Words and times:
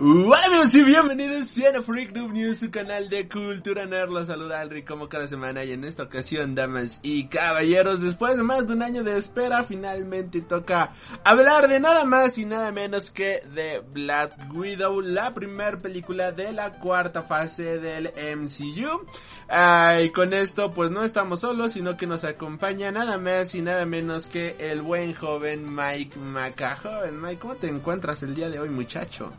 Hola 0.00 0.44
amigos 0.46 0.72
y 0.76 0.84
bienvenidos 0.84 1.58
a 1.58 1.82
Freak 1.82 2.12
Noob 2.14 2.30
News, 2.30 2.58
su 2.58 2.70
canal 2.70 3.10
de 3.10 3.28
cultura 3.28 3.84
nerd. 3.84 4.10
Los 4.10 4.28
saluda 4.28 4.60
Alri 4.60 4.84
como 4.84 5.08
cada 5.08 5.26
semana 5.26 5.64
y 5.64 5.72
en 5.72 5.82
esta 5.82 6.04
ocasión, 6.04 6.54
damas 6.54 7.00
y 7.02 7.26
caballeros, 7.26 8.00
después 8.00 8.36
de 8.36 8.44
más 8.44 8.68
de 8.68 8.74
un 8.74 8.82
año 8.82 9.02
de 9.02 9.18
espera, 9.18 9.64
finalmente 9.64 10.40
toca 10.40 10.92
hablar 11.24 11.66
de 11.66 11.80
nada 11.80 12.04
más 12.04 12.38
y 12.38 12.44
nada 12.44 12.70
menos 12.70 13.10
que 13.10 13.42
de 13.52 13.80
Black 13.92 14.36
Widow, 14.54 15.00
la 15.00 15.34
primera 15.34 15.76
película 15.76 16.30
de 16.30 16.52
la 16.52 16.74
cuarta 16.74 17.22
fase 17.22 17.80
del 17.80 18.12
MCU. 18.36 19.04
Ah, 19.48 19.98
y 20.00 20.10
con 20.10 20.32
esto 20.32 20.70
pues 20.70 20.92
no 20.92 21.02
estamos 21.02 21.40
solos, 21.40 21.72
sino 21.72 21.96
que 21.96 22.06
nos 22.06 22.22
acompaña 22.22 22.92
nada 22.92 23.18
más 23.18 23.52
y 23.56 23.62
nada 23.62 23.84
menos 23.84 24.28
que 24.28 24.54
el 24.60 24.80
buen 24.80 25.12
joven 25.12 25.74
Mike 25.74 26.16
Maca. 26.20 26.76
Joven 26.76 27.20
Mike, 27.20 27.40
¿cómo 27.40 27.56
te 27.56 27.66
encuentras 27.66 28.22
el 28.22 28.36
día 28.36 28.48
de 28.48 28.60
hoy 28.60 28.68
muchacho? 28.68 29.32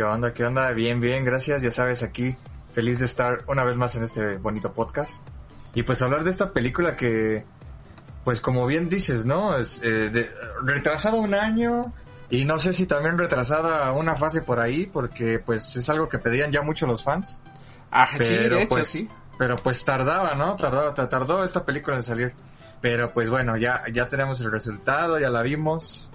¿Qué 0.00 0.04
onda? 0.04 0.32
¿Qué 0.32 0.46
onda? 0.46 0.72
Bien, 0.72 0.98
bien, 0.98 1.26
gracias. 1.26 1.60
Ya 1.60 1.70
sabes, 1.70 2.02
aquí 2.02 2.34
feliz 2.70 2.98
de 2.98 3.04
estar 3.04 3.44
una 3.48 3.64
vez 3.64 3.76
más 3.76 3.96
en 3.96 4.02
este 4.02 4.38
bonito 4.38 4.72
podcast. 4.72 5.22
Y 5.74 5.82
pues 5.82 6.00
hablar 6.00 6.24
de 6.24 6.30
esta 6.30 6.54
película 6.54 6.96
que, 6.96 7.44
pues 8.24 8.40
como 8.40 8.66
bien 8.66 8.88
dices, 8.88 9.26
¿no? 9.26 9.58
Es 9.58 9.78
eh, 9.82 10.08
de, 10.08 10.30
retrasado 10.62 11.18
un 11.18 11.34
año 11.34 11.92
y 12.30 12.46
no 12.46 12.58
sé 12.58 12.72
si 12.72 12.86
también 12.86 13.18
retrasada 13.18 13.92
una 13.92 14.16
fase 14.16 14.40
por 14.40 14.58
ahí 14.58 14.86
porque 14.86 15.38
pues 15.38 15.76
es 15.76 15.86
algo 15.90 16.08
que 16.08 16.18
pedían 16.18 16.50
ya 16.50 16.62
mucho 16.62 16.86
los 16.86 17.04
fans. 17.04 17.42
Ah, 17.90 18.08
sí, 18.10 18.20
de 18.20 18.46
hecho, 18.46 18.68
pues, 18.70 18.88
sí. 18.88 19.06
Pero 19.36 19.56
pues 19.56 19.84
tardaba, 19.84 20.32
¿no? 20.32 20.56
Tardaba, 20.56 20.94
tardó 20.94 21.44
esta 21.44 21.66
película 21.66 21.96
en 21.96 22.02
salir. 22.02 22.32
Pero 22.80 23.12
pues 23.12 23.28
bueno, 23.28 23.58
ya, 23.58 23.82
ya 23.92 24.08
tenemos 24.08 24.40
el 24.40 24.50
resultado, 24.50 25.18
ya 25.18 25.28
la 25.28 25.42
vimos. 25.42 26.09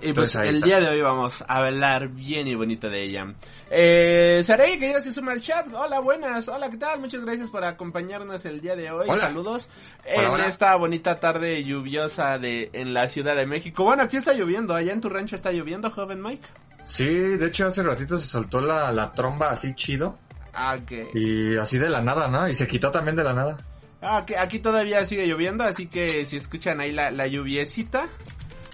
Y 0.00 0.12
pues 0.12 0.32
Entonces, 0.34 0.40
el 0.48 0.54
está. 0.56 0.66
día 0.66 0.80
de 0.80 0.88
hoy 0.96 1.00
vamos 1.02 1.42
a 1.46 1.56
hablar 1.56 2.08
bien 2.08 2.46
y 2.46 2.54
bonito 2.54 2.88
de 2.88 3.02
ella. 3.02 3.34
Eh, 3.70 4.42
Saray, 4.44 4.78
que 4.78 4.92
ya 4.92 5.00
se 5.00 5.10
suma 5.12 5.32
al 5.32 5.40
chat. 5.40 5.66
Hola, 5.74 5.98
buenas. 5.98 6.46
Hola, 6.48 6.70
¿qué 6.70 6.76
tal? 6.76 7.00
Muchas 7.00 7.24
gracias 7.24 7.50
por 7.50 7.64
acompañarnos 7.64 8.44
el 8.44 8.60
día 8.60 8.76
de 8.76 8.90
hoy. 8.92 9.06
Hola. 9.08 9.20
Saludos 9.24 9.68
Hola, 10.04 10.22
en 10.24 10.30
hola. 10.30 10.46
esta 10.46 10.76
bonita 10.76 11.18
tarde 11.18 11.64
lluviosa 11.64 12.38
de 12.38 12.70
en 12.74 12.94
la 12.94 13.08
Ciudad 13.08 13.34
de 13.34 13.46
México. 13.46 13.82
Bueno, 13.84 14.04
aquí 14.04 14.16
está 14.16 14.32
lloviendo. 14.34 14.72
Allá 14.74 14.92
en 14.92 15.00
tu 15.00 15.08
rancho 15.08 15.34
está 15.34 15.50
lloviendo, 15.50 15.90
joven 15.90 16.22
Mike. 16.22 16.46
Sí, 16.84 17.04
de 17.04 17.46
hecho 17.46 17.66
hace 17.66 17.82
ratito 17.82 18.18
se 18.18 18.26
soltó 18.28 18.60
la, 18.60 18.92
la 18.92 19.10
tromba 19.10 19.48
así 19.50 19.74
chido. 19.74 20.16
Ah, 20.54 20.76
ok. 20.80 21.14
Y 21.14 21.56
así 21.56 21.76
de 21.78 21.88
la 21.88 22.00
nada, 22.00 22.28
¿no? 22.28 22.48
Y 22.48 22.54
se 22.54 22.66
quitó 22.68 22.90
también 22.92 23.16
de 23.16 23.24
la 23.24 23.32
nada. 23.34 23.58
Ah, 24.00 24.20
ok, 24.22 24.32
Aquí 24.38 24.60
todavía 24.60 25.04
sigue 25.04 25.26
lloviendo, 25.26 25.64
así 25.64 25.88
que 25.88 26.24
si 26.24 26.36
escuchan 26.36 26.78
ahí 26.80 26.92
la, 26.92 27.10
la 27.10 27.26
lluviecita, 27.26 28.06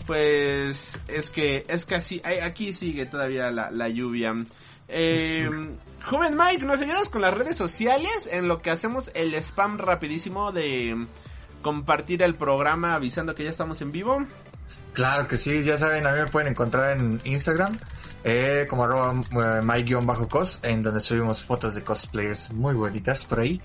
pues 0.07 0.99
es 1.09 1.31
que 1.31 1.65
es 1.69 1.87
que 1.87 1.95
así, 1.95 2.23
aquí 2.25 2.73
sigue 2.73 3.07
todavía 3.07 3.51
la, 3.51 3.71
la 3.71 3.89
lluvia. 3.89 4.35
Eh, 4.89 5.49
joven 6.05 6.37
Mike, 6.37 6.65
¿nos 6.65 6.81
ayudas 6.81 7.09
con 7.09 7.23
las 7.23 7.35
redes 7.35 7.57
sociales 7.57 8.29
en 8.31 8.49
lo 8.49 8.61
que 8.61 8.71
hacemos 8.71 9.11
el 9.15 9.35
spam 9.35 9.79
rapidísimo 9.79 10.53
de 10.53 11.07
compartir 11.63 12.23
el 12.23 12.35
programa 12.35 12.95
avisando 12.95 13.35
que 13.35 13.45
ya 13.45 13.51
estamos 13.51 13.81
en 13.81 13.93
vivo? 13.93 14.27
Claro 14.93 15.27
que 15.27 15.39
sí, 15.39 15.63
ya 15.65 15.77
saben, 15.77 16.07
a 16.07 16.13
mí 16.13 16.21
me 16.21 16.27
pueden 16.29 16.51
encontrar 16.51 16.97
en 16.97 17.21
Instagram 17.25 17.79
eh, 18.23 18.67
como 18.71 18.85
arroba 18.85 19.13
eh, 19.13 19.61
my-cos, 19.63 20.61
en 20.63 20.83
donde 20.83 21.01
subimos 21.01 21.43
fotos 21.43 21.75
de 21.75 21.83
cosplayers 21.83 22.53
muy 22.53 22.75
bonitas 22.75 23.25
por 23.25 23.41
ahí. 23.41 23.61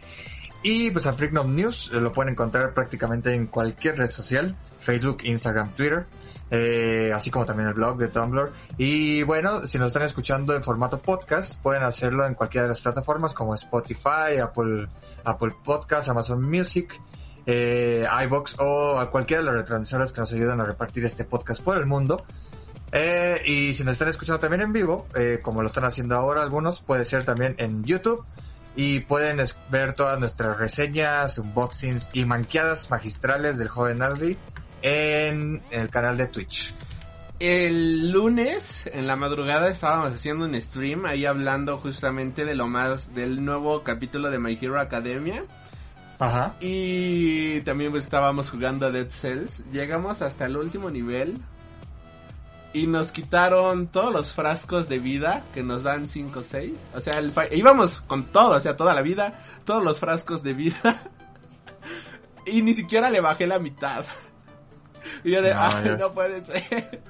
Y 0.61 0.91
pues 0.91 1.07
a 1.07 1.13
Freaknob 1.13 1.47
News 1.47 1.91
eh, 1.93 2.01
lo 2.01 2.11
pueden 2.11 2.33
encontrar 2.33 2.73
prácticamente 2.73 3.33
en 3.33 3.47
cualquier 3.47 3.97
red 3.97 4.09
social, 4.09 4.57
Facebook, 4.79 5.19
Instagram, 5.23 5.71
Twitter, 5.71 6.05
eh, 6.51 7.11
así 7.13 7.29
como 7.29 7.45
también 7.45 7.69
el 7.69 7.75
blog 7.75 7.97
de 7.97 8.07
Tumblr. 8.07 8.51
Y 8.77 9.23
bueno, 9.23 9.67
si 9.67 9.77
nos 9.77 9.87
están 9.87 10.03
escuchando 10.03 10.55
en 10.55 10.63
formato 10.63 10.99
podcast, 10.99 11.61
pueden 11.61 11.83
hacerlo 11.83 12.25
en 12.25 12.33
cualquiera 12.33 12.63
de 12.63 12.69
las 12.69 12.81
plataformas 12.81 13.33
como 13.33 13.53
Spotify, 13.55 14.37
Apple, 14.41 14.87
Apple 15.23 15.53
Podcasts, 15.63 16.09
Amazon 16.09 16.41
Music, 16.41 16.99
eh, 17.45 18.05
iBox 18.25 18.55
o 18.59 18.99
a 18.99 19.09
cualquiera 19.11 19.41
de 19.41 19.47
las 19.47 19.55
retransmisoras 19.55 20.13
que 20.13 20.21
nos 20.21 20.33
ayudan 20.33 20.61
a 20.61 20.65
repartir 20.65 21.05
este 21.05 21.23
podcast 21.23 21.61
por 21.61 21.77
el 21.77 21.85
mundo. 21.85 22.25
Eh, 22.91 23.41
y 23.45 23.73
si 23.73 23.83
nos 23.83 23.93
están 23.93 24.09
escuchando 24.09 24.39
también 24.39 24.61
en 24.61 24.73
vivo, 24.73 25.07
eh, 25.15 25.39
como 25.41 25.61
lo 25.61 25.67
están 25.67 25.85
haciendo 25.85 26.15
ahora 26.15 26.41
algunos, 26.41 26.79
puede 26.79 27.05
ser 27.05 27.23
también 27.23 27.55
en 27.57 27.83
YouTube. 27.83 28.23
Y 28.75 29.01
pueden 29.01 29.43
ver 29.69 29.93
todas 29.93 30.19
nuestras 30.19 30.57
reseñas, 30.57 31.37
unboxings 31.37 32.09
y 32.13 32.23
manqueadas 32.25 32.89
magistrales 32.89 33.57
del 33.57 33.67
joven 33.67 34.01
Aldi 34.01 34.37
en 34.81 35.61
el 35.71 35.89
canal 35.89 36.17
de 36.17 36.27
Twitch. 36.27 36.73
El 37.39 38.11
lunes, 38.11 38.89
en 38.91 39.07
la 39.07 39.15
madrugada, 39.15 39.69
estábamos 39.69 40.13
haciendo 40.13 40.43
un 40.43 40.59
stream 40.61 41.05
ahí 41.05 41.25
hablando 41.25 41.77
justamente 41.77 42.43
de 42.43 42.53
lo 42.53 42.67
más, 42.67 43.15
del 43.15 43.45
nuevo 43.45 43.81
capítulo 43.81 44.29
de 44.29 44.39
My 44.39 44.59
Hero 44.61 44.77
Academia. 44.77 45.45
Ajá. 46.19 46.55
Y 46.59 47.61
también 47.61 47.91
pues, 47.91 48.03
estábamos 48.03 48.49
jugando 48.49 48.87
a 48.87 48.91
Dead 48.91 49.09
Cells. 49.09 49.63
Llegamos 49.71 50.21
hasta 50.21 50.47
el 50.47 50.57
último 50.57 50.89
nivel. 50.89 51.37
Y 52.73 52.87
nos 52.87 53.11
quitaron 53.11 53.87
todos 53.87 54.13
los 54.13 54.33
frascos 54.33 54.89
de 54.89 54.99
vida 54.99 55.43
que 55.53 55.63
nos 55.63 55.83
dan 55.83 56.09
5 56.09 56.39
o 56.39 56.43
6. 56.43 56.73
O 56.93 57.01
sea, 57.01 57.13
el 57.13 57.33
íbamos 57.51 58.01
con 58.01 58.25
todo, 58.25 58.57
o 58.57 58.59
sea, 58.59 58.75
toda 58.75 58.93
la 58.93 59.01
vida, 59.01 59.39
todos 59.63 59.83
los 59.83 59.97
frascos 59.97 60.43
de 60.43 60.53
vida. 60.53 61.01
y 62.45 62.61
ni 62.61 62.73
siquiera 62.73 63.09
le 63.09 63.21
bajé 63.21 63.47
la 63.47 63.59
mitad. 63.59 64.03
Y 65.23 65.31
yo 65.31 65.41
de, 65.41 65.53
No, 65.53 65.59
ay, 65.61 65.97
no 65.99 66.13
puede 66.13 66.43
ser. 66.45 67.01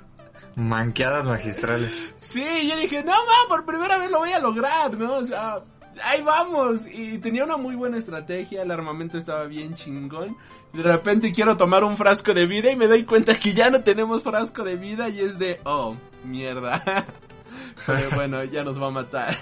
Manqueadas 0.55 1.25
magistrales. 1.25 2.13
Sí, 2.15 2.67
yo 2.67 2.77
dije, 2.77 3.03
no, 3.03 3.11
ma, 3.13 3.47
por 3.47 3.65
primera 3.65 3.97
vez 3.97 4.09
lo 4.11 4.19
voy 4.19 4.31
a 4.31 4.39
lograr, 4.39 4.97
¿no? 4.97 5.17
O 5.17 5.25
sea, 5.25 5.61
ahí 6.03 6.21
vamos. 6.21 6.85
Y 6.87 7.19
tenía 7.19 7.43
una 7.43 7.57
muy 7.57 7.75
buena 7.75 7.97
estrategia, 7.97 8.63
el 8.63 8.71
armamento 8.71 9.17
estaba 9.17 9.45
bien 9.45 9.75
chingón. 9.75 10.35
De 10.73 10.83
repente 10.83 11.31
quiero 11.31 11.55
tomar 11.55 11.83
un 11.83 11.97
frasco 11.97 12.33
de 12.33 12.45
vida 12.45 12.71
y 12.71 12.75
me 12.75 12.87
doy 12.87 13.05
cuenta 13.05 13.35
que 13.35 13.53
ya 13.53 13.69
no 13.69 13.81
tenemos 13.81 14.23
frasco 14.23 14.63
de 14.63 14.75
vida 14.75 15.09
y 15.09 15.21
es 15.21 15.39
de, 15.39 15.59
oh, 15.63 15.95
mierda. 16.23 16.83
Pero 17.85 18.09
bueno, 18.15 18.43
ya 18.43 18.63
nos 18.63 18.81
va 18.81 18.87
a 18.87 18.91
matar. 18.91 19.37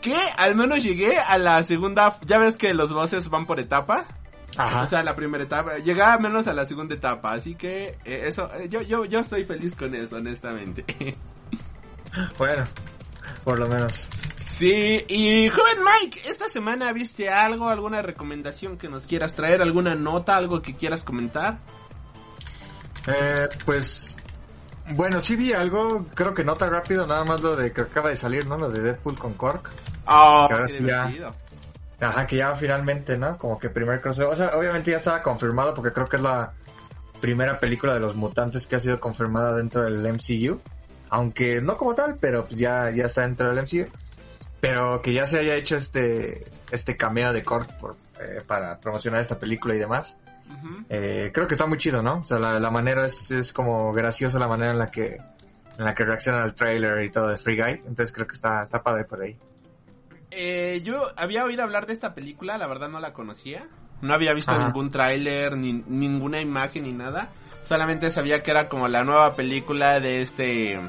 que 0.00 0.14
al 0.14 0.54
menos 0.54 0.82
llegué 0.82 1.18
a 1.18 1.38
la 1.38 1.62
segunda, 1.62 2.18
ya 2.26 2.38
ves 2.38 2.56
que 2.56 2.74
los 2.74 2.92
bosses 2.92 3.28
van 3.28 3.46
por 3.46 3.60
etapa. 3.60 4.06
Ajá. 4.56 4.82
O 4.82 4.86
sea, 4.86 5.02
la 5.02 5.14
primera 5.14 5.44
etapa, 5.44 5.78
llegaba 5.78 6.18
menos 6.18 6.46
a 6.46 6.52
la 6.52 6.64
segunda 6.64 6.94
etapa, 6.94 7.32
así 7.32 7.54
que 7.54 7.98
eh, 8.04 8.24
eso, 8.26 8.50
eh, 8.54 8.68
yo, 8.68 8.82
yo, 8.82 9.04
yo 9.06 9.20
estoy 9.20 9.44
feliz 9.44 9.74
con 9.76 9.94
eso, 9.94 10.16
honestamente. 10.16 10.84
Bueno, 12.36 12.66
por 13.42 13.58
lo 13.58 13.66
menos. 13.66 14.06
Sí, 14.38 15.02
y 15.08 15.48
joven 15.48 15.78
Mike, 16.02 16.20
esta 16.28 16.46
semana 16.48 16.92
viste 16.92 17.30
algo, 17.30 17.70
alguna 17.70 18.02
recomendación 18.02 18.76
que 18.76 18.90
nos 18.90 19.06
quieras 19.06 19.34
traer, 19.34 19.62
alguna 19.62 19.94
nota, 19.94 20.36
algo 20.36 20.60
que 20.60 20.74
quieras 20.74 21.04
comentar. 21.04 21.56
Eh, 23.06 23.48
pues, 23.64 24.14
bueno, 24.90 25.20
sí 25.22 25.36
vi 25.36 25.54
algo, 25.54 26.06
creo 26.14 26.34
que 26.34 26.44
nota 26.44 26.66
rápido, 26.66 27.06
nada 27.06 27.24
más 27.24 27.40
lo 27.40 27.56
de 27.56 27.72
que 27.72 27.80
acaba 27.80 28.10
de 28.10 28.16
salir, 28.16 28.46
¿no? 28.46 28.58
Lo 28.58 28.68
de 28.70 28.80
Deadpool 28.82 29.18
con 29.18 29.32
Cork. 29.32 29.70
Oh, 30.06 30.10
ahora 30.10 30.66
qué 30.66 30.78
sí 30.78 30.84
ya- 30.86 31.06
divertido. 31.06 31.34
Ajá, 32.02 32.26
que 32.26 32.36
ya 32.36 32.54
finalmente, 32.56 33.16
¿no? 33.16 33.38
Como 33.38 33.58
que 33.58 33.70
primer 33.70 34.00
crossover. 34.00 34.32
O 34.32 34.36
sea, 34.36 34.58
obviamente 34.58 34.90
ya 34.90 34.96
estaba 34.96 35.22
confirmado 35.22 35.72
porque 35.72 35.92
creo 35.92 36.08
que 36.08 36.16
es 36.16 36.22
la 36.22 36.52
primera 37.20 37.60
película 37.60 37.94
de 37.94 38.00
los 38.00 38.16
mutantes 38.16 38.66
que 38.66 38.74
ha 38.74 38.80
sido 38.80 38.98
confirmada 38.98 39.56
dentro 39.56 39.84
del 39.84 40.02
MCU. 40.12 40.60
Aunque 41.10 41.60
no 41.60 41.76
como 41.76 41.94
tal, 41.94 42.16
pero 42.20 42.44
pues 42.46 42.58
ya, 42.58 42.90
ya 42.90 43.06
está 43.06 43.22
dentro 43.22 43.54
del 43.54 43.62
MCU. 43.62 43.86
Pero 44.60 45.00
que 45.00 45.12
ya 45.12 45.26
se 45.26 45.38
haya 45.38 45.54
hecho 45.54 45.76
este, 45.76 46.44
este 46.72 46.96
cameo 46.96 47.32
de 47.32 47.44
Korg 47.44 47.68
por, 47.78 47.96
eh, 48.20 48.42
para 48.44 48.78
promocionar 48.78 49.20
esta 49.20 49.38
película 49.38 49.74
y 49.74 49.78
demás. 49.78 50.18
Eh, 50.90 51.30
creo 51.32 51.46
que 51.46 51.54
está 51.54 51.66
muy 51.66 51.78
chido, 51.78 52.02
¿no? 52.02 52.18
O 52.18 52.26
sea, 52.26 52.38
la, 52.38 52.60
la 52.60 52.70
manera 52.70 53.06
es, 53.06 53.30
es 53.30 53.52
como 53.52 53.92
graciosa 53.92 54.38
la 54.38 54.48
manera 54.48 54.72
en 54.72 54.78
la 54.78 54.90
que 54.90 55.18
en 55.78 55.84
la 55.84 55.94
que 55.94 56.04
reacciona 56.04 56.42
al 56.42 56.54
trailer 56.54 57.02
y 57.02 57.10
todo 57.10 57.28
de 57.28 57.38
Free 57.38 57.56
Guy. 57.56 57.82
Entonces 57.86 58.12
creo 58.12 58.26
que 58.26 58.34
está, 58.34 58.62
está 58.62 58.82
padre 58.82 59.04
por 59.04 59.22
ahí. 59.22 59.38
Eh, 60.34 60.80
yo 60.82 61.12
había 61.16 61.44
oído 61.44 61.62
hablar 61.62 61.86
de 61.86 61.92
esta 61.92 62.14
película, 62.14 62.56
la 62.56 62.66
verdad 62.66 62.88
no 62.88 63.00
la 63.00 63.12
conocía. 63.12 63.68
No 64.00 64.14
había 64.14 64.32
visto 64.32 64.52
Ajá. 64.52 64.64
ningún 64.64 64.90
tráiler, 64.90 65.56
ni 65.56 65.72
ninguna 65.86 66.40
imagen, 66.40 66.84
ni 66.84 66.92
nada. 66.92 67.30
Solamente 67.66 68.10
sabía 68.10 68.42
que 68.42 68.50
era 68.50 68.68
como 68.68 68.88
la 68.88 69.04
nueva 69.04 69.36
película 69.36 70.00
de 70.00 70.22
este 70.22 70.80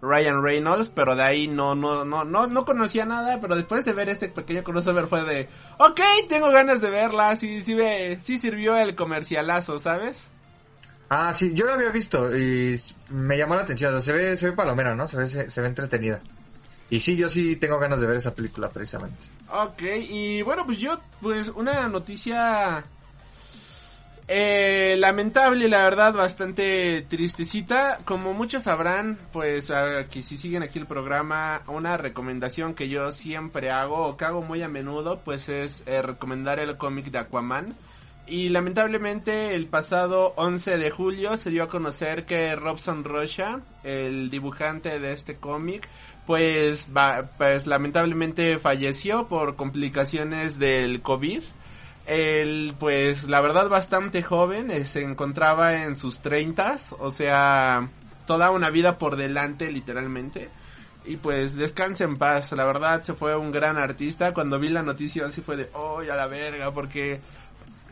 Ryan 0.00 0.42
Reynolds, 0.42 0.90
pero 0.90 1.16
de 1.16 1.22
ahí 1.22 1.48
no, 1.48 1.74
no, 1.74 2.04
no, 2.04 2.24
no, 2.24 2.46
no 2.46 2.64
conocía 2.64 3.04
nada, 3.04 3.40
pero 3.40 3.56
después 3.56 3.84
de 3.84 3.92
ver 3.92 4.08
este 4.08 4.28
pequeño 4.28 4.62
crossover 4.62 5.08
fue 5.08 5.24
de, 5.24 5.48
ok, 5.78 6.00
tengo 6.28 6.48
ganas 6.50 6.80
de 6.80 6.90
verla, 6.90 7.34
sí, 7.36 7.62
sí, 7.62 7.74
ve, 7.74 8.18
sí 8.20 8.38
sirvió 8.38 8.76
el 8.76 8.94
comercialazo, 8.94 9.78
¿sabes? 9.78 10.30
Ah, 11.08 11.32
sí, 11.32 11.52
yo 11.54 11.66
la 11.66 11.74
había 11.74 11.90
visto 11.90 12.34
y 12.36 12.80
me 13.08 13.36
llamó 13.36 13.56
la 13.56 13.62
atención, 13.62 14.00
se 14.00 14.12
ve, 14.12 14.36
se 14.36 14.50
ve 14.50 14.52
palomera, 14.56 14.94
¿no? 14.94 15.06
Se 15.06 15.16
ve, 15.16 15.26
se, 15.28 15.50
se 15.50 15.60
ve 15.60 15.68
entretenida. 15.68 16.20
Y 16.94 17.00
sí, 17.00 17.16
yo 17.16 17.28
sí 17.28 17.56
tengo 17.56 17.80
ganas 17.80 18.00
de 18.00 18.06
ver 18.06 18.18
esa 18.18 18.36
película 18.36 18.68
precisamente. 18.68 19.24
Ok, 19.50 19.82
y 20.08 20.42
bueno, 20.42 20.64
pues 20.64 20.78
yo, 20.78 21.00
pues 21.20 21.48
una 21.48 21.88
noticia 21.88 22.84
eh, 24.28 24.94
lamentable, 24.96 25.66
la 25.66 25.82
verdad, 25.82 26.12
bastante 26.12 27.04
tristecita. 27.08 27.98
Como 28.04 28.32
muchos 28.32 28.62
sabrán, 28.62 29.18
pues 29.32 29.72
que 30.08 30.22
si 30.22 30.36
siguen 30.36 30.62
aquí 30.62 30.78
el 30.78 30.86
programa, 30.86 31.62
una 31.66 31.96
recomendación 31.96 32.74
que 32.74 32.88
yo 32.88 33.10
siempre 33.10 33.72
hago, 33.72 34.06
o 34.06 34.16
que 34.16 34.26
hago 34.26 34.42
muy 34.42 34.62
a 34.62 34.68
menudo, 34.68 35.18
pues 35.24 35.48
es 35.48 35.82
eh, 35.86 36.00
recomendar 36.00 36.60
el 36.60 36.76
cómic 36.76 37.06
de 37.06 37.18
Aquaman. 37.18 37.74
Y 38.26 38.48
lamentablemente 38.48 39.54
el 39.54 39.66
pasado 39.66 40.32
11 40.36 40.78
de 40.78 40.90
julio 40.90 41.36
se 41.36 41.50
dio 41.50 41.64
a 41.64 41.68
conocer 41.68 42.24
que 42.24 42.56
Robson 42.56 43.04
Rocha, 43.04 43.60
el 43.82 44.30
dibujante 44.30 44.98
de 44.98 45.12
este 45.12 45.36
cómic, 45.36 45.86
pues, 46.26 46.88
va, 46.96 47.30
pues 47.36 47.66
lamentablemente 47.66 48.58
falleció 48.58 49.28
por 49.28 49.56
complicaciones 49.56 50.58
del 50.58 51.02
COVID. 51.02 51.42
Él, 52.06 52.74
pues, 52.78 53.24
la 53.24 53.40
verdad, 53.40 53.68
bastante 53.68 54.22
joven, 54.22 54.70
eh, 54.70 54.86
se 54.86 55.02
encontraba 55.02 55.84
en 55.84 55.96
sus 55.96 56.20
treintas, 56.20 56.94
o 56.98 57.10
sea, 57.10 57.88
toda 58.26 58.50
una 58.50 58.70
vida 58.70 58.98
por 58.98 59.16
delante, 59.16 59.70
literalmente. 59.70 60.50
Y 61.06 61.16
pues, 61.18 61.56
descanse 61.56 62.04
en 62.04 62.16
paz, 62.16 62.52
la 62.52 62.64
verdad, 62.64 63.02
se 63.02 63.14
fue 63.14 63.36
un 63.36 63.52
gran 63.52 63.76
artista. 63.76 64.32
Cuando 64.32 64.58
vi 64.58 64.68
la 64.70 64.82
noticia, 64.82 65.26
así 65.26 65.42
fue 65.42 65.56
de, 65.56 65.70
oh, 65.74 66.00
a 66.00 66.16
la 66.16 66.26
verga, 66.26 66.72
porque 66.72 67.20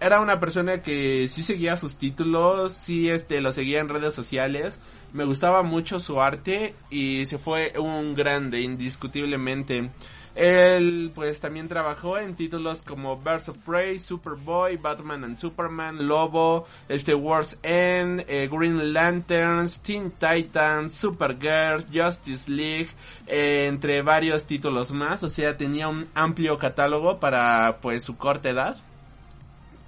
era 0.01 0.21
una 0.21 0.41
persona 0.41 0.83
que 0.83 1.29
sí 1.29 1.43
seguía 1.43 1.77
sus 1.77 1.97
títulos, 1.97 2.73
sí, 2.73 3.09
este, 3.09 3.41
lo 3.41 3.53
seguía 3.53 3.81
en 3.81 3.89
redes 3.89 4.15
sociales. 4.15 4.81
Me 5.13 5.25
gustaba 5.25 5.63
mucho 5.63 6.01
su 6.01 6.21
arte 6.21 6.75
y 6.89 7.27
se 7.27 7.39
fue 7.39 7.79
un 7.79 8.15
grande, 8.15 8.61
indiscutiblemente. 8.61 9.91
Él 10.35 11.13
pues 11.15 11.41
también 11.41 11.69
trabajó 11.69 12.17
en 12.17 12.35
títulos 12.35 12.81
como 12.81 13.19
Birds 13.19 13.51
of 13.51 13.59
Prey, 13.59 13.99
Superboy, 13.99 14.79
Batman 14.79 15.25
and 15.25 15.39
Superman, 15.39 16.09
Lobo, 16.09 16.67
este 16.89 17.15
Wars 17.15 17.59
End, 17.63 18.25
eh, 18.27 18.49
Green 18.51 18.95
Lanterns, 18.95 19.83
Teen 19.83 20.11
Titans, 20.13 20.95
Supergirl, 20.95 21.85
Justice 21.93 22.51
League, 22.51 22.89
eh, 23.27 23.67
entre 23.69 24.01
varios 24.01 24.47
títulos 24.47 24.91
más. 24.93 25.23
O 25.23 25.29
sea, 25.29 25.59
tenía 25.59 25.89
un 25.89 26.09
amplio 26.15 26.57
catálogo 26.57 27.21
para 27.21 27.81
pues 27.83 28.03
su 28.03 28.17
corta 28.17 28.49
edad. 28.49 28.79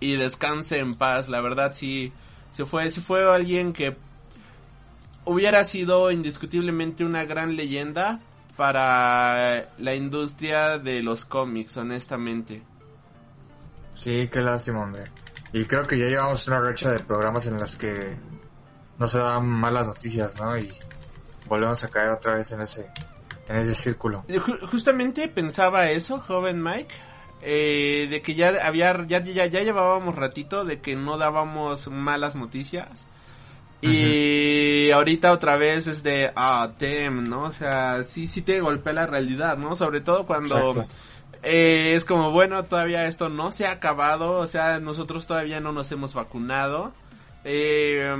Y 0.00 0.17
descanse 0.17 0.81
en 0.81 0.97
paz, 0.97 1.31
la 1.31 1.41
verdad 1.41 1.73
sí, 1.73 2.12
se 2.50 2.67
fue, 2.67 2.91
se 2.91 3.00
fue 3.00 3.25
alguien 3.35 3.73
que 3.73 3.97
hubiera 5.25 5.65
sido 5.65 6.11
indiscutiblemente 6.11 7.05
una 7.05 7.25
gran 7.25 7.56
leyenda 7.56 8.21
para 8.56 9.71
la 9.79 9.94
industria 9.94 10.79
de 10.79 11.03
los 11.03 11.25
cómics, 11.25 11.76
honestamente. 11.76 12.62
Sí, 13.94 14.29
qué 14.31 14.41
lástima, 14.41 14.82
hombre. 14.82 15.05
Y 15.53 15.65
creo 15.67 15.85
que 15.85 15.99
ya 15.99 16.06
llevamos 16.06 16.47
una 16.49 16.61
racha 16.61 16.91
de 16.91 17.00
programas 17.00 17.47
en 17.47 17.59
las 17.59 17.76
que 17.76 18.17
no 18.99 19.06
se 19.06 19.19
dan 19.19 19.47
malas 19.47 19.87
noticias, 19.87 20.35
¿no? 20.37 20.56
Y 20.59 20.73
volvemos 21.47 21.82
a 21.85 21.88
caer 21.88 22.11
otra 22.11 22.35
vez 22.35 22.50
en 22.53 22.61
ese, 22.61 22.91
en 23.49 23.56
ese 23.56 23.75
círculo. 23.75 24.25
Justamente 24.71 25.29
pensaba 25.29 25.91
eso, 25.91 26.21
joven 26.21 26.62
Mike, 26.62 26.94
eh, 27.43 28.09
de 28.11 28.23
que 28.23 28.35
ya 28.35 28.67
había, 28.67 29.05
ya, 29.06 29.23
ya, 29.23 29.47
ya 29.47 29.61
llevábamos 29.61 30.15
ratito 30.15 30.65
de 30.65 30.81
que 30.81 30.97
no 30.97 31.19
dábamos 31.19 31.88
malas 31.88 32.37
noticias. 32.37 33.06
Y 33.87 34.91
ahorita 34.91 35.33
otra 35.33 35.57
vez 35.57 35.87
es 35.87 36.03
de, 36.03 36.33
ah, 36.35 36.73
tem, 36.79 37.29
¿no? 37.29 37.43
O 37.43 37.53
sea, 37.53 38.03
sí, 38.03 38.27
sí 38.27 38.43
te 38.43 38.61
golpea 38.61 38.93
la 38.93 39.07
realidad, 39.07 39.59
¿no? 39.59 39.77
Sobre 39.77 40.01
todo 40.01 40.27
cuando 40.27 40.87
eh, 41.43 41.93
es 41.95 42.05
como, 42.05 42.31
bueno, 42.31 42.65
todavía 42.65 43.07
esto 43.07 43.29
no 43.29 43.51
se 43.51 43.67
ha 43.67 43.73
acabado, 43.73 44.39
o 44.39 44.47
sea, 44.47 44.81
nosotros 44.81 45.27
todavía 45.27 45.61
no 45.61 45.73
nos 45.73 45.93
hemos 45.93 46.15
vacunado. 46.15 46.95
Eh, 47.45 48.11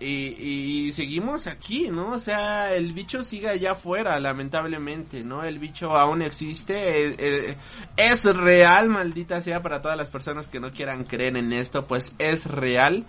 y, 0.00 0.86
y, 0.86 0.92
seguimos 0.92 1.46
aquí, 1.46 1.88
¿no? 1.90 2.12
O 2.12 2.18
sea, 2.18 2.74
el 2.74 2.92
bicho 2.92 3.22
sigue 3.22 3.48
allá 3.48 3.72
afuera, 3.72 4.18
lamentablemente, 4.18 5.22
¿no? 5.22 5.44
El 5.44 5.58
bicho 5.58 5.96
aún 5.96 6.20
existe, 6.22 7.06
es, 7.06 7.56
es, 7.96 8.24
es 8.24 8.36
real, 8.36 8.88
maldita 8.88 9.40
sea, 9.40 9.62
para 9.62 9.80
todas 9.80 9.96
las 9.96 10.08
personas 10.08 10.46
que 10.48 10.60
no 10.60 10.72
quieran 10.72 11.04
creer 11.04 11.36
en 11.36 11.52
esto, 11.52 11.86
pues 11.86 12.14
es 12.18 12.46
real. 12.46 13.06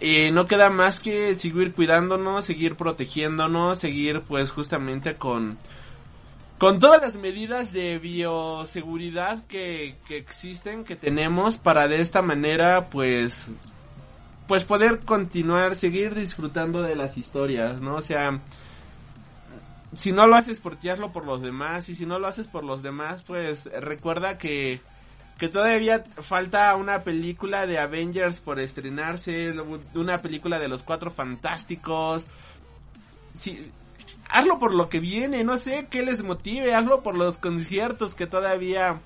Y 0.00 0.30
no 0.30 0.46
queda 0.46 0.70
más 0.70 0.98
que 0.98 1.34
seguir 1.34 1.74
cuidándonos, 1.74 2.44
seguir 2.44 2.76
protegiéndonos, 2.76 3.78
seguir 3.78 4.22
pues 4.22 4.50
justamente 4.50 5.16
con 5.16 5.58
con 6.58 6.78
todas 6.78 7.00
las 7.00 7.16
medidas 7.16 7.72
de 7.72 7.98
bioseguridad 7.98 9.46
que, 9.46 9.96
que 10.06 10.18
existen, 10.18 10.84
que 10.84 10.94
tenemos 10.94 11.56
para 11.56 11.88
de 11.88 12.02
esta 12.02 12.20
manera 12.20 12.90
pues 12.90 13.48
pues 14.46 14.64
poder 14.64 14.98
continuar, 15.00 15.76
seguir 15.76 16.14
disfrutando 16.14 16.82
de 16.82 16.96
las 16.96 17.16
historias, 17.16 17.80
¿no? 17.80 17.94
O 17.94 18.02
sea, 18.02 18.40
si 19.96 20.10
no 20.12 20.26
lo 20.26 20.34
haces 20.34 20.58
por 20.58 20.74
ti, 20.76 20.88
hazlo 20.88 21.12
por 21.12 21.24
los 21.24 21.40
demás, 21.40 21.88
y 21.88 21.94
si 21.94 22.04
no 22.04 22.18
lo 22.18 22.26
haces 22.26 22.48
por 22.48 22.64
los 22.64 22.82
demás, 22.82 23.22
pues 23.22 23.70
recuerda 23.80 24.38
que 24.38 24.80
que 25.40 25.48
todavía 25.48 26.04
falta 26.20 26.76
una 26.76 27.02
película 27.02 27.66
de 27.66 27.78
Avengers 27.78 28.40
por 28.40 28.60
estrenarse, 28.60 29.54
una 29.94 30.20
película 30.20 30.58
de 30.58 30.68
los 30.68 30.82
Cuatro 30.82 31.10
Fantásticos. 31.10 32.26
Sí, 33.34 33.70
hazlo 34.28 34.58
por 34.58 34.74
lo 34.74 34.90
que 34.90 35.00
viene, 35.00 35.42
no 35.42 35.56
sé 35.56 35.88
qué 35.90 36.02
les 36.02 36.22
motive, 36.22 36.74
hazlo 36.74 37.02
por 37.02 37.16
los 37.16 37.38
conciertos 37.38 38.14
que 38.14 38.26
todavía 38.26 39.00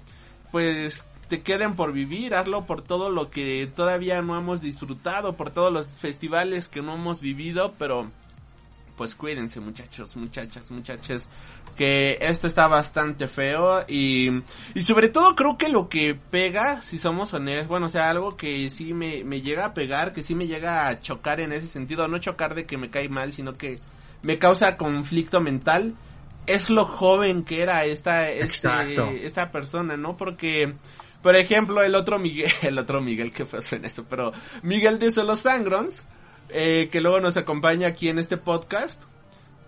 pues 0.50 1.06
te 1.28 1.42
queden 1.42 1.76
por 1.76 1.92
vivir, 1.92 2.34
hazlo 2.34 2.66
por 2.66 2.82
todo 2.82 3.10
lo 3.10 3.30
que 3.30 3.70
todavía 3.72 4.20
no 4.20 4.36
hemos 4.36 4.60
disfrutado, 4.60 5.36
por 5.36 5.52
todos 5.52 5.72
los 5.72 5.86
festivales 5.96 6.66
que 6.66 6.82
no 6.82 6.96
hemos 6.96 7.20
vivido, 7.20 7.74
pero 7.78 8.10
pues 8.96 9.14
cuídense 9.14 9.60
muchachos, 9.60 10.16
muchachas, 10.16 10.70
muchachos, 10.70 11.28
que 11.76 12.18
esto 12.20 12.46
está 12.46 12.68
bastante 12.68 13.28
feo 13.28 13.84
y, 13.88 14.42
y 14.74 14.82
sobre 14.82 15.08
todo 15.08 15.34
creo 15.34 15.58
que 15.58 15.68
lo 15.68 15.88
que 15.88 16.14
pega, 16.14 16.82
si 16.82 16.98
somos 16.98 17.34
honestos, 17.34 17.68
bueno, 17.68 17.86
o 17.86 17.88
sea, 17.90 18.10
algo 18.10 18.36
que 18.36 18.70
sí 18.70 18.94
me, 18.94 19.24
me 19.24 19.42
llega 19.42 19.66
a 19.66 19.74
pegar, 19.74 20.12
que 20.12 20.22
sí 20.22 20.34
me 20.34 20.46
llega 20.46 20.86
a 20.86 21.00
chocar 21.00 21.40
en 21.40 21.52
ese 21.52 21.66
sentido, 21.66 22.06
no 22.06 22.18
chocar 22.18 22.54
de 22.54 22.66
que 22.66 22.78
me 22.78 22.90
cae 22.90 23.08
mal, 23.08 23.32
sino 23.32 23.56
que 23.56 23.80
me 24.22 24.38
causa 24.38 24.76
conflicto 24.76 25.40
mental, 25.40 25.94
es 26.46 26.70
lo 26.70 26.84
joven 26.84 27.44
que 27.44 27.62
era 27.62 27.84
esta, 27.84 28.30
este, 28.30 29.26
esta 29.26 29.50
persona, 29.50 29.96
¿no? 29.96 30.16
Porque, 30.16 30.74
por 31.22 31.36
ejemplo, 31.36 31.82
el 31.82 31.94
otro 31.94 32.18
Miguel, 32.18 32.52
el 32.62 32.78
otro 32.78 33.00
Miguel, 33.00 33.32
que 33.32 33.44
pasó 33.44 33.76
en 33.76 33.84
eso? 33.84 34.04
Pero 34.08 34.32
Miguel 34.62 34.98
de 34.98 35.10
Solo 35.10 35.36
Sangrons, 35.36 36.06
eh, 36.48 36.88
que 36.90 37.00
luego 37.00 37.20
nos 37.20 37.36
acompaña 37.36 37.88
aquí 37.88 38.08
en 38.08 38.18
este 38.18 38.36
podcast, 38.36 39.02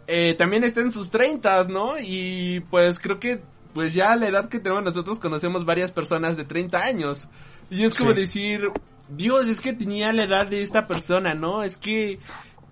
eh, 0.06 0.35
también 0.38 0.64
está 0.64 0.80
en 0.80 0.92
sus 0.92 1.11
treintas, 1.11 1.68
¿no? 1.68 1.99
Y 1.99 2.61
pues 2.71 2.99
creo 2.99 3.18
que 3.18 3.40
pues 3.75 3.92
ya 3.92 4.12
a 4.12 4.16
la 4.16 4.28
edad 4.28 4.49
que 4.49 4.59
tenemos 4.59 4.85
nosotros 4.85 5.18
conocemos 5.18 5.64
varias 5.64 5.92
personas 5.92 6.37
de 6.37 6.45
30 6.45 6.78
años. 6.78 7.28
Y 7.68 7.85
es 7.85 7.95
como 7.95 8.12
sí. 8.12 8.21
decir, 8.21 8.71
Dios, 9.09 9.49
es 9.49 9.61
que 9.61 9.73
tenía 9.73 10.12
la 10.12 10.25
edad 10.25 10.47
de 10.47 10.62
esta 10.62 10.87
persona, 10.87 11.35
¿no? 11.35 11.62
Es 11.62 11.76
que 11.76 12.18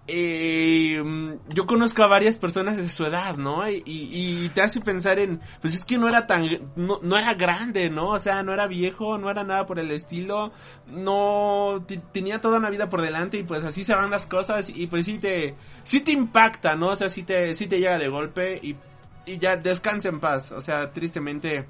eh, 0.07 1.03
yo 1.49 1.67
conozco 1.67 2.03
a 2.03 2.07
varias 2.07 2.39
personas 2.39 2.77
de 2.77 2.89
su 2.91 3.05
edad, 3.05 3.37
¿no? 3.37 3.63
Y, 3.69 4.51
te 4.55 4.61
hace 4.61 4.81
pensar 4.81 5.19
en, 5.19 5.41
pues 5.61 5.75
es 5.75 5.85
que 5.85 5.97
no 5.97 6.09
era 6.09 6.27
tan, 6.27 6.45
no, 6.77 7.01
no, 7.03 7.17
era 7.17 7.35
grande, 7.35 7.89
¿no? 7.89 8.11
O 8.11 8.19
sea, 8.19 8.43
no 8.43 8.53
era 8.53 8.67
viejo, 8.67 9.17
no 9.17 9.31
era 9.31 9.45
nada 9.45 9.65
por 9.65 9.79
el 9.79 9.91
estilo, 9.91 10.53
no, 10.87 11.85
tenía 12.13 12.41
toda 12.41 12.59
una 12.59 12.71
vida 12.71 12.89
por 12.89 13.01
delante 13.01 13.39
y 13.39 13.45
pues 13.45 13.65
así 13.65 13.83
se 13.83 13.95
van 13.95 14.11
las 14.11 14.27
cosas 14.27 14.69
y 14.69 14.87
pues 14.87 15.07
sí 15.07 15.19
te, 15.19 15.55
sí 15.85 16.01
te 16.01 16.13
impacta, 16.13 16.77
¿no? 16.77 16.89
O 16.89 16.97
sea, 16.97 17.09
sí 17.09 17.23
te, 17.23 17.55
sí 17.55 17.67
te 17.67 17.79
llega 17.79 17.99
de 17.99 18.09
golpe 18.09 18.61
y, 18.63 18.77
y 19.25 19.39
ya 19.39 19.57
descansa 19.57 20.11
en 20.11 20.21
paz, 20.21 20.53
o 20.53 20.61
sea, 20.61 20.93
tristemente, 20.93 21.67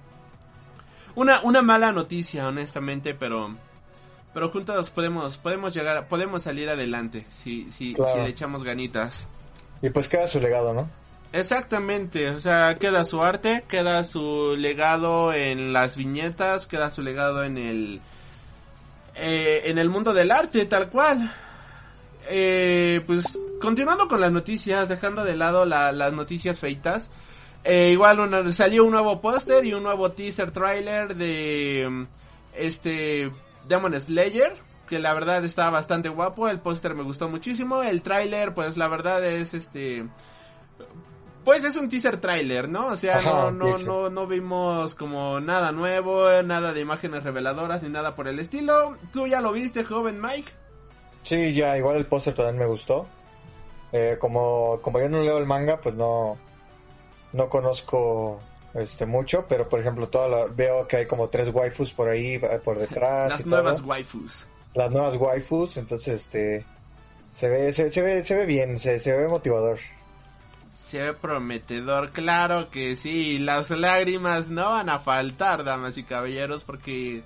una, 1.14 1.40
una 1.42 1.62
mala 1.62 1.92
noticia, 1.92 2.48
honestamente, 2.48 3.14
pero 3.14 3.56
pero 4.34 4.50
juntos 4.50 4.90
podemos 4.90 5.38
podemos 5.38 5.72
llegar 5.72 6.06
podemos 6.08 6.42
salir 6.42 6.68
adelante 6.68 7.24
si 7.32 7.70
si, 7.70 7.94
claro. 7.94 8.14
si 8.16 8.20
le 8.22 8.28
echamos 8.28 8.64
ganitas. 8.64 9.26
Y 9.80 9.88
pues 9.90 10.08
queda 10.08 10.26
su 10.28 10.40
legado 10.40 10.74
no 10.74 10.88
exactamente 11.32 12.30
o 12.30 12.38
sea 12.40 12.76
queda 12.78 13.04
su 13.04 13.20
arte 13.22 13.64
queda 13.68 14.04
su 14.04 14.54
legado 14.56 15.32
en 15.32 15.72
las 15.72 15.96
viñetas 15.96 16.66
queda 16.66 16.90
su 16.92 17.02
legado 17.02 17.42
en 17.44 17.58
el 17.58 18.00
eh, 19.16 19.62
en 19.66 19.78
el 19.78 19.88
mundo 19.90 20.12
del 20.12 20.30
arte 20.32 20.64
tal 20.66 20.88
cual. 20.88 21.32
Eh, 22.28 23.02
pues 23.06 23.38
continuando 23.60 24.08
con 24.08 24.20
las 24.20 24.32
noticias, 24.32 24.88
dejando 24.88 25.24
de 25.24 25.36
lado 25.36 25.64
la- 25.66 25.92
las 25.92 26.12
noticias 26.12 26.58
feitas, 26.58 27.10
eh, 27.64 27.90
igual 27.92 28.18
una- 28.20 28.50
salió 28.52 28.84
un 28.84 28.90
nuevo 28.92 29.20
póster 29.20 29.64
y 29.64 29.74
un 29.74 29.82
nuevo 29.82 30.10
teaser 30.12 30.50
trailer 30.50 31.14
de 31.16 32.06
este 32.56 33.30
Demon 33.68 33.98
Slayer, 34.00 34.54
que 34.88 34.98
la 34.98 35.14
verdad 35.14 35.44
está 35.44 35.70
bastante 35.70 36.08
guapo, 36.08 36.48
el 36.48 36.60
póster 36.60 36.94
me 36.94 37.02
gustó 37.02 37.28
muchísimo, 37.28 37.82
el 37.82 38.02
trailer 38.02 38.54
pues 38.54 38.76
la 38.76 38.88
verdad 38.88 39.24
es 39.24 39.54
este 39.54 40.06
pues 41.44 41.62
es 41.62 41.76
un 41.76 41.88
teaser 41.90 42.20
trailer, 42.20 42.68
¿no? 42.68 42.86
O 42.86 42.96
sea, 42.96 43.18
Ajá, 43.18 43.50
no, 43.50 43.50
no, 43.50 43.78
no, 43.78 44.10
no 44.10 44.26
vimos 44.26 44.94
como 44.94 45.40
nada 45.40 45.72
nuevo, 45.72 46.42
nada 46.42 46.72
de 46.72 46.80
imágenes 46.80 47.22
reveladoras 47.22 47.82
ni 47.82 47.90
nada 47.90 48.16
por 48.16 48.28
el 48.28 48.38
estilo. 48.38 48.96
¿Tú 49.12 49.26
ya 49.26 49.40
lo 49.40 49.52
viste, 49.52 49.84
joven 49.84 50.20
Mike? 50.20 50.50
Sí, 51.22 51.52
ya, 51.52 51.76
igual 51.76 51.96
el 51.96 52.06
póster 52.06 52.34
también 52.34 52.58
me 52.58 52.66
gustó. 52.66 53.06
Eh, 53.92 54.16
como, 54.18 54.80
como 54.80 54.98
yo 54.98 55.08
no 55.08 55.20
leo 55.20 55.36
el 55.38 55.46
manga, 55.46 55.78
pues 55.80 55.94
no, 55.94 56.38
no 57.32 57.48
conozco 57.50 58.40
este 58.74 59.06
mucho, 59.06 59.46
pero 59.48 59.68
por 59.68 59.80
ejemplo 59.80 60.08
toda 60.08 60.28
la- 60.28 60.46
veo 60.46 60.86
que 60.88 60.96
hay 60.98 61.06
como 61.06 61.28
tres 61.28 61.48
waifus 61.52 61.92
por 61.92 62.08
ahí, 62.08 62.34
eh, 62.34 62.60
por 62.64 62.78
detrás. 62.78 63.30
Las 63.30 63.46
y 63.46 63.48
nuevas 63.48 63.78
todo. 63.78 63.88
waifus. 63.88 64.46
Las 64.74 64.90
nuevas 64.90 65.16
waifus, 65.16 65.76
entonces 65.76 66.22
este 66.22 66.64
se 67.30 67.48
ve, 67.48 67.72
se, 67.72 67.90
se 67.90 68.02
ve, 68.02 68.22
se 68.22 68.34
ve 68.34 68.46
bien, 68.46 68.78
se, 68.78 68.98
se 68.98 69.12
ve 69.12 69.28
motivador. 69.28 69.78
Se 70.84 71.00
ve 71.00 71.12
prometedor, 71.14 72.10
claro 72.10 72.70
que 72.70 72.94
sí. 72.94 73.38
Las 73.38 73.70
lágrimas 73.70 74.48
no 74.48 74.70
van 74.70 74.88
a 74.90 74.98
faltar, 74.98 75.64
damas 75.64 75.96
y 75.96 76.04
caballeros, 76.04 76.62
porque... 76.62 77.22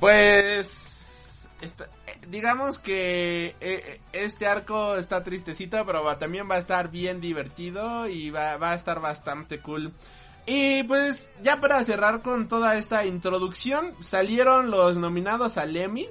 Pues... 0.00 0.87
eh, 1.60 2.18
digamos 2.28 2.78
que 2.78 3.54
eh, 3.60 4.00
este 4.12 4.46
arco 4.46 4.96
está 4.96 5.22
tristecito, 5.24 5.84
pero 5.84 6.04
va- 6.04 6.18
también 6.18 6.48
va 6.50 6.54
a 6.56 6.58
estar 6.58 6.90
bien 6.90 7.20
divertido 7.20 8.06
y 8.08 8.30
va, 8.30 8.56
va 8.56 8.70
a 8.70 8.74
estar 8.74 9.00
bastante 9.00 9.60
cool. 9.60 9.92
Y 10.46 10.82
pues 10.84 11.30
ya 11.42 11.60
para 11.60 11.84
cerrar 11.84 12.22
con 12.22 12.48
toda 12.48 12.76
esta 12.76 13.04
introducción, 13.04 13.94
salieron 14.02 14.70
los 14.70 14.96
nominados 14.96 15.58
al 15.58 15.76
Emmy. 15.76 16.08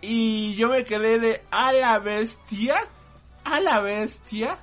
Y 0.00 0.54
yo 0.56 0.68
me 0.68 0.84
quedé 0.84 1.18
de 1.18 1.42
a 1.50 1.72
la 1.72 1.98
bestia, 1.98 2.76
a 3.44 3.60
la 3.60 3.80
bestia. 3.80 4.58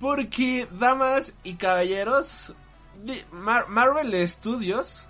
Porque, 0.00 0.68
damas 0.78 1.34
y 1.42 1.54
caballeros, 1.56 2.54
Marvel 3.32 4.28
Studios 4.28 5.07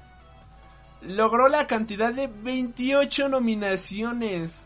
logró 1.00 1.48
la 1.48 1.66
cantidad 1.66 2.12
de 2.12 2.26
28 2.26 3.28
nominaciones. 3.28 4.64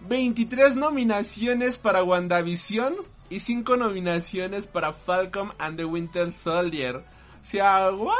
23 0.00 0.76
nominaciones 0.76 1.78
para 1.78 2.02
WandaVision 2.02 2.94
y 3.30 3.40
5 3.40 3.76
nominaciones 3.76 4.66
para 4.66 4.92
Falcon 4.92 5.52
and 5.58 5.76
the 5.76 5.84
Winter 5.84 6.32
Soldier. 6.32 6.96
O 6.96 7.46
sea, 7.46 7.90
what 7.90 8.14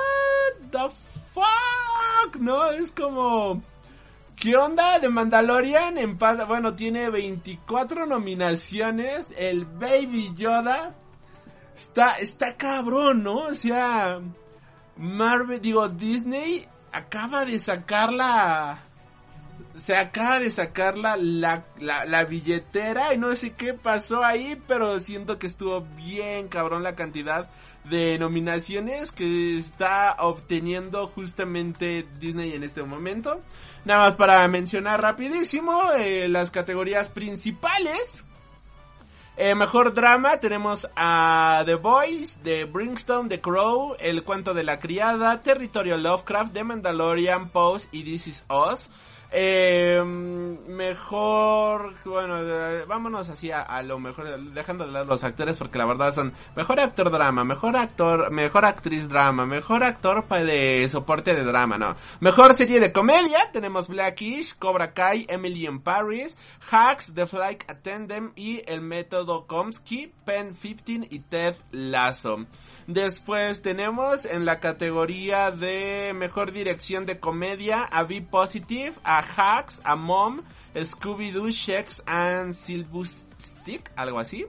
the 0.70 0.90
fuck, 1.32 2.36
¿no? 2.36 2.70
Es 2.70 2.92
como... 2.92 3.62
¿Qué 4.36 4.56
onda 4.56 4.98
de 4.98 5.08
Mandalorian? 5.08 5.96
Empata, 5.96 6.44
bueno, 6.44 6.74
tiene 6.74 7.08
24 7.08 8.04
nominaciones. 8.06 9.32
El 9.36 9.64
Baby 9.64 10.32
Yoda 10.34 10.94
está, 11.74 12.14
está 12.14 12.56
cabrón, 12.56 13.22
¿no? 13.22 13.36
O 13.36 13.54
sea, 13.54 14.20
Marvel, 14.96 15.60
digo, 15.60 15.88
Disney 15.88 16.66
acaba 16.94 17.44
de 17.44 17.58
sacar 17.58 18.12
la... 18.12 18.78
Se 19.74 19.96
acaba 19.96 20.38
de 20.38 20.50
sacar 20.50 20.96
la, 20.96 21.16
la, 21.16 21.64
la, 21.78 22.04
la 22.04 22.24
billetera 22.24 23.12
y 23.12 23.18
no 23.18 23.34
sé 23.34 23.52
qué 23.52 23.74
pasó 23.74 24.24
ahí, 24.24 24.60
pero 24.68 24.98
siento 25.00 25.38
que 25.38 25.48
estuvo 25.48 25.80
bien 25.80 26.48
cabrón 26.48 26.82
la 26.84 26.94
cantidad 26.94 27.48
de 27.84 28.18
nominaciones 28.18 29.12
que 29.12 29.56
está 29.56 30.16
obteniendo 30.20 31.08
justamente 31.08 32.06
Disney 32.18 32.52
en 32.52 32.62
este 32.62 32.82
momento. 32.82 33.42
Nada 33.84 34.06
más 34.06 34.14
para 34.14 34.46
mencionar 34.48 35.02
rapidísimo 35.02 35.92
eh, 35.98 36.28
las 36.28 36.50
categorías 36.50 37.08
principales. 37.08 38.23
Eh, 39.36 39.56
mejor 39.56 39.94
drama 39.94 40.36
tenemos 40.36 40.88
a 40.94 41.64
The 41.66 41.74
Boys, 41.74 42.38
The 42.44 42.66
Brimstone, 42.66 43.28
The 43.28 43.40
Crow, 43.40 43.96
El 43.98 44.22
cuento 44.22 44.54
de 44.54 44.62
la 44.62 44.78
criada, 44.78 45.40
Territorio 45.40 45.96
Lovecraft, 45.96 46.52
The 46.52 46.62
Mandalorian, 46.62 47.48
Pose 47.48 47.88
y 47.90 48.04
This 48.04 48.28
Is 48.28 48.44
Us. 48.48 48.88
Eh, 49.36 50.00
mejor, 50.68 51.94
bueno, 52.04 52.36
vámonos 52.86 53.28
así 53.28 53.50
a, 53.50 53.82
lo 53.82 53.98
mejor, 53.98 54.38
dejando 54.52 54.86
de 54.86 54.92
lado 54.92 55.06
los 55.06 55.24
actores 55.24 55.56
porque 55.56 55.76
la 55.76 55.86
verdad 55.86 56.14
son 56.14 56.32
mejor 56.54 56.78
actor 56.78 57.10
drama, 57.10 57.42
mejor 57.42 57.76
actor, 57.76 58.30
mejor 58.30 58.64
actriz 58.64 59.08
drama, 59.08 59.44
mejor 59.44 59.82
actor 59.82 60.24
de 60.28 60.88
soporte 60.88 61.34
de 61.34 61.42
drama, 61.42 61.76
no. 61.78 61.96
Mejor 62.20 62.54
serie 62.54 62.78
de 62.78 62.92
comedia, 62.92 63.50
tenemos 63.52 63.88
Blackish, 63.88 64.56
Cobra 64.56 64.92
Kai, 64.92 65.26
Emily 65.28 65.66
in 65.66 65.80
Paris, 65.80 66.38
Hacks, 66.70 67.12
The 67.12 67.26
Flight 67.26 67.68
Attendant 67.68 68.38
y 68.38 68.62
El 68.66 68.82
Método 68.82 69.48
Komsky, 69.48 70.12
Pen 70.24 70.54
15 70.54 71.08
y 71.10 71.18
Ted 71.18 71.56
Lasso. 71.72 72.46
Después 72.86 73.62
tenemos 73.62 74.26
en 74.26 74.44
la 74.44 74.60
categoría 74.60 75.50
de 75.50 76.12
mejor 76.14 76.52
dirección 76.52 77.06
de 77.06 77.18
comedia 77.18 77.82
a 77.82 78.04
Be 78.04 78.20
Positive, 78.20 78.92
a 79.02 79.20
Hacks, 79.20 79.80
a 79.84 79.96
Mom, 79.96 80.42
Scooby-Doo, 80.74 81.50
Shakes 81.50 82.02
and 82.06 82.52
Silver 82.52 83.06
Stick, 83.06 83.90
algo 83.96 84.18
así. 84.18 84.46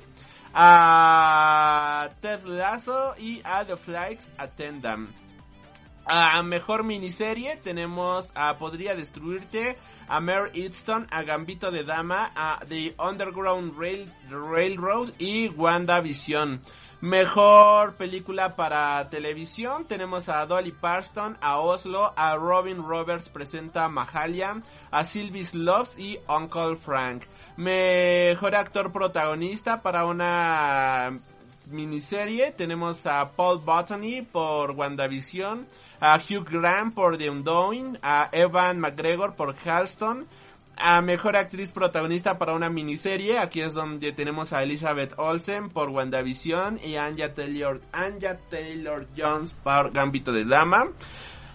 A 0.53 2.09
Ted 2.19 2.43
Lasso 2.43 3.15
y 3.17 3.41
a 3.45 3.63
The 3.63 3.77
Flights 3.77 4.29
Attendant. 4.37 5.09
A 6.07 6.43
mejor 6.43 6.83
miniserie 6.83 7.55
tenemos 7.57 8.31
a 8.35 8.57
Podría 8.57 8.95
Destruirte, 8.95 9.75
a 10.07 10.19
Mare 10.19 10.51
Easton, 10.53 11.07
a 11.09 11.23
Gambito 11.23 11.71
de 11.71 11.83
Dama, 11.83 12.31
a 12.35 12.63
The 12.67 12.93
Underground 12.99 13.75
Rail, 13.75 14.13
Railroad 14.29 15.13
y 15.17 15.47
WandaVision. 15.49 16.61
Mejor 17.05 17.93
película 17.97 18.55
para 18.55 19.07
televisión 19.11 19.85
tenemos 19.85 20.27
a 20.27 20.43
Dolly 20.47 20.71
Parston, 20.71 21.37
a 21.39 21.59
Oslo, 21.59 22.11
a 22.15 22.35
Robin 22.35 22.81
Roberts 22.83 23.29
presenta 23.29 23.87
Mahalia, 23.87 24.59
a 24.89 25.03
Sylvie 25.03 25.45
Loves 25.53 25.99
y 25.99 26.17
Uncle 26.27 26.75
Frank. 26.77 27.25
Mejor 27.57 28.55
actor 28.55 28.91
protagonista 28.91 29.83
para 29.83 30.03
una 30.03 31.15
miniserie 31.67 32.51
tenemos 32.51 33.05
a 33.05 33.29
Paul 33.33 33.59
Botany 33.59 34.23
por 34.23 34.71
WandaVision, 34.71 35.67
a 35.99 36.17
Hugh 36.17 36.43
Grant 36.49 36.95
por 36.95 37.19
The 37.19 37.29
Undoing, 37.29 37.99
a 38.01 38.29
Evan 38.31 38.79
McGregor 38.79 39.35
por 39.35 39.55
Halston, 39.63 40.25
a 40.77 41.01
mejor 41.01 41.35
actriz 41.35 41.71
protagonista 41.71 42.37
para 42.37 42.53
una 42.53 42.69
miniserie, 42.69 43.39
aquí 43.39 43.61
es 43.61 43.73
donde 43.73 44.11
tenemos 44.11 44.53
a 44.53 44.63
Elizabeth 44.63 45.13
Olsen 45.17 45.69
por 45.69 45.89
WandaVision 45.89 46.79
y 46.83 46.95
a 46.95 47.05
Anya 47.05 47.33
Taylor, 47.33 47.81
Anya 47.91 48.37
Taylor 48.49 49.07
Jones 49.17 49.53
por 49.63 49.91
Gambito 49.91 50.31
de 50.31 50.45
Dama. 50.45 50.87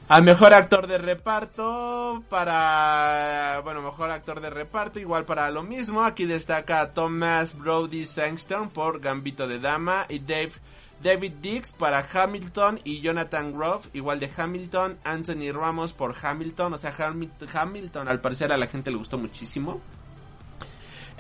A 0.09 0.21
mejor 0.21 0.53
actor 0.55 0.89
de 0.89 0.99
reparto 0.99 2.25
para, 2.29 3.61
bueno, 3.63 3.81
mejor 3.81 4.11
actor 4.11 4.41
de 4.41 4.51
reparto 4.51 4.99
igual 4.99 5.25
para 5.25 5.49
lo 5.51 5.63
mismo. 5.63 6.03
Aquí 6.03 6.27
destaca 6.27 6.93
Thomas 6.93 7.57
Brody 7.57 8.05
Sangstone 8.05 8.71
por 8.71 8.99
Gambito 8.99 9.47
de 9.47 9.61
Dama 9.61 10.07
y 10.09 10.19
Dave 10.19 10.51
David 11.03 11.33
Dix 11.41 11.73
para 11.73 12.07
Hamilton 12.13 12.81
y 12.85 13.01
Jonathan 13.01 13.53
Groff, 13.53 13.87
igual 13.95 14.21
de 14.21 14.31
Hamilton, 14.37 14.99
Anthony 15.05 15.53
Ramos 15.53 15.93
por 15.93 16.15
Hamilton, 16.21 16.75
o 16.75 16.79
sea, 16.79 16.93
Hamil- 16.97 17.31
Hamilton 17.53 18.09
al 18.09 18.21
parecer 18.21 18.53
a 18.53 18.59
la 18.59 18.67
gente 18.67 18.91
le 18.91 18.99
gustó 18.99 19.17
muchísimo. 19.17 19.81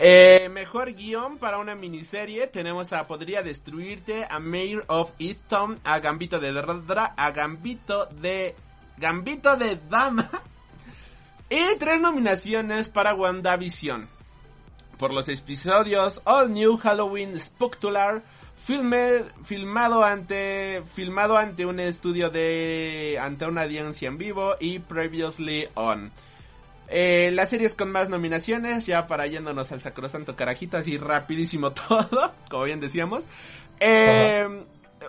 Eh, 0.03 0.49
mejor 0.51 0.93
guion 0.95 1.37
para 1.39 1.59
una 1.59 1.75
miniserie 1.75 2.47
tenemos 2.47 2.93
a 2.93 3.07
Podría 3.07 3.43
Destruirte, 3.43 4.27
a 4.29 4.39
Mayor 4.39 4.85
of 4.87 5.13
Easton, 5.19 5.79
a 5.85 5.99
Gambito 5.99 6.41
de 6.41 6.53
Dra, 6.53 7.15
a 7.17 7.31
Gambito 7.33 8.07
de 8.07 8.55
Gambito 8.97 9.57
de 9.57 9.79
Dama 9.91 10.31
y 11.51 11.79
tres 11.79 12.01
nominaciones 12.01 12.89
para 12.89 13.15
WandaVision 13.15 14.09
por 14.99 15.13
los 15.13 15.29
episodios 15.31 16.21
All 16.25 16.53
New 16.53 16.77
Halloween 16.77 17.39
Spectacular 17.41 18.23
filme, 18.71 19.25
filmado 19.45 20.05
ante 20.05 20.85
filmado 20.95 21.37
ante 21.37 21.67
un 21.67 21.81
estudio 21.81 22.31
de 22.31 23.19
ante 23.21 23.45
una 23.45 23.62
audiencia 23.62 24.07
en 24.07 24.17
vivo 24.17 24.55
y 24.61 24.79
Previously 24.79 25.67
On. 25.75 26.12
Eh, 26.87 27.31
las 27.33 27.50
series 27.50 27.75
con 27.75 27.91
más 27.91 28.09
nominaciones, 28.09 28.87
ya 28.87 29.09
para 29.09 29.27
yéndonos 29.27 29.73
al 29.73 29.81
sacrosanto 29.81 30.37
carajito, 30.37 30.77
así 30.77 30.99
rapidísimo 30.99 31.73
todo, 31.89 32.33
como 32.49 32.62
bien 32.62 32.79
decíamos. 32.79 33.27
Eh, 33.81 34.47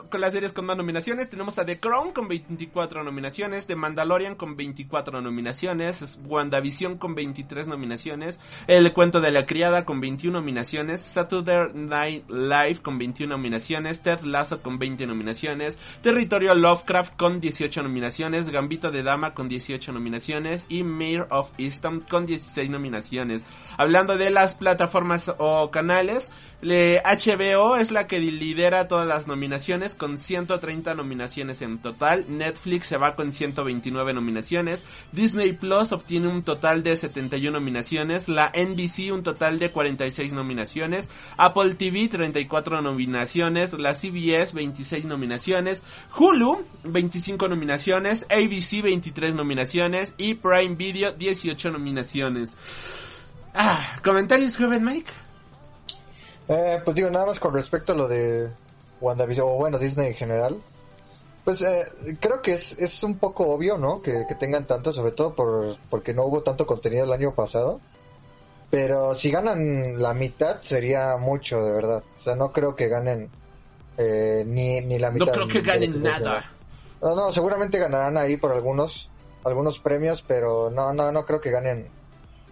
con 0.10 0.22
las 0.22 0.34
series 0.34 0.54
con 0.54 0.66
más 0.66 0.78
nominaciones. 0.78 1.30
Tenemos 1.30 1.58
a 1.60 1.66
The 1.66 1.80
Crown 1.80 2.12
con 2.12 2.28
24 2.28 3.04
nominaciones, 3.04 3.68
The 3.68 3.76
Mandalorian 3.76 4.36
con 4.36 4.56
24 4.56 5.22
nominaciones, 5.22 6.20
WandaVision 6.26 6.98
con 6.98 7.16
23 7.16 7.68
nominaciones, 7.68 8.40
El 8.68 8.92
Cuento 8.94 9.22
de 9.22 9.32
la 9.32 9.46
Criada 9.46 9.86
con 9.86 10.00
21 10.02 10.40
nominaciones, 10.40 11.02
Saturday 11.02 11.72
Night 11.74 12.30
Live 12.30 12.82
con 12.82 12.98
21 12.98 13.36
nominaciones, 13.36 14.02
Ted 14.02 14.22
Lasso 14.22 14.62
con 14.62 14.80
20 14.80 15.06
nominaciones, 15.06 15.80
Territorio 16.02 16.54
Lovecraft 16.56 17.16
con 17.18 17.40
18 17.40 17.84
nominaciones, 17.84 18.50
Gambito 18.50 18.92
de 18.92 19.04
Dama 19.04 19.34
con 19.34 19.48
18 19.48 19.92
nominaciones 19.92 20.66
y 20.70 20.84
Mayor 20.84 21.28
of 21.30 21.52
Easton 21.58 22.02
con 22.02 22.26
16 22.26 22.70
nominaciones. 22.70 23.44
Hablando 23.78 24.18
de 24.18 24.30
las 24.30 24.54
plataformas 24.54 25.32
o 25.38 25.72
canales, 25.72 26.32
HBO 26.62 27.76
es 27.78 27.90
la 27.90 28.06
que 28.06 28.20
lidera 28.20 28.88
todas 28.88 29.08
las 29.08 29.26
nominaciones 29.26 29.96
con 29.96 30.20
130 30.20 30.94
nominaciones 30.94 31.62
en 31.64 31.80
total. 31.80 32.26
Netflix 32.28 32.88
se 32.88 32.98
va 32.98 33.16
con 33.16 33.34
129 33.34 34.14
nominaciones. 34.14 34.86
Disney 35.12 35.54
Plus 35.54 35.92
obtiene 35.92 36.28
un 36.28 36.44
total 36.44 36.84
de 36.84 36.96
71 36.96 37.52
nominaciones. 37.52 38.28
La 38.28 38.52
NBC 38.56 39.12
un 39.12 39.24
total 39.24 39.58
de 39.58 39.72
46 39.72 40.34
nominaciones. 40.34 41.10
Apple 41.36 41.74
TV 41.76 42.08
34 42.10 42.82
nominaciones. 42.82 43.74
La 43.74 43.96
CBS 43.96 44.54
26 44.54 45.06
nominaciones. 45.06 45.82
Hulu 46.16 46.64
25 46.84 47.48
nominaciones. 47.48 48.28
ABC 48.30 48.84
23 48.84 49.34
nominaciones. 49.34 50.14
Y 50.18 50.36
Prime 50.36 50.76
Video 50.76 51.12
18 51.12 51.72
nominaciones. 51.72 52.56
Ah, 53.54 54.00
¿comentarios, 54.04 54.58
joven 54.58 54.84
Mike? 54.84 55.12
Eh, 56.52 56.82
pues 56.84 56.96
digo, 56.96 57.10
nada 57.10 57.26
más 57.26 57.40
con 57.40 57.54
respecto 57.54 57.94
a 57.94 57.96
lo 57.96 58.10
de 58.10 58.50
WandaVision, 59.00 59.48
o 59.48 59.54
bueno, 59.54 59.80
Disney 59.80 60.08
en 60.08 60.16
general. 60.16 60.62
Pues 61.46 61.62
eh, 61.62 61.86
creo 62.20 62.42
que 62.42 62.54
es, 62.54 62.78
es 62.78 63.04
un 63.04 63.18
poco 63.18 63.48
obvio, 63.48 63.78
¿no? 63.78 64.02
Que, 64.02 64.26
tengan 64.38 64.68
tanto, 64.68 64.92
sobre 64.92 65.12
todo 65.12 65.34
por, 65.34 65.78
porque 65.90 66.14
no 66.14 66.26
hubo 66.26 66.44
tanto 66.44 66.66
contenido 66.66 67.06
el 67.06 67.14
año 67.14 67.32
pasado. 67.32 67.80
Pero 68.70 69.16
si 69.16 69.32
ganan 69.32 70.02
la 70.02 70.14
mitad 70.14 70.62
sería 70.62 71.16
mucho, 71.18 71.64
de 71.64 71.72
verdad. 71.72 72.04
O 72.20 72.22
sea, 72.22 72.36
no 72.36 72.52
creo 72.52 72.76
que 72.76 72.90
ganen 72.90 73.30
eh, 73.98 74.44
ni, 74.46 74.82
ni 74.82 75.00
la 75.00 75.10
mitad. 75.10 75.28
No 75.28 75.32
creo 75.32 75.48
que 75.48 75.62
ganen 75.62 76.02
nada. 76.04 76.52
No, 77.02 77.16
no, 77.16 77.32
seguramente 77.32 77.80
ganarán 77.80 78.18
ahí 78.18 78.36
por 78.38 78.52
algunos, 78.52 79.10
algunos 79.46 79.80
premios, 79.80 80.22
pero 80.22 80.70
no, 80.70 80.94
no, 80.94 81.12
no 81.12 81.26
creo 81.26 81.40
que 81.40 81.50
ganen 81.50 81.88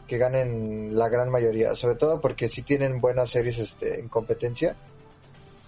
que 0.09 0.17
ganen 0.17 0.97
la 0.97 1.07
gran 1.07 1.29
mayoría, 1.29 1.75
sobre 1.75 1.95
todo 1.95 2.19
porque 2.19 2.49
sí 2.49 2.63
tienen 2.63 2.99
buenas 2.99 3.29
series 3.29 3.59
este, 3.59 3.99
en 3.99 4.09
competencia. 4.09 4.75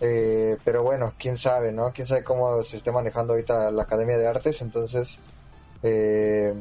Eh, 0.01 0.57
pero 0.65 0.81
bueno, 0.81 1.13
quién 1.17 1.37
sabe, 1.37 1.71
¿no? 1.71 1.91
Quién 1.93 2.07
sabe 2.07 2.23
cómo 2.23 2.63
se 2.63 2.75
esté 2.75 2.91
manejando 2.91 3.33
ahorita 3.33 3.69
la 3.69 3.83
Academia 3.83 4.17
de 4.17 4.27
Artes, 4.27 4.63
entonces, 4.63 5.19
eh, 5.83 6.55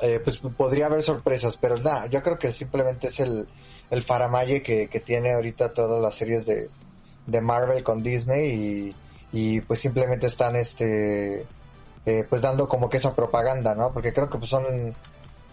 eh, 0.00 0.20
pues 0.24 0.38
podría 0.56 0.86
haber 0.86 1.02
sorpresas, 1.02 1.58
pero 1.58 1.76
nada, 1.76 2.06
yo 2.06 2.22
creo 2.22 2.38
que 2.38 2.52
simplemente 2.52 3.08
es 3.08 3.20
el, 3.20 3.46
el 3.90 4.02
faramalle 4.02 4.62
que, 4.62 4.88
que 4.88 5.00
tiene 5.00 5.34
ahorita 5.34 5.74
todas 5.74 6.00
las 6.00 6.14
series 6.14 6.46
de, 6.46 6.70
de 7.26 7.40
Marvel 7.42 7.84
con 7.84 8.02
Disney 8.02 8.50
y, 8.50 8.96
y 9.32 9.60
pues 9.60 9.80
simplemente 9.80 10.26
están 10.26 10.56
este 10.56 11.46
pues 12.30 12.40
dando 12.40 12.68
como 12.68 12.88
que 12.88 12.98
esa 12.98 13.16
propaganda, 13.16 13.74
¿no? 13.74 13.92
Porque 13.92 14.12
creo 14.12 14.30
que 14.30 14.38
pues 14.38 14.48
son 14.48 14.94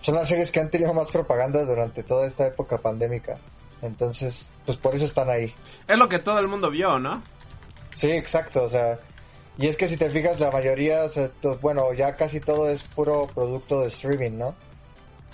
son 0.03 0.15
las 0.15 0.27
series 0.27 0.51
que 0.51 0.59
han 0.59 0.69
tenido 0.69 0.93
más 0.93 1.09
propaganda 1.09 1.63
durante 1.63 2.03
toda 2.03 2.27
esta 2.27 2.45
época 2.45 2.77
pandémica. 2.77 3.37
Entonces, 3.81 4.51
pues 4.65 4.77
por 4.77 4.93
eso 4.95 5.05
están 5.05 5.29
ahí. 5.29 5.53
Es 5.87 5.97
lo 5.97 6.09
que 6.09 6.19
todo 6.19 6.39
el 6.39 6.49
mundo 6.49 6.69
vio, 6.69 6.99
¿no? 6.99 7.23
Sí, 7.95 8.11
exacto, 8.11 8.63
o 8.63 8.69
sea, 8.69 8.99
y 9.57 9.67
es 9.67 9.77
que 9.77 9.87
si 9.87 9.95
te 9.95 10.09
fijas, 10.09 10.41
la 10.41 10.51
mayoría, 10.51 11.05
o 11.05 11.57
bueno, 11.61 11.93
ya 11.93 12.15
casi 12.15 12.41
todo 12.41 12.69
es 12.69 12.83
puro 12.83 13.27
producto 13.33 13.79
de 13.79 13.87
streaming, 13.87 14.37
¿no? 14.37 14.55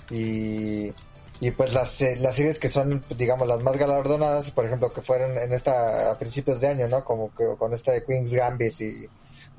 Y, 0.08 0.92
y 1.40 1.50
pues 1.50 1.74
las, 1.74 2.00
eh, 2.02 2.16
las 2.18 2.36
series 2.36 2.60
que 2.60 2.68
son, 2.68 3.02
digamos, 3.16 3.48
las 3.48 3.62
más 3.64 3.76
galardonadas, 3.76 4.52
por 4.52 4.66
ejemplo, 4.66 4.92
que 4.92 5.02
fueron 5.02 5.36
en 5.36 5.52
esta, 5.52 6.12
a 6.12 6.18
principios 6.18 6.60
de 6.60 6.68
año, 6.68 6.86
¿no? 6.86 7.02
Como 7.02 7.34
que 7.34 7.44
con 7.58 7.72
esta 7.72 7.90
de 7.90 8.04
Queen's 8.04 8.32
Gambit 8.32 8.80
y 8.80 9.08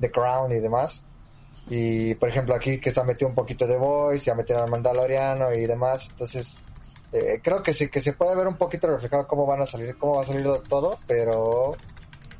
The 0.00 0.10
Crown 0.10 0.52
y 0.52 0.60
demás, 0.60 1.04
y 1.68 2.14
por 2.16 2.28
ejemplo 2.28 2.54
aquí 2.54 2.78
que 2.78 2.90
se 2.90 3.00
ha 3.00 3.04
metido 3.04 3.28
un 3.28 3.34
poquito 3.34 3.66
de 3.66 3.76
voice, 3.76 4.24
se 4.24 4.30
ha 4.30 4.34
metido 4.34 4.62
al 4.62 4.70
Mandaloriano 4.70 5.52
y 5.52 5.66
demás, 5.66 6.08
entonces 6.10 6.58
eh, 7.12 7.40
creo 7.42 7.62
que 7.62 7.74
sí, 7.74 7.88
que 7.88 8.00
se 8.00 8.14
puede 8.14 8.34
ver 8.34 8.46
un 8.46 8.56
poquito 8.56 8.88
reflejado 8.88 9.26
cómo 9.26 9.46
van 9.46 9.62
a 9.62 9.66
salir, 9.66 9.96
cómo 9.96 10.16
va 10.16 10.22
a 10.22 10.26
salir 10.26 10.46
todo, 10.68 10.96
pero 11.06 11.76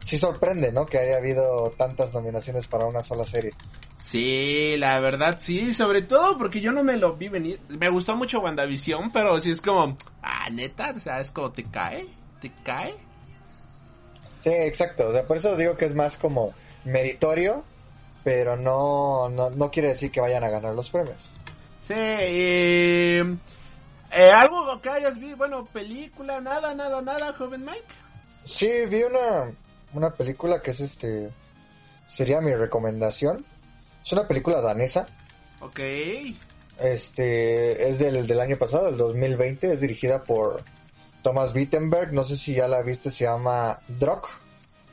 sí 0.03 0.17
sorprende, 0.17 0.73
¿no? 0.73 0.87
Que 0.87 0.99
haya 0.99 1.19
habido 1.19 1.73
tantas 1.77 2.15
nominaciones 2.15 2.67
para 2.67 2.87
una 2.87 3.01
sola 3.01 3.25
serie. 3.25 3.53
Sí, 3.99 4.77
la 4.79 4.99
verdad 4.99 5.37
sí, 5.39 5.73
sobre 5.73 6.03
todo 6.03 6.37
porque 6.37 6.61
yo 6.61 6.73
no 6.73 6.83
me 6.83 6.97
lo 6.97 7.15
vi 7.15 7.29
venir. 7.29 7.61
Me 7.69 7.89
gustó 7.89 8.17
mucho 8.17 8.41
WandaVision, 8.41 9.13
pero 9.13 9.39
sí 9.39 9.51
es 9.51 9.61
como, 9.61 9.97
ah, 10.23 10.49
neta, 10.51 10.93
o 10.97 11.01
sea, 11.01 11.21
es 11.21 11.31
como 11.31 11.53
te 11.53 11.65
cae, 11.65 12.07
te 12.41 12.51
cae. 12.65 12.95
Sí, 14.41 14.51
exacto, 14.51 15.09
o 15.09 15.13
sea, 15.13 15.23
por 15.23 15.37
eso 15.37 15.57
digo 15.57 15.77
que 15.77 15.85
es 15.85 15.95
más 15.95 16.19
como 16.19 16.53
meritorio 16.85 17.65
pero 18.25 18.57
no, 18.57 19.29
no, 19.29 19.71
quiere 19.71 19.89
decir 19.89 20.11
que 20.11 20.21
vayan 20.21 20.45
a 20.45 20.51
ganar 20.51 20.75
los 20.75 20.91
premios. 20.91 21.19
Sí, 21.87 21.95
eh, 24.15 24.31
algo 24.35 24.81
que 24.81 24.91
hayas 24.91 25.19
visto, 25.19 25.37
bueno, 25.37 25.65
película, 25.65 26.41
nada, 26.41 26.75
nada, 26.75 27.03
nada, 27.03 27.33
joven 27.33 27.65
Mike. 27.65 27.83
Sí, 28.45 28.71
vi 28.89 29.03
una, 29.03 29.53
una 29.95 30.11
película 30.11 30.61
que 30.61 30.73
es 30.73 30.81
este, 30.81 31.31
sería 32.07 32.41
mi 32.41 32.55
recomendación. 32.55 33.45
Es 34.05 34.13
una 34.13 34.27
película 34.29 34.61
danesa. 34.61 35.07
Ok. 35.61 35.81
Este, 36.79 37.89
es 37.89 37.99
del, 37.99 38.27
del 38.27 38.41
año 38.41 38.57
pasado, 38.57 38.87
del 38.87 38.97
2020, 38.97 39.73
es 39.73 39.81
dirigida 39.81 40.23
por 40.23 40.63
Thomas 41.23 41.55
Wittenberg, 41.55 42.13
no 42.13 42.25
sé 42.25 42.37
si 42.37 42.55
ya 42.55 42.67
la 42.67 42.83
viste, 42.83 43.11
se 43.11 43.25
llama 43.25 43.79
Drock. 43.89 44.29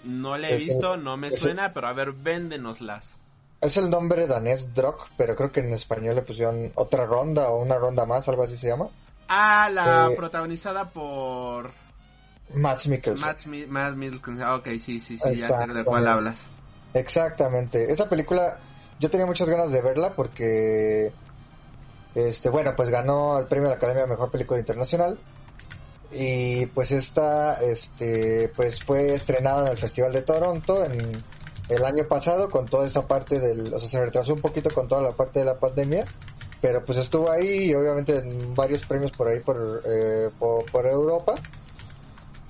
No 0.03 0.37
la 0.37 0.49
he 0.49 0.57
visto, 0.57 0.95
no 0.95 1.17
me 1.17 1.31
suena, 1.31 1.73
pero 1.73 1.87
a 1.87 1.93
ver, 1.93 2.13
véndenoslas. 2.13 3.15
Es 3.61 3.75
el 3.75 3.89
nombre 3.89 4.25
danés 4.25 4.73
Drock, 4.73 5.09
pero 5.17 5.35
creo 5.35 5.51
que 5.51 5.59
en 5.59 5.73
español 5.73 6.15
le 6.15 6.21
pusieron 6.21 6.71
otra 6.75 7.05
ronda 7.05 7.49
o 7.49 7.61
una 7.61 7.75
ronda 7.75 8.05
más, 8.05 8.27
algo 8.29 8.43
así 8.43 8.55
se 8.55 8.67
llama. 8.67 8.87
Ah, 9.27 9.69
la 9.71 10.09
eh, 10.11 10.15
protagonizada 10.15 10.87
por... 10.87 11.71
Matt 12.53 12.85
Mikkelsen. 12.85 13.67
Matt, 13.69 13.95
Mikkelsen, 13.95 14.41
ah, 14.41 14.55
ok, 14.55 14.67
sí, 14.79 14.99
sí, 14.99 15.19
sí, 15.19 15.35
ya 15.35 15.47
sé 15.47 15.73
de 15.73 15.83
cuál 15.83 16.07
hablas. 16.07 16.47
Exactamente. 16.93 17.91
Esa 17.91 18.09
película, 18.09 18.57
yo 18.99 19.09
tenía 19.09 19.25
muchas 19.25 19.49
ganas 19.49 19.71
de 19.71 19.81
verla 19.81 20.13
porque, 20.15 21.11
este, 22.15 22.49
bueno, 22.49 22.73
pues 22.75 22.89
ganó 22.89 23.37
el 23.39 23.45
premio 23.45 23.65
de 23.65 23.71
la 23.71 23.75
Academia 23.75 24.03
de 24.03 24.09
Mejor 24.09 24.31
Película 24.31 24.59
Internacional. 24.59 25.19
Y 26.11 26.65
pues 26.67 26.91
esta, 26.91 27.61
este, 27.61 28.51
pues 28.55 28.83
fue 28.83 29.13
estrenada 29.13 29.65
en 29.65 29.71
el 29.73 29.77
Festival 29.77 30.11
de 30.11 30.23
Toronto 30.23 30.83
en 30.83 31.23
el 31.69 31.85
año 31.85 32.07
pasado 32.07 32.49
con 32.49 32.65
toda 32.65 32.87
esa 32.87 33.07
parte 33.07 33.39
del, 33.39 33.73
o 33.73 33.79
sea, 33.79 33.89
se 33.89 33.99
retrasó 33.99 34.33
un 34.33 34.41
poquito 34.41 34.69
con 34.71 34.87
toda 34.87 35.01
la 35.01 35.11
parte 35.11 35.39
de 35.39 35.45
la 35.45 35.59
pandemia, 35.59 36.03
pero 36.61 36.83
pues 36.83 36.97
estuvo 36.97 37.31
ahí 37.31 37.69
y 37.69 37.75
obviamente 37.75 38.17
en 38.17 38.53
varios 38.55 38.85
premios 38.85 39.11
por 39.11 39.27
ahí 39.27 39.39
por, 39.39 39.83
eh, 39.85 40.29
por, 40.37 40.85
Europa. 40.85 41.35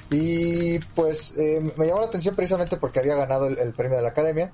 Y 0.09 0.79
pues 0.95 1.35
eh, 1.37 1.59
me 1.75 1.85
llamó 1.85 1.99
la 1.99 2.07
atención 2.07 2.35
precisamente 2.35 2.77
porque 2.77 2.99
había 2.99 3.15
ganado 3.15 3.45
el, 3.47 3.73
premio 3.73 3.97
de 3.97 4.03
la 4.03 4.09
academia. 4.09 4.51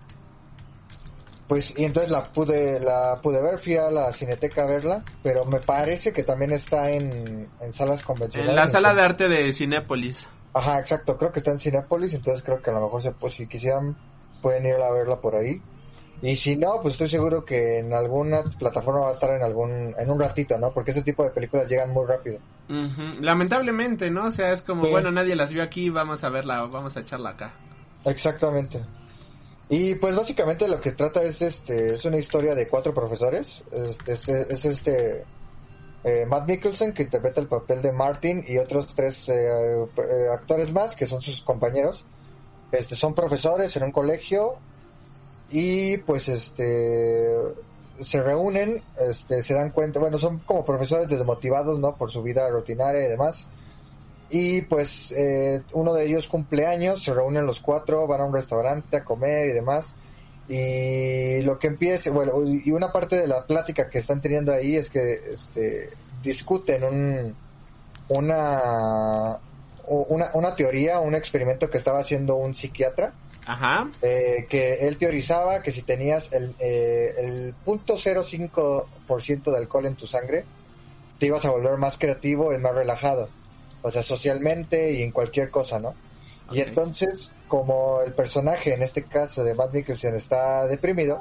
Pues 1.47 1.77
y 1.77 1.85
entonces 1.85 2.11
la 2.11 2.23
pude 2.23 2.79
la 2.79 3.19
pude 3.21 3.39
ver, 3.39 3.59
fui 3.59 3.77
a 3.77 3.91
la 3.91 4.11
cineteca 4.11 4.63
a 4.63 4.65
verla, 4.65 5.03
pero 5.21 5.45
me 5.45 5.59
parece 5.59 6.11
que 6.11 6.23
también 6.23 6.51
está 6.51 6.89
en, 6.89 7.47
en 7.61 7.71
salas 7.71 8.01
convencionales. 8.01 8.49
En 8.49 8.55
la 8.55 8.67
sala 8.67 8.93
de 8.95 9.01
arte 9.01 9.29
de 9.29 9.53
Cinépolis. 9.53 10.27
Ajá, 10.55 10.79
exacto, 10.79 11.17
creo 11.17 11.31
que 11.31 11.39
está 11.39 11.51
en 11.51 11.59
Cinépolis, 11.59 12.13
entonces 12.15 12.43
creo 12.43 12.61
que 12.61 12.71
a 12.71 12.73
lo 12.73 12.81
mejor 12.81 13.01
se, 13.01 13.11
pues, 13.11 13.35
si 13.35 13.45
quisieran 13.45 13.95
pueden 14.45 14.67
ir 14.67 14.75
a 14.75 14.91
verla 14.91 15.19
por 15.19 15.35
ahí. 15.35 15.59
Y 16.21 16.35
si 16.35 16.55
no, 16.55 16.79
pues 16.79 16.93
estoy 16.93 17.07
seguro 17.07 17.43
que 17.43 17.79
en 17.79 17.93
alguna 17.93 18.43
plataforma 18.59 18.99
va 18.99 19.09
a 19.09 19.13
estar 19.13 19.31
en 19.31 19.41
algún 19.41 19.95
en 19.97 20.11
un 20.11 20.19
ratito, 20.19 20.59
¿no? 20.59 20.71
Porque 20.71 20.91
este 20.91 21.01
tipo 21.01 21.23
de 21.23 21.31
películas 21.31 21.67
llegan 21.67 21.89
muy 21.89 22.05
rápido. 22.05 22.37
Lamentablemente, 23.21 24.11
¿no? 24.11 24.25
O 24.25 24.31
sea, 24.31 24.51
es 24.51 24.61
como, 24.61 24.87
bueno, 24.87 25.09
nadie 25.11 25.35
las 25.35 25.51
vio 25.51 25.63
aquí, 25.63 25.89
vamos 25.89 26.23
a 26.23 26.29
verla, 26.29 26.61
vamos 26.61 26.95
a 26.95 26.99
echarla 26.99 27.31
acá. 27.31 27.55
Exactamente. 28.05 28.83
Y 29.67 29.95
pues 29.95 30.15
básicamente 30.15 30.67
lo 30.67 30.79
que 30.79 30.91
trata 30.91 31.23
es 31.23 31.41
este 31.41 31.95
es 31.95 32.05
una 32.05 32.17
historia 32.17 32.53
de 32.53 32.67
cuatro 32.67 32.93
profesores. 32.93 33.63
Este, 33.71 34.13
este 34.13 34.53
es 34.53 34.63
este 34.63 35.25
eh, 36.03 36.27
Matt 36.27 36.47
Nicholson 36.47 36.93
que 36.93 37.01
interpreta 37.01 37.41
el 37.41 37.47
papel 37.47 37.81
de 37.81 37.91
Martin 37.91 38.45
y 38.47 38.59
otros 38.59 38.93
tres 38.93 39.27
eh, 39.27 39.33
eh, 39.33 40.27
actores 40.31 40.71
más 40.71 40.95
que 40.95 41.07
son 41.07 41.19
sus 41.19 41.41
compañeros 41.41 42.05
este, 42.77 42.95
son 42.95 43.13
profesores 43.13 43.75
en 43.77 43.83
un 43.83 43.91
colegio 43.91 44.55
y 45.49 45.97
pues 45.97 46.29
este 46.29 47.27
se 47.99 48.21
reúnen, 48.21 48.83
este, 48.99 49.41
se 49.41 49.53
dan 49.53 49.71
cuenta, 49.71 49.99
bueno, 49.99 50.17
son 50.17 50.39
como 50.39 50.65
profesores 50.65 51.07
desmotivados, 51.07 51.79
¿no? 51.79 51.95
Por 51.95 52.11
su 52.11 52.21
vida 52.21 52.49
rutinaria 52.49 53.05
y 53.05 53.09
demás. 53.09 53.47
y 54.29 54.63
pues 54.63 55.11
eh, 55.11 55.61
uno 55.73 55.93
de 55.93 56.05
ellos 56.05 56.27
cumple 56.27 56.65
años, 56.65 57.03
se 57.03 57.13
reúnen 57.13 57.45
los 57.45 57.59
cuatro, 57.59 58.07
van 58.07 58.21
a 58.21 58.25
un 58.25 58.33
restaurante 58.33 58.97
a 58.97 59.03
comer 59.05 59.49
y 59.49 59.53
demás. 59.53 59.95
Y 60.47 61.41
lo 61.43 61.57
que 61.59 61.67
empieza, 61.67 62.11
bueno, 62.11 62.33
y 62.43 62.71
una 62.71 62.91
parte 62.91 63.17
de 63.19 63.27
la 63.27 63.45
plática 63.45 63.89
que 63.89 63.99
están 63.99 64.21
teniendo 64.21 64.53
ahí 64.53 64.75
es 64.75 64.89
que 64.89 65.13
este, 65.33 65.89
discuten 66.23 66.83
un, 66.83 67.35
una, 68.09 69.37
una, 69.87 70.31
una 70.33 70.55
teoría, 70.55 70.99
un 70.99 71.15
experimento 71.15 71.69
que 71.69 71.77
estaba 71.77 71.99
haciendo 71.99 72.35
un 72.35 72.55
psiquiatra. 72.55 73.13
Ajá. 73.47 73.91
Eh, 74.01 74.47
que 74.49 74.87
él 74.87 74.97
teorizaba 74.97 75.61
que 75.61 75.71
si 75.71 75.83
tenías 75.83 76.31
el, 76.33 76.55
eh, 76.59 77.13
el 77.17 77.53
punto 77.63 77.95
0.5% 77.95 79.51
de 79.51 79.57
alcohol 79.57 79.85
en 79.85 79.95
tu 79.95 80.07
sangre, 80.07 80.45
te 81.19 81.27
ibas 81.27 81.45
a 81.45 81.51
volver 81.51 81.77
más 81.77 81.97
creativo 81.97 82.53
y 82.53 82.57
más 82.57 82.73
relajado. 82.73 83.29
O 83.83 83.91
sea, 83.91 84.01
socialmente 84.01 84.93
y 84.93 85.03
en 85.03 85.11
cualquier 85.11 85.51
cosa, 85.51 85.79
¿no? 85.79 85.93
Y 86.51 86.61
entonces, 86.61 87.33
como 87.47 88.01
el 88.01 88.13
personaje, 88.13 88.73
en 88.73 88.83
este 88.83 89.03
caso 89.03 89.43
de 89.43 89.55
Matt 89.55 89.73
Mikkelsen, 89.73 90.13
está 90.13 90.67
deprimido, 90.67 91.19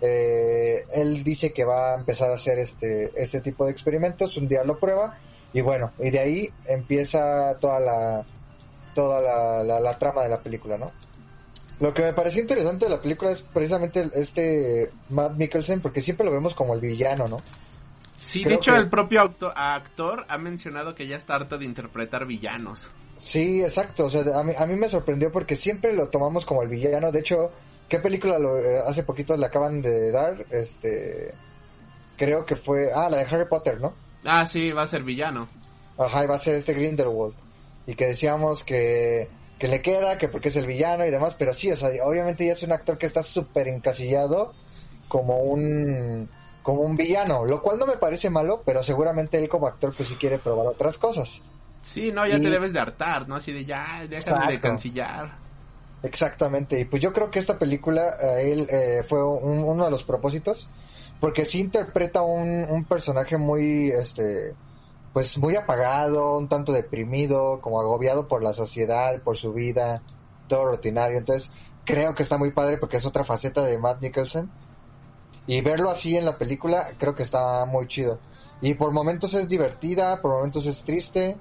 eh, 0.00 0.86
él 0.92 1.24
dice 1.24 1.52
que 1.52 1.64
va 1.64 1.92
a 1.92 1.98
empezar 1.98 2.30
a 2.30 2.34
hacer 2.34 2.58
este, 2.58 3.10
este 3.16 3.40
tipo 3.40 3.66
de 3.66 3.72
experimentos, 3.72 4.36
un 4.36 4.48
día 4.48 4.64
lo 4.64 4.78
prueba, 4.78 5.18
y 5.52 5.60
bueno, 5.60 5.92
y 5.98 6.10
de 6.10 6.18
ahí 6.18 6.52
empieza 6.66 7.56
toda 7.60 7.80
la, 7.80 8.24
toda 8.94 9.20
la, 9.20 9.62
la- 9.64 9.80
la 9.80 9.98
trama 9.98 10.22
de 10.22 10.28
la 10.28 10.38
película, 10.40 10.76
¿no? 10.78 10.92
Lo 11.80 11.94
que 11.94 12.02
me 12.02 12.12
pareció 12.12 12.40
interesante 12.42 12.86
de 12.86 12.90
la 12.90 13.00
película 13.00 13.30
es 13.30 13.42
precisamente 13.42 14.10
este 14.14 14.90
Matt 15.10 15.36
Mikkelsen, 15.36 15.80
porque 15.80 16.00
siempre 16.02 16.26
lo 16.26 16.32
vemos 16.32 16.54
como 16.54 16.74
el 16.74 16.80
villano, 16.80 17.28
¿no? 17.28 17.40
Sí, 18.16 18.42
de 18.44 18.54
hecho 18.54 18.72
que- 18.72 18.78
el 18.78 18.88
propio 18.88 19.20
auto- 19.20 19.52
actor 19.54 20.24
ha 20.28 20.38
mencionado 20.38 20.94
que 20.96 21.06
ya 21.06 21.16
está 21.16 21.36
harto 21.36 21.56
de 21.56 21.64
interpretar 21.64 22.26
villanos. 22.26 22.88
Sí, 23.18 23.62
exacto. 23.62 24.06
O 24.06 24.10
sea, 24.10 24.22
a 24.38 24.42
mí, 24.44 24.52
a 24.58 24.66
mí 24.66 24.74
me 24.76 24.88
sorprendió 24.88 25.30
porque 25.30 25.54
siempre 25.56 25.92
lo 25.94 26.08
tomamos 26.08 26.44
como 26.46 26.62
el 26.62 26.68
villano. 26.68 27.12
De 27.12 27.20
hecho, 27.20 27.52
¿qué 27.88 28.00
película 28.00 28.38
lo, 28.40 28.58
eh, 28.58 28.80
hace 28.84 29.04
poquito 29.04 29.36
le 29.36 29.46
acaban 29.46 29.80
de 29.80 30.10
dar? 30.10 30.44
Este, 30.50 31.32
creo 32.16 32.44
que 32.44 32.56
fue, 32.56 32.90
ah, 32.92 33.08
la 33.08 33.18
de 33.18 33.24
Harry 33.24 33.48
Potter, 33.48 33.80
¿no? 33.80 33.94
Ah, 34.24 34.44
sí, 34.46 34.72
va 34.72 34.82
a 34.82 34.86
ser 34.88 35.02
villano. 35.02 35.48
Ajá, 35.96 36.24
y 36.24 36.26
va 36.26 36.34
a 36.36 36.38
ser 36.38 36.56
este 36.56 36.74
Grindelwald. 36.74 37.34
Y 37.86 37.94
que 37.94 38.06
decíamos 38.06 38.64
que, 38.64 39.28
que 39.58 39.68
le 39.68 39.80
queda, 39.82 40.18
que 40.18 40.28
porque 40.28 40.48
es 40.50 40.56
el 40.56 40.66
villano 40.66 41.06
y 41.06 41.10
demás, 41.10 41.34
pero 41.38 41.52
sí, 41.52 41.70
o 41.72 41.76
sea, 41.76 41.88
obviamente 42.04 42.46
ya 42.46 42.52
es 42.52 42.62
un 42.62 42.72
actor 42.72 42.98
que 42.98 43.06
está 43.06 43.22
súper 43.22 43.68
encasillado 43.68 44.52
como 45.08 45.38
un 45.38 46.28
como 46.62 46.82
un 46.82 46.96
villano, 46.98 47.46
lo 47.46 47.62
cual 47.62 47.78
no 47.78 47.86
me 47.86 47.96
parece 47.96 48.28
malo, 48.28 48.62
pero 48.66 48.82
seguramente 48.84 49.38
él 49.38 49.48
como 49.48 49.66
actor 49.66 49.94
pues 49.96 50.08
sí 50.10 50.16
quiere 50.16 50.38
probar 50.38 50.66
otras 50.66 50.98
cosas. 50.98 51.40
Sí, 51.82 52.12
no, 52.12 52.26
ya 52.26 52.36
Y- 52.36 52.40
te 52.40 52.50
debes 52.50 52.74
de 52.74 52.80
hartar, 52.80 53.26
¿no? 53.26 53.36
Así 53.36 53.52
de 53.52 53.64
ya, 53.64 54.04
déjame 54.06 54.52
de 54.52 54.60
cancillar. 54.60 55.32
Exactamente, 56.02 56.78
y 56.78 56.84
pues 56.84 57.00
yo 57.02 57.12
creo 57.14 57.30
que 57.30 57.38
esta 57.38 57.58
película 57.58 58.16
a 58.20 58.40
él 58.40 58.68
eh, 58.70 59.02
fue 59.08 59.24
un- 59.26 59.64
uno 59.64 59.84
de 59.86 59.90
los 59.90 60.04
propósitos, 60.04 60.68
porque 61.20 61.44
sí 61.44 61.60
interpreta 61.60 62.22
un, 62.22 62.66
un 62.70 62.84
personaje 62.84 63.38
muy, 63.38 63.90
este, 63.90 64.54
pues 65.12 65.36
muy 65.38 65.56
apagado, 65.56 66.38
un 66.38 66.48
tanto 66.48 66.72
deprimido, 66.72 67.60
como 67.60 67.80
agobiado 67.80 68.28
por 68.28 68.42
la 68.42 68.52
sociedad, 68.52 69.20
por 69.22 69.36
su 69.36 69.52
vida, 69.52 70.02
todo 70.46 70.66
rutinario, 70.66 71.18
entonces 71.18 71.50
creo 71.84 72.14
que 72.14 72.22
está 72.22 72.38
muy 72.38 72.52
padre 72.52 72.78
porque 72.78 72.98
es 72.98 73.06
otra 73.06 73.24
faceta 73.24 73.62
de 73.64 73.78
Matt 73.78 74.00
Nicholson, 74.00 74.50
y 75.46 75.60
verlo 75.62 75.90
así 75.90 76.16
en 76.16 76.24
la 76.24 76.38
película 76.38 76.88
creo 76.98 77.14
que 77.14 77.22
está 77.22 77.64
muy 77.64 77.86
chido, 77.86 78.18
y 78.60 78.74
por 78.74 78.92
momentos 78.92 79.34
es 79.34 79.48
divertida, 79.48 80.20
por 80.22 80.32
momentos 80.32 80.66
es 80.66 80.84
triste, 80.84 81.36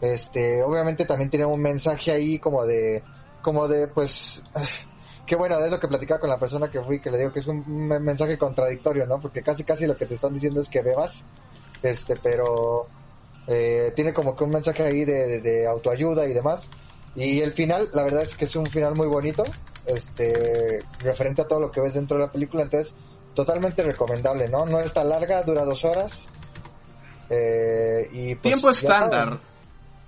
este, 0.00 0.62
obviamente 0.62 1.04
también 1.04 1.30
tiene 1.30 1.46
un 1.46 1.60
mensaje 1.60 2.10
ahí 2.10 2.38
como 2.38 2.66
de 2.66 3.02
como 3.42 3.68
de 3.68 3.88
pues 3.88 4.42
qué 5.26 5.36
bueno 5.36 5.58
es 5.58 5.70
lo 5.70 5.80
que 5.80 5.88
platicaba 5.88 6.20
con 6.20 6.30
la 6.30 6.38
persona 6.38 6.70
que 6.70 6.80
fui 6.82 7.00
que 7.00 7.10
le 7.10 7.18
digo 7.18 7.32
que 7.32 7.40
es 7.40 7.46
un, 7.46 7.64
mensaje 7.88 8.38
contradictorio 8.38 9.06
no 9.06 9.20
porque 9.20 9.42
casi 9.42 9.64
casi 9.64 9.86
lo 9.86 9.96
que 9.96 10.06
te 10.06 10.14
están 10.14 10.32
diciendo 10.32 10.60
es 10.60 10.68
que 10.68 10.82
bebas 10.82 11.24
este 11.82 12.14
pero 12.22 12.86
eh, 13.46 13.92
tiene 13.94 14.12
como 14.12 14.34
que 14.36 14.44
un 14.44 14.50
mensaje 14.50 14.82
ahí 14.82 15.04
de, 15.04 15.66
autoayuda 15.66 16.26
y 16.26 16.32
demás 16.32 16.70
y 17.14 17.40
el 17.40 17.52
final 17.52 17.88
la 17.92 18.04
verdad 18.04 18.22
es 18.22 18.34
que 18.34 18.44
es 18.44 18.56
un 18.56 18.66
final 18.66 18.94
muy 18.94 19.06
bonito 19.06 19.44
este 19.86 20.82
referente 21.00 21.42
a 21.42 21.46
todo 21.46 21.60
lo 21.60 21.70
que 21.70 21.80
ves 21.80 21.94
dentro 21.94 22.16
de 22.16 22.24
la 22.24 22.32
película 22.32 22.62
entonces 22.62 22.94
totalmente 23.34 23.82
recomendable 23.82 24.48
no 24.48 24.64
no 24.66 24.80
está 24.80 25.04
larga 25.04 25.42
dura 25.42 25.64
dos 25.64 25.84
horas 25.84 26.26
eh, 27.30 28.08
y 28.12 28.34
pues, 28.34 28.42
Tiempo 28.42 28.70
estándar. 28.70 29.38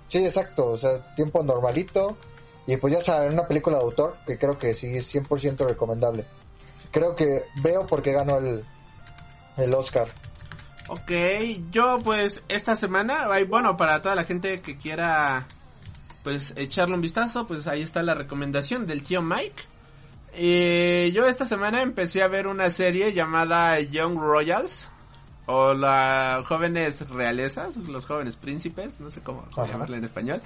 Sí, 0.07 0.19
exacto, 0.19 0.71
o 0.71 0.77
sea, 0.77 1.13
tiempo 1.15 1.43
normalito. 1.43 2.17
Y 2.67 2.77
pues 2.77 2.93
ya 2.93 3.01
saben, 3.01 3.33
una 3.33 3.47
película 3.47 3.77
de 3.77 3.83
autor 3.83 4.17
que 4.27 4.37
creo 4.37 4.59
que 4.59 4.73
sí 4.73 4.87
es 4.95 5.13
100% 5.15 5.65
recomendable. 5.65 6.25
Creo 6.91 7.15
que 7.15 7.45
veo 7.63 7.87
porque 7.87 8.11
ganó 8.11 8.37
el, 8.37 8.63
el 9.55 9.73
Oscar. 9.73 10.09
Ok, 10.89 11.11
yo 11.71 11.97
pues 12.03 12.43
esta 12.47 12.75
semana, 12.75 13.27
bueno, 13.47 13.75
para 13.77 14.01
toda 14.01 14.15
la 14.15 14.25
gente 14.25 14.61
que 14.61 14.77
quiera 14.77 15.47
pues 16.23 16.53
echarle 16.57 16.95
un 16.95 17.01
vistazo, 17.01 17.47
pues 17.47 17.67
ahí 17.67 17.81
está 17.81 18.03
la 18.03 18.13
recomendación 18.13 18.85
del 18.85 19.01
tío 19.01 19.21
Mike. 19.21 19.63
Eh, 20.33 21.11
yo 21.13 21.25
esta 21.25 21.45
semana 21.45 21.81
empecé 21.81 22.21
a 22.21 22.27
ver 22.27 22.47
una 22.47 22.69
serie 22.69 23.13
llamada 23.13 23.79
Young 23.79 24.19
Royals 24.19 24.89
o 25.45 25.73
las 25.73 26.45
jóvenes 26.45 27.09
realezas, 27.09 27.77
los 27.77 28.05
jóvenes 28.05 28.35
príncipes, 28.35 28.99
no 28.99 29.09
sé 29.09 29.21
cómo, 29.21 29.43
cómo 29.53 29.63
Ajá. 29.63 29.73
llamarla 29.73 29.97
en 29.97 30.03
español. 30.03 30.41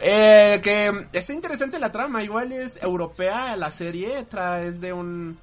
Eh, 0.00 0.60
que 0.62 1.08
está 1.12 1.32
interesante 1.32 1.78
la 1.78 1.90
trama, 1.90 2.22
igual 2.22 2.52
es 2.52 2.80
europea 2.82 3.56
la 3.56 3.70
serie, 3.70 4.26
es 4.62 4.80
de 4.80 4.92
un 4.92 5.38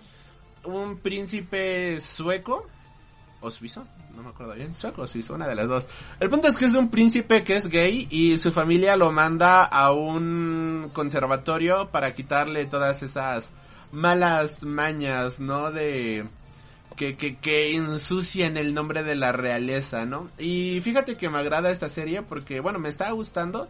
un 0.66 0.98
príncipe 0.98 2.00
sueco 2.02 2.66
o 3.42 3.52
suizo, 3.52 3.86
no 4.16 4.24
me 4.24 4.30
acuerdo 4.30 4.54
bien, 4.56 4.74
sueco 4.74 5.04
o 5.04 5.08
suizo, 5.08 5.36
una 5.36 5.48
de 5.48 5.56
las 5.56 5.68
dos. 5.68 5.88
El 6.20 6.30
punto 6.30 6.48
es 6.48 6.58
que 6.58 6.66
es 6.66 6.74
de 6.74 6.80
un 6.80 6.90
príncipe 6.90 7.44
que 7.44 7.56
es 7.56 7.68
gay 7.68 8.08
y 8.10 8.38
su 8.38 8.52
familia 8.52 8.96
lo 8.96 9.12
manda 9.12 9.64
a 9.64 9.92
un 9.92 10.90
conservatorio 10.94 11.90
para 11.90 12.14
quitarle 12.14 12.66
todas 12.66 13.04
esas 13.04 13.52
malas 13.92 14.64
mañas, 14.64 15.40
¿no? 15.40 15.72
De 15.72 16.26
que, 16.96 17.18
que, 17.18 17.36
que 17.36 17.76
ensucian 17.76 18.58
el 18.58 18.74
nombre 18.74 19.04
de 19.04 19.16
la 19.16 19.32
realeza, 19.32 20.06
¿no? 20.06 20.30
Y 20.40 20.80
fíjate 20.82 21.16
que 21.16 21.30
me 21.30 21.38
agrada 21.38 21.70
esta 21.70 21.90
serie 21.90 22.24
porque, 22.24 22.62
bueno, 22.62 22.80
me 22.80 22.90
está 22.90 23.12
gustando 23.12 23.68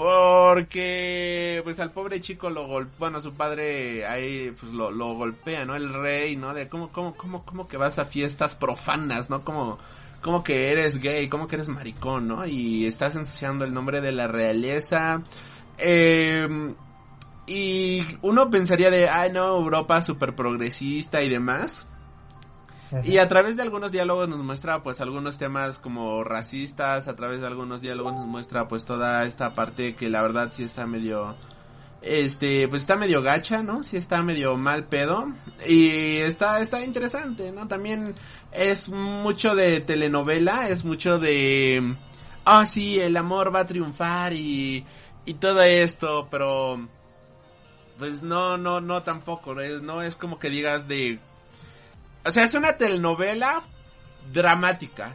porque 0.00 1.60
pues 1.62 1.78
al 1.78 1.92
pobre 1.92 2.22
chico 2.22 2.48
lo 2.48 2.66
golpea, 2.66 2.94
bueno, 2.98 3.20
su 3.20 3.34
padre 3.34 4.06
ahí 4.06 4.50
pues 4.58 4.72
lo, 4.72 4.90
lo 4.90 5.12
golpea, 5.12 5.66
¿no? 5.66 5.76
El 5.76 5.92
rey, 5.92 6.36
¿no? 6.36 6.54
De 6.54 6.70
cómo, 6.70 6.88
cómo, 6.88 7.14
cómo, 7.14 7.44
cómo 7.44 7.68
que 7.68 7.76
vas 7.76 7.98
a 7.98 8.06
fiestas 8.06 8.54
profanas, 8.54 9.28
¿no? 9.28 9.44
Como, 9.44 9.76
como 10.22 10.42
que 10.42 10.72
eres 10.72 11.00
gay, 11.00 11.28
como 11.28 11.46
que 11.46 11.56
eres 11.56 11.68
maricón, 11.68 12.28
¿no? 12.28 12.46
Y 12.46 12.86
estás 12.86 13.14
ensuciando 13.14 13.66
el 13.66 13.74
nombre 13.74 14.00
de 14.00 14.12
la 14.12 14.26
realeza. 14.26 15.22
Eh, 15.76 16.48
y 17.46 18.00
uno 18.22 18.48
pensaría 18.48 18.88
de, 18.88 19.06
ay 19.06 19.30
no, 19.32 19.54
Europa 19.54 20.00
súper 20.00 20.34
progresista 20.34 21.20
y 21.20 21.28
demás. 21.28 21.86
Y 23.04 23.18
a 23.18 23.28
través 23.28 23.56
de 23.56 23.62
algunos 23.62 23.92
diálogos 23.92 24.28
nos 24.28 24.40
muestra 24.40 24.82
pues 24.82 25.00
algunos 25.00 25.38
temas 25.38 25.78
como 25.78 26.24
racistas, 26.24 27.06
a 27.06 27.14
través 27.14 27.40
de 27.40 27.46
algunos 27.46 27.80
diálogos 27.80 28.14
nos 28.14 28.26
muestra 28.26 28.66
pues 28.66 28.84
toda 28.84 29.24
esta 29.24 29.54
parte 29.54 29.94
que 29.94 30.08
la 30.08 30.22
verdad 30.22 30.50
sí 30.50 30.64
está 30.64 30.86
medio 30.86 31.36
este 32.02 32.66
pues 32.68 32.82
está 32.82 32.96
medio 32.96 33.22
gacha, 33.22 33.62
¿no? 33.62 33.84
Sí 33.84 33.96
está 33.96 34.22
medio 34.22 34.56
mal 34.56 34.84
pedo 34.84 35.32
y 35.66 36.18
está 36.18 36.60
está 36.60 36.82
interesante, 36.82 37.52
¿no? 37.52 37.68
También 37.68 38.14
es 38.52 38.88
mucho 38.88 39.54
de 39.54 39.80
telenovela, 39.80 40.68
es 40.68 40.84
mucho 40.84 41.18
de 41.18 41.94
ah 42.44 42.66
sí, 42.66 42.98
el 42.98 43.16
amor 43.16 43.54
va 43.54 43.60
a 43.60 43.66
triunfar 43.66 44.32
y 44.32 44.84
y 45.26 45.34
todo 45.34 45.62
esto, 45.62 46.26
pero 46.30 46.88
pues 47.98 48.22
no 48.22 48.56
no 48.56 48.80
no 48.80 49.02
tampoco, 49.02 49.54
no 49.54 50.02
es 50.02 50.16
como 50.16 50.38
que 50.38 50.50
digas 50.50 50.88
de 50.88 51.20
o 52.24 52.30
sea, 52.30 52.44
es 52.44 52.54
una 52.54 52.74
telenovela 52.74 53.62
dramática. 54.32 55.14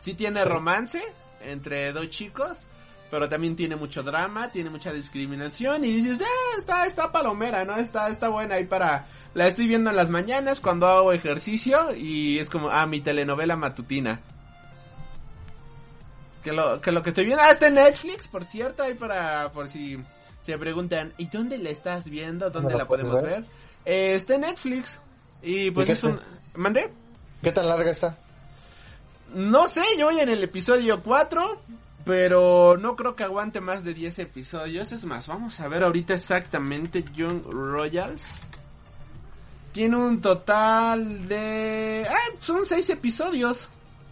Sí 0.00 0.14
tiene 0.14 0.44
romance 0.44 1.02
entre 1.40 1.92
dos 1.92 2.08
chicos, 2.10 2.66
pero 3.10 3.28
también 3.28 3.56
tiene 3.56 3.76
mucho 3.76 4.02
drama, 4.02 4.50
tiene 4.50 4.70
mucha 4.70 4.92
discriminación 4.92 5.84
y 5.84 5.92
dices, 5.92 6.18
ah, 6.22 6.58
está, 6.58 6.86
está 6.86 7.12
palomera, 7.12 7.64
¿no? 7.64 7.76
Está, 7.76 8.08
está 8.08 8.28
buena 8.28 8.56
ahí 8.56 8.66
para... 8.66 9.06
La 9.34 9.46
estoy 9.46 9.66
viendo 9.66 9.90
en 9.90 9.96
las 9.96 10.10
mañanas 10.10 10.60
cuando 10.60 10.86
hago 10.86 11.12
ejercicio 11.12 11.94
y 11.94 12.38
es 12.38 12.48
como, 12.48 12.70
ah, 12.70 12.86
mi 12.86 13.00
telenovela 13.00 13.56
matutina. 13.56 14.20
Que 16.42 16.52
lo 16.52 16.80
que, 16.80 16.92
lo 16.92 17.02
que 17.02 17.10
estoy 17.10 17.26
viendo, 17.26 17.42
ah, 17.42 17.50
está 17.50 17.66
en 17.66 17.74
Netflix, 17.74 18.28
por 18.28 18.44
cierto, 18.44 18.82
ahí 18.82 18.94
para, 18.94 19.50
por 19.52 19.68
si 19.68 19.98
se 20.40 20.56
preguntan, 20.58 21.12
¿y 21.18 21.26
dónde 21.26 21.58
la 21.58 21.70
estás 21.70 22.08
viendo? 22.08 22.50
¿Dónde 22.50 22.74
la 22.74 22.86
podemos 22.86 23.20
ver? 23.20 23.42
ver? 23.42 23.44
Eh, 23.84 24.14
está 24.14 24.36
en 24.36 24.42
Netflix. 24.42 25.00
Y 25.42 25.70
pues 25.70 25.88
es 25.90 26.04
un... 26.04 26.20
¿Mandé? 26.56 26.90
¿Qué 27.42 27.52
tan 27.52 27.68
larga 27.68 27.90
está? 27.90 28.16
No 29.34 29.66
sé, 29.66 29.82
yo 29.98 30.06
voy 30.06 30.20
en 30.20 30.28
el 30.28 30.42
episodio 30.42 31.02
4. 31.02 31.60
pero 32.04 32.76
no 32.78 32.94
creo 32.94 33.16
que 33.16 33.24
aguante 33.24 33.60
más 33.60 33.82
de 33.84 33.92
10 33.92 34.20
episodios. 34.20 34.92
Es 34.92 35.04
más, 35.04 35.26
vamos 35.26 35.58
a 35.60 35.68
ver 35.68 35.82
ahorita 35.82 36.14
exactamente 36.14 37.04
Young 37.14 37.42
Royals. 37.50 38.40
Tiene 39.72 39.96
un 39.96 40.20
total 40.20 41.26
de... 41.28 42.06
Ah, 42.08 42.32
son 42.38 42.64
6 42.64 42.90
episodios. 42.90 43.68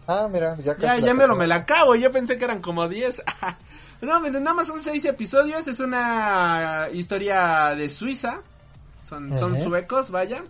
Ah, 0.07 0.29
mira, 0.31 0.57
ya 0.61 0.77
Ya, 0.77 0.99
ya 0.99 1.15
me 1.15 1.27
lo 1.27 1.35
me 1.37 1.47
la 1.47 1.55
acabo, 1.57 1.95
yo 1.95 2.11
pensé 2.11 2.37
que 2.37 2.45
eran 2.45 2.61
como 2.61 2.89
10. 2.89 3.23
no, 4.03 4.21
mira, 4.21 4.41
nada 4.41 4.55
más 4.55 4.67
son 4.67 4.83
6 4.83 5.05
episodios, 5.07 5.67
es 5.69 5.81
una 5.81 6.89
historia 6.93 7.75
de 7.77 7.89
Suiza. 7.89 8.41
Son, 9.09 9.39
son 9.39 9.63
suecos, 9.63 10.11
vaya. 10.11 10.43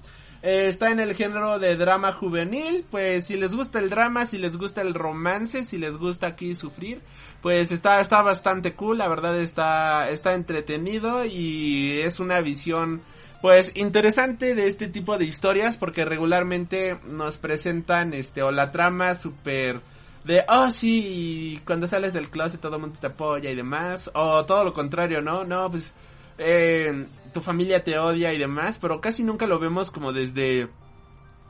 Eh, 0.46 0.68
está 0.68 0.90
en 0.90 1.00
el 1.00 1.14
género 1.14 1.59
de 1.59 1.74
drama 1.74 2.12
juvenil, 2.12 2.85
pues 2.90 3.28
si 3.28 3.37
les 3.37 3.57
gusta 3.57 3.78
el 3.78 3.88
drama, 3.88 4.26
si 4.26 4.37
les 4.37 4.59
gusta 4.59 4.83
el 4.83 4.92
romance, 4.92 5.64
si 5.64 5.78
les 5.78 5.96
gusta 5.96 6.26
aquí 6.26 6.54
sufrir, 6.54 7.00
pues 7.40 7.72
está, 7.72 7.98
está 7.98 8.20
bastante 8.20 8.74
cool, 8.74 8.98
la 8.98 9.09
verdad 9.09 9.38
está, 9.38 10.11
está 10.11 10.35
entretenido 10.35 11.24
y 11.24 11.98
es 12.00 12.20
una 12.20 12.42
visión 12.42 13.00
pues 13.40 13.72
interesante 13.74 14.54
de 14.54 14.66
este 14.66 14.88
tipo 14.88 15.16
de 15.16 15.24
historias 15.24 15.78
porque 15.78 16.04
regularmente 16.04 16.98
nos 17.07 17.38
presentan 17.38 18.12
este 18.12 18.42
o 18.42 18.50
la 18.50 18.70
trama 18.70 19.14
súper 19.14 19.80
de 20.24 20.44
oh 20.48 20.70
sí 20.70 21.61
cuando 21.66 21.87
sales 21.87 22.12
del 22.12 22.30
closet 22.30 22.61
todo 22.61 22.76
el 22.76 22.80
mundo 22.83 22.98
te 23.00 23.07
apoya 23.07 23.50
y 23.50 23.54
demás 23.54 24.11
o 24.14 24.44
todo 24.46 24.64
lo 24.64 24.72
contrario 24.72 25.20
no 25.20 25.44
no 25.44 25.70
pues 25.70 25.92
eh, 26.38 27.07
tu 27.33 27.40
familia 27.40 27.85
te 27.85 27.99
odia 27.99 28.33
y 28.33 28.38
demás 28.38 28.79
pero 28.79 29.01
casi 29.01 29.25
nunca 29.25 29.47
lo 29.47 29.59
vemos 29.59 29.90
como 29.90 30.12
desde 30.12 30.68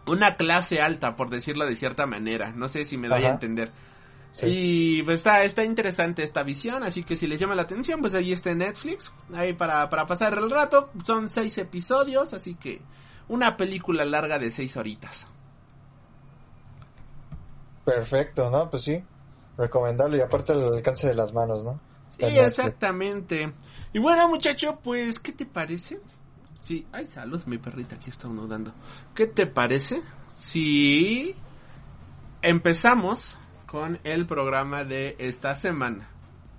una 0.07 0.37
clase 0.37 0.81
alta 0.81 1.17
por 1.17 1.31
decirlo 1.31 1.67
de 1.67 1.75
cierta 1.75 2.07
manera 2.07 2.53
no 2.53 2.69
sé 2.69 2.85
si 2.85 2.97
me 2.97 3.09
doy 3.09 3.25
a 3.25 3.31
entender 3.31 3.73
Sí. 4.35 4.47
y 4.49 5.03
pues 5.05 5.21
está, 5.21 5.45
está 5.45 5.63
interesante 5.63 6.25
esta 6.25 6.43
visión, 6.43 6.83
así 6.83 7.05
que 7.05 7.17
si 7.17 7.29
les 7.29 7.39
llama 7.39 7.55
la 7.55 7.63
atención, 7.63 8.01
pues 8.01 8.15
ahí 8.15 8.33
está 8.33 8.53
Netflix, 8.53 9.13
ahí 9.33 9.53
para, 9.53 9.89
para 9.89 10.07
pasar 10.07 10.37
el 10.37 10.51
rato, 10.51 10.91
son 11.07 11.29
seis 11.29 11.57
episodios, 11.59 12.35
así 12.35 12.57
que 12.57 12.83
una 13.29 13.57
película 13.57 14.05
larga 14.05 14.41
de 14.41 14.51
seis 14.51 14.77
horitas. 14.77 15.29
Perfecto, 17.85 18.51
¿no? 18.51 18.71
Pues 18.71 18.83
sí. 18.83 19.03
Recomendable 19.57 20.19
y 20.19 20.21
aparte 20.21 20.53
el 20.53 20.65
alcance 20.65 21.07
de 21.07 21.15
las 21.15 21.33
manos, 21.33 21.63
¿no? 21.63 21.79
Sí, 22.11 22.25
exactamente. 22.25 23.53
Y 23.95 24.01
bueno, 24.01 24.29
muchacho, 24.29 24.81
pues, 24.83 25.21
¿qué 25.21 25.31
te 25.31 25.47
parece? 25.47 26.01
Sí, 26.59 26.85
ay, 26.91 27.07
salud, 27.07 27.41
mi 27.47 27.59
perrita 27.59 27.95
aquí 27.95 28.11
está 28.11 28.27
uno 28.27 28.49
dando. 28.49 28.73
¿Qué 29.15 29.29
te 29.29 29.47
parece 29.47 30.03
si 30.27 31.33
empezamos 32.43 33.39
con 33.67 34.01
el 34.03 34.27
programa 34.27 34.83
de 34.83 35.15
esta 35.21 35.55
semana? 35.55 36.09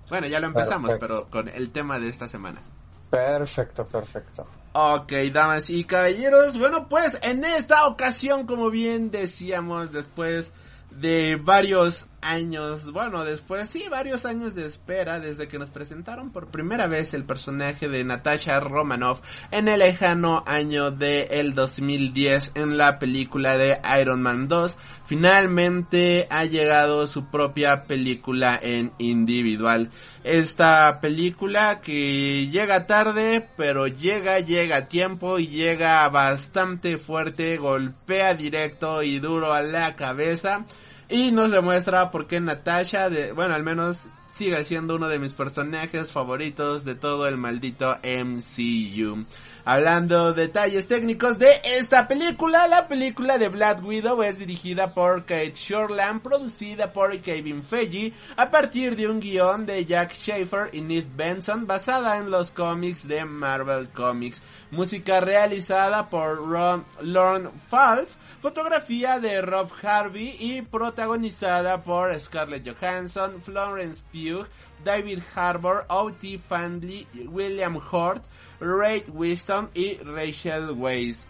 Bueno, 0.08 0.26
ya 0.28 0.40
lo 0.40 0.46
empezamos, 0.46 0.92
Perfecto. 0.92 1.06
pero 1.06 1.28
con 1.28 1.48
el 1.50 1.72
tema 1.72 1.98
de 1.98 2.08
esta 2.08 2.26
semana. 2.26 2.62
Perfecto, 3.10 3.84
perfecto. 3.84 4.46
Ok, 4.72 5.12
damas 5.30 5.68
y 5.68 5.84
caballeros, 5.84 6.58
bueno 6.58 6.88
pues 6.88 7.18
en 7.22 7.44
esta 7.44 7.86
ocasión, 7.86 8.46
como 8.46 8.70
bien 8.70 9.10
decíamos, 9.10 9.92
después 9.92 10.52
de 10.90 11.36
varios 11.36 12.06
años, 12.26 12.92
bueno, 12.92 13.24
después 13.24 13.70
sí, 13.70 13.84
varios 13.90 14.26
años 14.26 14.54
de 14.54 14.66
espera 14.66 15.20
desde 15.20 15.48
que 15.48 15.58
nos 15.58 15.70
presentaron 15.70 16.30
por 16.30 16.48
primera 16.48 16.86
vez 16.86 17.14
el 17.14 17.24
personaje 17.24 17.88
de 17.88 18.04
Natasha 18.04 18.58
Romanoff 18.60 19.20
en 19.50 19.68
el 19.68 19.78
lejano 19.78 20.42
año 20.46 20.90
de 20.90 21.28
el 21.30 21.54
2010 21.54 22.52
en 22.56 22.76
la 22.76 22.98
película 22.98 23.56
de 23.56 23.80
Iron 24.00 24.22
Man 24.22 24.48
2, 24.48 24.76
finalmente 25.04 26.26
ha 26.28 26.44
llegado 26.44 27.06
su 27.06 27.30
propia 27.30 27.84
película 27.84 28.58
en 28.60 28.92
individual. 28.98 29.90
Esta 30.24 31.00
película 31.00 31.80
que 31.80 32.48
llega 32.48 32.86
tarde, 32.86 33.46
pero 33.56 33.86
llega, 33.86 34.40
llega 34.40 34.76
a 34.78 34.88
tiempo 34.88 35.38
y 35.38 35.46
llega 35.46 36.08
bastante 36.08 36.98
fuerte, 36.98 37.56
golpea 37.56 38.34
directo 38.34 39.04
y 39.04 39.20
duro 39.20 39.52
a 39.52 39.62
la 39.62 39.94
cabeza. 39.94 40.64
Y 41.08 41.30
nos 41.30 41.52
demuestra 41.52 42.10
por 42.10 42.26
qué 42.26 42.40
Natasha, 42.40 43.08
de, 43.08 43.32
bueno, 43.32 43.54
al 43.54 43.62
menos 43.62 44.06
sigue 44.28 44.64
siendo 44.64 44.96
uno 44.96 45.06
de 45.06 45.20
mis 45.20 45.34
personajes 45.34 46.10
favoritos 46.10 46.84
de 46.84 46.96
todo 46.96 47.28
el 47.28 47.36
maldito 47.36 47.96
MCU. 48.02 49.24
Hablando 49.64 50.32
detalles 50.32 50.86
técnicos 50.86 51.40
de 51.40 51.60
esta 51.64 52.06
película, 52.06 52.68
la 52.68 52.86
película 52.86 53.36
de 53.36 53.48
Black 53.48 53.84
Widow 53.84 54.22
es 54.22 54.38
dirigida 54.38 54.94
por 54.94 55.22
Kate 55.22 55.54
Shortland, 55.54 56.22
producida 56.22 56.92
por 56.92 57.16
Kevin 57.18 57.64
Feige, 57.64 58.12
a 58.36 58.48
partir 58.48 58.94
de 58.94 59.08
un 59.08 59.18
guion 59.18 59.66
de 59.66 59.84
Jack 59.84 60.12
Schaefer 60.12 60.70
y 60.72 60.82
Nick 60.82 61.06
Benson, 61.16 61.66
basada 61.66 62.16
en 62.16 62.30
los 62.30 62.52
cómics 62.52 63.08
de 63.08 63.24
Marvel 63.24 63.88
Comics. 63.88 64.40
Música 64.70 65.18
realizada 65.18 66.08
por 66.08 66.48
Ron, 66.48 66.84
Lorne 67.00 67.50
Falk, 67.68 68.06
fotografía 68.50 69.18
de 69.18 69.42
Rob 69.42 69.68
Harvey 69.82 70.36
y 70.38 70.62
protagonizada 70.62 71.82
por 71.82 72.16
Scarlett 72.20 72.64
Johansson, 72.64 73.42
Florence 73.42 74.04
Pugh, 74.12 74.46
David 74.84 75.18
Harbour, 75.34 75.84
O.T. 75.88 76.38
Fandley, 76.48 77.08
William 77.26 77.74
Hurt, 77.76 78.22
Ray 78.60 79.02
Winston 79.08 79.68
y 79.74 79.94
Rachel 79.96 80.70
Weisz. 80.76 81.26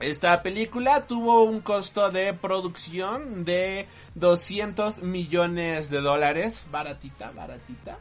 Esta 0.00 0.42
película 0.42 1.06
tuvo 1.06 1.44
un 1.44 1.60
costo 1.60 2.10
de 2.10 2.34
producción 2.34 3.44
de 3.44 3.86
200 4.16 5.00
millones 5.04 5.90
de 5.90 6.00
dólares, 6.00 6.60
baratita, 6.72 7.30
baratita. 7.30 7.98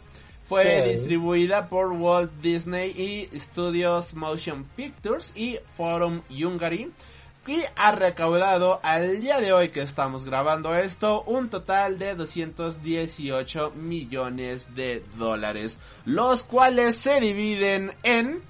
Fue 0.50 0.82
Sí. 0.84 0.90
distribuida 0.96 1.70
por 1.70 1.92
Walt 1.92 2.32
Disney 2.42 2.90
y 2.90 3.40
Studios 3.40 4.16
Motion 4.16 4.64
Pictures 4.76 5.32
y 5.36 5.60
Forum 5.78 6.22
Hungary. 6.32 6.92
Y 7.48 7.64
ha 7.76 7.92
recaudado 7.94 8.80
al 8.84 9.20
día 9.20 9.40
de 9.40 9.52
hoy 9.52 9.70
que 9.70 9.82
estamos 9.82 10.26
grabando 10.26 10.76
esto 10.76 11.24
un 11.24 11.50
total 11.50 11.98
de 11.98 12.14
218 12.14 13.72
millones 13.72 14.76
de 14.76 15.04
dólares, 15.18 15.80
los 16.06 16.44
cuales 16.44 16.98
se 16.98 17.20
dividen 17.20 17.94
en 18.04 18.44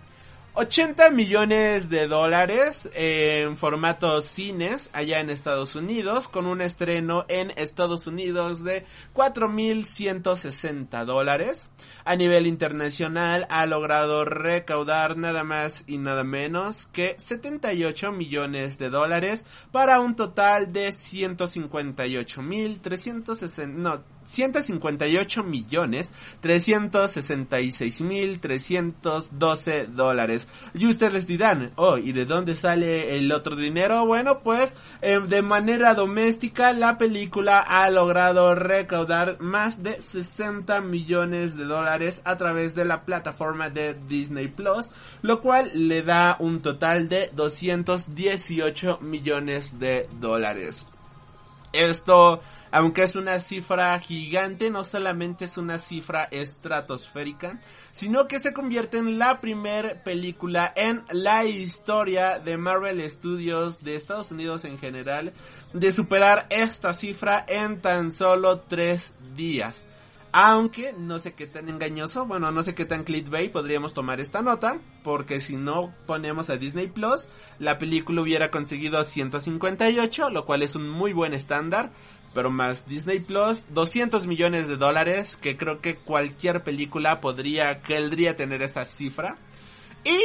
80 0.55 1.11
millones 1.11 1.89
de 1.89 2.09
dólares 2.09 2.89
en 2.93 3.55
formato 3.55 4.19
cines 4.19 4.89
allá 4.91 5.21
en 5.21 5.29
Estados 5.29 5.77
Unidos 5.77 6.27
con 6.27 6.45
un 6.45 6.59
estreno 6.59 7.23
en 7.29 7.51
Estados 7.55 8.05
Unidos 8.05 8.61
de 8.61 8.85
4.160 9.15 11.05
dólares. 11.05 11.69
A 12.05 12.15
nivel 12.15 12.47
internacional 12.47 13.45
ha 13.49 13.65
logrado 13.65 14.23
recaudar 14.25 15.17
nada 15.17 15.43
más 15.43 15.83
y 15.87 15.97
nada 15.97 16.23
menos 16.23 16.87
que 16.87 17.15
78 17.17 18.11
millones 18.11 18.77
de 18.77 18.89
dólares 18.89 19.45
para 19.71 19.99
un 19.99 20.15
total 20.15 20.71
de 20.73 20.89
158.360 20.89 23.67
no 23.67 24.03
158 24.23 25.43
millones 25.43 26.11
366 26.41 28.01
mil 28.01 28.39
312 28.39 29.87
dólares. 29.87 30.47
Y 30.73 30.87
ustedes 30.87 31.13
les 31.13 31.27
dirán, 31.27 31.71
oh, 31.75 31.97
¿y 31.97 32.11
de 32.11 32.25
dónde 32.25 32.55
sale 32.55 33.17
el 33.17 33.31
otro 33.31 33.55
dinero? 33.55 34.05
Bueno, 34.05 34.39
pues 34.39 34.75
eh, 35.01 35.19
de 35.19 35.41
manera 35.41 35.93
doméstica 35.93 36.73
la 36.73 36.97
película 36.97 37.59
ha 37.59 37.89
logrado 37.89 38.55
recaudar 38.55 39.39
más 39.39 39.83
de 39.83 40.01
60 40.01 40.81
millones 40.81 41.57
de 41.57 41.65
dólares 41.65 41.70
a 41.77 42.37
través 42.37 42.75
de 42.75 42.85
la 42.85 43.03
plataforma 43.03 43.69
de 43.69 43.95
Disney 44.07 44.47
Plus, 44.47 44.91
lo 45.21 45.41
cual 45.41 45.71
le 45.73 46.01
da 46.01 46.35
un 46.39 46.61
total 46.61 47.09
de 47.09 47.29
218 47.33 48.99
millones 49.01 49.79
de 49.79 50.07
dólares. 50.19 50.85
Esto, 51.73 52.41
aunque 52.71 53.03
es 53.03 53.15
una 53.15 53.39
cifra 53.39 53.97
gigante, 53.99 54.69
no 54.69 54.83
solamente 54.83 55.45
es 55.45 55.57
una 55.57 55.77
cifra 55.77 56.25
estratosférica, 56.25 57.59
sino 57.91 58.27
que 58.27 58.39
se 58.39 58.53
convierte 58.53 58.97
en 58.97 59.17
la 59.17 59.39
primer 59.39 60.03
película 60.03 60.73
en 60.75 61.03
la 61.11 61.45
historia 61.45 62.39
de 62.39 62.57
Marvel 62.57 63.01
Studios 63.09 63.83
de 63.83 63.95
Estados 63.95 64.31
Unidos 64.31 64.65
en 64.65 64.79
general 64.79 65.33
de 65.73 65.91
superar 65.93 66.47
esta 66.49 66.91
cifra 66.91 67.45
en 67.47 67.79
tan 67.79 68.11
solo 68.11 68.59
tres 68.59 69.15
días. 69.35 69.85
Aunque 70.33 70.93
no 70.93 71.19
sé 71.19 71.33
qué 71.33 71.45
tan 71.45 71.67
engañoso, 71.67 72.25
bueno, 72.25 72.51
no 72.51 72.63
sé 72.63 72.73
qué 72.73 72.85
tan 72.85 73.03
clickbait 73.03 73.51
podríamos 73.51 73.93
tomar 73.93 74.21
esta 74.21 74.41
nota, 74.41 74.77
porque 75.03 75.41
si 75.41 75.57
no 75.57 75.93
ponemos 76.05 76.49
a 76.49 76.55
Disney 76.55 76.87
Plus, 76.87 77.27
la 77.59 77.77
película 77.77 78.21
hubiera 78.21 78.49
conseguido 78.49 79.03
158, 79.03 80.29
lo 80.29 80.45
cual 80.45 80.63
es 80.63 80.75
un 80.75 80.89
muy 80.89 81.11
buen 81.11 81.33
estándar, 81.33 81.91
pero 82.33 82.49
más 82.49 82.87
Disney 82.87 83.19
Plus, 83.19 83.65
200 83.73 84.25
millones 84.25 84.69
de 84.69 84.77
dólares, 84.77 85.35
que 85.35 85.57
creo 85.57 85.81
que 85.81 85.97
cualquier 85.97 86.63
película 86.63 87.19
podría, 87.19 87.81
querría 87.81 88.37
tener 88.37 88.61
esa 88.61 88.85
cifra. 88.85 89.35
Y 90.05 90.17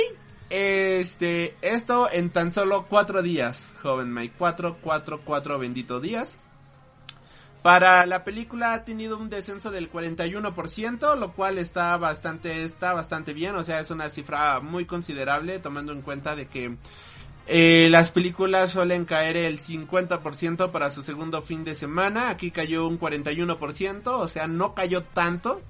este, 0.51 1.57
esto 1.63 2.09
en 2.13 2.31
tan 2.31 2.53
solo 2.53 2.87
cuatro 2.89 3.23
días, 3.23 3.73
joven 3.83 4.15
Mike, 4.15 4.35
cuatro, 4.39 4.77
cuatro, 4.81 5.21
cuatro 5.25 5.59
bendito 5.59 5.99
días 5.99 6.39
Para 7.67 8.07
la 8.07 8.23
película 8.23 8.75
ha 8.75 8.85
tenido 8.85 9.19
un 9.19 9.29
descenso 9.29 9.73
del 9.73 9.91
41%, 9.91 11.19
lo 11.19 11.33
cual 11.33 11.59
está 11.59 11.97
bastante, 11.97 12.63
está 12.63 12.93
bastante 12.93 13.33
bien, 13.33 13.57
o 13.57 13.65
sea, 13.65 13.81
es 13.81 13.91
una 13.91 14.09
cifra 14.09 14.61
muy 14.61 14.85
considerable 14.85 15.59
tomando 15.59 15.91
en 15.91 16.03
cuenta 16.03 16.37
de 16.37 16.47
que 16.47 16.77
eh, 17.49 17.89
las 17.91 18.13
películas 18.13 18.71
suelen 18.71 19.05
caer 19.05 19.37
el 19.37 19.59
50% 19.59 20.71
para 20.71 20.91
su 20.91 21.03
segundo 21.03 21.43
fin 21.43 21.65
de 21.65 21.75
semana, 21.75 22.31
aquí 22.31 22.53
cayó 22.53 22.87
un 22.87 23.01
41%, 23.01 24.07
o 24.07 24.29
sea, 24.29 24.47
no 24.47 24.73
cayó 24.73 25.03
tanto. 25.03 25.61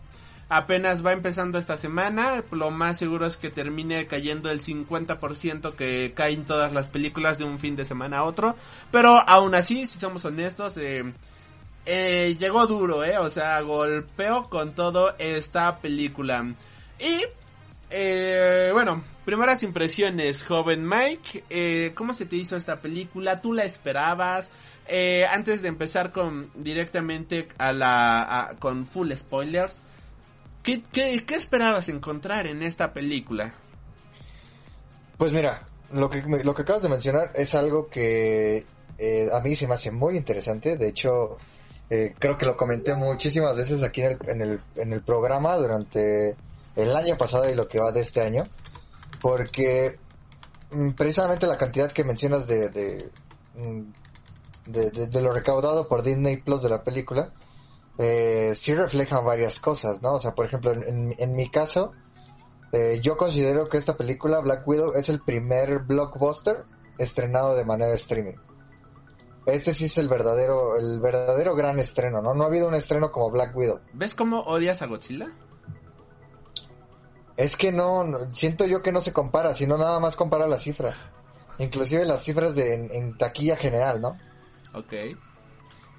Apenas 0.51 1.05
va 1.05 1.13
empezando 1.13 1.57
esta 1.57 1.79
semana, 1.79 2.45
lo 2.51 2.71
más 2.71 2.99
seguro 2.99 3.25
es 3.25 3.39
que 3.39 3.49
termine 3.49 4.07
cayendo 4.07 4.51
el 4.51 4.61
50% 4.61 5.73
que 5.75 6.13
caen 6.15 6.45
todas 6.45 6.75
las 6.75 6.89
películas 6.89 7.39
de 7.39 7.45
un 7.45 7.59
fin 7.59 7.75
de 7.75 7.87
semana 7.87 8.19
a 8.19 8.25
otro. 8.25 8.55
Pero 8.93 9.19
aún 9.27 9.55
así, 9.55 9.87
si 9.87 9.99
somos 9.99 10.27
honestos, 10.27 10.77
eh, 10.77 11.11
eh, 11.87 12.37
llegó 12.39 12.67
duro, 12.67 13.05
eh, 13.05 13.17
o 13.19 13.31
sea, 13.31 13.61
golpeó 13.61 14.49
con 14.51 14.75
todo 14.75 15.15
esta 15.19 15.79
película. 15.79 16.45
Y, 16.99 17.23
eh, 17.91 18.71
bueno, 18.73 19.05
primeras 19.25 19.63
impresiones, 19.63 20.45
joven 20.45 20.87
Mike, 20.89 21.45
eh, 21.49 21.93
¿cómo 21.95 22.13
se 22.13 22.27
te 22.27 22.37
hizo 22.37 22.57
esta 22.57 22.77
película? 22.77 23.41
¿Tú 23.41 23.53
la 23.53 23.65
esperabas? 23.65 24.51
Eh, 24.89 25.25
antes 25.27 25.63
de 25.63 25.69
empezar 25.69 26.13
con 26.13 26.51
directamente 26.55 27.49
a 27.59 27.73
la 27.73 28.41
a- 28.41 28.55
con 28.57 28.87
full 28.87 29.13
spoilers, 29.13 29.79
¿qué, 30.63 30.83
qué, 30.93 31.23
esperabas 31.35 31.89
encontrar 31.89 32.47
en 32.47 32.63
esta 32.63 32.93
película? 32.93 33.53
Pues 35.17 35.33
mira, 35.33 35.67
lo 35.93 36.11
que, 36.11 36.23
lo 36.23 36.55
que 36.55 36.63
acabas 36.63 36.83
de 36.83 36.89
mencionar 36.89 37.31
es 37.35 37.55
algo 37.55 37.89
que 37.89 38.65
eh, 38.99 39.29
a 39.33 39.41
mí 39.41 39.55
se 39.55 39.67
me 39.67 39.75
hace 39.75 39.91
muy 39.91 40.17
interesante. 40.17 40.77
De 40.77 40.89
hecho, 40.89 41.39
eh, 41.91 42.15
creo 42.19 42.37
que 42.37 42.47
lo 42.47 42.57
comenté 42.57 42.95
muchísimas 42.95 43.57
veces 43.57 43.83
aquí 43.83 44.03
en 44.03 44.13
el, 44.13 44.19
en, 44.29 44.41
el, 44.43 44.61
en 44.77 44.93
el 44.93 45.03
programa 45.03 45.57
durante 45.57 46.37
el 46.75 46.97
año 46.97 47.17
pasado 47.17 47.49
y 47.49 47.55
lo 47.55 47.69
que 47.69 47.79
va 47.81 47.93
de 47.93 48.01
este 48.01 48.21
año. 48.23 48.43
Porque 49.21 49.99
mm, 50.71 50.91
precisamente 50.93 51.47
la 51.47 51.59
cantidad 51.59 51.91
que 51.93 52.05
mencionas 52.05 52.47
de, 52.47 52.69
de, 52.71 53.11
mm, 53.55 53.83
de, 54.67 54.91
de- 54.91 55.07
de 55.07 55.21
lo 55.23 55.31
recaudado 55.31 55.89
por 55.89 56.03
Disney 56.03 56.37
Plus 56.39 56.63
de 56.63 56.69
la 56.71 56.83
película, 56.83 57.33
eh, 57.99 58.53
sí 58.55 58.75
reflejan 58.75 59.25
varias 59.25 59.59
cosas, 59.61 60.03
¿no? 60.03 60.15
O 60.15 60.19
sea, 60.19 60.33
por 60.33 60.47
ejemplo, 60.47 60.73
en 60.73 61.35
mi 61.35 61.51
caso, 61.51 61.93
eh, 62.73 63.01
yo 63.03 63.17
considero 63.17 63.69
que 63.69 63.79
esta 63.79 63.97
película, 63.97 64.41
Black 64.41 64.67
Widow, 64.69 64.93
es 64.95 65.09
el 65.09 65.21
primer 65.21 65.79
blockbuster 65.79 66.65
estrenado 66.99 67.55
de 67.55 67.65
manera 67.65 67.95
streaming. 67.95 68.35
Este 69.47 69.73
sí 69.73 69.85
es 69.85 69.97
el 69.99 70.09
verdadero, 70.09 70.77
el 70.77 71.01
verdadero 71.01 71.55
gran 71.55 71.79
estreno, 71.79 72.21
¿no? 72.21 72.35
No 72.35 72.45
ha 72.45 72.47
habido 72.49 72.67
un 72.69 72.75
estreno 72.75 73.13
como 73.13 73.31
Black 73.31 73.57
Widow. 73.57 73.81
¿Ves 73.93 74.15
cómo 74.15 74.41
odias 74.43 74.83
a 74.83 74.87
Godzilla? 74.87 75.31
Es 77.37 77.57
que 77.57 77.71
no, 77.71 78.03
no- 78.05 78.31
siento 78.31 78.67
yo 78.67 78.83
que 78.83 78.93
no 78.93 79.01
se 79.01 79.13
compara, 79.13 79.55
sino 79.55 79.77
nada 79.79 80.01
más 80.01 80.17
compara 80.17 80.47
las 80.49 80.63
cifras. 80.63 80.99
Inclusive 81.59 82.05
las 82.05 82.23
cifras 82.25 82.55
de, 82.55 82.75
en, 82.75 82.91
en 82.93 83.17
taquilla 83.19 83.57
general, 83.57 84.01
¿no? 84.01 84.17
Ok. 84.75 84.93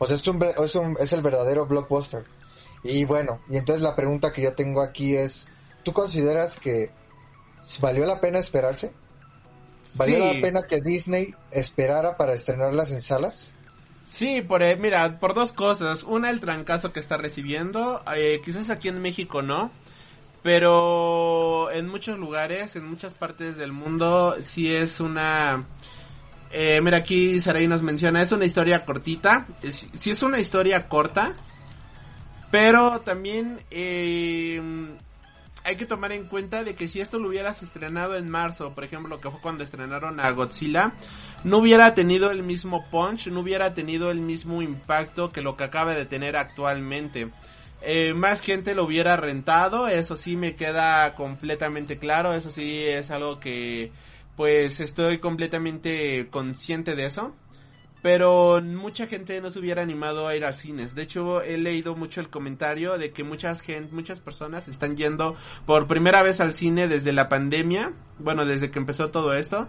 Sea, 0.05 0.15
es, 0.15 0.27
un, 0.27 0.43
es, 0.43 0.75
un- 0.75 0.97
es 0.99 1.13
el 1.13 1.21
verdadero 1.21 1.65
blockbuster. 1.65 2.23
Y 2.83 3.05
bueno, 3.05 3.39
y 3.49 3.57
entonces 3.57 3.81
la 3.81 3.95
pregunta 3.95 4.31
que 4.33 4.41
yo 4.41 4.53
tengo 4.53 4.81
aquí 4.81 5.15
es, 5.15 5.47
¿tú 5.83 5.93
consideras 5.93 6.59
que 6.59 6.91
valió 7.81 8.05
la 8.05 8.19
pena 8.19 8.39
esperarse? 8.39 8.91
¿Valió 9.97 10.17
Sí. 10.17 10.35
la 10.35 10.41
pena 10.41 10.61
que 10.67 10.81
Disney 10.81 11.33
esperara 11.51 12.15
para 12.17 12.33
estrenarlas 12.33 12.91
en 12.91 13.01
salas? 13.01 13.51
Sí, 14.05 14.41
por, 14.41 14.63
eh, 14.63 14.77
mira, 14.77 15.19
por 15.19 15.33
dos 15.33 15.51
cosas. 15.51 16.03
Una, 16.03 16.29
el 16.29 16.39
trancazo 16.39 16.93
que 16.93 16.99
está 16.99 17.17
recibiendo. 17.17 18.01
eh, 18.15 18.41
quizás 18.43 18.69
aquí 18.69 18.87
en 18.87 19.01
México 19.01 19.41
no. 19.41 19.71
Pero 20.43 21.69
en 21.71 21.89
muchos 21.89 22.17
lugares, 22.17 22.75
en 22.77 22.87
muchas 22.87 23.13
partes 23.13 23.57
del 23.57 23.73
mundo, 23.73 24.35
sí 24.39 24.73
es 24.73 24.99
una... 25.01 25.65
eh, 26.51 26.79
mira, 26.81 26.97
aquí 26.97 27.37
Saray 27.39 27.67
nos 27.67 27.81
menciona, 27.81 28.21
es 28.21 28.31
una 28.31 28.45
historia 28.45 28.85
cortita. 28.85 29.45
Es- 29.61 29.87
sí 29.93 30.11
es 30.11 30.23
una 30.23 30.39
historia 30.39 30.87
corta. 30.87 31.33
Pero 32.49 33.01
también 33.01 33.59
eh, 33.71 34.61
hay 35.63 35.75
que 35.75 35.85
tomar 35.85 36.11
en 36.11 36.25
cuenta 36.25 36.63
de 36.63 36.75
que 36.75 36.87
si 36.87 37.01
esto 37.01 37.19
lo 37.19 37.29
hubieras 37.29 37.63
estrenado 37.63 38.15
en 38.15 38.29
marzo, 38.29 38.73
por 38.73 38.83
ejemplo, 38.83 39.19
que 39.19 39.29
fue 39.29 39.41
cuando 39.41 39.63
estrenaron 39.63 40.19
a 40.19 40.31
Godzilla, 40.31 40.93
no 41.43 41.57
hubiera 41.57 41.93
tenido 41.93 42.31
el 42.31 42.43
mismo 42.43 42.85
punch, 42.89 43.27
no 43.27 43.41
hubiera 43.41 43.73
tenido 43.73 44.11
el 44.11 44.21
mismo 44.21 44.61
impacto 44.61 45.31
que 45.31 45.41
lo 45.41 45.57
que 45.57 45.65
acaba 45.65 45.93
de 45.93 46.05
tener 46.05 46.35
actualmente. 46.35 47.29
Eh, 47.81 48.13
más 48.13 48.41
gente 48.41 48.73
lo 48.73 48.85
hubiera 48.85 49.17
rentado, 49.17 49.87
eso 49.87 50.15
sí 50.15 50.35
me 50.35 50.55
queda 50.55 51.13
completamente 51.15 51.97
claro, 51.97 52.33
eso 52.33 52.49
sí 52.49 52.83
es 52.83 53.11
algo 53.11 53.39
que 53.39 53.91
pues 54.35 54.79
estoy 54.79 55.17
completamente 55.17 56.27
consciente 56.29 56.95
de 56.95 57.05
eso. 57.05 57.35
Pero 58.07 58.61
mucha 58.63 59.05
gente 59.07 59.41
no 59.41 59.51
se 59.51 59.59
hubiera 59.59 59.81
animado 59.81 60.29
a 60.29 60.35
ir 60.37 60.45
a 60.45 60.53
cines. 60.53 60.95
De 60.95 61.01
hecho, 61.01 61.41
he 61.41 61.57
leído 61.57 61.93
mucho 61.93 62.21
el 62.21 62.29
comentario 62.29 62.97
de 62.97 63.11
que 63.11 63.25
muchas 63.25 63.59
gente, 63.59 63.93
muchas 63.93 64.21
personas 64.21 64.69
están 64.69 64.95
yendo 64.95 65.35
por 65.65 65.87
primera 65.87 66.23
vez 66.23 66.39
al 66.39 66.53
cine 66.53 66.87
desde 66.87 67.11
la 67.11 67.27
pandemia, 67.27 67.91
bueno, 68.17 68.45
desde 68.45 68.71
que 68.71 68.79
empezó 68.79 69.09
todo 69.09 69.33
esto, 69.33 69.67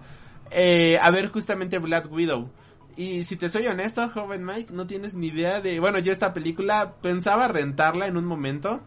eh, 0.52 0.98
a 1.02 1.10
ver 1.10 1.32
justamente 1.32 1.80
Black 1.80 2.12
Widow. 2.12 2.48
Y 2.96 3.24
si 3.24 3.34
te 3.34 3.48
soy 3.48 3.66
honesto, 3.66 4.08
joven 4.08 4.44
Mike, 4.44 4.72
no 4.72 4.86
tienes 4.86 5.14
ni 5.14 5.26
idea 5.26 5.60
de... 5.60 5.80
Bueno, 5.80 5.98
yo 5.98 6.12
esta 6.12 6.32
película 6.32 6.94
pensaba 7.02 7.48
rentarla 7.48 8.06
en 8.06 8.16
un 8.16 8.24
momento, 8.24 8.82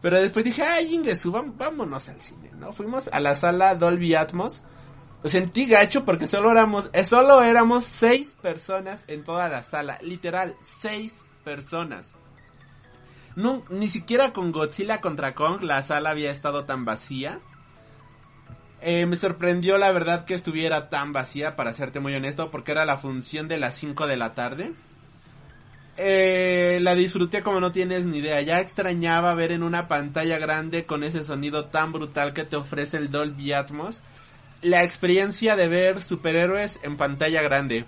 pero 0.00 0.18
después 0.18 0.42
dije, 0.42 0.62
ay, 0.62 0.94
Ingesu, 0.94 1.32
vámonos 1.32 2.08
al 2.08 2.22
cine, 2.22 2.50
¿no? 2.56 2.72
Fuimos 2.72 3.08
a 3.08 3.20
la 3.20 3.34
sala 3.34 3.74
Dolby 3.74 4.14
Atmos. 4.14 4.62
Sentí 5.26 5.66
gacho 5.66 6.04
porque 6.04 6.26
solo 6.26 6.50
éramos, 6.50 6.90
eh, 6.92 7.04
solo 7.04 7.42
éramos 7.42 7.84
seis 7.84 8.36
personas 8.40 9.04
en 9.08 9.24
toda 9.24 9.48
la 9.48 9.62
sala. 9.62 9.98
Literal, 10.02 10.54
seis 10.80 11.24
personas. 11.44 12.14
Ni 13.68 13.88
siquiera 13.90 14.32
con 14.32 14.50
Godzilla 14.50 15.00
contra 15.02 15.34
Kong 15.34 15.62
la 15.62 15.82
sala 15.82 16.10
había 16.10 16.30
estado 16.30 16.64
tan 16.64 16.84
vacía. 16.84 17.40
Eh, 18.80 19.04
me 19.06 19.16
sorprendió 19.16 19.78
la 19.78 19.90
verdad 19.90 20.24
que 20.24 20.34
estuviera 20.34 20.88
tan 20.88 21.12
vacía, 21.12 21.56
para 21.56 21.72
serte 21.72 22.00
muy 22.00 22.14
honesto, 22.14 22.50
porque 22.50 22.72
era 22.72 22.84
la 22.84 22.96
función 22.96 23.48
de 23.48 23.58
las 23.58 23.74
5 23.74 24.06
de 24.06 24.16
la 24.16 24.34
tarde. 24.34 24.72
Eh, 25.98 26.78
la 26.82 26.94
disfruté 26.94 27.42
como 27.42 27.60
no 27.60 27.72
tienes 27.72 28.04
ni 28.04 28.18
idea. 28.18 28.40
Ya 28.42 28.60
extrañaba 28.60 29.34
ver 29.34 29.52
en 29.52 29.62
una 29.62 29.88
pantalla 29.88 30.38
grande 30.38 30.84
con 30.84 31.02
ese 31.04 31.22
sonido 31.22 31.66
tan 31.66 31.92
brutal 31.92 32.32
que 32.32 32.44
te 32.44 32.56
ofrece 32.56 32.96
el 32.96 33.10
Dolby 33.10 33.52
Atmos. 33.52 34.00
La 34.66 34.82
experiencia 34.82 35.54
de 35.54 35.68
ver 35.68 36.02
superhéroes 36.02 36.80
en 36.82 36.96
pantalla 36.96 37.40
grande. 37.40 37.84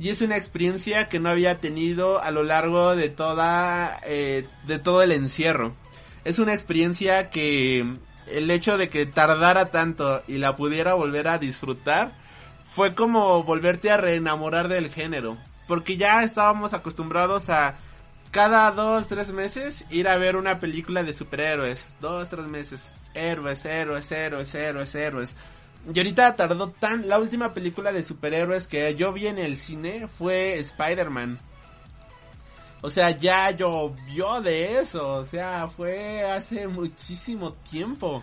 Y 0.00 0.08
es 0.08 0.22
una 0.22 0.36
experiencia 0.36 1.08
que 1.08 1.20
no 1.20 1.28
había 1.28 1.60
tenido 1.60 2.20
a 2.20 2.32
lo 2.32 2.42
largo 2.42 2.96
de 2.96 3.10
toda, 3.10 4.00
eh, 4.02 4.44
de 4.66 4.80
todo 4.80 5.02
el 5.02 5.12
encierro. 5.12 5.76
Es 6.24 6.40
una 6.40 6.52
experiencia 6.52 7.30
que 7.30 7.86
el 8.26 8.50
hecho 8.50 8.76
de 8.76 8.88
que 8.88 9.06
tardara 9.06 9.70
tanto 9.70 10.24
y 10.26 10.38
la 10.38 10.56
pudiera 10.56 10.94
volver 10.94 11.28
a 11.28 11.38
disfrutar 11.38 12.10
fue 12.74 12.96
como 12.96 13.44
volverte 13.44 13.92
a 13.92 13.96
reenamorar 13.96 14.66
del 14.66 14.90
género. 14.90 15.38
Porque 15.68 15.96
ya 15.96 16.24
estábamos 16.24 16.74
acostumbrados 16.74 17.50
a 17.50 17.76
cada 18.32 18.72
dos, 18.72 19.06
tres 19.06 19.32
meses 19.32 19.86
ir 19.90 20.08
a 20.08 20.16
ver 20.16 20.34
una 20.34 20.58
película 20.58 21.04
de 21.04 21.12
superhéroes. 21.12 21.94
Dos, 22.00 22.30
tres 22.30 22.48
meses. 22.48 22.96
Héroes, 23.14 23.64
héroes, 23.64 24.10
héroes, 24.10 24.52
héroes, 24.56 24.94
héroes. 24.96 25.36
Y 25.92 25.98
ahorita 25.98 26.34
tardó 26.34 26.70
tan... 26.70 27.08
La 27.08 27.18
última 27.18 27.52
película 27.52 27.92
de 27.92 28.02
superhéroes 28.02 28.66
que 28.66 28.94
yo 28.96 29.12
vi 29.12 29.28
en 29.28 29.38
el 29.38 29.56
cine 29.56 30.08
fue 30.08 30.58
Spider-Man. 30.58 31.38
O 32.82 32.88
sea, 32.88 33.10
ya 33.10 33.50
llovió 33.50 34.40
de 34.40 34.80
eso. 34.80 35.14
O 35.14 35.24
sea, 35.24 35.68
fue 35.68 36.22
hace 36.28 36.66
muchísimo 36.66 37.52
tiempo. 37.70 38.22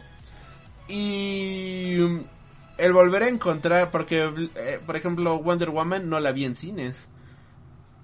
Y 0.87 1.95
el 2.77 2.93
volver 2.93 3.23
a 3.23 3.29
encontrar, 3.29 3.91
porque, 3.91 4.49
eh, 4.55 4.79
por 4.85 4.95
ejemplo, 4.95 5.39
Wonder 5.39 5.69
Woman 5.69 6.09
no 6.09 6.19
la 6.19 6.31
vi 6.31 6.45
en 6.45 6.55
cines. 6.55 7.07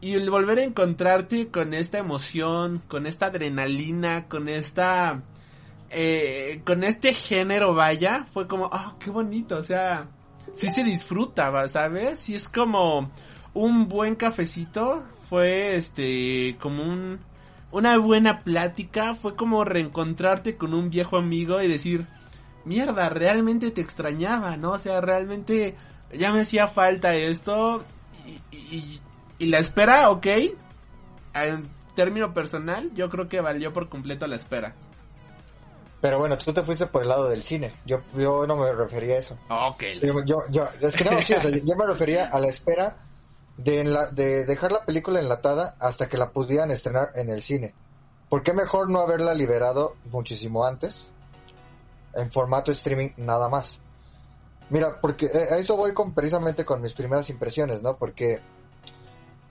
Y 0.02 0.14
el 0.14 0.30
volver 0.30 0.60
a 0.60 0.64
encontrarte 0.64 1.50
con 1.50 1.74
esta 1.74 1.98
emoción, 1.98 2.82
con 2.88 3.06
esta 3.06 3.28
adrenalina, 3.28 4.28
con 4.30 4.48
esta... 4.48 5.22
Eh, 5.90 6.62
con 6.66 6.84
este 6.84 7.14
género, 7.14 7.74
vaya, 7.74 8.26
fue 8.32 8.48
como, 8.48 8.70
ah, 8.72 8.96
qué 9.00 9.10
bonito, 9.10 9.58
o 9.58 9.64
sea, 9.64 10.08
sí 10.54 10.70
se 10.70 10.84
disfruta, 10.84 11.50
¿va? 11.50 11.68
¿sabes? 11.68 12.20
Sí 12.20 12.36
es 12.36 12.48
como 12.48 13.12
un 13.54 13.88
buen 13.88 14.16
cafecito, 14.16 15.04
fue 15.30 15.76
este, 15.76 16.58
como 16.62 16.84
un, 16.84 17.20
una 17.72 17.98
buena 17.98 18.44
plática, 18.44 19.16
fue 19.16 19.36
como 19.36 19.64
reencontrarte 19.64 20.58
con 20.58 20.74
un 20.76 20.92
viejo 20.92 21.18
amigo 21.18 21.62
y 21.62 21.68
decir, 21.68 22.06
mierda, 22.66 23.10
realmente 23.10 23.72
te 23.72 23.82
extrañaba, 23.82 24.58
¿no? 24.58 24.72
O 24.72 24.80
sea, 24.80 25.02
realmente 25.02 25.76
ya 26.14 26.32
me 26.32 26.42
hacía 26.42 26.68
falta 26.68 27.16
esto 27.16 27.84
y, 28.52 29.00
y, 29.40 29.46
la 29.48 29.60
espera, 29.60 30.10
ok. 30.12 30.26
Eh, 30.28 30.54
término 31.96 32.34
personal, 32.34 32.92
yo 32.94 33.10
creo 33.10 33.28
que 33.28 33.42
valió 33.42 33.74
por 33.74 33.90
completo 33.90 34.28
la 34.28 34.36
espera. 34.36 34.76
Pero 36.02 36.18
bueno, 36.20 36.38
tú 36.38 36.54
te 36.54 36.64
fuiste 36.64 36.86
por 36.88 37.02
el 37.04 37.10
lado 37.10 37.30
del 37.30 37.44
cine. 37.44 37.74
Yo, 37.86 38.02
yo 38.16 38.48
no 38.48 38.56
me 38.56 38.72
refería 38.72 39.16
a 39.16 39.20
eso. 39.20 39.38
Ok. 39.50 39.84
Yo, 40.02 40.14
yo, 40.26 40.38
yo- 40.50 40.70
es 40.82 40.96
que 40.96 41.04
no, 41.04 41.20
sí, 41.22 41.34
o 41.34 41.42
sea, 41.42 41.52
yo 41.52 41.76
me 41.76 41.86
refería 41.86 42.28
a 42.28 42.40
la 42.40 42.48
espera 42.48 42.96
de, 43.58 43.84
enla- 43.84 44.10
de 44.12 44.46
dejar 44.46 44.72
la 44.72 44.86
película 44.86 45.20
enlatada 45.20 45.76
hasta 45.80 46.08
que 46.08 46.18
la 46.18 46.30
pudieran 46.30 46.72
estrenar 46.72 47.10
en 47.16 47.30
el 47.30 47.42
cine. 47.42 47.74
¿Por 48.30 48.44
qué 48.44 48.54
mejor 48.54 48.90
no 48.90 49.00
haberla 49.00 49.34
liberado 49.34 49.96
muchísimo 50.06 50.66
antes? 50.66 51.12
En 52.14 52.32
formato 52.32 52.72
streaming 52.72 53.10
nada 53.18 53.50
más. 53.50 53.80
Mira, 54.70 55.00
porque 55.02 55.26
eh, 55.26 55.48
a 55.52 55.58
eso 55.58 55.76
voy 55.76 55.94
con, 55.94 56.14
precisamente 56.14 56.64
con 56.64 56.82
mis 56.82 56.94
primeras 56.94 57.30
impresiones, 57.30 57.82
¿no? 57.82 57.98
Porque 57.98 58.40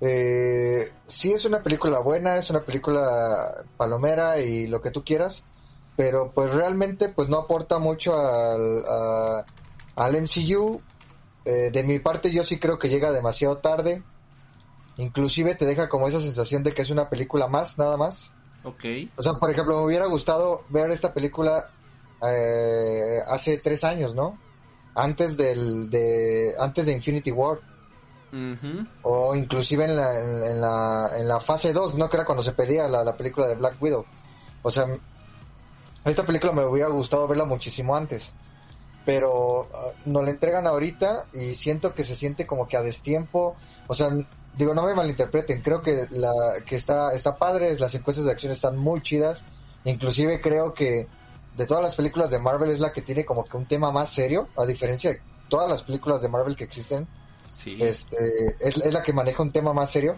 eh, 0.01 0.93
sí 1.07 1.33
es 1.33 1.45
una 1.45 1.61
película 1.63 1.99
buena, 1.99 2.37
es 2.37 2.49
una 2.51 2.61
película 2.61 3.65
palomera 3.77 4.39
y 4.39 4.67
lo 4.69 4.81
que 4.81 4.91
tú 4.93 5.03
quieras, 5.05 5.43
pero 5.99 6.31
pues 6.33 6.53
realmente 6.53 7.09
pues 7.09 7.29
no 7.29 7.39
aporta 7.39 7.81
mucho 7.81 8.15
al, 8.15 8.85
a- 8.89 9.45
al 9.97 10.15
MCU. 10.15 10.81
Eh, 11.45 11.71
de 11.73 11.83
mi 11.83 11.99
parte 11.99 12.33
yo 12.33 12.45
sí 12.45 12.61
creo 12.61 12.79
que 12.79 12.89
llega 12.89 13.11
demasiado 13.11 13.59
tarde. 13.59 14.05
Inclusive 14.97 15.57
te 15.57 15.67
deja 15.67 15.89
como 15.89 16.07
esa 16.07 16.21
sensación 16.21 16.63
de 16.63 16.73
que 16.73 16.83
es 16.83 16.91
una 16.91 17.11
película 17.11 17.49
más, 17.49 17.77
nada 17.79 17.97
más. 17.97 18.31
Ok. 18.63 18.85
O 19.17 19.23
sea, 19.25 19.33
por 19.33 19.51
ejemplo, 19.51 19.77
me 19.77 19.87
hubiera 19.87 20.07
gustado 20.07 20.63
ver 20.69 20.89
esta 20.93 21.13
película 21.13 21.65
eh, 22.23 23.19
hace 23.27 23.59
tres 23.59 23.83
años, 23.83 24.15
¿no? 24.15 24.39
Antes 24.95 25.37
del, 25.37 25.91
de, 25.91 26.55
antes 26.61 26.87
de 26.87 26.93
Infinity 26.93 27.33
War. 27.33 27.59
Ujú. 28.31 28.87
O 29.03 29.35
inclusive 29.35 29.85
en 29.85 29.97
la, 29.97 30.13
en, 30.15 30.45
en 30.45 30.61
la, 30.61 31.11
en 31.19 31.27
la 31.27 31.41
fase 31.41 31.73
2, 31.73 31.97
¿no? 31.97 32.09
Que 32.09 32.19
era 32.19 32.25
cuando 32.27 32.45
se 32.45 32.53
pedía 32.53 32.87
la, 32.87 33.03
la 33.03 33.17
película 33.17 33.49
de 33.49 33.57
Black 33.57 33.83
Widow. 33.83 34.07
O 34.63 34.71
sea, 34.71 34.87
esta 36.11 36.25
película 36.25 36.53
me 36.53 36.65
hubiera 36.65 36.89
gustado 36.89 37.27
verla 37.27 37.45
muchísimo 37.45 37.97
antes. 37.97 38.33
Pero 39.05 39.69
ah, 39.75 39.93
nos 40.05 40.25
la 40.25 40.31
entregan 40.31 40.67
ahorita 40.67 41.27
y 41.33 41.55
siento 41.55 41.95
que 41.95 42.05
se 42.05 42.15
siente 42.15 42.47
como 42.47 42.69
que 42.69 42.77
a 42.77 42.83
destiempo. 42.83 43.57
O 43.87 43.95
sea, 43.95 44.09
digo, 44.57 44.75
no 44.75 44.85
me 44.85 44.95
malinterpreten. 44.95 45.63
Creo 45.63 45.83
que, 45.83 46.07
la, 46.11 46.33
que 46.67 46.77
está, 46.77 47.15
está 47.15 47.37
padre, 47.37 47.79
las 47.79 47.91
secuencias 47.91 48.27
de 48.27 48.33
acción 48.33 48.53
están 48.53 48.77
muy 48.77 49.01
chidas. 49.03 49.45
Inclusive 49.85 50.41
creo 50.41 50.75
que 50.75 51.07
de 51.57 51.67
todas 51.67 51.83
las 51.83 51.95
películas 51.95 52.31
de 52.31 52.39
Marvel 52.39 52.71
es 52.71 52.81
la 52.81 52.93
que 52.93 53.03
tiene 53.03 53.25
como 53.25 53.45
que 53.45 53.57
un 53.57 53.67
tema 53.67 53.91
más 53.91 54.11
serio, 54.11 54.49
a 54.57 54.65
diferencia 54.65 55.11
de 55.11 55.21
todas 55.49 55.69
las 55.69 55.83
películas 55.83 56.23
de 56.23 56.29
Marvel 56.29 56.57
que 56.57 56.65
existen 56.65 57.09
Sí. 57.59 57.77
este, 57.81 58.17
es, 58.61 58.77
es 58.77 58.93
la 58.93 59.03
que 59.03 59.13
maneja 59.13 59.43
un 59.43 59.51
tema 59.51 59.73
más 59.73 59.91
serio, 59.91 60.17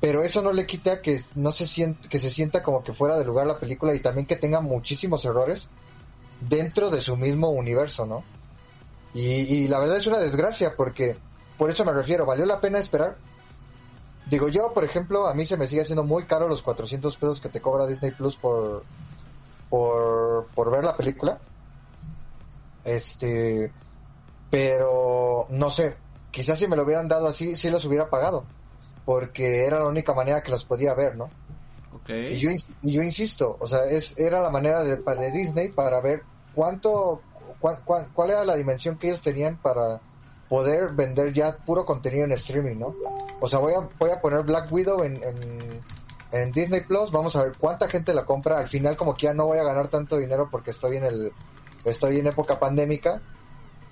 pero 0.00 0.22
eso 0.22 0.42
no 0.42 0.52
le 0.52 0.66
quita 0.66 1.00
que 1.00 1.20
no 1.34 1.52
se 1.52 1.66
sienta, 1.66 2.08
que 2.08 2.18
se 2.18 2.30
sienta 2.30 2.62
como 2.62 2.82
que 2.82 2.92
fuera 2.92 3.18
de 3.18 3.24
lugar 3.24 3.46
la 3.46 3.58
película 3.58 3.94
y 3.94 4.00
también 4.00 4.26
que 4.26 4.36
tenga 4.36 4.60
muchísimos 4.60 5.24
errores 5.24 5.68
dentro 6.40 6.90
de 6.90 7.00
su 7.00 7.16
mismo 7.16 7.48
universo, 7.48 8.06
¿no? 8.06 8.22
Y, 9.14 9.22
y 9.22 9.68
la 9.68 9.80
verdad 9.80 9.96
es 9.96 10.06
una 10.06 10.18
desgracia 10.18 10.74
porque 10.76 11.16
por 11.56 11.70
eso 11.70 11.84
me 11.84 11.92
refiero, 11.92 12.26
¿valió 12.26 12.44
la 12.44 12.60
pena 12.60 12.78
esperar? 12.78 13.16
Digo 14.28 14.48
yo, 14.48 14.72
por 14.74 14.84
ejemplo, 14.84 15.28
a 15.28 15.34
mí 15.34 15.46
se 15.46 15.56
me 15.56 15.66
sigue 15.66 15.82
haciendo 15.82 16.04
muy 16.04 16.24
caro 16.24 16.48
los 16.48 16.62
400 16.62 17.16
pesos 17.16 17.40
que 17.40 17.48
te 17.48 17.60
cobra 17.60 17.86
Disney 17.86 18.10
Plus 18.10 18.36
por 18.36 18.82
por, 19.68 20.46
por 20.54 20.70
ver 20.70 20.84
la 20.84 20.96
película. 20.96 21.38
Este, 22.84 23.72
pero 24.50 25.46
no 25.50 25.70
sé, 25.70 25.96
quizás 26.30 26.58
si 26.58 26.68
me 26.68 26.76
lo 26.76 26.84
hubieran 26.84 27.08
dado 27.08 27.26
así, 27.26 27.56
sí 27.56 27.68
los 27.68 27.84
hubiera 27.84 28.08
pagado, 28.08 28.44
porque 29.06 29.64
era 29.64 29.78
la 29.78 29.86
única 29.86 30.12
manera 30.12 30.42
que 30.42 30.50
los 30.50 30.64
podía 30.64 30.92
ver, 30.94 31.16
¿no? 31.16 31.30
Ok. 31.92 32.10
Y 32.10 32.36
yo, 32.38 32.50
ins- 32.50 32.66
y 32.82 32.92
yo 32.92 33.02
insisto, 33.02 33.56
o 33.58 33.66
sea, 33.66 33.84
es, 33.84 34.18
era 34.18 34.42
la 34.42 34.50
manera 34.50 34.82
de, 34.82 34.96
de 34.96 35.30
Disney 35.30 35.68
para 35.72 36.00
ver 36.02 36.24
cuánto, 36.52 37.22
cua- 37.60 37.82
cua- 37.84 38.10
cuál 38.12 38.30
era 38.30 38.44
la 38.44 38.56
dimensión 38.56 38.98
que 38.98 39.06
ellos 39.06 39.22
tenían 39.22 39.58
para 39.58 40.02
poder 40.48 40.90
vender 40.94 41.32
ya 41.32 41.56
puro 41.64 41.84
contenido 41.84 42.24
en 42.24 42.32
streaming, 42.32 42.78
¿no? 42.80 42.94
O 43.40 43.46
sea, 43.48 43.60
voy 43.60 43.74
a, 43.74 43.88
voy 43.96 44.10
a 44.10 44.20
poner 44.20 44.42
Black 44.42 44.72
Widow 44.72 45.04
en, 45.04 45.22
en, 45.22 45.84
en 46.32 46.52
Disney 46.52 46.80
Plus, 46.84 47.12
vamos 47.12 47.36
a 47.36 47.44
ver 47.44 47.54
cuánta 47.56 47.86
gente 47.88 48.12
la 48.12 48.24
compra, 48.24 48.58
al 48.58 48.66
final 48.66 48.96
como 48.96 49.16
que 49.16 49.26
ya 49.26 49.34
no 49.34 49.46
voy 49.46 49.58
a 49.58 49.62
ganar 49.64 49.88
tanto 49.88 50.16
dinero 50.16 50.48
porque 50.50 50.72
estoy 50.72 50.96
en 50.96 51.04
el, 51.04 51.32
estoy 51.84 52.18
en 52.18 52.26
época 52.26 52.58
pandémica, 52.58 53.22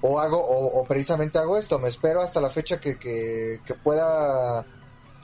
o 0.01 0.19
hago, 0.19 0.45
o, 0.45 0.81
o 0.81 0.87
precisamente 0.87 1.39
hago 1.39 1.57
esto, 1.57 1.79
me 1.79 1.89
espero 1.89 2.21
hasta 2.21 2.41
la 2.41 2.51
fecha 2.51 2.81
que, 2.81 2.99
que, 2.99 3.61
que 3.65 3.75
pueda 3.75 4.67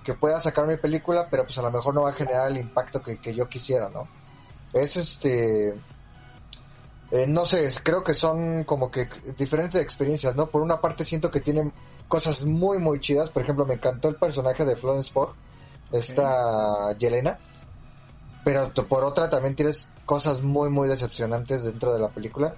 que 0.04 0.14
pueda 0.14 0.40
sacar 0.40 0.66
mi 0.66 0.76
película, 0.76 1.28
pero 1.30 1.44
pues 1.44 1.58
a 1.58 1.62
lo 1.62 1.70
mejor 1.70 1.94
no 1.94 2.02
va 2.02 2.10
a 2.10 2.14
generar 2.14 2.50
el 2.50 2.56
impacto 2.56 3.02
que, 3.02 3.18
que 3.18 3.34
yo 3.34 3.48
quisiera, 3.48 3.88
¿no? 3.88 4.08
Es 4.72 4.96
este... 4.96 5.74
eh, 7.10 7.26
no 7.26 7.44
sé, 7.44 7.70
creo 7.82 8.04
que 8.04 8.14
son 8.14 8.64
como 8.64 8.90
que 8.90 9.08
diferentes 9.36 9.80
experiencias, 9.80 10.36
¿no? 10.36 10.46
Por 10.46 10.62
una 10.62 10.80
parte 10.80 11.04
siento 11.04 11.30
que 11.30 11.40
tienen 11.40 11.72
cosas 12.08 12.44
muy, 12.44 12.78
muy 12.78 13.00
chidas. 13.00 13.30
Por 13.30 13.42
ejemplo, 13.42 13.66
me 13.66 13.74
encantó 13.74 14.08
el 14.08 14.16
personaje 14.16 14.64
de 14.64 14.76
Florence 14.76 15.12
Pugh, 15.12 15.34
esta 15.92 16.92
Yelena. 16.98 17.38
Pero 18.44 18.72
por 18.88 19.04
otra 19.04 19.28
también 19.28 19.54
tienes 19.54 19.88
cosas 20.06 20.40
muy, 20.40 20.70
muy 20.70 20.88
decepcionantes 20.88 21.62
dentro 21.62 21.92
de 21.92 21.98
la 21.98 22.08
película. 22.08 22.54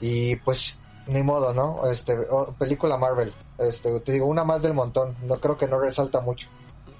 Y 0.00 0.36
pues, 0.36 0.78
ni 1.06 1.22
modo, 1.22 1.52
¿no? 1.52 1.90
Este, 1.90 2.16
película 2.58 2.96
Marvel. 2.96 3.34
Este, 3.58 4.00
te 4.00 4.12
digo, 4.12 4.26
una 4.26 4.44
más 4.44 4.62
del 4.62 4.74
montón. 4.74 5.16
No 5.22 5.38
creo 5.38 5.58
que 5.58 5.66
no 5.66 5.78
resalta 5.78 6.20
mucho. 6.20 6.48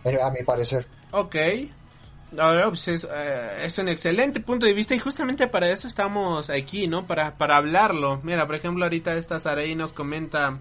Eh, 0.04 0.18
A 0.22 0.30
mi 0.30 0.42
parecer. 0.42 0.86
Ok. 1.10 1.36
Ahora, 2.36 2.68
pues 2.68 2.86
es, 2.88 3.06
eh, 3.10 3.64
es 3.64 3.78
un 3.78 3.88
excelente 3.88 4.40
punto 4.40 4.66
de 4.66 4.74
vista 4.74 4.94
y 4.94 4.98
justamente 4.98 5.48
para 5.48 5.70
eso 5.70 5.88
estamos 5.88 6.50
aquí, 6.50 6.86
¿no? 6.86 7.06
Para, 7.06 7.36
para 7.38 7.56
hablarlo. 7.56 8.20
Mira, 8.22 8.46
por 8.46 8.56
ejemplo, 8.56 8.84
ahorita 8.84 9.14
esta 9.14 9.38
Sarai 9.38 9.74
nos 9.74 9.92
comenta 9.92 10.58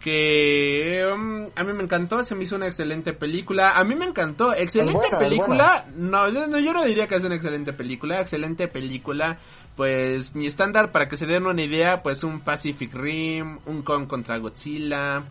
que 0.00 1.02
um, 1.14 1.48
a 1.54 1.64
mí 1.64 1.72
me 1.72 1.84
encantó, 1.84 2.22
se 2.22 2.34
me 2.34 2.42
hizo 2.42 2.56
una 2.56 2.66
excelente 2.66 3.12
película. 3.12 3.70
A 3.70 3.84
mí 3.84 3.94
me 3.94 4.04
encantó, 4.04 4.52
excelente 4.54 4.98
buena, 4.98 5.18
película. 5.18 5.84
No, 5.96 6.28
yo 6.28 6.46
no, 6.46 6.58
yo 6.58 6.72
no 6.72 6.84
diría 6.84 7.06
que 7.06 7.14
es 7.14 7.24
una 7.24 7.36
excelente 7.36 7.72
película, 7.72 8.20
excelente 8.20 8.66
película. 8.68 9.38
Pues 9.76 10.34
mi 10.34 10.46
estándar, 10.46 10.92
para 10.92 11.08
que 11.08 11.16
se 11.16 11.26
den 11.26 11.46
una 11.46 11.62
idea, 11.62 12.02
pues 12.02 12.22
un 12.22 12.40
Pacific 12.40 12.92
Rim, 12.92 13.60
un 13.66 13.82
Kong 13.82 14.06
contra 14.06 14.36
Godzilla, 14.36 15.22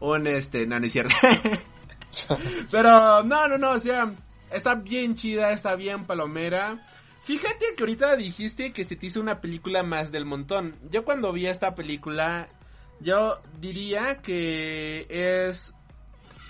un 0.00 0.26
este, 0.26 0.66
no, 0.66 0.80
no 0.80 0.86
es 0.86 0.92
cierto. 0.92 1.14
Pero 2.70 3.22
no, 3.22 3.48
no, 3.48 3.58
no, 3.58 3.72
o 3.72 3.78
sea, 3.78 4.12
está 4.50 4.74
bien 4.74 5.14
chida, 5.14 5.52
está 5.52 5.76
bien 5.76 6.04
palomera. 6.04 6.78
Fíjate 7.22 7.74
que 7.76 7.82
ahorita 7.82 8.16
dijiste 8.16 8.72
que 8.72 8.84
se 8.84 8.94
te 8.94 9.06
hizo 9.06 9.20
una 9.20 9.40
película 9.40 9.82
más 9.82 10.12
del 10.12 10.24
montón. 10.24 10.76
Yo 10.90 11.04
cuando 11.04 11.32
vi 11.32 11.46
esta 11.46 11.74
película, 11.74 12.48
yo 13.00 13.40
diría 13.60 14.18
que 14.18 15.06
es 15.10 15.74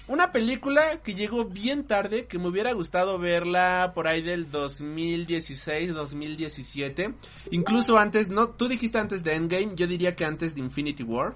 una 0.08 0.30
película 0.32 1.00
que 1.02 1.14
llegó 1.14 1.46
bien 1.46 1.84
tarde, 1.84 2.26
que 2.26 2.38
me 2.38 2.48
hubiera 2.48 2.72
gustado 2.72 3.18
verla 3.18 3.92
por 3.94 4.06
ahí 4.06 4.22
del 4.22 4.50
2016, 4.50 5.94
2017. 5.94 7.14
Incluso 7.50 7.96
antes, 7.96 8.28
no, 8.28 8.50
tú 8.50 8.68
dijiste 8.68 8.98
antes 8.98 9.24
de 9.24 9.34
Endgame, 9.34 9.74
yo 9.74 9.86
diría 9.86 10.14
que 10.14 10.24
antes 10.24 10.54
de 10.54 10.60
Infinity 10.60 11.02
War. 11.02 11.34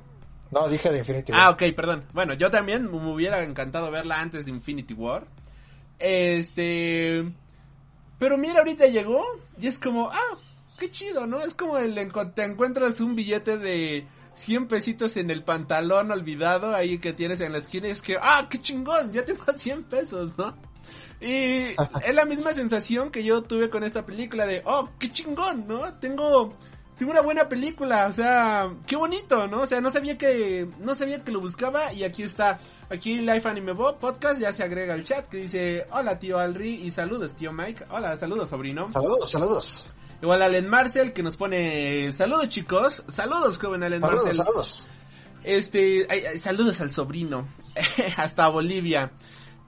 No, 0.50 0.68
dije 0.68 0.90
de 0.90 0.98
Infinity 0.98 1.32
War. 1.32 1.40
Ah, 1.40 1.50
ok, 1.50 1.62
perdón. 1.74 2.04
Bueno, 2.12 2.34
yo 2.34 2.50
también 2.50 2.90
me 2.90 3.12
hubiera 3.12 3.42
encantado 3.42 3.90
verla 3.90 4.20
antes 4.20 4.44
de 4.44 4.50
Infinity 4.50 4.94
War. 4.94 5.26
Este... 5.98 7.24
Pero 8.18 8.36
mira, 8.36 8.58
ahorita 8.58 8.86
llegó 8.86 9.24
y 9.58 9.66
es 9.66 9.78
como, 9.78 10.10
ah, 10.10 10.38
qué 10.78 10.90
chido, 10.90 11.26
¿no? 11.26 11.40
Es 11.40 11.54
como 11.54 11.78
el 11.78 11.94
te 12.34 12.44
encuentras 12.44 13.00
un 13.00 13.14
billete 13.14 13.56
de 13.56 14.06
100 14.34 14.68
pesitos 14.68 15.16
en 15.16 15.30
el 15.30 15.42
pantalón 15.42 16.10
olvidado 16.10 16.74
ahí 16.74 16.98
que 16.98 17.12
tienes 17.12 17.40
en 17.40 17.52
la 17.52 17.58
esquina 17.58 17.88
y 17.88 17.92
es 17.92 18.02
que, 18.02 18.16
ah, 18.20 18.46
qué 18.50 18.60
chingón, 18.60 19.12
ya 19.12 19.24
tengo 19.24 19.44
100 19.56 19.84
pesos, 19.84 20.32
¿no? 20.36 20.54
Y 21.20 21.74
es 22.04 22.14
la 22.14 22.24
misma 22.24 22.52
sensación 22.52 23.10
que 23.10 23.22
yo 23.22 23.42
tuve 23.42 23.68
con 23.68 23.84
esta 23.84 24.04
película 24.04 24.46
de, 24.46 24.62
oh, 24.64 24.88
qué 24.98 25.10
chingón, 25.12 25.66
¿no? 25.68 25.94
Tengo, 25.94 26.56
tengo 27.00 27.12
una 27.12 27.22
buena 27.22 27.48
película, 27.48 28.08
o 28.08 28.12
sea, 28.12 28.74
qué 28.86 28.94
bonito, 28.94 29.46
¿no? 29.46 29.62
O 29.62 29.66
sea, 29.66 29.80
no 29.80 29.88
sabía 29.88 30.18
que, 30.18 30.68
no 30.80 30.94
sabía 30.94 31.24
que 31.24 31.32
lo 31.32 31.40
buscaba 31.40 31.94
y 31.94 32.04
aquí 32.04 32.24
está. 32.24 32.58
Aquí 32.90 33.20
Life 33.20 33.48
Anime 33.48 33.72
Bob 33.72 33.98
Podcast 33.98 34.38
ya 34.38 34.52
se 34.52 34.62
agrega 34.62 34.92
al 34.92 35.02
chat 35.02 35.26
que 35.26 35.38
dice, 35.38 35.86
hola 35.92 36.18
tío 36.18 36.38
Alri 36.38 36.74
y 36.74 36.90
saludos 36.90 37.32
tío 37.32 37.54
Mike. 37.54 37.86
Hola, 37.88 38.16
saludos 38.16 38.50
sobrino. 38.50 38.92
Saludos, 38.92 39.30
saludos. 39.30 39.90
Igual 40.20 40.42
Allen 40.42 40.68
Marcel 40.68 41.14
que 41.14 41.22
nos 41.22 41.38
pone, 41.38 42.12
saludos 42.12 42.50
chicos, 42.50 43.02
saludos 43.08 43.58
joven 43.58 43.82
Allen 43.82 44.02
Saludos, 44.02 44.24
Marcel. 44.24 44.44
saludos. 44.44 44.86
Este, 45.42 46.06
ay, 46.10 46.24
ay, 46.32 46.38
saludos 46.38 46.82
al 46.82 46.90
sobrino, 46.90 47.48
hasta 48.18 48.46
Bolivia. 48.48 49.12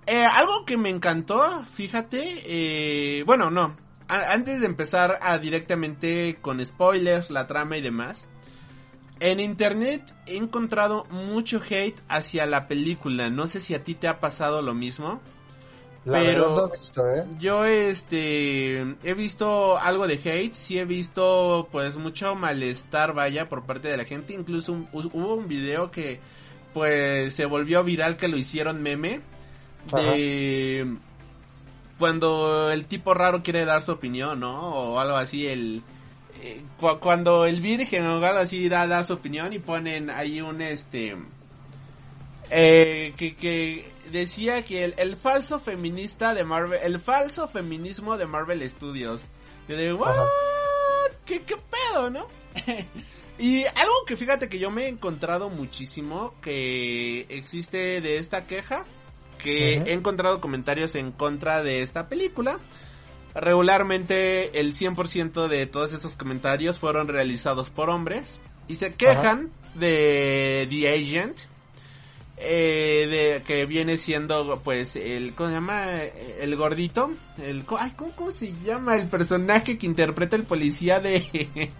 Eh, 0.05 0.23
algo 0.23 0.67
que 0.67 0.77
me 0.77 0.91
encantó, 0.91 1.65
fíjate, 1.65 2.43
eh, 2.45 3.23
bueno, 3.25 3.51
no, 3.51 3.75
antes 4.17 4.61
de 4.61 4.67
empezar 4.67 5.19
a 5.23 5.39
directamente 5.39 6.37
con 6.41 6.65
spoilers, 6.65 7.31
la 7.31 7.47
trama 7.47 7.77
y 7.77 7.81
demás, 7.81 8.27
en 9.21 9.41
internet 9.41 10.03
he 10.27 10.37
encontrado 10.37 11.05
mucho 11.11 11.61
hate 11.69 12.01
hacia 12.09 12.45
la 12.47 12.67
película, 12.69 13.31
no 13.31 13.47
sé 13.47 13.61
si 13.61 13.75
a 13.75 13.85
ti 13.85 13.95
te 13.95 14.09
ha 14.09 14.21
pasado 14.21 14.63
lo 14.63 14.75
mismo, 14.75 15.21
La 16.05 16.19
Pero- 16.19 16.49
verdad 16.57 16.67
no 16.67 16.75
he 16.75 16.77
visto, 16.77 17.15
¿eh? 17.15 17.25
Yo 17.39 17.65
este 17.65 18.81
he 19.05 19.15
visto 19.15 19.79
algo 19.79 20.09
de 20.09 20.15
hate, 20.15 20.53
sí 20.53 20.77
he 20.77 20.85
visto 20.85 21.69
pues 21.71 21.97
mucho 21.97 22.35
malestar 22.35 23.15
vaya 23.15 23.49
por 23.49 23.65
parte 23.67 23.87
de 23.87 23.97
la 23.97 24.05
gente, 24.05 24.35
incluso 24.35 24.73
un- 24.73 24.89
hubo 24.93 25.35
un 25.37 25.47
video 25.47 25.93
que 25.93 26.19
pues 26.75 27.35
se 27.35 27.47
volvió 27.47 27.85
viral 27.85 28.17
que 28.17 28.27
lo 28.27 28.37
hicieron 28.37 28.83
meme 28.83 29.21
de 29.95 30.97
cuando 32.03 32.73
el 32.73 32.87
tipo 32.87 33.15
raro 33.15 33.45
quiere 33.45 33.65
dar 33.65 33.81
su 33.81 33.93
opinión, 33.93 34.41
¿no? 34.41 34.59
O 34.75 34.99
algo 34.99 35.15
así 35.15 35.47
el 35.47 35.85
eh, 36.43 36.61
cu- 36.81 36.99
cuando 36.99 37.47
el 37.47 37.61
virgen 37.61 38.05
o 38.09 38.15
algo 38.17 38.41
así 38.41 38.69
da, 38.69 38.89
da 38.89 39.05
su 39.05 39.13
opinión 39.13 39.53
y 39.53 39.61
ponen 39.61 40.11
ahí 40.11 40.41
un 40.41 40.61
este 40.63 41.17
eh, 42.51 43.15
que, 43.17 43.37
que 43.37 43.89
decía 44.11 44.65
que 44.65 44.83
el, 44.83 44.95
el 44.97 45.17
falso 45.17 45.61
feminista 45.61 46.35
de 46.35 46.43
Marvel, 46.43 46.81
el 46.83 46.99
falso 46.99 47.47
feminismo 47.47 48.17
de 48.19 48.27
Marvel 48.27 48.69
Studios. 48.69 49.23
Yo. 49.69 50.05
Ajá. 50.05 50.25
¿Qué, 51.25 51.43
qué 51.43 51.55
pedo, 51.57 52.11
no? 52.11 52.27
y 53.39 53.63
algo 53.65 53.95
que 54.09 54.17
fíjate 54.17 54.49
que 54.49 54.59
yo 54.59 54.73
me 54.73 54.87
he 54.87 54.89
encontrado 54.89 55.51
muchísimo 55.51 56.35
que 56.43 57.27
existe 57.29 58.01
de 58.01 58.19
esta 58.19 58.49
queja, 58.49 58.85
que 59.43 59.75
he 59.79 59.93
encontrado 59.93 60.41
comentarios 60.41 60.95
en 60.95 61.13
contra 61.13 61.63
de 61.63 61.83
esta 61.83 62.09
película. 62.09 62.59
Regularmente 63.35 64.61
el 64.61 64.75
100% 64.75 65.49
de 65.49 65.67
todos 65.67 65.93
estos 65.93 66.17
comentarios 66.17 66.79
fueron 66.79 67.09
realizados 67.09 67.71
por 67.71 67.89
hombres 67.91 68.41
y 68.69 68.75
se 68.75 68.95
quejan 68.95 69.51
de 69.75 70.67
The 70.71 70.89
Agent, 70.95 71.39
eh, 72.37 73.07
de 73.39 73.43
que 73.45 73.65
viene 73.67 73.97
siendo 73.99 74.61
pues 74.63 74.97
el 74.97 75.35
¿cómo 75.35 75.49
se 75.49 75.55
llama? 75.55 76.03
el 76.03 76.57
gordito 76.57 77.13
el 77.39 77.65
ay, 77.79 77.93
¿cómo, 77.97 78.13
cómo 78.17 78.31
se 78.33 78.53
llama 78.65 78.97
el 78.97 79.09
personaje 79.09 79.79
que 79.79 79.87
interpreta 79.87 80.35
el 80.37 80.45
policía 80.45 80.99
de 81.01 81.21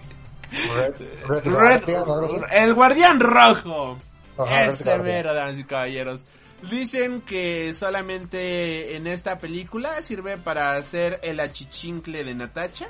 Red, 0.53 0.95
Red 1.27 1.45
Red- 1.47 2.45
el 2.53 2.75
guardián 2.75 3.19
rojo. 3.21 3.99
Ajá, 4.39 4.67
ese 4.67 4.99
mero 4.99 5.35
damas 5.35 5.59
y 5.59 5.65
caballeros 5.65 6.25
dicen 6.71 7.21
que 7.23 7.73
solamente 7.75 8.97
en 8.97 9.07
esta 9.07 9.39
película 9.39 10.01
sirve 10.03 10.37
para 10.39 10.75
hacer 10.77 11.21
el 11.23 11.41
achichincle 11.41 12.25
de 12.25 12.35
Natacha 12.35 12.89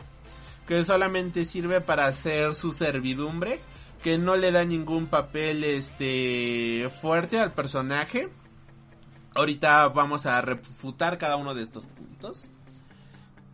que 0.67 0.85
solamente 0.85 1.45
sirve 1.45 1.81
para 1.81 2.07
hacer 2.07 2.55
su 2.55 2.73
servidumbre 2.73 3.61
que 4.03 4.19
no 4.19 4.37
le 4.37 4.51
da 4.51 4.65
ningún 4.65 5.07
papel 5.07 5.63
este 5.65 6.91
fuerte 7.01 7.39
al 7.39 7.53
personaje. 7.53 8.29
Ahorita 9.35 9.89
vamos 9.89 10.27
a 10.27 10.41
refutar 10.41 11.19
cada 11.19 11.37
uno 11.37 11.55
de 11.55 11.63
estos 11.63 11.87
puntos. 11.87 12.51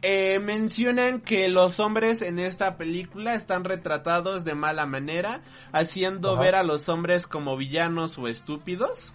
Eh, 0.00 0.38
mencionan 0.38 1.20
que 1.20 1.48
los 1.48 1.80
hombres 1.80 2.22
en 2.22 2.38
esta 2.38 2.76
película 2.76 3.34
están 3.34 3.64
retratados 3.64 4.44
de 4.44 4.54
mala 4.54 4.86
manera, 4.86 5.42
haciendo 5.72 6.32
Ajá. 6.32 6.40
ver 6.40 6.54
a 6.54 6.62
los 6.62 6.88
hombres 6.88 7.26
como 7.26 7.56
villanos 7.56 8.16
o 8.16 8.28
estúpidos. 8.28 9.12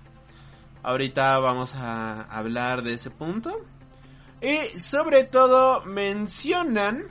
Ahorita 0.84 1.40
vamos 1.40 1.74
a 1.76 2.24
hablar 2.24 2.84
de 2.84 2.94
ese 2.94 3.10
punto. 3.10 3.66
Y 4.42 4.78
sobre 4.78 5.24
todo 5.24 5.84
mencionan 5.86 7.06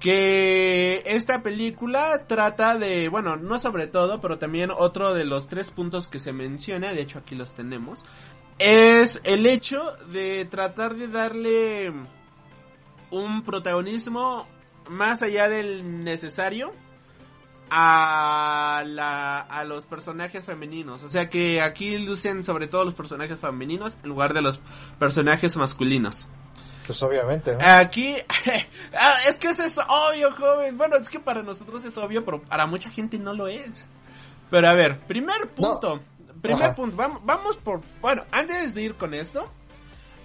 que 0.00 1.02
esta 1.06 1.42
película 1.42 2.26
trata 2.26 2.76
de, 2.76 3.08
bueno, 3.08 3.36
no 3.36 3.58
sobre 3.58 3.86
todo, 3.86 4.20
pero 4.20 4.38
también 4.38 4.70
otro 4.76 5.14
de 5.14 5.24
los 5.24 5.48
tres 5.48 5.70
puntos 5.70 6.08
que 6.08 6.18
se 6.18 6.32
menciona, 6.32 6.92
de 6.92 7.00
hecho 7.00 7.20
aquí 7.20 7.34
los 7.34 7.54
tenemos, 7.54 8.04
es 8.58 9.20
el 9.24 9.46
hecho 9.46 9.96
de 10.12 10.44
tratar 10.46 10.96
de 10.96 11.08
darle 11.08 11.92
un 13.10 13.42
protagonismo 13.44 14.46
más 14.88 15.22
allá 15.22 15.48
del 15.48 16.04
necesario 16.04 16.72
a, 17.70 18.82
la, 18.86 19.40
a 19.40 19.64
los 19.64 19.84
personajes 19.86 20.44
femeninos. 20.44 21.02
O 21.02 21.08
sea 21.08 21.28
que 21.28 21.60
aquí 21.60 21.98
lucen 21.98 22.44
sobre 22.44 22.68
todo 22.68 22.84
los 22.84 22.94
personajes 22.94 23.38
femeninos 23.38 23.96
en 24.02 24.08
lugar 24.08 24.34
de 24.34 24.42
los 24.42 24.60
personajes 24.98 25.56
masculinos. 25.56 26.28
Pues 26.86 27.02
obviamente, 27.02 27.52
¿no? 27.54 27.58
Aquí, 27.60 28.16
ah, 28.96 29.16
es 29.28 29.36
que 29.36 29.48
eso 29.48 29.64
es 29.64 29.76
obvio, 29.78 30.32
joven. 30.36 30.78
Bueno, 30.78 30.96
es 30.96 31.08
que 31.08 31.18
para 31.18 31.42
nosotros 31.42 31.84
es 31.84 31.96
obvio, 31.98 32.24
pero 32.24 32.40
para 32.42 32.66
mucha 32.66 32.90
gente 32.90 33.18
no 33.18 33.34
lo 33.34 33.48
es. 33.48 33.84
Pero 34.50 34.68
a 34.68 34.74
ver, 34.74 35.00
primer 35.00 35.48
punto. 35.50 36.00
Primer 36.40 36.62
Ajá. 36.66 36.74
punto. 36.76 36.96
Vamos, 36.96 37.22
vamos 37.24 37.56
por. 37.56 37.80
Bueno, 38.00 38.22
antes 38.30 38.72
de 38.74 38.82
ir 38.82 38.94
con 38.94 39.14
esto, 39.14 39.50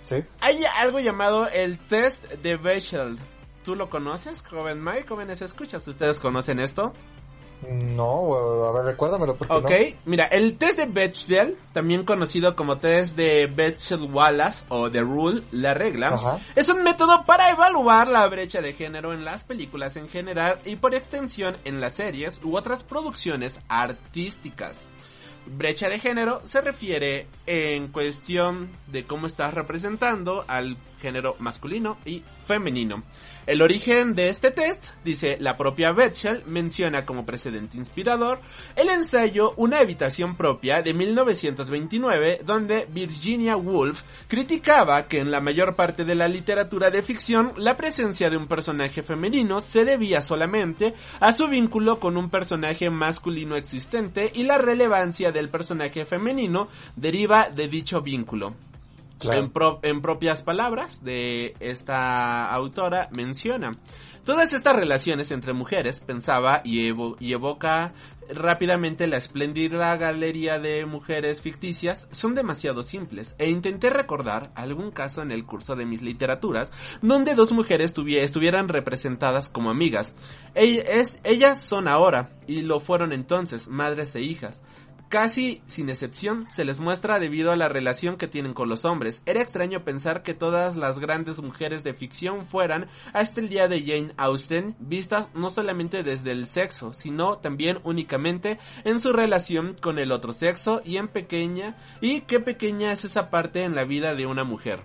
Sí. 0.03 0.23
hay 0.39 0.63
algo 0.77 0.99
llamado 0.99 1.47
el 1.47 1.79
test 1.79 2.25
de 2.31 2.57
Bechdel. 2.57 3.17
¿Tú 3.63 3.75
lo 3.75 3.89
conoces, 3.89 4.43
joven 4.47 4.83
Mike? 4.83 5.05
Jóvenes, 5.07 5.41
escuchas. 5.41 5.87
¿Ustedes 5.87 6.19
conocen 6.19 6.59
esto? 6.59 6.93
No, 7.69 8.65
a 8.65 8.71
ver, 8.71 8.85
recuérdamelo 8.85 9.35
porque 9.35 9.53
Ok, 9.53 9.97
mira, 10.05 10.25
el 10.25 10.57
test 10.57 10.79
de 10.79 10.85
Bechdel, 10.85 11.57
también 11.73 12.03
conocido 12.05 12.55
como 12.55 12.77
test 12.77 13.15
de 13.15 13.47
Bechdel-Wallace 13.47 14.65
o 14.69 14.89
de 14.89 15.01
Rule, 15.01 15.43
la 15.51 15.73
regla, 15.73 16.09
Ajá. 16.09 16.39
es 16.55 16.67
un 16.69 16.83
método 16.83 17.23
para 17.25 17.49
evaluar 17.49 18.07
la 18.07 18.27
brecha 18.27 18.61
de 18.61 18.73
género 18.73 19.13
en 19.13 19.23
las 19.23 19.43
películas 19.43 19.95
en 19.95 20.09
general 20.09 20.59
y 20.65 20.75
por 20.75 20.95
extensión 20.95 21.55
en 21.63 21.79
las 21.79 21.93
series 21.93 22.39
u 22.43 22.55
otras 22.55 22.83
producciones 22.83 23.59
artísticas. 23.67 24.87
Brecha 25.45 25.89
de 25.89 25.99
género 25.99 26.41
se 26.45 26.61
refiere 26.61 27.27
en 27.47 27.87
cuestión 27.87 28.69
de 28.87 29.05
cómo 29.05 29.25
estás 29.27 29.53
representando 29.53 30.45
al 30.47 30.77
género 31.01 31.35
masculino 31.39 31.97
y 32.05 32.23
femenino. 32.45 33.03
El 33.51 33.61
origen 33.61 34.15
de 34.15 34.29
este 34.29 34.51
test, 34.51 34.91
dice 35.03 35.35
la 35.41 35.57
propia 35.57 35.91
Betchel, 35.91 36.41
menciona 36.45 37.05
como 37.05 37.25
precedente 37.25 37.75
inspirador 37.75 38.39
el 38.77 38.87
ensayo 38.87 39.51
Una 39.57 39.79
habitación 39.79 40.37
propia 40.37 40.81
de 40.81 40.93
1929, 40.93 42.43
donde 42.45 42.87
Virginia 42.89 43.57
Woolf 43.57 44.03
criticaba 44.29 45.09
que 45.09 45.19
en 45.19 45.31
la 45.31 45.41
mayor 45.41 45.75
parte 45.75 46.05
de 46.05 46.15
la 46.15 46.29
literatura 46.29 46.91
de 46.91 47.01
ficción 47.01 47.51
la 47.57 47.75
presencia 47.75 48.29
de 48.29 48.37
un 48.37 48.47
personaje 48.47 49.03
femenino 49.03 49.59
se 49.59 49.83
debía 49.83 50.21
solamente 50.21 50.93
a 51.19 51.33
su 51.33 51.49
vínculo 51.49 51.99
con 51.99 52.15
un 52.15 52.29
personaje 52.29 52.89
masculino 52.89 53.57
existente 53.57 54.31
y 54.33 54.43
la 54.43 54.59
relevancia 54.59 55.33
del 55.33 55.49
personaje 55.49 56.05
femenino 56.05 56.69
deriva 56.95 57.49
de 57.49 57.67
dicho 57.67 57.99
vínculo. 57.99 58.55
En, 59.37 59.49
pro- 59.51 59.79
en 59.83 60.01
propias 60.01 60.43
palabras 60.43 61.03
de 61.03 61.53
esta 61.59 62.45
autora 62.51 63.09
menciona. 63.15 63.71
Todas 64.25 64.53
estas 64.53 64.75
relaciones 64.75 65.31
entre 65.31 65.53
mujeres, 65.53 65.99
pensaba 65.99 66.61
y, 66.63 66.87
evo- 66.89 67.15
y 67.19 67.33
evoca 67.33 67.93
rápidamente 68.29 69.07
la 69.07 69.17
espléndida 69.17 69.95
galería 69.97 70.57
de 70.59 70.85
mujeres 70.85 71.41
ficticias, 71.41 72.07
son 72.11 72.33
demasiado 72.35 72.83
simples, 72.83 73.35
e 73.39 73.49
intenté 73.49 73.89
recordar 73.89 74.51
algún 74.55 74.91
caso 74.91 75.21
en 75.21 75.31
el 75.31 75.43
curso 75.45 75.75
de 75.75 75.85
mis 75.85 76.01
literaturas 76.01 76.71
donde 77.01 77.33
dos 77.33 77.51
mujeres 77.51 77.95
tuvie- 77.95 78.19
estuvieran 78.21 78.69
representadas 78.69 79.49
como 79.49 79.69
amigas. 79.71 80.13
Ellas 80.53 81.59
son 81.61 81.87
ahora, 81.87 82.29
y 82.47 82.61
lo 82.61 82.79
fueron 82.79 83.11
entonces, 83.13 83.67
madres 83.67 84.15
e 84.15 84.21
hijas. 84.21 84.63
Casi 85.11 85.61
sin 85.65 85.89
excepción 85.89 86.47
se 86.49 86.63
les 86.63 86.79
muestra 86.79 87.19
debido 87.19 87.51
a 87.51 87.57
la 87.57 87.67
relación 87.67 88.15
que 88.15 88.29
tienen 88.29 88.53
con 88.53 88.69
los 88.69 88.85
hombres. 88.85 89.21
Era 89.25 89.41
extraño 89.41 89.83
pensar 89.83 90.23
que 90.23 90.33
todas 90.33 90.77
las 90.77 90.99
grandes 90.99 91.37
mujeres 91.39 91.83
de 91.83 91.93
ficción 91.93 92.45
fueran, 92.45 92.87
hasta 93.11 93.41
el 93.41 93.49
día 93.49 93.67
de 93.67 93.81
Jane 93.81 94.13
Austen, 94.15 94.77
vistas 94.79 95.27
no 95.33 95.49
solamente 95.49 96.03
desde 96.03 96.31
el 96.31 96.47
sexo, 96.47 96.93
sino 96.93 97.39
también 97.39 97.79
únicamente 97.83 98.57
en 98.85 98.99
su 98.99 99.11
relación 99.11 99.75
con 99.81 99.99
el 99.99 100.13
otro 100.13 100.31
sexo 100.31 100.81
y 100.85 100.95
en 100.95 101.09
pequeña, 101.09 101.75
y 101.99 102.21
qué 102.21 102.39
pequeña 102.39 102.93
es 102.93 103.03
esa 103.03 103.29
parte 103.29 103.65
en 103.65 103.75
la 103.75 103.83
vida 103.83 104.15
de 104.15 104.27
una 104.27 104.45
mujer. 104.45 104.79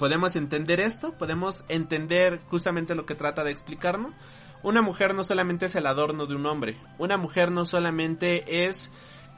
¿Podemos 0.00 0.34
entender 0.34 0.80
esto? 0.80 1.16
¿Podemos 1.16 1.64
entender 1.68 2.40
justamente 2.48 2.96
lo 2.96 3.06
que 3.06 3.14
trata 3.14 3.44
de 3.44 3.52
explicarnos? 3.52 4.12
Una 4.62 4.82
mujer 4.82 5.14
no 5.14 5.22
solamente 5.22 5.66
es 5.66 5.74
el 5.76 5.86
adorno 5.86 6.26
de 6.26 6.34
un 6.34 6.46
hombre, 6.46 6.76
una 6.98 7.16
mujer 7.16 7.50
no 7.52 7.64
solamente 7.64 8.66
es 8.66 8.90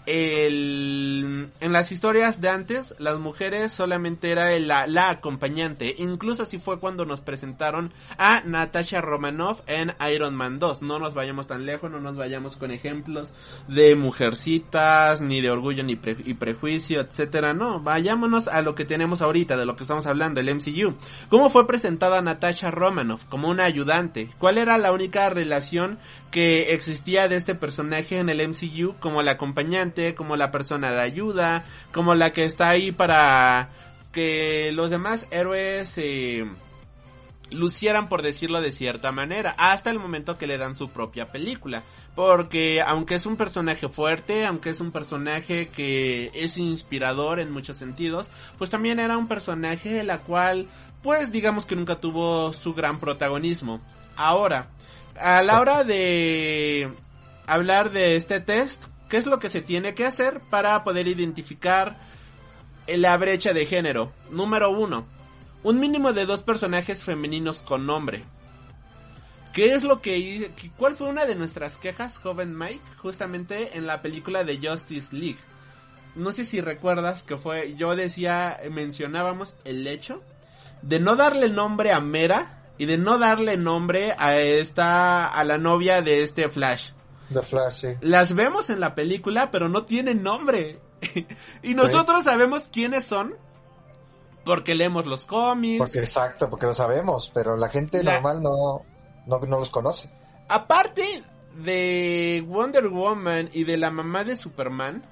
el... 0.06 1.48
En 1.60 1.72
las 1.72 1.92
historias 1.92 2.40
de 2.40 2.48
antes, 2.48 2.94
las 2.98 3.18
mujeres 3.18 3.72
solamente 3.72 4.30
era 4.30 4.58
la, 4.58 4.86
la 4.86 5.10
acompañante, 5.10 5.94
incluso 5.98 6.42
así 6.42 6.58
fue 6.58 6.78
cuando 6.80 7.04
nos 7.04 7.20
presentaron 7.20 7.92
a 8.18 8.40
Natasha 8.44 9.00
Romanoff 9.00 9.60
en 9.66 9.94
Iron 10.12 10.34
Man 10.34 10.58
2. 10.58 10.82
No 10.82 10.98
nos 10.98 11.14
vayamos 11.14 11.46
tan 11.46 11.66
lejos, 11.66 11.90
no 11.90 12.00
nos 12.00 12.16
vayamos 12.16 12.56
con 12.56 12.70
ejemplos 12.70 13.30
de 13.68 13.96
mujercitas, 13.96 15.20
ni 15.20 15.40
de 15.40 15.50
orgullo 15.50 15.82
ni 15.82 15.96
pre- 15.96 16.16
y 16.24 16.34
prejuicio, 16.34 17.00
etcétera. 17.00 17.52
No, 17.54 17.80
vayámonos 17.80 18.48
a 18.48 18.62
lo 18.62 18.74
que 18.74 18.84
tenemos 18.84 19.22
ahorita, 19.22 19.56
de 19.56 19.66
lo 19.66 19.76
que 19.76 19.84
estamos 19.84 20.06
hablando, 20.06 20.40
el 20.40 20.54
MCU. 20.54 20.94
¿Cómo 21.28 21.50
fue 21.50 21.66
presentada 21.66 22.22
Natasha 22.22 22.70
Romanoff? 22.70 23.24
Como 23.26 23.48
una 23.48 23.64
ayudante. 23.64 24.30
¿Cuál 24.38 24.58
era 24.58 24.78
la 24.78 24.92
única 24.92 25.28
relación 25.30 25.98
que 26.30 26.74
existía 26.74 27.28
de 27.28 27.36
este 27.36 27.54
personaje 27.54 28.18
en 28.18 28.28
el 28.28 28.46
MCU 28.48 28.94
como 29.00 29.22
la 29.22 29.32
acompañante, 29.32 30.14
como 30.14 30.36
la 30.36 30.50
persona 30.50 30.92
de 30.92 31.00
ayuda, 31.00 31.64
como 31.92 32.14
la 32.14 32.32
que 32.32 32.44
está 32.44 32.68
ahí 32.68 32.92
para 32.92 33.70
que 34.12 34.70
los 34.72 34.90
demás 34.90 35.26
héroes 35.30 35.94
eh, 35.96 36.46
lucieran, 37.50 38.08
por 38.08 38.22
decirlo 38.22 38.60
de 38.60 38.72
cierta 38.72 39.12
manera, 39.12 39.54
hasta 39.58 39.90
el 39.90 39.98
momento 39.98 40.38
que 40.38 40.46
le 40.46 40.58
dan 40.58 40.76
su 40.76 40.90
propia 40.90 41.26
película. 41.26 41.82
Porque 42.14 42.82
aunque 42.84 43.14
es 43.14 43.26
un 43.26 43.36
personaje 43.36 43.88
fuerte, 43.88 44.44
aunque 44.44 44.70
es 44.70 44.80
un 44.80 44.90
personaje 44.90 45.68
que 45.68 46.30
es 46.34 46.58
inspirador 46.58 47.40
en 47.40 47.52
muchos 47.52 47.76
sentidos, 47.76 48.28
pues 48.58 48.68
también 48.68 48.98
era 48.98 49.16
un 49.16 49.28
personaje 49.28 50.02
la 50.02 50.18
cual, 50.18 50.66
pues 51.02 51.30
digamos 51.32 51.64
que 51.64 51.76
nunca 51.76 52.00
tuvo 52.00 52.52
su 52.52 52.74
gran 52.74 52.98
protagonismo. 52.98 53.80
Ahora, 54.16 54.68
a 55.20 55.42
la 55.42 55.60
hora 55.60 55.84
de 55.84 56.90
hablar 57.46 57.90
de 57.90 58.16
este 58.16 58.40
test, 58.40 58.84
¿qué 59.08 59.18
es 59.18 59.26
lo 59.26 59.38
que 59.38 59.48
se 59.48 59.60
tiene 59.60 59.94
que 59.94 60.06
hacer 60.06 60.40
para 60.50 60.82
poder 60.82 61.08
identificar 61.08 61.96
la 62.86 63.16
brecha 63.16 63.52
de 63.52 63.66
género? 63.66 64.12
Número 64.30 64.70
uno, 64.70 65.06
un 65.62 65.78
mínimo 65.78 66.12
de 66.12 66.26
dos 66.26 66.42
personajes 66.42 67.04
femeninos 67.04 67.60
con 67.60 67.86
nombre. 67.86 68.24
¿Qué 69.52 69.72
es 69.72 69.82
lo 69.82 70.00
que 70.00 70.16
hizo? 70.18 70.46
¿Cuál 70.76 70.94
fue 70.94 71.08
una 71.08 71.26
de 71.26 71.34
nuestras 71.34 71.76
quejas, 71.76 72.18
joven 72.18 72.56
Mike? 72.56 72.80
Justamente 72.98 73.76
en 73.76 73.86
la 73.86 74.00
película 74.00 74.44
de 74.44 74.58
Justice 74.58 75.14
League. 75.14 75.40
No 76.14 76.32
sé 76.32 76.44
si 76.44 76.60
recuerdas 76.60 77.24
que 77.24 77.36
fue, 77.36 77.76
yo 77.76 77.94
decía, 77.94 78.58
mencionábamos 78.70 79.54
el 79.64 79.86
hecho 79.86 80.22
de 80.82 80.98
no 80.98 81.16
darle 81.16 81.48
nombre 81.48 81.92
a 81.92 82.00
Mera 82.00 82.59
y 82.80 82.86
de 82.86 82.96
no 82.96 83.18
darle 83.18 83.58
nombre 83.58 84.14
a 84.16 84.38
esta, 84.38 85.26
a 85.26 85.44
la 85.44 85.58
novia 85.58 86.00
de 86.00 86.22
este 86.22 86.48
Flash. 86.48 86.92
The 87.30 87.42
Flash, 87.42 87.74
sí. 87.74 87.88
Las 88.00 88.34
vemos 88.34 88.70
en 88.70 88.80
la 88.80 88.94
película, 88.94 89.50
pero 89.50 89.68
no 89.68 89.84
tienen 89.84 90.22
nombre. 90.22 90.80
y 91.62 91.74
nosotros 91.74 92.24
sabemos 92.24 92.68
quiénes 92.68 93.04
son 93.04 93.34
porque 94.46 94.74
leemos 94.74 95.04
los 95.04 95.26
cómics. 95.26 95.76
Porque 95.76 95.98
exacto, 95.98 96.48
porque 96.48 96.64
lo 96.64 96.72
sabemos, 96.72 97.30
pero 97.34 97.54
la 97.54 97.68
gente 97.68 98.02
La- 98.02 98.14
normal 98.14 98.42
no, 98.42 98.86
no, 99.26 99.38
no 99.40 99.58
los 99.58 99.68
conoce. 99.68 100.10
Aparte 100.48 101.22
de 101.62 102.42
Wonder 102.48 102.88
Woman 102.88 103.50
y 103.52 103.64
de 103.64 103.76
la 103.76 103.90
mamá 103.90 104.24
de 104.24 104.36
Superman, 104.36 105.02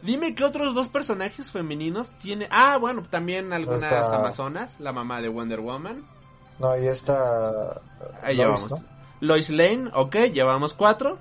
dime 0.00 0.34
qué 0.34 0.44
otros 0.44 0.74
dos 0.74 0.88
personajes 0.88 1.50
femeninos 1.50 2.08
tiene. 2.22 2.48
Ah, 2.50 2.78
bueno, 2.78 3.02
también 3.02 3.52
algunas 3.52 3.92
amazonas, 3.92 4.80
la 4.80 4.94
mamá 4.94 5.20
de 5.20 5.28
Wonder 5.28 5.60
Woman. 5.60 6.15
No, 6.58 6.76
y 6.78 6.86
esta... 6.86 7.80
Ahí 8.22 8.36
Lois, 8.36 8.38
llevamos. 8.38 8.70
¿no? 8.70 8.84
Lois 9.20 9.50
Lane, 9.50 9.90
ok, 9.92 10.16
llevamos 10.32 10.74
cuatro. 10.74 11.18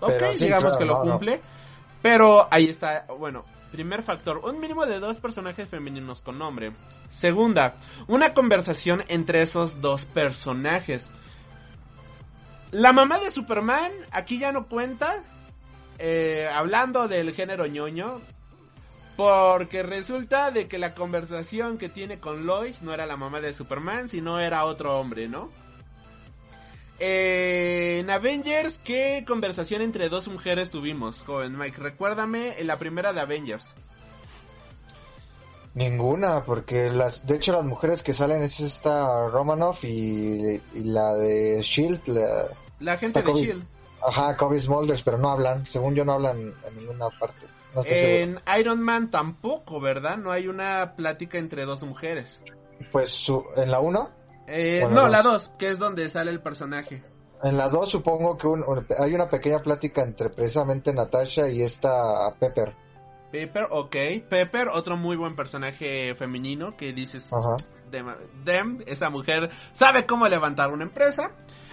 Ok, 0.00 0.12
Pero 0.18 0.34
sí, 0.34 0.44
digamos 0.44 0.76
claro, 0.76 0.78
que 0.78 0.84
lo 0.84 0.92
no, 0.98 1.04
no. 1.04 1.12
cumple. 1.12 1.40
Pero 2.02 2.48
ahí 2.50 2.68
está, 2.68 3.06
bueno, 3.18 3.44
primer 3.70 4.02
factor, 4.02 4.38
un 4.38 4.58
mínimo 4.58 4.86
de 4.86 4.98
dos 4.98 5.18
personajes 5.18 5.68
femeninos 5.68 6.22
con 6.22 6.38
nombre. 6.38 6.72
Segunda, 7.10 7.74
una 8.08 8.32
conversación 8.34 9.04
entre 9.08 9.42
esos 9.42 9.80
dos 9.80 10.06
personajes. 10.06 11.10
La 12.70 12.92
mamá 12.92 13.18
de 13.18 13.30
Superman 13.30 13.92
aquí 14.12 14.38
ya 14.38 14.52
no 14.52 14.66
cuenta, 14.66 15.22
eh, 15.98 16.48
hablando 16.52 17.08
del 17.08 17.34
género 17.34 17.66
ñoño, 17.66 18.20
porque 19.20 19.82
resulta 19.82 20.50
de 20.50 20.66
que 20.66 20.78
la 20.78 20.94
conversación 20.94 21.76
que 21.76 21.90
tiene 21.90 22.18
con 22.20 22.46
Lois 22.46 22.80
no 22.80 22.94
era 22.94 23.04
la 23.04 23.18
mamá 23.18 23.42
de 23.42 23.52
Superman, 23.52 24.08
sino 24.08 24.40
era 24.40 24.64
otro 24.64 24.98
hombre, 24.98 25.28
¿no? 25.28 25.50
Eh, 26.98 27.98
en 28.00 28.08
Avengers, 28.08 28.78
¿qué 28.78 29.22
conversación 29.26 29.82
entre 29.82 30.08
dos 30.08 30.28
mujeres 30.28 30.70
tuvimos, 30.70 31.22
joven 31.22 31.58
Mike? 31.58 31.82
Recuérdame 31.82 32.58
en 32.58 32.66
la 32.66 32.78
primera 32.78 33.12
de 33.12 33.20
Avengers. 33.20 33.66
Ninguna, 35.74 36.42
porque 36.42 36.88
las, 36.88 37.26
de 37.26 37.36
hecho 37.36 37.52
las 37.52 37.64
mujeres 37.64 38.02
que 38.02 38.14
salen 38.14 38.42
es 38.42 38.58
esta 38.60 39.28
Romanoff 39.28 39.84
y, 39.84 40.62
y 40.74 40.84
la 40.84 41.14
de 41.14 41.60
Shield, 41.60 42.08
la, 42.08 42.48
La 42.78 42.96
gente 42.96 43.20
de. 43.20 43.34
Shield. 43.34 43.66
ajá, 44.02 44.34
Kobe 44.38 44.58
Smulders, 44.58 45.02
pero 45.02 45.18
no 45.18 45.28
hablan, 45.28 45.66
según 45.66 45.94
yo 45.94 46.06
no 46.06 46.14
hablan 46.14 46.54
en 46.66 46.76
ninguna 46.76 47.10
parte. 47.10 47.59
No 47.74 47.82
estoy 47.82 47.96
seguro. 47.96 48.40
En 48.48 48.60
Iron 48.60 48.80
Man 48.82 49.10
tampoco, 49.10 49.80
¿verdad? 49.80 50.16
No 50.16 50.32
hay 50.32 50.48
una 50.48 50.94
plática 50.96 51.38
entre 51.38 51.64
dos 51.64 51.82
mujeres. 51.82 52.42
Pues 52.92 53.10
su, 53.10 53.44
en 53.56 53.70
la 53.70 53.80
1, 53.80 54.10
Eh, 54.48 54.84
no, 54.90 55.06
la 55.08 55.22
2, 55.22 55.52
que 55.58 55.68
es 55.68 55.78
donde 55.78 56.08
sale 56.08 56.30
el 56.30 56.40
personaje. 56.40 57.02
en 57.42 57.56
la 57.56 57.68
2 57.68 57.90
supongo 57.90 58.36
que 58.36 58.46
un- 58.48 58.64
un- 58.66 58.86
hay 58.98 59.14
una 59.14 59.28
pequeña 59.30 59.60
plática 59.60 60.02
entre 60.02 60.28
precisamente 60.30 60.92
Natasha 60.92 61.48
y 61.48 61.62
esta 61.62 62.34
Pepper. 62.38 62.74
Pepper, 63.30 63.68
ok. 63.70 63.96
Pepper, 64.28 64.68
otro 64.68 64.96
muy 64.96 65.16
buen 65.16 65.36
personaje 65.36 66.14
femenino 66.16 66.76
que 66.76 66.92
dices, 66.92 67.32
Ajá. 67.32 67.56
Dem, 67.90 68.06
Dem, 68.44 68.82
esa 68.86 69.08
mujer 69.08 69.50
sabe 69.72 70.04
cómo 70.04 70.26
levantar 70.26 70.70
una 70.72 70.82
empresa. 70.84 71.30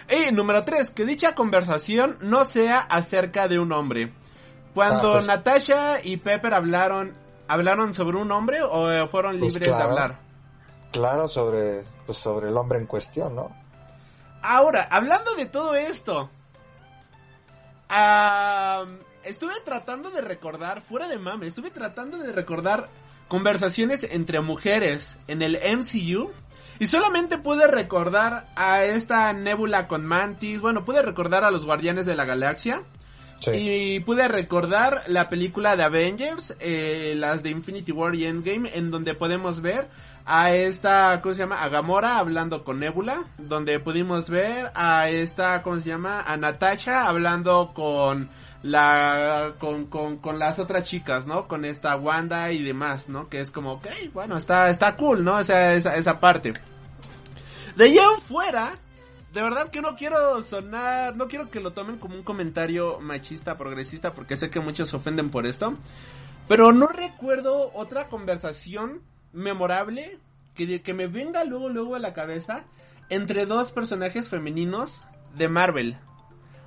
Y 0.10 0.32
número 0.32 0.64
3, 0.64 0.92
que 0.92 1.04
dicha 1.04 1.34
conversación 1.36 2.18
no 2.22 2.46
sea 2.46 2.80
acerca 2.80 3.48
de 3.48 3.60
un 3.60 3.72
hombre. 3.74 4.14
Cuando 4.78 5.10
Ah, 5.10 5.14
pues- 5.16 5.26
Natasha 5.26 6.00
y 6.04 6.18
Pepper 6.18 6.54
hablaron, 6.54 7.14
¿hablaron 7.48 7.96
sobre 7.96 8.18
un 8.18 8.32
hombre 8.32 8.62
o 8.62 8.92
eh, 8.92 9.08
fueron 9.08 9.40
Pues 9.40 9.54
libres 9.54 9.70
claro. 9.70 9.84
de 9.84 9.90
hablar? 9.90 10.20
Claro, 10.92 11.28
sobre, 11.28 11.84
pues 12.06 12.20
sobre 12.20 12.50
el 12.50 12.58
hombre 12.58 12.78
en 12.78 12.86
cuestión, 12.86 13.36
¿no? 13.36 13.50
Ahora, 14.44 14.88
hablando 14.92 15.34
de 15.34 15.48
todo 15.48 15.74
esto, 15.74 16.30
am, 17.90 19.00
estuve 19.24 19.54
tratando 19.66 20.12
de 20.12 20.22
recordar, 20.22 20.82
fuera 20.82 21.08
de 21.08 21.18
mame, 21.18 21.48
estuve 21.48 21.72
tratando 21.72 22.20
de 22.20 22.32
recordar 22.32 22.88
conversaciones 23.28 24.04
entre 24.04 24.42
mujeres 24.42 25.18
en 25.28 25.42
el 25.42 25.56
MCU. 25.56 26.32
Y 26.80 26.86
solamente 26.86 27.40
pude 27.40 27.66
recordar 27.66 28.46
a 28.56 28.84
esta 28.84 29.34
Nebula 29.34 29.88
con 29.88 30.06
Mantis, 30.06 30.62
bueno, 30.62 30.86
pude 30.86 31.02
recordar 31.02 31.44
a 31.44 31.50
los 31.50 31.66
Guardianes 31.66 32.06
de 32.06 32.16
la 32.16 32.26
Galaxia. 32.26 32.84
Y 33.54 34.00
pude 34.02 34.28
recordar 34.28 35.04
la 35.08 35.30
película 35.30 35.76
de 35.76 35.84
Avengers, 35.84 36.56
eh, 36.60 37.14
las 37.18 37.44
de 37.44 37.52
Infinity 37.52 37.92
War 37.92 38.16
y 38.16 38.26
Endgame, 38.26 38.72
en 38.74 38.92
donde 38.92 39.14
podemos 39.14 39.62
ver 39.62 39.88
a 40.26 40.52
esta, 40.54 41.22
¿cómo 41.22 41.36
se 41.36 41.40
llama? 41.40 41.64
A 41.64 41.70
Gamora 41.70 42.18
hablando 42.18 42.64
con 42.64 42.80
Nebula, 42.80 43.24
donde 43.38 43.80
pudimos 43.80 44.30
ver 44.30 44.72
a 44.76 45.10
esta, 45.10 45.62
¿cómo 45.62 45.80
se 45.80 45.90
llama? 45.90 46.22
A 46.22 46.36
Natasha 46.36 47.08
hablando 47.08 47.72
con 47.74 48.30
la, 48.64 49.54
con, 49.60 49.86
con, 49.86 50.18
con 50.18 50.40
las 50.40 50.60
otras 50.60 50.84
chicas, 50.84 51.26
¿no? 51.26 51.48
Con 51.48 51.64
esta 51.64 51.96
Wanda 51.96 52.52
y 52.52 52.62
demás, 52.62 53.08
¿no? 53.08 53.30
Que 53.30 53.40
es 53.40 53.52
como, 53.52 53.74
ok, 53.74 53.88
bueno, 54.14 54.38
está, 54.38 54.70
está 54.70 54.98
cool, 54.98 55.24
¿no? 55.24 55.40
Esa, 55.40 55.74
esa, 55.74 55.96
esa 55.96 56.20
parte. 56.20 56.54
De 57.76 57.86
ahí 57.86 57.98
en 57.98 58.22
fuera, 58.22 58.74
de 59.38 59.44
verdad 59.44 59.70
que 59.70 59.82
no 59.82 59.96
quiero 59.96 60.42
sonar, 60.42 61.16
no 61.16 61.28
quiero 61.28 61.52
que 61.52 61.60
lo 61.60 61.72
tomen 61.72 61.98
como 62.00 62.16
un 62.16 62.24
comentario 62.24 63.00
machista, 63.00 63.56
progresista, 63.56 64.12
porque 64.14 64.36
sé 64.36 64.50
que 64.50 64.60
muchos 64.60 64.90
se 64.90 64.96
ofenden 64.96 65.30
por 65.30 65.46
esto. 65.46 65.76
Pero 66.48 66.72
no 66.72 66.88
recuerdo 66.88 67.70
otra 67.76 68.08
conversación 68.08 69.04
memorable 69.34 70.18
que, 70.56 70.82
que 70.82 70.94
me 70.96 71.06
venga 71.06 71.44
luego, 71.44 71.70
luego 71.70 71.94
a 71.94 72.00
la 72.00 72.16
cabeza 72.16 72.64
entre 73.10 73.46
dos 73.46 73.72
personajes 73.74 74.28
femeninos 74.28 75.04
de 75.36 75.50
Marvel. 75.50 75.98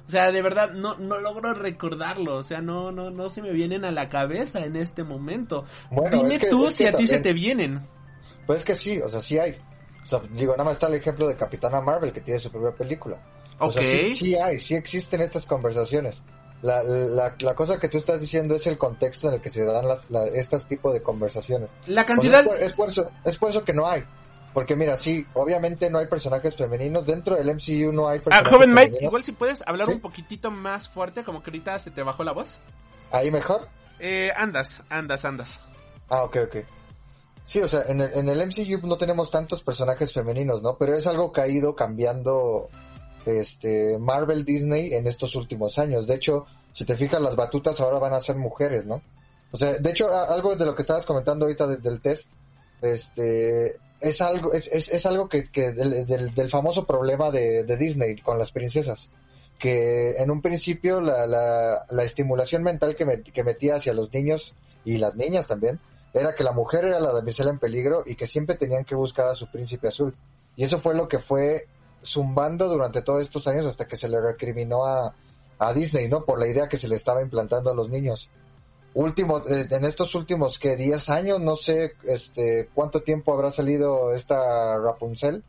O 0.06 0.10
sea, 0.10 0.30
de 0.30 0.40
verdad, 0.40 0.70
no, 0.70 0.96
no 0.96 1.18
logro 1.18 1.54
recordarlo. 1.54 2.36
O 2.36 2.44
sea, 2.44 2.60
no, 2.60 2.92
no, 2.92 3.10
no 3.10 3.30
se 3.30 3.42
me 3.42 3.50
vienen 3.50 3.84
a 3.84 3.90
la 3.90 4.08
cabeza 4.08 4.64
en 4.64 4.76
este 4.76 5.02
momento. 5.02 5.64
Bueno, 5.90 6.18
Dime 6.18 6.34
es 6.36 6.40
que- 6.40 6.50
tú 6.50 6.66
es 6.68 6.76
si 6.76 6.86
a 6.86 6.92
ti 6.92 7.08
se 7.08 7.18
te 7.18 7.32
vienen. 7.32 7.80
Pues 8.46 8.60
es 8.60 8.64
que 8.64 8.76
sí, 8.76 9.00
o 9.00 9.08
sea, 9.08 9.18
sí 9.20 9.38
hay. 9.38 9.58
Sea, 10.10 10.20
digo, 10.30 10.52
nada 10.52 10.64
más 10.64 10.74
está 10.74 10.88
el 10.88 10.94
ejemplo 10.94 11.28
de 11.28 11.36
Capitana 11.36 11.80
Marvel 11.80 12.12
que 12.12 12.20
tiene 12.20 12.40
su 12.40 12.50
propia 12.50 12.72
película. 12.76 13.16
O 13.58 13.66
Ok. 13.66 13.72
sea, 13.74 13.82
sí, 13.82 14.14
sí 14.14 14.34
hay, 14.36 14.58
sí 14.58 14.74
existen 14.74 15.20
estas 15.20 15.46
conversaciones. 15.46 16.22
La, 16.62 16.82
la, 16.82 17.34
la 17.38 17.54
cosa 17.54 17.78
que 17.78 17.88
tú 17.88 17.96
estás 17.98 18.20
diciendo 18.20 18.54
es 18.54 18.66
el 18.66 18.76
contexto 18.76 19.28
en 19.28 19.34
el 19.34 19.40
que 19.40 19.48
se 19.50 19.64
dan 19.64 19.86
las, 19.88 20.10
la, 20.10 20.24
estas 20.26 20.66
tipos 20.66 20.92
de 20.92 21.02
conversaciones. 21.02 21.70
La 21.86 22.02
O 22.02 22.04
sea, 22.04 22.06
cantidad... 22.06 22.40
es, 22.40 22.46
por, 22.48 22.56
es 22.62 22.72
por 22.74 22.88
eso, 22.88 23.10
es 23.24 23.38
por 23.38 23.48
eso 23.50 23.64
que 23.64 23.72
no 23.72 23.88
hay. 23.88 24.04
Porque 24.52 24.74
mira, 24.74 24.96
sí, 24.96 25.24
obviamente 25.34 25.88
no 25.90 26.00
hay 26.00 26.06
personajes 26.08 26.56
femeninos. 26.56 27.06
Dentro 27.06 27.36
del 27.36 27.54
MCU 27.54 27.92
no 27.92 28.08
hay 28.08 28.18
Ah, 28.18 28.22
personajes 28.24 28.52
joven 28.52 28.74
Mike, 28.74 28.98
igual 29.00 29.22
si 29.22 29.32
puedes 29.32 29.62
hablar 29.64 29.86
Sí. 29.86 29.94
un 29.94 30.00
poquitito 30.00 30.50
más 30.50 30.88
fuerte, 30.88 31.22
como 31.22 31.42
que 31.42 31.50
ahorita 31.50 31.78
se 31.78 31.90
te 31.92 32.02
bajó 32.02 32.24
la 32.24 32.32
voz. 32.32 32.58
¿Ahí 33.12 33.30
mejor? 33.30 33.68
Eh, 34.00 34.32
andas, 34.36 34.82
andas, 34.90 35.24
andas. 35.24 35.60
Ah, 36.08 36.24
ok, 36.24 36.36
ok. 36.48 36.56
Sí, 37.44 37.60
o 37.60 37.68
sea, 37.68 37.82
en 37.88 38.00
el, 38.00 38.12
en 38.14 38.28
el 38.28 38.46
MCU 38.46 38.86
no 38.86 38.96
tenemos 38.98 39.30
tantos 39.30 39.62
personajes 39.62 40.12
femeninos, 40.12 40.62
¿no? 40.62 40.76
Pero 40.78 40.94
es 40.96 41.06
algo 41.06 41.32
que 41.32 41.40
ha 41.40 41.48
ido 41.48 41.74
cambiando 41.74 42.68
este 43.26 43.98
Marvel 43.98 44.44
Disney 44.44 44.94
en 44.94 45.06
estos 45.06 45.34
últimos 45.34 45.78
años. 45.78 46.06
De 46.06 46.14
hecho, 46.14 46.46
si 46.72 46.84
te 46.84 46.96
fijas, 46.96 47.20
las 47.20 47.36
batutas 47.36 47.80
ahora 47.80 47.98
van 47.98 48.14
a 48.14 48.20
ser 48.20 48.36
mujeres, 48.36 48.86
¿no? 48.86 49.02
O 49.52 49.56
sea, 49.56 49.72
de 49.78 49.90
hecho, 49.90 50.08
algo 50.16 50.54
de 50.54 50.64
lo 50.64 50.74
que 50.74 50.82
estabas 50.82 51.04
comentando 51.04 51.44
ahorita 51.44 51.66
de- 51.66 51.78
del 51.78 52.00
test, 52.00 52.30
este, 52.82 53.76
es 54.00 54.20
algo, 54.20 54.52
es, 54.52 54.68
es, 54.68 54.88
es 54.90 55.06
algo 55.06 55.28
que, 55.28 55.44
que 55.44 55.72
del, 55.72 56.06
del, 56.06 56.34
del 56.34 56.50
famoso 56.50 56.86
problema 56.86 57.30
de, 57.30 57.64
de 57.64 57.76
Disney 57.76 58.16
con 58.20 58.38
las 58.38 58.52
princesas. 58.52 59.10
Que 59.58 60.12
en 60.18 60.30
un 60.30 60.40
principio 60.40 61.00
la, 61.00 61.26
la, 61.26 61.84
la 61.90 62.02
estimulación 62.04 62.62
mental 62.62 62.96
que, 62.96 63.04
met- 63.06 63.32
que 63.32 63.44
metía 63.44 63.74
hacia 63.74 63.92
los 63.92 64.12
niños 64.14 64.54
y 64.84 64.96
las 64.98 65.16
niñas 65.16 65.46
también, 65.48 65.80
era 66.12 66.34
que 66.34 66.44
la 66.44 66.52
mujer 66.52 66.84
era 66.84 67.00
la 67.00 67.12
damisela 67.12 67.50
en 67.50 67.58
peligro 67.58 68.02
y 68.06 68.16
que 68.16 68.26
siempre 68.26 68.56
tenían 68.56 68.84
que 68.84 68.94
buscar 68.94 69.28
a 69.28 69.34
su 69.34 69.50
príncipe 69.50 69.88
azul. 69.88 70.16
Y 70.56 70.64
eso 70.64 70.78
fue 70.78 70.94
lo 70.94 71.08
que 71.08 71.18
fue 71.18 71.68
zumbando 72.04 72.68
durante 72.68 73.02
todos 73.02 73.22
estos 73.22 73.46
años 73.46 73.66
hasta 73.66 73.86
que 73.86 73.96
se 73.96 74.08
le 74.08 74.20
recriminó 74.20 74.84
a, 74.84 75.14
a 75.58 75.72
Disney, 75.72 76.08
¿no? 76.08 76.24
Por 76.24 76.40
la 76.40 76.48
idea 76.48 76.68
que 76.68 76.78
se 76.78 76.88
le 76.88 76.96
estaba 76.96 77.22
implantando 77.22 77.70
a 77.70 77.74
los 77.74 77.88
niños. 77.88 78.28
Último, 78.94 79.38
eh, 79.46 79.68
en 79.70 79.84
estos 79.84 80.14
últimos 80.14 80.58
que 80.58 80.74
10 80.74 81.10
años, 81.10 81.40
no 81.40 81.54
sé 81.54 81.92
este 82.04 82.68
cuánto 82.74 83.02
tiempo 83.02 83.32
habrá 83.32 83.50
salido 83.50 84.12
esta 84.12 84.78
Rapunzel 84.78 85.44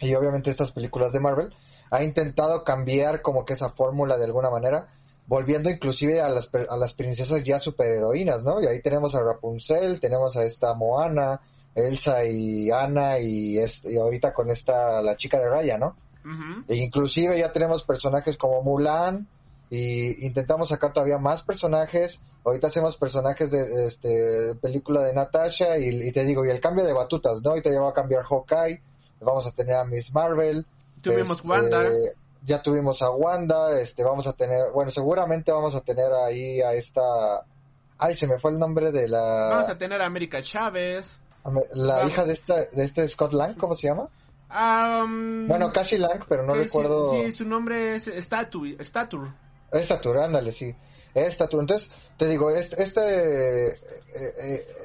y 0.00 0.14
obviamente 0.14 0.50
estas 0.50 0.72
películas 0.72 1.12
de 1.12 1.20
Marvel, 1.20 1.54
ha 1.90 2.02
intentado 2.02 2.64
cambiar 2.64 3.22
como 3.22 3.44
que 3.44 3.52
esa 3.52 3.68
fórmula 3.68 4.16
de 4.16 4.24
alguna 4.24 4.50
manera, 4.50 4.88
volviendo 5.26 5.70
inclusive 5.70 6.20
a 6.20 6.28
las, 6.28 6.48
a 6.68 6.76
las 6.76 6.92
princesas 6.92 7.44
ya 7.44 7.58
superheroínas, 7.58 8.44
¿no? 8.44 8.60
Y 8.62 8.66
ahí 8.66 8.80
tenemos 8.80 9.14
a 9.14 9.22
Rapunzel, 9.22 10.00
tenemos 10.00 10.36
a 10.36 10.44
esta 10.44 10.74
Moana, 10.74 11.40
Elsa 11.74 12.24
y 12.24 12.70
Anna 12.70 13.18
y, 13.18 13.58
y 13.58 13.96
ahorita 13.96 14.32
con 14.32 14.50
esta, 14.50 15.02
la 15.02 15.16
chica 15.16 15.38
de 15.38 15.48
Raya, 15.48 15.78
¿no? 15.78 15.96
e 16.66 16.76
inclusive 16.76 17.38
ya 17.38 17.52
tenemos 17.52 17.84
personajes 17.84 18.36
como 18.36 18.60
Mulan 18.62 19.28
y 19.70 20.26
intentamos 20.26 20.70
sacar 20.70 20.92
todavía 20.92 21.18
más 21.18 21.42
personajes. 21.42 22.20
Ahorita 22.44 22.68
hacemos 22.68 22.96
personajes 22.96 23.50
de 23.50 23.86
este 23.86 24.54
película 24.60 25.02
de 25.02 25.12
Natasha 25.12 25.78
y, 25.78 26.12
te 26.12 26.24
digo, 26.24 26.44
y 26.44 26.50
el 26.50 26.60
cambio 26.60 26.84
de 26.84 26.92
batutas, 26.92 27.42
¿no? 27.42 27.50
Ahorita 27.50 27.70
ya 27.70 27.80
va 27.80 27.90
a 27.90 27.94
cambiar 27.94 28.24
Hawkeye, 28.24 28.80
vamos 29.20 29.46
a 29.46 29.52
tener 29.52 29.74
a 29.74 29.84
Miss 29.84 30.12
Marvel. 30.12 30.66
Tuvimos 31.00 31.36
este, 31.36 31.48
Wanda. 31.48 31.84
Ya 32.46 32.62
tuvimos 32.62 33.02
a 33.02 33.10
Wanda, 33.10 33.78
este, 33.80 34.04
vamos 34.04 34.26
a 34.26 34.32
tener, 34.32 34.70
bueno, 34.72 34.90
seguramente 34.90 35.50
vamos 35.50 35.74
a 35.74 35.80
tener 35.80 36.12
ahí 36.12 36.60
a 36.62 36.72
esta, 36.74 37.02
ay, 37.98 38.14
se 38.14 38.26
me 38.26 38.38
fue 38.38 38.52
el 38.52 38.58
nombre 38.58 38.92
de 38.92 39.08
la. 39.08 39.48
Vamos 39.50 39.68
a 39.68 39.76
tener 39.76 40.00
a 40.00 40.06
América 40.06 40.42
Chávez. 40.42 41.18
La 41.72 42.06
hija 42.06 42.24
de 42.24 42.32
esta, 42.32 42.64
de 42.64 42.84
este 42.84 43.06
Scott 43.08 43.32
Lang, 43.32 43.56
¿cómo 43.56 43.74
se 43.74 43.88
llama? 43.88 44.08
Um, 44.48 45.48
bueno, 45.48 45.72
casi 45.72 45.98
Lang, 45.98 46.24
pero 46.28 46.44
no 46.44 46.54
recuerdo. 46.54 47.12
Sí, 47.12 47.32
su 47.32 47.44
nombre 47.44 47.96
es 47.96 48.06
Stature. 48.06 48.76
Stature, 49.72 50.24
ándale, 50.24 50.52
sí. 50.52 50.74
Stature. 51.14 51.60
Entonces, 51.60 51.90
te 52.16 52.28
digo, 52.28 52.50
este, 52.50 52.82
este, 52.82 53.78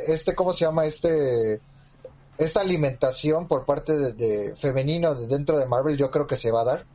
este, 0.08 0.36
¿cómo 0.36 0.54
se 0.54 0.66
llama? 0.66 0.86
Este, 0.86 1.62
esta 2.38 2.62
alimentación 2.62 3.48
por 3.48 3.66
parte 3.66 3.94
de, 4.14 4.56
femenino 4.56 5.14
dentro 5.14 5.58
de 5.58 5.66
Marvel, 5.66 5.98
yo 5.98 6.10
creo 6.10 6.28
que 6.28 6.38
se 6.38 6.52
va 6.52 6.62
a 6.62 6.66
dar. 6.66 6.86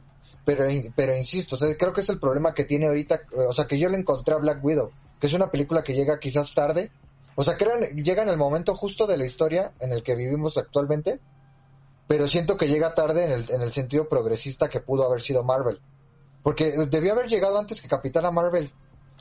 Pero, 0.47 0.65
pero 0.95 1.17
insisto, 1.17 1.59
creo 1.77 1.93
que 1.93 2.01
es 2.01 2.09
el 2.09 2.21
problema 2.21 2.55
que 2.55 2.65
tiene 2.65 2.87
ahorita, 2.87 3.23
o 3.49 3.53
sea, 3.53 3.67
que 3.67 3.79
yo 3.79 3.89
le 3.89 3.99
encontré 3.99 4.33
a 4.33 4.39
Black 4.39 4.65
Widow, 4.65 4.93
que 5.21 5.27
es 5.27 5.33
una 5.33 5.51
película 5.51 5.83
que 5.83 5.93
llega 5.93 6.21
quizás 6.21 6.55
tarde, 6.55 6.93
o 7.35 7.43
sea, 7.43 7.57
que 7.57 7.67
llega 7.97 8.23
en 8.23 8.29
el 8.29 8.37
momento 8.37 8.73
justo 8.73 9.09
de 9.09 9.19
la 9.19 9.27
historia 9.27 9.73
en 9.81 9.91
el 9.93 10.05
que 10.05 10.15
vivimos 10.15 10.57
actualmente, 10.57 11.19
pero 12.07 12.29
siento 12.29 12.57
que 12.57 12.69
llega 12.69 12.95
tarde 12.95 13.25
en 13.25 13.33
el, 13.33 13.51
en 13.51 13.61
el 13.61 13.73
sentido 13.73 14.09
progresista 14.09 14.69
que 14.69 14.79
pudo 14.79 15.05
haber 15.05 15.21
sido 15.21 15.43
Marvel. 15.43 15.81
Porque 16.45 16.77
debió 16.89 17.15
haber 17.15 17.27
llegado 17.27 17.59
antes 17.59 17.83
que 17.83 17.89
Capitana 17.89 18.31
Marvel. 18.31 18.71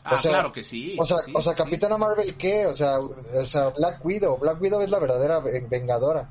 Ah, 0.04 0.20
claro 0.22 0.54
que 0.54 0.64
sí. 0.64 0.96
O 1.00 1.06
sea, 1.06 1.18
o 1.34 1.42
sea 1.42 1.56
Capitana 1.56 1.98
Marvel, 1.98 2.38
¿qué? 2.38 2.68
O 2.68 2.76
sea, 2.76 3.00
o 3.00 3.46
sea, 3.46 3.70
Black 3.70 4.06
Widow. 4.06 4.38
Black 4.38 4.62
Widow 4.62 4.82
es 4.82 4.92
la 4.92 5.00
verdadera 5.00 5.40
vengadora. 5.40 6.30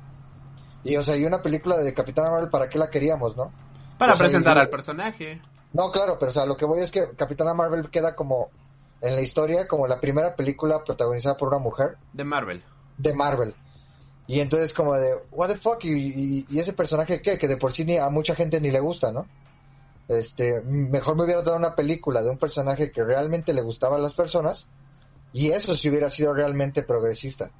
Y, 0.85 0.95
o 0.95 1.03
sea, 1.03 1.17
y 1.17 1.25
una 1.25 1.41
película 1.41 1.75
de 1.75 1.93
Capitana 1.93 2.29
Marvel, 2.29 2.49
¿para 2.49 2.69
qué 2.69 2.79
la 2.79 2.89
queríamos, 2.89 3.35
no? 3.35 3.51
Para 3.97 4.13
presentar 4.15 4.57
al 4.57 4.69
personaje. 4.69 5.41
No, 5.73 5.91
claro, 5.91 6.17
pero, 6.19 6.29
o 6.29 6.33
sea, 6.33 6.45
lo 6.45 6.55
que 6.55 6.65
voy 6.65 6.81
es 6.81 6.91
que 6.91 7.09
Capitana 7.15 7.53
Marvel 7.53 7.89
queda 7.89 8.15
como, 8.15 8.49
en 9.01 9.15
la 9.15 9.21
historia, 9.21 9.67
como 9.67 9.87
la 9.87 9.99
primera 9.99 10.35
película 10.35 10.83
protagonizada 10.83 11.37
por 11.37 11.49
una 11.49 11.59
mujer. 11.59 11.97
De 12.13 12.23
Marvel. 12.23 12.63
De 12.97 13.13
Marvel. 13.13 13.55
Y 14.27 14.39
entonces 14.39 14.73
como 14.73 14.95
de, 14.95 15.13
what 15.31 15.49
the 15.49 15.55
fuck, 15.55 15.83
y, 15.83 16.45
ese 16.57 16.73
personaje 16.73 17.21
qué, 17.21 17.37
que 17.37 17.47
de 17.47 17.57
por 17.57 17.71
sí 17.71 17.85
ni 17.85 17.97
a 17.97 18.09
mucha 18.09 18.35
gente 18.35 18.59
ni 18.59 18.71
le 18.71 18.79
gusta, 18.79 19.11
¿no? 19.11 19.27
Este, 20.07 20.61
mejor 20.63 21.15
me 21.15 21.23
hubiera 21.23 21.41
dado 21.41 21.57
una 21.57 21.75
película 21.75 22.21
de 22.21 22.29
un 22.29 22.37
personaje 22.37 22.91
que 22.91 23.03
realmente 23.03 23.53
le 23.53 23.61
gustaba 23.61 23.97
a 23.97 23.99
las 23.99 24.13
personas 24.13 24.67
y 25.33 25.49
eso 25.49 25.75
si 25.75 25.89
hubiera 25.89 26.09
sido 26.09 26.33
realmente 26.33 26.83
progresista. 26.83 27.51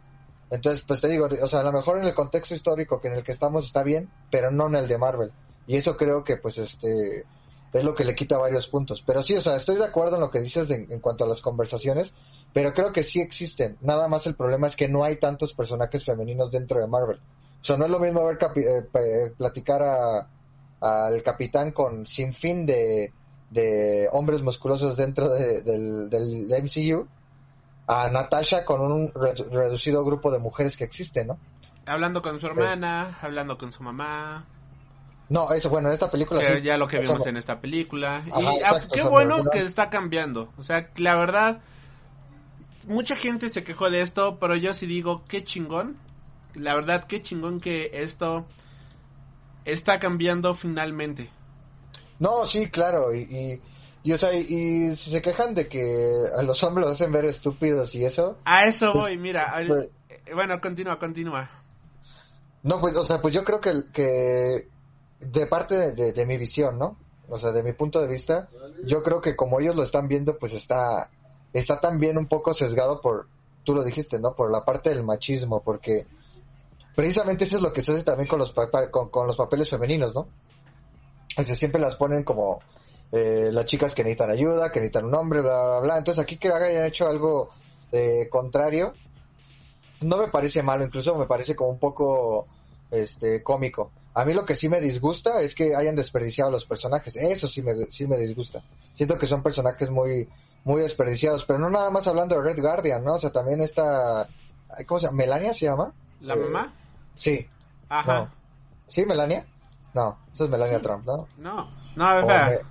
Entonces, 0.49 0.83
pues 0.87 1.01
te 1.01 1.07
digo, 1.07 1.27
o 1.41 1.47
sea, 1.47 1.61
a 1.61 1.63
lo 1.63 1.71
mejor 1.71 1.97
en 1.97 2.05
el 2.05 2.13
contexto 2.13 2.53
histórico 2.53 3.01
que 3.01 3.07
en 3.07 3.15
el 3.15 3.23
que 3.23 3.31
estamos 3.31 3.65
está 3.65 3.83
bien, 3.83 4.09
pero 4.29 4.51
no 4.51 4.67
en 4.67 4.75
el 4.75 4.87
de 4.87 4.97
Marvel. 4.97 5.31
Y 5.67 5.77
eso 5.77 5.97
creo 5.97 6.23
que 6.23 6.37
pues 6.37 6.57
este 6.57 7.25
es 7.73 7.83
lo 7.83 7.93
que 7.93 8.05
le 8.05 8.15
quita 8.15 8.37
varios 8.37 8.67
puntos. 8.67 9.03
Pero 9.05 9.21
sí, 9.21 9.35
o 9.35 9.41
sea, 9.41 9.55
estoy 9.55 9.75
de 9.75 9.85
acuerdo 9.85 10.15
en 10.15 10.21
lo 10.21 10.31
que 10.31 10.39
dices 10.39 10.69
en 10.71 10.99
cuanto 10.99 11.25
a 11.25 11.27
las 11.27 11.41
conversaciones, 11.41 12.13
pero 12.53 12.73
creo 12.73 12.93
que 12.93 13.03
sí 13.03 13.19
existen. 13.19 13.77
Nada 13.81 14.07
más 14.07 14.27
el 14.27 14.35
problema 14.35 14.67
es 14.67 14.77
que 14.77 14.87
no 14.87 15.03
hay 15.03 15.17
tantos 15.17 15.53
personajes 15.53 16.05
femeninos 16.05 16.51
dentro 16.51 16.79
de 16.79 16.87
Marvel. 16.87 17.19
O 17.61 17.65
sea, 17.65 17.75
no 17.75 17.85
es 17.85 17.91
lo 17.91 17.99
mismo 17.99 18.23
ver 18.25 18.37
eh, 18.55 19.31
platicar 19.37 19.83
a, 19.83 20.29
al 20.79 21.21
capitán 21.23 21.71
con 21.71 22.05
sin 22.05 22.33
fin 22.33 22.65
de, 22.65 23.11
de 23.49 24.07
hombres 24.11 24.41
musculosos 24.41 24.95
dentro 24.95 25.29
del, 25.29 26.09
del 26.09 26.63
MCU 26.63 27.07
a 27.87 28.09
Natasha 28.09 28.63
con 28.63 28.81
un 28.81 29.11
reducido 29.13 30.05
grupo 30.05 30.31
de 30.31 30.39
mujeres 30.39 30.77
que 30.77 30.83
existe, 30.85 31.25
¿no? 31.25 31.37
Hablando 31.85 32.21
con 32.21 32.39
su 32.39 32.47
hermana, 32.47 33.17
hablando 33.21 33.57
con 33.57 33.71
su 33.71 33.83
mamá. 33.83 34.45
No, 35.27 35.51
eso 35.51 35.69
bueno, 35.69 35.87
en 35.87 35.93
esta 35.93 36.11
película 36.11 36.41
sí. 36.43 36.61
Ya 36.61 36.77
lo 36.77 36.87
que 36.87 36.99
vimos 36.99 37.25
en 37.25 37.37
esta 37.37 37.59
película. 37.59 38.23
y 38.27 38.31
ah, 38.63 38.79
qué 38.93 39.01
bueno 39.03 39.43
que 39.51 39.59
está 39.59 39.89
cambiando. 39.89 40.49
O 40.57 40.63
sea, 40.63 40.89
la 40.97 41.17
verdad, 41.17 41.61
mucha 42.87 43.15
gente 43.15 43.49
se 43.49 43.63
quejó 43.63 43.89
de 43.89 44.01
esto, 44.01 44.37
pero 44.39 44.55
yo 44.55 44.73
sí 44.73 44.85
digo, 44.85 45.23
qué 45.27 45.43
chingón. 45.43 45.97
La 46.53 46.75
verdad, 46.75 47.05
qué 47.05 47.21
chingón 47.21 47.59
que 47.59 47.91
esto 47.93 48.45
está 49.65 49.99
cambiando 49.99 50.53
finalmente. 50.53 51.29
No, 52.19 52.45
sí, 52.45 52.69
claro, 52.69 53.13
y, 53.13 53.61
y, 54.03 54.13
o 54.13 54.17
sea, 54.17 54.33
y, 54.33 54.95
si 54.95 55.09
se 55.09 55.21
quejan 55.21 55.53
de 55.53 55.67
que 55.67 55.81
a 56.37 56.43
los 56.43 56.63
hombres 56.63 56.87
los 56.87 56.95
hacen 56.95 57.11
ver 57.11 57.25
estúpidos 57.25 57.93
y 57.95 58.05
eso. 58.05 58.37
A 58.45 58.65
eso 58.65 58.93
pues, 58.93 59.05
voy, 59.05 59.17
mira, 59.17 59.53
pues, 59.67 59.89
eh, 60.09 60.33
bueno, 60.33 60.61
continúa, 60.61 60.97
continúa. 60.97 61.49
No, 62.63 62.79
pues, 62.79 62.95
o 62.95 63.03
sea, 63.03 63.19
pues 63.19 63.33
yo 63.33 63.43
creo 63.43 63.59
que, 63.59 63.73
que 63.91 64.69
de 65.31 65.47
parte 65.47 65.91
de, 65.93 66.25
mi 66.25 66.37
visión, 66.37 66.77
¿no? 66.77 66.97
O 67.27 67.37
sea, 67.37 67.51
de 67.51 67.63
mi 67.63 67.73
punto 67.73 68.01
de 68.01 68.07
vista, 68.07 68.49
yo 68.85 69.01
creo 69.03 69.21
que 69.21 69.35
como 69.35 69.59
ellos 69.59 69.75
lo 69.75 69.83
están 69.83 70.07
viendo, 70.07 70.37
pues 70.37 70.53
está, 70.53 71.09
está 71.53 71.79
también 71.79 72.17
un 72.17 72.27
poco 72.27 72.53
sesgado 72.53 73.01
por, 73.01 73.27
tú 73.63 73.73
lo 73.73 73.83
dijiste, 73.83 74.19
¿no? 74.19 74.35
Por 74.35 74.51
la 74.51 74.63
parte 74.63 74.91
del 74.91 75.03
machismo, 75.03 75.61
porque 75.61 76.05
precisamente 76.95 77.45
eso 77.45 77.57
es 77.57 77.63
lo 77.63 77.73
que 77.73 77.81
se 77.81 77.93
hace 77.93 78.03
también 78.03 78.27
con 78.27 78.39
los, 78.39 78.53
con, 78.53 79.27
los 79.27 79.37
papeles 79.37 79.69
femeninos, 79.69 80.13
¿no? 80.13 80.27
O 81.37 81.43
sea, 81.43 81.55
siempre 81.55 81.81
las 81.81 81.95
ponen 81.95 82.23
como 82.23 82.61
eh, 83.11 83.49
las 83.51 83.65
chicas 83.65 83.93
que 83.95 84.03
necesitan 84.03 84.29
ayuda, 84.29 84.71
que 84.71 84.79
necesitan 84.79 85.05
un 85.05 85.15
hombre, 85.15 85.41
bla, 85.41 85.63
bla, 85.63 85.79
bla. 85.79 85.97
Entonces 85.97 86.23
aquí 86.23 86.37
que 86.37 86.49
hayan 86.49 86.85
hecho 86.85 87.07
algo 87.07 87.49
eh, 87.91 88.27
contrario, 88.29 88.93
no 90.01 90.17
me 90.17 90.27
parece 90.27 90.61
malo, 90.63 90.85
incluso 90.85 91.15
me 91.15 91.25
parece 91.25 91.55
como 91.55 91.71
un 91.71 91.79
poco 91.79 92.47
este 92.91 93.41
cómico. 93.43 93.91
A 94.15 94.25
mí 94.25 94.33
lo 94.33 94.45
que 94.45 94.55
sí 94.55 94.69
me 94.69 94.79
disgusta 94.79 95.41
es 95.41 95.53
que 95.53 95.75
hayan 95.75 95.95
desperdiciado 95.95 96.49
los 96.49 96.65
personajes. 96.65 97.15
Eso 97.17 97.47
sí 97.47 97.61
me, 97.61 97.73
sí 97.89 98.07
me 98.07 98.17
disgusta. 98.17 98.63
Siento 98.93 99.19
que 99.19 99.27
son 99.27 99.43
personajes 99.43 99.89
muy, 99.89 100.27
muy 100.63 100.81
desperdiciados, 100.81 101.45
pero 101.45 101.59
no 101.59 101.69
nada 101.69 101.91
más 101.91 102.07
hablando 102.07 102.35
de 102.35 102.41
Red 102.41 102.61
Guardian, 102.61 103.03
¿no? 103.03 103.15
O 103.15 103.19
sea, 103.19 103.31
también 103.31 103.61
está, 103.61 104.27
¿cómo 104.87 104.99
se 104.99 105.07
llama? 105.07 105.17
¿Melania 105.17 105.53
se 105.53 105.65
llama? 105.65 105.93
¿La 106.21 106.33
eh, 106.33 106.37
mamá? 106.37 106.73
Sí. 107.15 107.45
Ajá. 107.89 108.31
¿Sí, 108.87 109.05
Melania? 109.05 109.45
No, 109.93 110.17
eso 110.33 110.45
es 110.45 110.49
Melania 110.49 110.81
Trump, 110.81 111.05
¿no? 111.05 111.27
No, 111.37 111.69
no, 111.95 112.07
a 112.07 112.23
ver, 112.49 112.65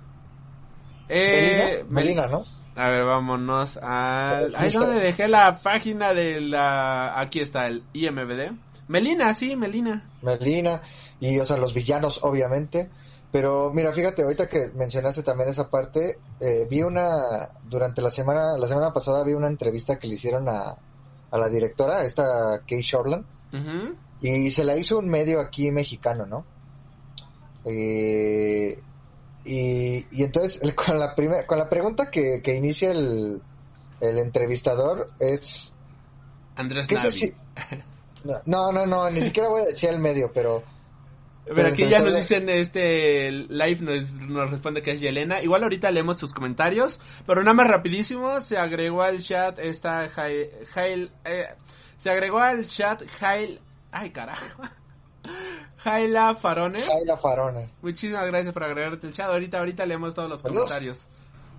eh, 1.07 1.85
Melina, 1.89 2.27
¿no? 2.27 2.43
A 2.75 2.89
ver, 2.89 3.05
vámonos 3.05 3.77
a... 3.81 4.39
Ahí 4.57 4.67
es 4.67 4.73
donde 4.73 4.99
dejé 4.99 5.27
la 5.27 5.59
página 5.59 6.13
de 6.13 6.41
la... 6.41 7.19
Aquí 7.19 7.39
está, 7.39 7.67
el 7.67 7.83
IMBD. 7.93 8.51
Melina, 8.87 9.33
sí, 9.33 9.55
Melina. 9.55 10.03
Melina, 10.21 10.81
y 11.19 11.39
o 11.39 11.45
sea, 11.45 11.57
los 11.57 11.73
villanos, 11.73 12.19
obviamente. 12.23 12.89
Pero 13.31 13.71
mira, 13.73 13.91
fíjate, 13.91 14.23
ahorita 14.23 14.47
que 14.47 14.69
mencionaste 14.75 15.21
también 15.21 15.49
esa 15.49 15.69
parte, 15.69 16.19
eh, 16.39 16.65
vi 16.69 16.83
una, 16.83 17.49
durante 17.63 18.01
la 18.01 18.09
semana, 18.09 18.57
la 18.57 18.67
semana 18.67 18.93
pasada 18.93 19.23
vi 19.23 19.33
una 19.33 19.47
entrevista 19.47 19.97
que 19.97 20.07
le 20.07 20.13
hicieron 20.13 20.47
a, 20.47 20.77
a 21.31 21.37
la 21.37 21.49
directora, 21.49 22.03
esta 22.03 22.61
Kay 22.65 22.81
Shortland, 22.81 23.25
y 24.21 24.51
se 24.51 24.63
la 24.63 24.77
hizo 24.77 24.97
un 24.97 25.07
medio 25.07 25.39
aquí 25.39 25.69
mexicano, 25.71 26.25
¿no? 26.25 26.45
Eh, 27.65 28.77
y, 29.43 30.05
y 30.11 30.23
entonces, 30.23 30.59
con 30.73 30.97
la, 30.97 31.13
primera 31.15 31.45
con 31.45 31.57
la 31.57 31.69
pregunta 31.69 32.09
que, 32.09 32.41
que 32.41 32.55
inicia 32.55 32.91
el, 32.91 33.41
el 34.01 34.17
entrevistador 34.17 35.07
es... 35.19 35.73
Andrés 36.55 36.89
Navi. 36.89 37.33
no, 38.45 38.71
no, 38.71 38.85
no, 38.85 39.09
ni 39.09 39.21
siquiera 39.21 39.49
voy 39.49 39.63
a 39.63 39.65
decir 39.65 39.89
el 39.89 39.99
medio, 39.99 40.31
pero 40.33 40.63
Pero 41.45 41.67
aquí 41.67 41.87
ya 41.87 41.99
nos 41.99 42.15
dicen, 42.15 42.49
este, 42.49 43.31
Live 43.31 43.81
nos, 43.81 44.11
nos 44.13 44.49
responde 44.49 44.81
que 44.81 44.91
es 44.91 44.99
Yelena. 44.99 45.41
Igual 45.41 45.63
ahorita 45.63 45.91
leemos 45.91 46.17
sus 46.17 46.33
comentarios, 46.33 46.99
pero 47.27 47.41
nada 47.41 47.53
más 47.53 47.67
rapidísimo, 47.67 48.39
se 48.39 48.57
agregó 48.57 49.03
al 49.03 49.21
chat 49.21 49.59
esta 49.59 50.09
Jail, 50.09 51.11
eh, 51.23 51.47
se 51.97 52.09
agregó 52.09 52.39
al 52.39 52.65
chat 52.65 53.03
Jail, 53.19 53.61
ay 53.91 54.09
carajo. 54.09 54.63
Jaila 55.77 56.35
Farone. 56.35 56.81
Jaila 56.81 57.17
Farone. 57.17 57.69
Muchísimas 57.81 58.25
gracias 58.25 58.53
por 58.53 58.63
agregarte 58.63 59.07
el 59.07 59.13
chat. 59.13 59.29
Ahorita, 59.29 59.59
ahorita 59.59 59.85
leemos 59.85 60.15
todos 60.15 60.29
los 60.29 60.41
comentarios. 60.41 61.07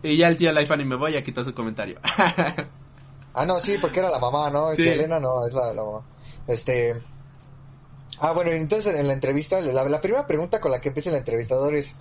Y 0.03 0.16
ya 0.16 0.28
el 0.28 0.37
tío 0.37 0.53
Life 0.53 0.72
Anime 0.72 0.97
voy 0.97 1.16
a 1.16 1.22
quitar 1.22 1.45
su 1.45 1.55
comentario. 1.55 2.01
ah, 3.34 3.47
no, 3.47 3.61
sí, 3.61 3.78
porque 3.80 4.01
era 4.01 4.11
la 4.11 4.18
mamá, 4.18 4.51
¿no? 4.51 4.68
Sí. 4.74 4.82
Yelena 4.82 5.20
no, 5.20 5.47
es 5.47 5.55
la, 5.55 5.72
la 5.72 5.84
mamá. 5.84 6.03
Este, 6.47 7.03
Ah, 8.19 8.33
bueno, 8.33 8.51
entonces 8.53 8.95
en 8.95 9.07
la 9.07 9.12
entrevista, 9.12 9.61
la, 9.61 10.01
primera 10.01 10.27
pregunta 10.27 10.61
con 10.61 10.71
la 10.71 10.81
que 10.81 10.89
empieza 10.89 11.11
el 11.11 11.17
entrevistador 11.17 11.75
es, 11.75 11.95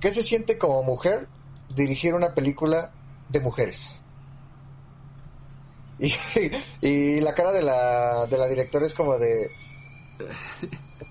¿qué 0.00 0.12
se 0.12 0.22
siente 0.22 0.58
como 0.58 0.82
mujer 0.82 1.26
dirigir 1.74 2.14
una 2.14 2.34
película 2.34 2.92
de 3.28 3.40
mujeres? 3.40 4.00
Y, 5.98 6.14
y 6.80 7.20
la 7.20 7.34
cara 7.34 7.52
de 7.52 7.62
la, 7.62 8.26
de 8.26 8.38
la 8.38 8.46
directora 8.46 8.86
es 8.86 8.94
como 8.94 9.18
de... 9.18 9.50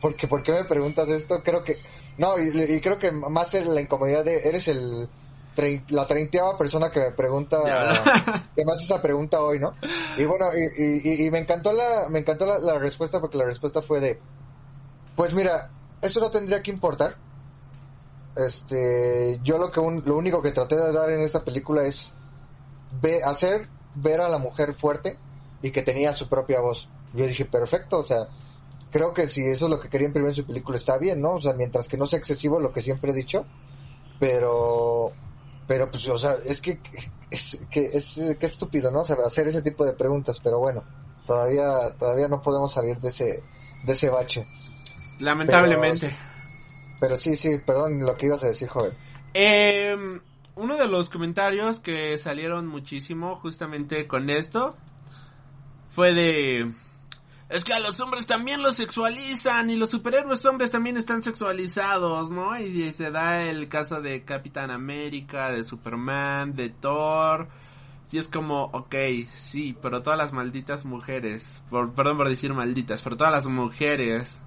¿Por 0.01 0.15
qué, 0.15 0.28
¿Por 0.28 0.43
qué 0.43 0.53
me 0.53 0.63
preguntas 0.63 1.09
esto? 1.09 1.41
Creo 1.43 1.63
que... 1.63 1.78
No, 2.17 2.38
y, 2.39 2.80
creo 2.80 2.97
que 2.97 3.11
más 3.11 3.53
la 3.53 3.82
incomodidad 3.82 4.24
de... 4.24 4.47
Eres 4.47 4.67
el 4.69 5.09
la 5.89 6.08
treintaava 6.08 6.58
persona 6.58 6.91
que 6.91 6.99
me 6.99 7.12
pregunta, 7.12 7.58
que 8.56 8.66
me 8.66 8.72
hace 8.72 8.84
esa 8.84 9.01
pregunta 9.01 9.41
hoy, 9.41 9.60
¿no? 9.60 9.76
Y 10.18 10.26
bueno, 10.26 10.47
y, 10.54 11.26
y, 11.26 11.32
me 11.32 11.39
encantó 11.39 11.74
la, 11.74 12.08
me 12.10 12.20
encantó 12.20 12.45
la, 12.45 12.80
respuesta 12.80 13.20
porque 13.20 13.38
la 13.38 13.45
respuesta 13.45 13.82
fue 13.82 13.99
de, 13.99 14.20
pues 15.16 15.34
mira, 15.34 15.72
eso 16.01 16.20
no 16.20 16.32
tendría 16.32 16.62
que 16.62 16.72
importar. 16.72 17.18
Este, 18.36 19.39
yo 19.43 19.58
lo 19.58 19.72
que 19.72 19.80
lo 19.80 20.18
único 20.18 20.41
que 20.41 20.51
traté 20.51 20.76
de 20.76 20.91
dar 20.91 21.12
en 21.12 21.22
esa 21.22 21.43
película 21.43 21.84
es 21.84 22.14
ve, 23.01 23.22
hacer 23.24 23.70
ver 23.95 24.22
a 24.22 24.30
la 24.30 24.39
mujer 24.39 24.74
fuerte 24.74 25.20
y 25.62 25.72
que 25.72 25.82
tenía 25.82 26.14
su 26.14 26.28
propia 26.28 26.60
voz. 26.60 26.89
Yo 27.14 27.28
dije, 27.28 27.45
perfecto, 27.45 27.99
o 27.99 28.04
sea, 28.04 28.28
creo 28.91 29.14
que 29.14 29.28
si 29.28 29.41
eso 29.41 29.66
es 29.66 29.72
lo 29.72 29.80
que 29.80 29.89
quería 29.89 30.08
imprimir 30.08 30.30
en 30.30 30.36
su 30.36 30.45
película 30.45 30.78
está 30.78 30.97
bien, 30.97 31.22
¿no? 31.22 31.34
O 31.34 31.41
sea, 31.41 31.54
mientras 31.54 31.88
que 31.88 31.97
no 31.97 32.06
sea 32.06 32.20
excesivo 32.20 32.60
lo 32.60 32.74
que 32.74 32.82
siempre 32.82 33.12
he 33.12 33.16
dicho, 33.16 33.45
pero 34.20 35.12
pero 35.68 35.89
pues, 35.89 36.07
o 36.07 36.18
sea, 36.18 36.36
es 36.45 36.61
que 36.61 36.80
es 37.30 37.59
que 37.72 37.86
es 37.93 38.20
que 38.39 38.45
estúpido, 38.45 38.91
¿no? 38.91 39.01
O 39.01 39.05
sea, 39.05 39.16
hacer 39.26 39.47
ese 39.47 39.61
tipo 39.61 39.86
de 39.86 39.93
preguntas, 39.93 40.39
pero 40.39 40.59
bueno, 40.59 40.84
todavía 41.26 41.91
todavía 41.97 42.28
no 42.28 42.41
podemos 42.41 42.74
salir 42.74 42.97
de 42.99 43.09
ese 43.09 43.43
de 43.86 43.93
ese 43.93 44.09
bache. 44.09 44.47
Lamentablemente. 45.20 46.16
Pero, 46.99 47.18
sí, 47.18 47.36
sí, 47.36 47.57
perdón 47.57 47.99
lo 47.99 48.16
que 48.16 48.28
ibas 48.28 48.43
a 48.43 48.47
decir, 48.47 48.70
joven. 48.70 48.93
Eh, 49.34 49.95
uno 50.55 50.78
de 50.78 50.88
los 50.88 51.09
comentarios 51.09 51.80
que 51.80 52.18
salieron 52.18 52.68
muchísimo 52.68 53.36
justamente 53.38 54.07
con 54.07 54.30
esto 54.30 54.76
fue 55.89 56.14
de 56.14 56.72
es 57.49 57.63
que 57.63 57.73
a 57.73 57.79
los 57.79 57.99
hombres 57.99 58.25
también 58.25 58.61
los 58.61 58.77
sexualizan 58.77 59.69
y 59.69 59.75
los 59.75 59.89
superhéroes 59.89 60.45
hombres 60.45 60.71
también 60.71 60.97
están 60.97 61.21
sexualizados, 61.21 62.31
¿no? 62.31 62.57
Y, 62.57 62.91
se 62.93 63.11
da 63.11 63.43
el 63.43 63.67
caso 63.67 64.01
de 64.01 64.23
Capitán 64.23 64.71
América, 64.71 65.51
de 65.51 65.63
Superman, 65.63 66.55
de 66.55 66.69
Thor. 66.69 67.47
Y 68.11 68.17
es 68.17 68.27
como, 68.27 68.65
ok, 68.65 68.95
sí, 69.31 69.75
pero 69.81 70.03
todas 70.03 70.17
las 70.17 70.33
malditas 70.33 70.85
mujeres, 70.85 71.61
por, 71.69 71.93
perdón 71.93 72.17
por 72.17 72.29
decir 72.29 72.53
malditas, 72.53 73.01
pero 73.01 73.17
todas 73.17 73.33
las 73.33 73.47
mujeres 73.47 74.39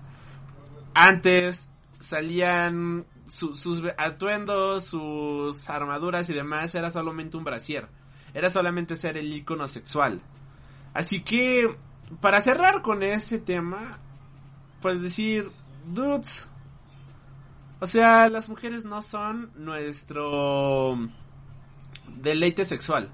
antes 0.95 1.69
salían 1.99 3.05
sus 3.29 3.83
atuendos, 3.99 4.85
sus 4.85 5.69
armaduras 5.69 6.31
y 6.31 6.33
demás, 6.33 6.75
era 6.75 6.91
solamente 6.91 7.37
un 7.37 7.45
brasier. 7.45 7.89
Era 8.33 8.51
solamente 8.51 8.97
ser 8.97 9.17
el 9.17 9.33
icono 9.33 9.67
sexual. 9.69 10.23
Así 10.95 11.23
que 11.23 11.77
para 12.21 12.41
cerrar 12.41 12.83
con 12.83 13.03
ese 13.03 13.39
tema, 13.39 13.99
pues 14.81 15.03
decir, 15.03 15.51
dudes, 15.87 16.49
o 17.81 17.87
sea, 17.87 18.29
las 18.29 18.49
mujeres 18.49 18.85
no 18.85 19.03
son 19.03 19.51
nuestro 19.57 20.97
deleite 22.17 22.65
sexual. 22.65 23.11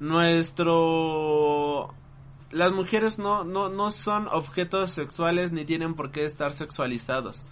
Nuestro... 0.00 1.94
Las 2.50 2.72
mujeres 2.72 3.18
no, 3.18 3.44
no, 3.44 3.68
no 3.68 3.90
son 3.90 4.26
objetos 4.28 4.92
sexuales 4.92 5.52
ni 5.52 5.64
tienen 5.64 5.94
por 5.94 6.10
qué 6.10 6.24
estar 6.24 6.52
sexualizados. 6.52 7.44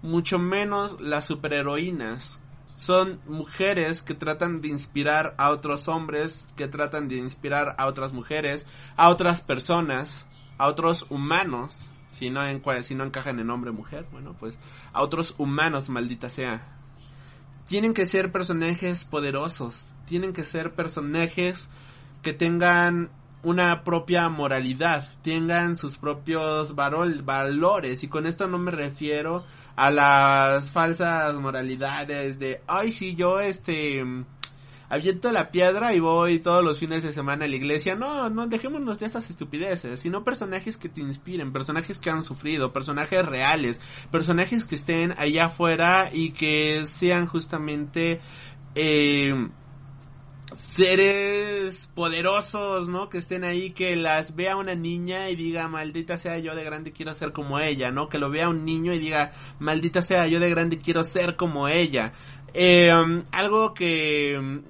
Mucho 0.00 0.38
menos 0.38 1.00
las 1.00 1.24
superheroínas 1.24 2.40
son 2.76 3.20
mujeres 3.26 4.02
que 4.02 4.14
tratan 4.14 4.60
de 4.60 4.68
inspirar 4.68 5.34
a 5.38 5.50
otros 5.50 5.88
hombres, 5.88 6.52
que 6.56 6.68
tratan 6.68 7.08
de 7.08 7.16
inspirar 7.16 7.74
a 7.78 7.86
otras 7.86 8.12
mujeres, 8.12 8.66
a 8.96 9.08
otras 9.08 9.40
personas, 9.42 10.26
a 10.58 10.66
otros 10.68 11.06
humanos, 11.08 11.86
si 12.08 12.30
no, 12.30 12.44
en, 12.44 12.62
si 12.82 12.94
no 12.94 13.04
encajan 13.04 13.38
en 13.38 13.50
hombre 13.50 13.72
mujer, 13.72 14.06
bueno, 14.12 14.34
pues 14.38 14.58
a 14.92 15.02
otros 15.02 15.34
humanos, 15.38 15.88
maldita 15.88 16.28
sea. 16.30 16.66
Tienen 17.66 17.94
que 17.94 18.06
ser 18.06 18.30
personajes 18.30 19.04
poderosos, 19.04 19.88
tienen 20.06 20.32
que 20.32 20.44
ser 20.44 20.74
personajes 20.74 21.70
que 22.22 22.32
tengan 22.32 23.10
una 23.44 23.84
propia 23.84 24.28
moralidad, 24.28 25.06
tengan 25.22 25.76
sus 25.76 25.98
propios 25.98 26.74
valores, 26.74 28.02
y 28.02 28.08
con 28.08 28.26
esto 28.26 28.46
no 28.48 28.58
me 28.58 28.70
refiero 28.70 29.44
a 29.76 29.90
las 29.90 30.70
falsas 30.70 31.34
moralidades 31.34 32.38
de, 32.38 32.60
ay, 32.66 32.92
si 32.92 33.14
yo 33.14 33.40
este 33.40 34.04
aviento 34.88 35.32
la 35.32 35.50
piedra 35.50 35.94
y 35.94 36.00
voy 36.00 36.38
todos 36.38 36.62
los 36.62 36.78
fines 36.78 37.02
de 37.02 37.12
semana 37.12 37.44
a 37.44 37.48
la 37.48 37.56
iglesia. 37.56 37.94
No, 37.94 38.30
no 38.30 38.46
dejémonos 38.46 38.98
de 38.98 39.06
esas 39.06 39.28
estupideces, 39.30 40.00
sino 40.00 40.24
personajes 40.24 40.76
que 40.76 40.88
te 40.88 41.00
inspiren, 41.00 41.52
personajes 41.52 42.00
que 42.00 42.10
han 42.10 42.22
sufrido, 42.22 42.72
personajes 42.72 43.24
reales, 43.26 43.80
personajes 44.10 44.64
que 44.64 44.76
estén 44.76 45.14
allá 45.18 45.46
afuera 45.46 46.10
y 46.12 46.30
que 46.30 46.86
sean 46.86 47.26
justamente 47.26 48.20
eh, 48.74 49.48
seres 50.54 51.90
poderosos, 51.94 52.88
¿no? 52.88 53.08
Que 53.08 53.18
estén 53.18 53.44
ahí, 53.44 53.70
que 53.70 53.96
las 53.96 54.34
vea 54.34 54.56
una 54.56 54.74
niña 54.74 55.28
y 55.30 55.36
diga, 55.36 55.68
maldita 55.68 56.16
sea 56.16 56.38
yo 56.38 56.54
de 56.54 56.64
grande 56.64 56.92
quiero 56.92 57.14
ser 57.14 57.32
como 57.32 57.58
ella, 57.58 57.90
¿no? 57.90 58.08
Que 58.08 58.18
lo 58.18 58.30
vea 58.30 58.48
un 58.48 58.64
niño 58.64 58.92
y 58.92 58.98
diga, 58.98 59.32
maldita 59.58 60.02
sea 60.02 60.26
yo 60.26 60.40
de 60.40 60.50
grande 60.50 60.78
quiero 60.78 61.02
ser 61.02 61.36
como 61.36 61.68
ella. 61.68 62.12
Eh, 62.52 62.92
algo 63.32 63.74
que 63.74 64.62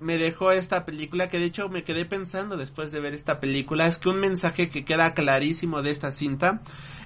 me 0.00 0.18
dejó 0.18 0.52
esta 0.52 0.84
película, 0.84 1.28
que 1.28 1.38
de 1.38 1.46
hecho 1.46 1.68
me 1.68 1.82
quedé 1.82 2.04
pensando 2.04 2.56
después 2.56 2.92
de 2.92 3.00
ver 3.00 3.14
esta 3.14 3.40
película, 3.40 3.86
es 3.86 3.96
que 3.96 4.10
un 4.10 4.20
mensaje 4.20 4.68
que 4.68 4.84
queda 4.84 5.14
clarísimo 5.14 5.80
de 5.80 5.90
esta 5.90 6.12
cinta 6.12 6.60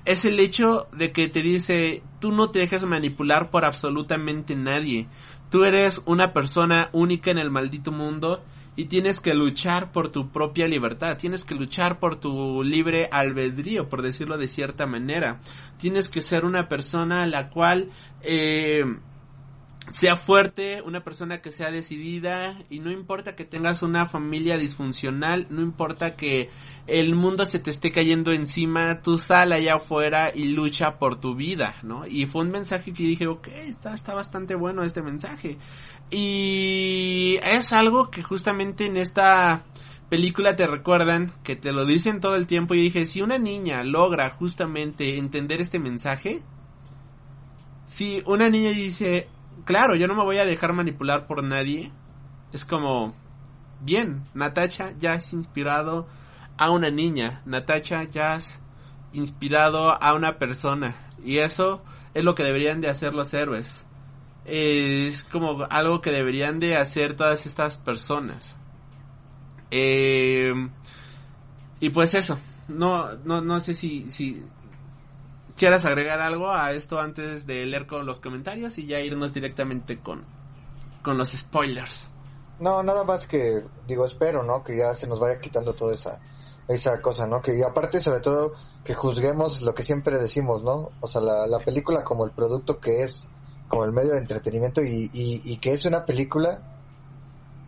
es 0.05 0.25
el 0.25 0.41
hecho 0.41 0.89
de 0.93 1.13
que 1.13 1.29
te 1.29 1.43
dice, 1.43 2.03
tú 2.19 2.33
no 2.33 2.51
te 2.51 2.61
dejes 2.61 2.85
manipular 2.85 3.51
por 3.51 3.65
absolutamente 3.65 4.57
nadie. 4.57 5.07
Tú 5.51 5.65
eres 5.65 6.03
una 6.05 6.33
persona 6.33 6.91
única 6.93 7.31
en 7.31 7.39
el 7.39 7.51
maldito 7.51 7.91
mundo 7.91 8.43
y 8.77 8.85
tienes 8.85 9.21
que 9.21 9.35
luchar 9.35 9.91
por 9.91 10.11
tu 10.11 10.31
propia 10.31 10.69
libertad, 10.69 11.17
tienes 11.17 11.43
que 11.43 11.57
luchar 11.57 11.99
por 11.99 12.21
tu 12.21 12.63
libre 12.63 13.09
albedrío, 13.11 13.89
por 13.89 14.03
decirlo 14.03 14.39
de 14.39 14.47
cierta 14.47 14.87
manera. 14.87 15.41
Tienes 15.79 16.09
que 16.09 16.21
ser 16.21 16.45
una 16.45 16.69
persona 16.69 17.25
a 17.25 17.27
la 17.27 17.51
cual 17.51 17.91
eh, 18.23 18.85
sea 19.91 20.17
fuerte, 20.17 20.83
una 20.83 21.03
persona 21.03 21.41
que 21.41 21.53
sea 21.53 21.71
decidida 21.71 22.57
y 22.69 22.81
no 22.81 22.91
importa 22.91 23.35
que 23.35 23.45
tengas 23.45 23.83
una 23.83 24.07
familia 24.07 24.59
disfuncional, 24.59 25.47
no 25.51 25.63
importa 25.63 26.17
que 26.17 26.51
el 26.87 27.15
mundo 27.15 27.45
se 27.47 27.59
te 27.59 27.71
esté 27.71 27.91
cayendo 27.91 28.33
encima, 28.33 29.01
tú 29.01 29.19
sal 29.19 29.53
allá 29.53 29.77
afuera 29.77 30.31
y 30.35 30.49
lucha 30.49 30.99
por 30.99 31.21
tu 31.21 31.35
vida, 31.35 31.77
¿no? 31.83 32.07
Y 32.07 32.27
fue 32.27 32.43
un 32.43 32.51
mensaje 32.51 32.93
que 32.93 33.03
dije, 33.05 33.27
ok, 33.27 33.49
está, 33.49 33.95
está 33.95 34.15
bastante 34.15 34.55
bueno 34.55 34.83
este 34.83 35.03
mensaje. 35.03 35.59
Y 36.11 37.39
es 37.43 37.73
algo 37.73 38.11
que 38.11 38.23
justamente 38.23 38.87
en 38.87 38.97
esta 38.97 39.65
película 40.09 40.57
te 40.57 40.67
recuerdan, 40.67 41.33
que 41.43 41.57
te 41.57 41.73
lo 41.73 41.85
dicen 41.85 42.21
todo 42.21 42.35
el 42.35 42.47
tiempo 42.47 42.75
y 42.75 42.81
dije, 42.81 43.07
si 43.07 43.21
una 43.23 43.39
niña 43.39 43.85
logra 43.85 44.31
justamente 44.31 45.19
entender 45.19 45.61
este 45.61 45.79
mensaje, 45.79 46.43
si 47.85 48.23
una 48.27 48.49
niña 48.49 48.71
dice, 48.71 49.29
claro, 49.69 49.95
yo 49.95 50.07
no 50.07 50.15
me 50.15 50.25
voy 50.25 50.39
a 50.39 50.47
dejar 50.47 50.73
manipular 50.73 51.27
por 51.27 51.45
nadie. 51.45 51.93
Es 52.55 52.65
como, 52.65 53.15
bien, 53.83 54.25
Natacha 54.33 54.93
ya 54.99 55.13
has 55.13 55.35
inspirado 55.35 56.09
a 56.57 56.71
una 56.71 56.91
niña, 56.91 57.43
Natacha 57.45 58.05
ya 58.05 58.33
has 58.33 58.59
inspirado 59.13 59.91
a 60.03 60.15
una 60.15 60.39
persona. 60.39 60.97
Y 61.23 61.37
eso 61.39 61.83
es 62.15 62.25
lo 62.25 62.35
que 62.35 62.45
deberían 62.45 62.81
de 62.81 62.89
hacer 62.89 63.13
los 63.13 63.35
héroes. 63.35 63.85
Es 64.47 65.25
como 65.25 65.65
algo 65.69 66.01
que 66.01 66.13
deberían 66.13 66.61
de 66.61 66.79
hacer 66.79 67.15
todas 67.15 67.45
estas 67.45 67.77
personas. 67.77 68.57
Eh, 69.71 70.51
y 71.79 71.91
pues 71.91 72.15
eso, 72.15 72.39
no, 72.69 73.13
no, 73.23 73.43
no 73.43 73.61
sé 73.61 73.75
si, 73.75 74.11
si, 74.11 74.43
¿Quieres 75.59 75.85
agregar 75.85 76.21
algo 76.21 76.53
a 76.53 76.71
esto 76.71 77.01
antes 77.01 77.45
de 77.45 77.67
leer 77.67 77.89
con 77.89 78.07
los 78.07 78.21
comentarios 78.21 78.79
y 78.79 78.87
ya 78.87 79.01
irnos 79.01 79.35
directamente 79.35 79.99
con, 79.99 80.25
con 81.03 81.19
los 81.19 81.31
spoilers? 81.31 82.09
No, 82.61 82.81
nada 82.85 83.03
más 83.03 83.27
que, 83.27 83.65
digo, 83.89 84.05
espero, 84.05 84.45
¿no? 84.45 84.63
Que 84.63 84.79
ya 84.79 84.95
se 84.95 85.09
nos 85.09 85.19
vaya 85.19 85.41
quitando 85.41 85.75
toda 85.75 85.95
esa, 85.95 86.21
esa 86.69 87.01
cosa, 87.01 87.27
¿no? 87.27 87.43
Que 87.43 87.59
y 87.59 87.63
aparte, 87.63 87.99
sobre 87.99 88.21
todo, 88.21 88.53
que 88.85 88.95
juzguemos 88.95 89.61
lo 89.63 89.75
que 89.75 89.83
siempre 89.83 90.19
decimos, 90.19 90.63
¿no? 90.63 90.91
O 91.01 91.09
sea, 91.09 91.21
la, 91.21 91.49
la 91.49 91.59
película 91.59 92.05
como 92.05 92.25
el 92.25 92.31
producto 92.31 92.79
que 92.79 93.03
es, 93.03 93.27
como 93.67 93.85
el 93.85 93.91
medio 93.91 94.13
de 94.13 94.19
entretenimiento 94.19 94.81
y, 94.81 95.11
y, 95.13 95.43
y 95.45 95.57
que 95.57 95.73
es 95.73 95.85
una 95.87 96.05
película 96.05 96.63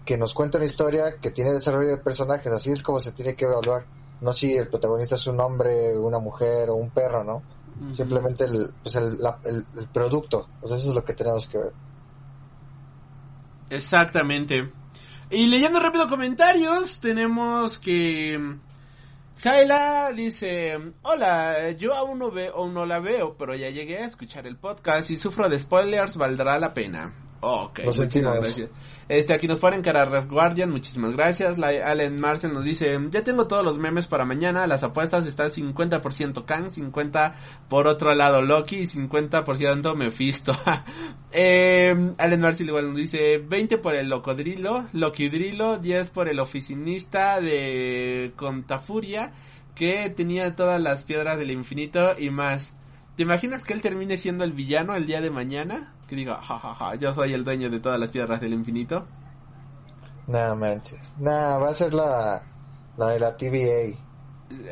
que 0.05 0.17
nos 0.17 0.33
cuenta 0.33 0.59
una 0.59 0.67
historia, 0.67 1.17
que 1.21 1.33
tiene 1.33 1.53
desarrollo 1.53 1.91
de 1.91 1.99
personajes, 1.99 2.53
así 2.53 2.71
es 2.71 2.85
como 2.85 3.01
se 3.01 3.11
tiene 3.11 3.35
que 3.35 3.47
evaluar. 3.47 3.85
No 4.21 4.33
si 4.33 4.55
el 4.57 4.69
protagonista 4.69 5.17
es 5.17 5.27
un 5.27 5.41
hombre, 5.41 5.99
una 5.99 6.21
mujer 6.21 6.71
o 6.71 6.75
un 6.75 6.91
perro, 6.91 7.25
¿no? 7.25 7.43
Simplemente 7.93 8.45
el, 8.45 8.71
pues 8.83 8.95
el, 8.97 9.17
la- 9.19 9.39
el, 9.45 9.65
el 9.79 9.87
producto, 9.89 10.49
sea, 10.69 10.77
eso 10.77 10.89
es 10.91 10.95
lo 10.95 11.05
que 11.05 11.15
tenemos 11.15 11.47
que 11.49 11.59
ver. 11.59 11.73
Exactamente. 13.71 14.71
Y 15.31 15.47
leyendo 15.47 15.79
rápido 15.81 16.09
comentarios, 16.09 16.99
tenemos 17.01 17.79
que 17.79 18.59
Jaila 19.43 20.13
dice, 20.13 20.93
hola, 21.03 21.71
yo 21.71 21.95
aún 21.95 22.19
no 22.19 22.31
veo, 22.31 22.57
aún 22.57 22.75
no 22.75 22.85
la 22.85 22.99
veo, 22.99 23.37
pero 23.39 23.55
ya 23.55 23.71
llegué 23.71 23.99
a 23.99 24.07
escuchar 24.07 24.47
el 24.47 24.57
podcast 24.57 25.11
y 25.11 25.17
sufro 25.17 25.49
de 25.49 25.59
spoilers, 25.59 26.17
valdrá 26.17 26.59
la 26.59 26.75
pena. 26.75 27.15
Ok, 27.43 27.79
Lo 27.79 27.93
muchísimas 27.93 28.37
gracias. 28.37 28.71
Este, 29.09 29.33
aquí 29.33 29.49
nos 29.49 29.59
fueron 29.59 29.81
cara 29.83 30.05
Red 30.05 30.29
Guardian, 30.29 30.71
muchísimas 30.71 31.13
gracias. 31.13 31.57
La, 31.57 31.69
Allen 31.69 32.21
Marcel 32.21 32.53
nos 32.53 32.65
dice, 32.65 32.99
ya 33.11 33.25
tengo 33.25 33.47
todos 33.47 33.65
los 33.65 33.79
memes 33.79 34.07
para 34.07 34.27
mañana, 34.27 34.67
las 34.67 34.83
apuestas 34.83 35.27
están 35.27 35.49
50% 35.49 36.45
Kang, 36.45 36.67
50% 36.67 37.35
por 37.69 37.87
otro 37.87 38.15
lado 38.15 38.43
Loki 38.43 38.81
y 38.81 38.87
50% 38.87 39.97
Mephisto. 39.97 40.53
eh, 41.33 42.13
Allen 42.19 42.41
Marcel 42.41 42.69
igual 42.69 42.89
nos 42.89 42.97
dice, 42.97 43.39
20 43.39 43.79
por 43.79 43.95
el 43.95 44.09
Locodrilo, 44.11 44.87
Loquidrilo, 44.93 45.79
10 45.79 46.11
por 46.11 46.29
el 46.29 46.39
oficinista 46.41 47.41
de 47.41 48.33
Contafuria, 48.37 49.33
que 49.75 50.11
tenía 50.11 50.55
todas 50.55 50.81
las 50.81 51.05
piedras 51.05 51.39
del 51.39 51.51
infinito 51.51 52.11
y 52.19 52.29
más. 52.29 52.77
¿Te 53.17 53.25
imaginas 53.25 53.65
que 53.65 53.73
él 53.73 53.81
termine 53.81 54.19
siendo 54.19 54.45
el 54.45 54.53
villano 54.53 54.95
el 54.95 55.07
día 55.07 55.21
de 55.21 55.31
mañana? 55.31 55.95
Que 56.11 56.17
diga, 56.17 56.43
jajaja, 56.43 56.97
yo 56.97 57.15
soy 57.15 57.35
el 57.35 57.45
dueño 57.45 57.71
de 57.71 57.79
todas 57.79 58.01
las 58.01 58.11
piedras 58.11 58.41
del 58.41 58.53
infinito. 58.53 59.07
Nada 60.27 60.57
manches. 60.57 61.15
Nada, 61.19 61.59
va 61.59 61.69
a 61.69 61.75
ser 61.75 61.95
la, 61.95 62.43
la 62.97 63.07
de 63.11 63.21
la 63.21 63.37
TVA. 63.37 63.97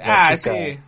ah, 0.03 0.37
chica. 0.37 0.53
sí. 0.53 0.81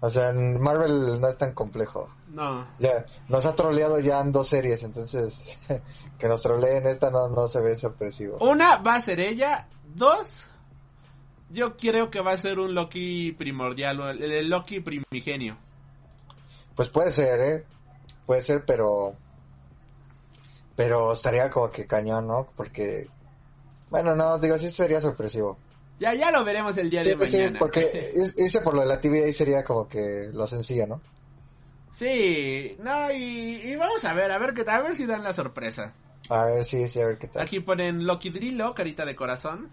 O 0.00 0.10
sea, 0.10 0.30
en 0.30 0.60
Marvel 0.60 1.20
no 1.20 1.28
es 1.28 1.38
tan 1.38 1.54
complejo. 1.54 2.08
No. 2.26 2.66
Ya, 2.80 3.06
nos 3.28 3.46
ha 3.46 3.54
troleado 3.54 4.00
ya 4.00 4.18
en 4.20 4.32
dos 4.32 4.48
series, 4.48 4.82
entonces 4.82 5.56
que 6.18 6.26
nos 6.26 6.42
troleen 6.42 6.84
esta 6.88 7.12
no, 7.12 7.28
no 7.28 7.46
se 7.46 7.60
ve 7.60 7.76
sorpresivo. 7.76 8.38
Una 8.40 8.78
va 8.78 8.96
a 8.96 9.00
ser 9.00 9.20
ella. 9.20 9.68
Dos. 9.94 10.44
Yo 11.50 11.76
creo 11.76 12.10
que 12.10 12.20
va 12.20 12.32
a 12.32 12.36
ser 12.36 12.58
un 12.58 12.74
Loki 12.74 13.30
primordial, 13.30 14.00
el, 14.00 14.32
el 14.32 14.50
Loki 14.50 14.80
primigenio. 14.80 15.56
Pues 16.74 16.88
puede 16.88 17.12
ser, 17.12 17.40
¿eh? 17.40 17.64
Puede 18.26 18.42
ser, 18.42 18.64
pero... 18.66 19.14
Pero 20.78 21.12
estaría 21.12 21.50
como 21.50 21.70
que 21.70 21.86
cañón, 21.86 22.28
¿no? 22.28 22.46
Porque... 22.56 23.08
Bueno, 23.90 24.14
no, 24.14 24.38
digo, 24.38 24.56
sí 24.58 24.70
sería 24.70 25.00
sorpresivo. 25.00 25.58
Ya, 25.98 26.14
ya 26.14 26.30
lo 26.30 26.44
veremos 26.44 26.76
el 26.78 26.88
día 26.90 27.02
Sí, 27.02 27.10
de 27.10 27.16
sí, 27.28 27.38
mañana. 27.38 27.58
porque 27.58 27.80
ir- 28.14 28.34
irse 28.36 28.60
por 28.60 28.74
lo 28.74 28.82
de 28.82 28.86
la 28.86 29.00
TVA 29.00 29.32
sería 29.32 29.64
como 29.64 29.88
que 29.88 30.30
lo 30.32 30.46
sencillo, 30.46 30.86
¿no? 30.86 31.00
Sí, 31.92 32.76
no, 32.80 33.10
y, 33.10 33.60
y 33.64 33.76
vamos 33.76 34.04
a 34.04 34.14
ver, 34.14 34.30
a 34.30 34.38
ver 34.38 34.54
qué 34.54 34.62
tal, 34.62 34.76
a 34.80 34.82
ver 34.84 34.94
si 34.94 35.04
dan 35.06 35.24
la 35.24 35.32
sorpresa. 35.32 35.92
A 36.30 36.44
ver, 36.44 36.64
sí, 36.64 36.86
sí, 36.86 37.00
a 37.00 37.06
ver 37.06 37.18
qué 37.18 37.26
tal. 37.28 37.42
Aquí 37.42 37.60
ponen 37.60 38.06
Loki 38.06 38.30
Drilo, 38.30 38.74
carita 38.74 39.04
de 39.04 39.16
corazón. 39.16 39.68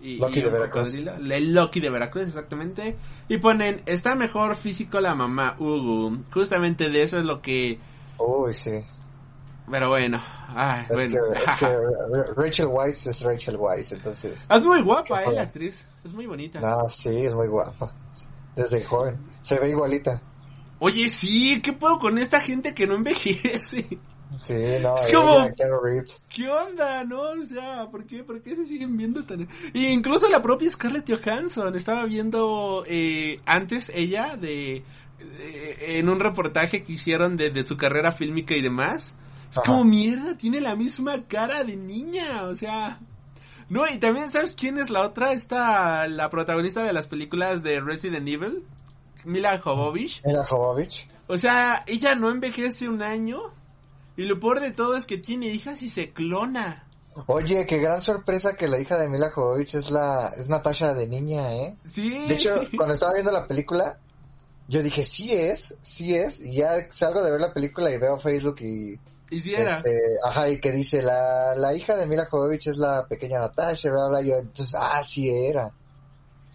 Y, 0.00 0.16
Loki 0.18 0.40
y 0.40 0.42
de 0.42 0.50
Veracruz. 0.50 0.94
El 0.94 1.54
Loki 1.54 1.80
de 1.80 1.90
Veracruz, 1.90 2.28
exactamente. 2.28 2.96
Y 3.28 3.38
ponen, 3.38 3.82
está 3.86 4.14
mejor 4.14 4.54
físico 4.54 5.00
la 5.00 5.14
mamá, 5.14 5.56
Ugu. 5.58 6.18
Justamente 6.32 6.90
de 6.90 7.02
eso 7.02 7.18
es 7.18 7.24
lo 7.24 7.40
que... 7.40 7.78
Uy, 8.18 8.52
sí. 8.52 8.84
Pero 9.70 9.88
bueno, 9.88 10.20
ay, 10.48 10.82
Es, 10.82 10.88
bueno. 10.90 11.16
que, 11.32 11.38
es 11.38 11.56
que 11.58 12.32
Rachel 12.36 12.66
Weisz 12.66 13.06
es 13.06 13.20
Rachel 13.22 13.56
Weisz, 13.56 13.92
entonces... 13.92 14.46
Es 14.50 14.64
muy 14.64 14.82
guapa, 14.82 15.24
eh, 15.24 15.32
la 15.32 15.42
actriz. 15.42 15.84
Es 16.04 16.12
muy 16.12 16.26
bonita. 16.26 16.60
No, 16.60 16.86
sí, 16.88 17.08
es 17.08 17.32
muy 17.34 17.48
guapa. 17.48 17.92
Desde 18.54 18.84
joven. 18.84 19.18
Se 19.40 19.58
ve 19.58 19.70
igualita. 19.70 20.20
Oye, 20.80 21.08
sí, 21.08 21.60
¿qué 21.62 21.72
puedo 21.72 21.98
con 21.98 22.18
esta 22.18 22.40
gente 22.40 22.74
que 22.74 22.86
no 22.86 22.94
envejece? 22.96 23.86
Sí, 24.42 24.54
no, 24.82 24.96
Es 24.96 25.12
como-. 25.14 25.48
¿Qué 26.28 26.48
onda, 26.48 27.04
no? 27.04 27.20
O 27.22 27.42
sea, 27.42 27.86
¿por 27.90 28.04
qué, 28.04 28.22
¿por 28.22 28.42
qué 28.42 28.56
se 28.56 28.66
siguen 28.66 28.96
viendo 28.96 29.24
tan...? 29.24 29.48
Y 29.72 29.86
incluso 29.86 30.28
la 30.28 30.42
propia 30.42 30.70
Scarlett 30.70 31.08
Johansson 31.10 31.74
estaba 31.74 32.04
viendo 32.04 32.84
eh, 32.86 33.38
antes 33.46 33.90
ella 33.94 34.36
de... 34.36 34.84
de- 35.18 35.98
en 35.98 36.08
un 36.10 36.20
reportaje 36.20 36.82
que 36.84 36.92
hicieron 36.92 37.36
de, 37.38 37.50
de 37.50 37.62
su 37.62 37.76
carrera 37.78 38.12
fílmica 38.12 38.54
y 38.54 38.60
demás. 38.60 39.14
Es 39.54 39.58
Ajá. 39.58 39.70
como 39.70 39.84
mierda, 39.84 40.36
tiene 40.36 40.60
la 40.60 40.74
misma 40.74 41.22
cara 41.28 41.62
de 41.62 41.76
niña, 41.76 42.42
o 42.42 42.56
sea... 42.56 42.98
No, 43.68 43.86
y 43.86 44.00
también, 44.00 44.28
¿sabes 44.28 44.52
quién 44.52 44.78
es 44.78 44.90
la 44.90 45.06
otra? 45.06 45.30
Esta, 45.30 46.08
la 46.08 46.28
protagonista 46.28 46.82
de 46.82 46.92
las 46.92 47.06
películas 47.06 47.62
de 47.62 47.80
Resident 47.80 48.26
Evil, 48.26 48.64
Mila 49.24 49.60
Jovovich. 49.60 50.22
Mila 50.24 50.44
Jovovich. 50.44 51.08
O 51.28 51.36
sea, 51.36 51.84
ella 51.86 52.16
no 52.16 52.30
envejece 52.30 52.88
un 52.88 53.00
año. 53.00 53.38
Y 54.16 54.24
lo 54.24 54.40
peor 54.40 54.60
de 54.60 54.72
todo 54.72 54.96
es 54.96 55.06
que 55.06 55.18
tiene 55.18 55.46
hijas 55.46 55.82
y 55.82 55.88
se 55.88 56.12
clona. 56.12 56.84
Oye, 57.26 57.64
qué 57.66 57.78
gran 57.78 58.02
sorpresa 58.02 58.56
que 58.56 58.66
la 58.66 58.80
hija 58.80 58.98
de 58.98 59.08
Mila 59.08 59.30
Jovovich 59.32 59.76
es 59.76 59.88
la 59.92 60.34
es 60.36 60.48
Natasha 60.48 60.94
de 60.94 61.06
niña, 61.06 61.52
¿eh? 61.54 61.76
Sí. 61.84 62.26
De 62.26 62.34
hecho, 62.34 62.56
cuando 62.76 62.94
estaba 62.94 63.12
viendo 63.12 63.30
la 63.30 63.46
película, 63.46 63.98
yo 64.66 64.82
dije, 64.82 65.04
sí 65.04 65.32
es, 65.32 65.74
sí 65.80 66.14
es, 66.16 66.40
y 66.40 66.56
ya 66.56 66.90
salgo 66.90 67.22
de 67.22 67.30
ver 67.30 67.40
la 67.40 67.52
película 67.52 67.90
y 67.90 67.98
veo 67.98 68.18
Facebook 68.18 68.56
y, 68.60 68.98
y 69.30 69.40
si 69.40 69.54
era. 69.54 69.76
este, 69.76 69.98
ajá, 70.24 70.48
y 70.50 70.60
que 70.60 70.72
dice, 70.72 71.02
la, 71.02 71.54
la 71.56 71.74
hija 71.74 71.96
de 71.96 72.06
Mila 72.06 72.26
Jovovich 72.30 72.66
es 72.68 72.76
la 72.76 73.06
pequeña 73.06 73.40
Natasha, 73.40 73.90
bla, 73.90 74.08
bla, 74.08 74.22
yo, 74.22 74.36
entonces, 74.36 74.74
ah, 74.78 75.02
sí 75.02 75.28
era. 75.30 75.70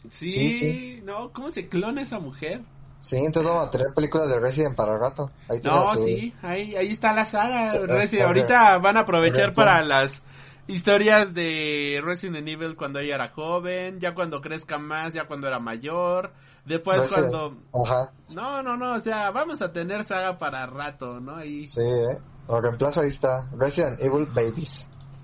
sí, 0.09 0.31
sí, 0.31 0.51
sí. 0.51 1.01
no, 1.03 1.31
¿cómo 1.33 1.49
se 1.51 1.67
clona 1.67 2.01
esa 2.01 2.19
mujer? 2.19 2.61
Sí, 2.99 3.17
entonces 3.17 3.49
vamos 3.49 3.67
a 3.67 3.71
tener 3.71 3.93
películas 3.93 4.27
de 4.29 4.39
Resident 4.39 4.75
para 4.75 4.93
el 4.93 4.99
rato. 4.99 5.31
Ahí 5.47 5.59
No, 5.63 5.95
su- 5.95 6.03
sí, 6.03 6.33
ahí, 6.41 6.75
ahí 6.75 6.91
está 6.91 7.13
la 7.13 7.23
saga. 7.25 7.71
Sí, 7.71 7.77
Resi- 7.77 8.17
es- 8.17 8.21
ahorita 8.21 8.77
van 8.79 8.97
a 8.97 9.01
aprovechar 9.01 9.53
para 9.53 9.81
las 9.83 10.21
historias 10.67 11.33
de 11.33 12.01
Resident 12.03 12.47
Evil 12.47 12.75
cuando 12.75 12.99
ella 12.99 13.15
era 13.15 13.29
joven, 13.29 13.99
ya 14.01 14.13
cuando 14.13 14.41
crezca 14.41 14.77
más, 14.77 15.13
ya 15.13 15.25
cuando 15.25 15.47
era 15.47 15.59
mayor, 15.59 16.31
después 16.65 16.99
Resident- 16.99 17.09
cuando... 17.31 17.57
Ajá, 17.85 18.11
No, 18.29 18.61
no, 18.61 18.75
no, 18.77 18.93
o 18.95 18.99
sea, 18.99 19.31
vamos 19.31 19.61
a 19.61 19.71
tener 19.71 20.03
saga 20.03 20.37
para 20.37 20.65
rato, 20.65 21.19
¿no? 21.21 21.43
Y... 21.43 21.65
sí, 21.67 21.81
eh. 21.81 22.17
Lo 22.49 22.59
reemplazo, 22.59 23.01
ahí 23.01 23.09
está. 23.09 23.47
Resident 23.55 24.01
Evil 24.01 24.25
Babies. 24.25 24.89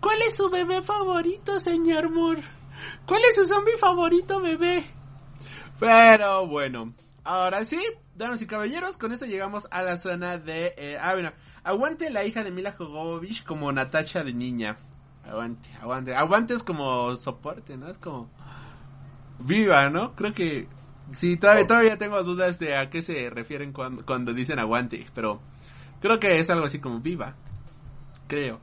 ¿Cuál 0.00 0.22
es 0.26 0.36
su 0.36 0.48
bebé 0.48 0.82
favorito, 0.82 1.58
señor 1.58 2.10
Moore? 2.10 2.44
¿Cuál 3.06 3.22
es 3.28 3.34
su 3.34 3.44
zombie 3.44 3.76
favorito, 3.76 4.40
bebé? 4.40 4.86
Pero 5.80 6.46
bueno, 6.46 6.94
ahora 7.24 7.64
sí, 7.64 7.80
damas 8.14 8.40
y 8.40 8.46
caballeros, 8.46 8.96
con 8.96 9.10
esto 9.10 9.26
llegamos 9.26 9.66
a 9.72 9.82
la 9.82 9.98
zona 9.98 10.38
de... 10.38 10.74
eh, 10.76 10.96
ah, 11.00 11.14
bueno, 11.14 11.32
aguante 11.64 12.10
la 12.10 12.24
hija 12.24 12.44
de 12.44 12.52
Mila 12.52 12.76
Jovovich 12.78 13.44
como 13.44 13.72
Natacha 13.72 14.22
de 14.22 14.32
niña. 14.32 14.76
Aguante, 15.28 15.70
aguante. 15.80 16.14
Aguante 16.14 16.54
es 16.54 16.62
como 16.62 17.16
soporte, 17.16 17.76
¿no? 17.76 17.88
Es 17.88 17.98
como... 17.98 18.30
Viva, 19.40 19.90
¿no? 19.90 20.14
Creo 20.14 20.32
que... 20.32 20.68
Sí, 21.12 21.36
todavía, 21.36 21.66
todavía 21.66 21.98
tengo 21.98 22.22
dudas 22.22 22.58
de 22.58 22.76
a 22.76 22.90
qué 22.90 23.02
se 23.02 23.30
refieren 23.30 23.72
cuando, 23.72 24.04
cuando 24.04 24.32
dicen 24.34 24.58
aguante, 24.58 25.06
pero 25.14 25.40
creo 26.00 26.18
que 26.20 26.38
es 26.38 26.50
algo 26.50 26.66
así 26.66 26.80
como 26.80 27.00
viva. 27.00 27.34
Creo. 28.26 28.60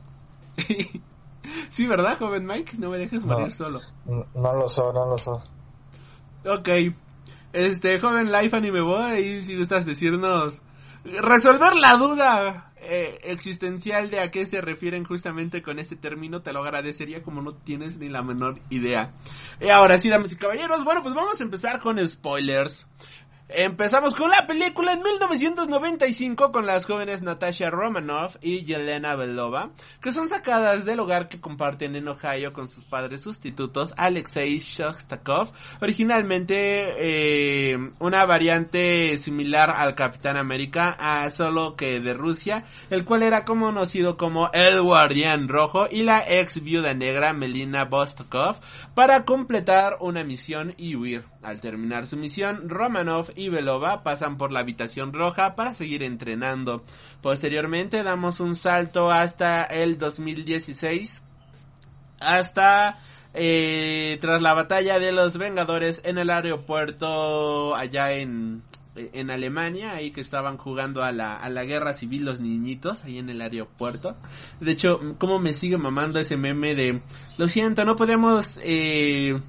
sí, 1.69 1.87
¿verdad, 1.87 2.17
joven 2.17 2.45
Mike? 2.45 2.77
No 2.77 2.89
me 2.91 2.97
dejes 2.97 3.25
No. 3.25 3.37
morir 3.39 3.53
solo. 3.53 3.81
No 4.05 4.25
no 4.35 4.53
lo 4.53 4.69
so, 4.69 4.93
no 4.93 5.07
lo 5.07 5.17
so. 5.17 5.41
Ok. 6.45 6.69
Este, 7.53 7.99
joven 7.99 8.31
Life 8.31 8.55
Anime 8.55 8.81
Boy, 8.81 9.19
y 9.19 9.41
si 9.41 9.57
gustas 9.57 9.85
decirnos... 9.85 10.61
Resolver 11.03 11.75
la 11.75 11.97
duda 11.97 12.71
eh, 12.87 13.19
existencial 13.23 14.09
de 14.09 14.19
a 14.19 14.31
qué 14.31 14.45
se 14.45 14.61
refieren 14.61 15.03
justamente 15.03 15.61
con 15.61 15.79
ese 15.79 15.95
término, 15.95 16.41
te 16.41 16.53
lo 16.53 16.59
agradecería 16.59 17.23
como 17.23 17.41
no 17.41 17.53
tienes 17.55 17.97
ni 17.97 18.09
la 18.09 18.23
menor 18.23 18.59
idea. 18.69 19.13
Y 19.59 19.69
ahora 19.69 19.97
sí, 19.97 20.09
damas 20.09 20.31
y 20.31 20.35
caballeros, 20.35 20.83
bueno, 20.83 21.03
pues 21.03 21.15
vamos 21.15 21.39
a 21.39 21.43
empezar 21.43 21.81
con 21.81 22.05
spoilers. 22.07 22.87
Empezamos 23.47 24.15
con 24.15 24.31
la 24.31 24.47
película 24.47 24.93
en 24.93 25.03
1995 25.03 26.51
con 26.51 26.65
las 26.65 26.87
jóvenes 26.87 27.21
Natasha 27.21 27.69
Romanoff 27.69 28.37
y 28.41 28.65
Yelena 28.65 29.15
Belova, 29.15 29.69
que 30.01 30.11
son 30.11 30.27
sacadas 30.27 30.83
del 30.83 30.99
hogar 30.99 31.29
que 31.29 31.39
comparten 31.39 31.95
en 31.95 32.07
Ohio 32.07 32.53
con 32.53 32.67
sus 32.67 32.85
padres 32.85 33.21
sustitutos 33.21 33.93
Alexei 33.97 34.57
Shostakov, 34.57 35.51
originalmente 35.79 36.55
eh, 36.97 37.77
una 37.99 38.25
variante 38.25 39.15
similar 39.19 39.69
al 39.69 39.93
Capitán 39.93 40.37
América, 40.37 40.95
a 40.97 41.29
solo 41.29 41.75
que 41.75 41.99
de 41.99 42.15
Rusia, 42.15 42.65
el 42.89 43.05
cual 43.05 43.21
era 43.21 43.45
conocido 43.45 44.17
como 44.17 44.49
el 44.53 44.81
Guardián 44.81 45.49
Rojo 45.49 45.85
y 45.91 46.01
la 46.01 46.23
ex 46.27 46.63
viuda 46.63 46.95
negra 46.95 47.31
Melina 47.31 47.85
Vostokov 47.85 48.59
para 48.95 49.23
completar 49.23 49.97
una 49.99 50.23
misión 50.23 50.73
y 50.77 50.95
huir. 50.95 51.34
Al 51.45 51.59
terminar 51.59 52.07
su 52.07 52.17
misión, 52.17 52.69
Romanov 52.69 53.31
y 53.35 53.49
Belova 53.49 54.01
pasan 54.01 54.35
por 54.35 54.51
la 54.51 54.61
habitación 54.61 55.13
roja 55.13 55.53
para 55.53 55.75
seguir 55.75 56.01
entrenando. 56.01 56.83
Posteriormente 57.21 58.01
damos 58.01 58.39
un 58.39 58.55
salto 58.55 59.11
hasta 59.11 59.61
el 59.61 59.99
2016, 59.99 61.21
hasta 62.19 62.97
eh, 63.35 64.17
tras 64.21 64.41
la 64.41 64.55
batalla 64.55 64.97
de 64.97 65.11
los 65.11 65.37
Vengadores 65.37 66.01
en 66.03 66.17
el 66.17 66.31
aeropuerto 66.31 67.75
allá 67.75 68.13
en, 68.13 68.63
en 68.95 69.29
Alemania, 69.29 69.91
ahí 69.91 70.09
que 70.09 70.21
estaban 70.21 70.57
jugando 70.57 71.03
a 71.03 71.11
la, 71.11 71.35
a 71.35 71.47
la 71.49 71.63
guerra 71.63 71.93
civil 71.93 72.25
los 72.25 72.39
niñitos, 72.39 73.03
ahí 73.03 73.19
en 73.19 73.29
el 73.29 73.39
aeropuerto. 73.39 74.15
De 74.59 74.71
hecho, 74.71 74.99
como 75.19 75.37
me 75.37 75.53
sigue 75.53 75.77
mamando 75.77 76.17
ese 76.17 76.37
meme 76.37 76.73
de, 76.73 77.01
lo 77.37 77.47
siento, 77.47 77.85
no 77.85 77.95
podemos... 77.95 78.57
Eh, 78.63 79.39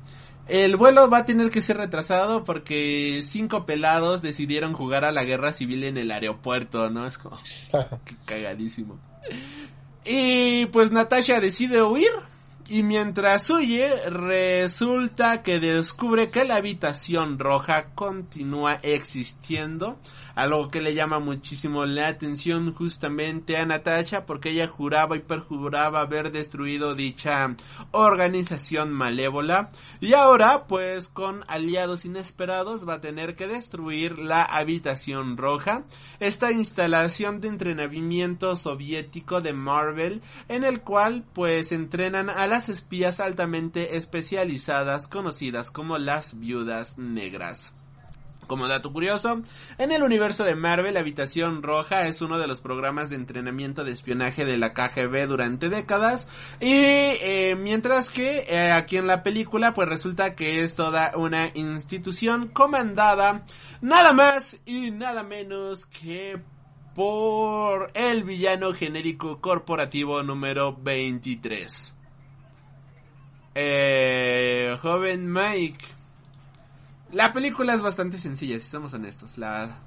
el 0.48 0.76
vuelo 0.76 1.10
va 1.10 1.18
a 1.18 1.24
tener 1.24 1.50
que 1.50 1.60
ser 1.60 1.76
retrasado 1.76 2.44
porque 2.44 3.22
cinco 3.24 3.66
pelados 3.66 4.22
decidieron 4.22 4.72
jugar 4.74 5.04
a 5.04 5.12
la 5.12 5.24
guerra 5.24 5.52
civil 5.52 5.84
en 5.84 5.96
el 5.96 6.10
aeropuerto, 6.10 6.88
¿no? 6.90 7.06
Es 7.06 7.18
como 7.18 7.36
qué 8.04 8.16
cagadísimo. 8.24 8.98
Y 10.04 10.66
pues 10.66 10.92
Natasha 10.92 11.40
decide 11.40 11.82
huir 11.82 12.10
y 12.68 12.82
mientras 12.82 13.48
huye 13.50 14.08
resulta 14.08 15.42
que 15.42 15.60
descubre 15.60 16.30
que 16.30 16.44
la 16.44 16.56
habitación 16.56 17.38
roja 17.38 17.86
continúa 17.94 18.78
existiendo 18.82 19.98
algo 20.36 20.68
que 20.68 20.82
le 20.82 20.94
llama 20.94 21.18
muchísimo 21.18 21.84
la 21.86 22.08
atención 22.08 22.74
justamente 22.74 23.56
a 23.56 23.64
Natasha 23.64 24.26
porque 24.26 24.50
ella 24.50 24.68
juraba 24.68 25.16
y 25.16 25.20
perjuraba 25.20 26.02
haber 26.02 26.30
destruido 26.30 26.94
dicha 26.94 27.56
organización 27.90 28.92
malévola 28.92 29.70
y 30.00 30.12
ahora 30.12 30.66
pues 30.68 31.08
con 31.08 31.42
aliados 31.48 32.04
inesperados 32.04 32.86
va 32.86 32.94
a 32.94 33.00
tener 33.00 33.34
que 33.34 33.46
destruir 33.46 34.18
la 34.18 34.42
habitación 34.42 35.38
roja, 35.38 35.84
esta 36.20 36.52
instalación 36.52 37.40
de 37.40 37.48
entrenamiento 37.48 38.56
soviético 38.56 39.40
de 39.40 39.54
Marvel 39.54 40.20
en 40.48 40.64
el 40.64 40.82
cual 40.82 41.24
pues 41.32 41.72
entrenan 41.72 42.28
a 42.28 42.46
las 42.46 42.68
espías 42.68 43.20
altamente 43.20 43.96
especializadas 43.96 45.08
conocidas 45.08 45.70
como 45.70 45.96
las 45.96 46.38
viudas 46.38 46.98
negras. 46.98 47.75
Como 48.46 48.68
dato 48.68 48.92
curioso, 48.92 49.42
en 49.78 49.90
el 49.90 50.02
universo 50.02 50.44
de 50.44 50.54
Marvel, 50.54 50.96
Habitación 50.96 51.62
Roja 51.62 52.06
es 52.06 52.22
uno 52.22 52.38
de 52.38 52.46
los 52.46 52.60
programas 52.60 53.10
de 53.10 53.16
entrenamiento 53.16 53.82
de 53.82 53.90
espionaje 53.90 54.44
de 54.44 54.56
la 54.56 54.72
KGB 54.72 55.26
durante 55.26 55.68
décadas. 55.68 56.28
Y 56.60 56.70
eh, 56.70 57.56
mientras 57.58 58.08
que 58.08 58.44
eh, 58.48 58.70
aquí 58.70 58.98
en 58.98 59.08
la 59.08 59.22
película, 59.24 59.74
pues 59.74 59.88
resulta 59.88 60.36
que 60.36 60.62
es 60.62 60.76
toda 60.76 61.12
una 61.16 61.50
institución 61.54 62.48
comandada 62.48 63.44
nada 63.80 64.12
más 64.12 64.60
y 64.64 64.92
nada 64.92 65.24
menos 65.24 65.86
que 65.86 66.40
por 66.94 67.90
el 67.94 68.24
villano 68.24 68.72
genérico 68.72 69.40
corporativo 69.40 70.22
número 70.22 70.74
23. 70.74 71.94
Eh, 73.54 74.76
joven 74.82 75.32
Mike, 75.32 75.84
la 77.16 77.32
película 77.32 77.72
es 77.72 77.80
bastante 77.80 78.18
sencilla, 78.18 78.60
si 78.60 78.68
somos 78.68 78.92
honestos. 78.92 79.38
La, 79.38 79.78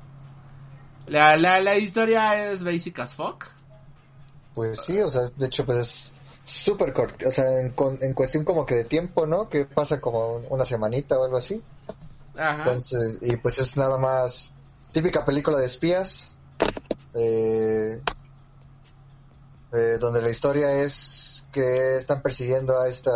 la, 1.06 1.38
la, 1.38 1.60
la 1.62 1.78
historia 1.78 2.52
es 2.52 2.64
basic 2.64 2.98
as 2.98 3.14
fuck. 3.14 3.46
Pues 4.56 4.82
sí, 4.82 5.00
o 5.00 5.10
sea, 5.10 5.30
de 5.38 5.46
hecho, 5.46 5.64
pues 5.64 5.78
es 5.78 6.14
súper 6.44 6.92
corto. 6.92 7.28
O 7.28 7.32
sea, 7.32 7.46
en, 7.60 7.76
en, 8.02 8.14
cuestión 8.16 8.44
como 8.44 8.66
que 8.66 8.74
de 8.74 8.84
tiempo, 8.84 9.28
¿no? 9.28 9.48
Que 9.48 9.66
pasa 9.66 10.02
como 10.02 10.38
una 10.50 10.66
semanita 10.66 11.20
o 11.20 11.24
algo 11.24 11.38
así. 11.38 11.62
Ajá. 12.36 12.58
Entonces, 12.58 13.20
y 13.22 13.38
pues 13.38 13.60
es 13.60 13.78
nada 13.78 14.00
más 14.00 14.52
típica 14.92 15.24
película 15.24 15.60
de 15.60 15.68
espías. 15.68 16.32
Eh, 17.14 18.02
eh, 19.72 19.98
donde 20.00 20.22
la 20.24 20.32
historia 20.32 20.82
es 20.82 21.44
que 21.52 21.98
están 21.98 22.24
persiguiendo 22.24 22.80
a 22.80 22.88
esta, 22.88 23.12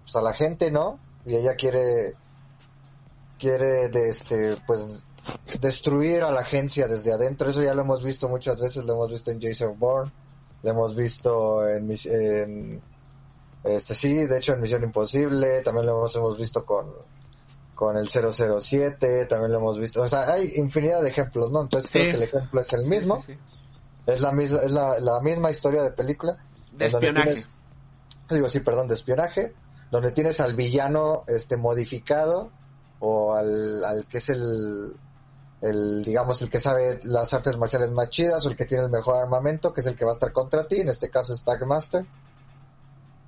pues 0.00 0.16
a 0.16 0.22
la 0.22 0.32
gente, 0.32 0.70
¿no? 0.70 0.98
Y 1.26 1.36
ella 1.36 1.56
quiere 1.56 2.14
quiere 3.40 3.88
de 3.88 4.10
este 4.10 4.56
pues 4.66 5.02
destruir 5.60 6.22
a 6.22 6.30
la 6.30 6.40
agencia 6.40 6.86
desde 6.86 7.12
adentro. 7.12 7.50
Eso 7.50 7.62
ya 7.62 7.74
lo 7.74 7.82
hemos 7.82 8.04
visto 8.04 8.28
muchas 8.28 8.58
veces. 8.58 8.84
Lo 8.84 8.92
hemos 8.94 9.10
visto 9.10 9.30
en 9.30 9.40
Jason 9.40 9.78
Bourne. 9.78 10.12
Lo 10.62 10.70
hemos 10.70 10.94
visto 10.94 11.66
en, 11.66 11.90
en 11.90 12.82
este 13.64 13.94
sí 13.94 14.14
de 14.26 14.38
hecho 14.38 14.52
en 14.52 14.60
Misión 14.60 14.84
Imposible. 14.84 15.62
También 15.62 15.86
lo 15.86 16.06
hemos, 16.06 16.38
visto 16.38 16.64
con 16.64 16.92
con 17.74 17.96
el 17.96 18.08
007 18.08 19.24
también 19.24 19.52
lo 19.52 19.58
hemos 19.58 19.78
visto 19.78 20.02
o 20.02 20.08
sea 20.08 20.30
hay 20.30 20.52
infinidad 20.56 21.00
de 21.00 21.08
ejemplos 21.08 21.50
no 21.50 21.62
entonces 21.62 21.90
creo 21.90 22.10
que 22.10 22.16
el 22.18 22.22
ejemplo 22.24 22.60
es 22.60 22.70
el 22.74 22.84
mismo. 22.84 23.24
es 24.06 24.20
la 24.20 24.32
misma 24.32 24.58
es 24.58 24.70
la, 24.70 25.00
la, 25.00 25.22
misma 25.22 25.50
historia 25.50 25.82
de 25.82 25.90
película. 25.90 26.36
De 26.72 26.86
espionaje. 26.86 27.36
Digo 28.28 28.48
sí 28.50 28.60
perdón 28.60 28.88
de 28.88 28.94
espionaje. 28.94 29.54
Donde 29.90 30.12
tienes 30.12 30.40
al 30.40 30.54
villano 30.54 31.24
este 31.26 31.56
modificado 31.56 32.52
o 33.00 33.34
al, 33.34 33.84
al 33.84 34.06
que 34.06 34.18
es 34.18 34.28
el, 34.28 34.94
el, 35.62 36.02
digamos, 36.02 36.40
el 36.42 36.48
que 36.48 36.60
sabe 36.60 37.00
las 37.02 37.32
artes 37.34 37.56
marciales 37.56 37.90
más 37.90 38.08
chidas 38.10 38.44
o 38.46 38.50
el 38.50 38.56
que 38.56 38.66
tiene 38.66 38.84
el 38.84 38.90
mejor 38.90 39.16
armamento, 39.16 39.72
que 39.72 39.80
es 39.80 39.86
el 39.86 39.96
que 39.96 40.04
va 40.04 40.12
a 40.12 40.14
estar 40.14 40.32
contra 40.32 40.66
ti, 40.66 40.76
en 40.76 40.88
este 40.88 41.10
caso 41.10 41.34
es 41.34 41.42
Tagmaster. 41.42 42.06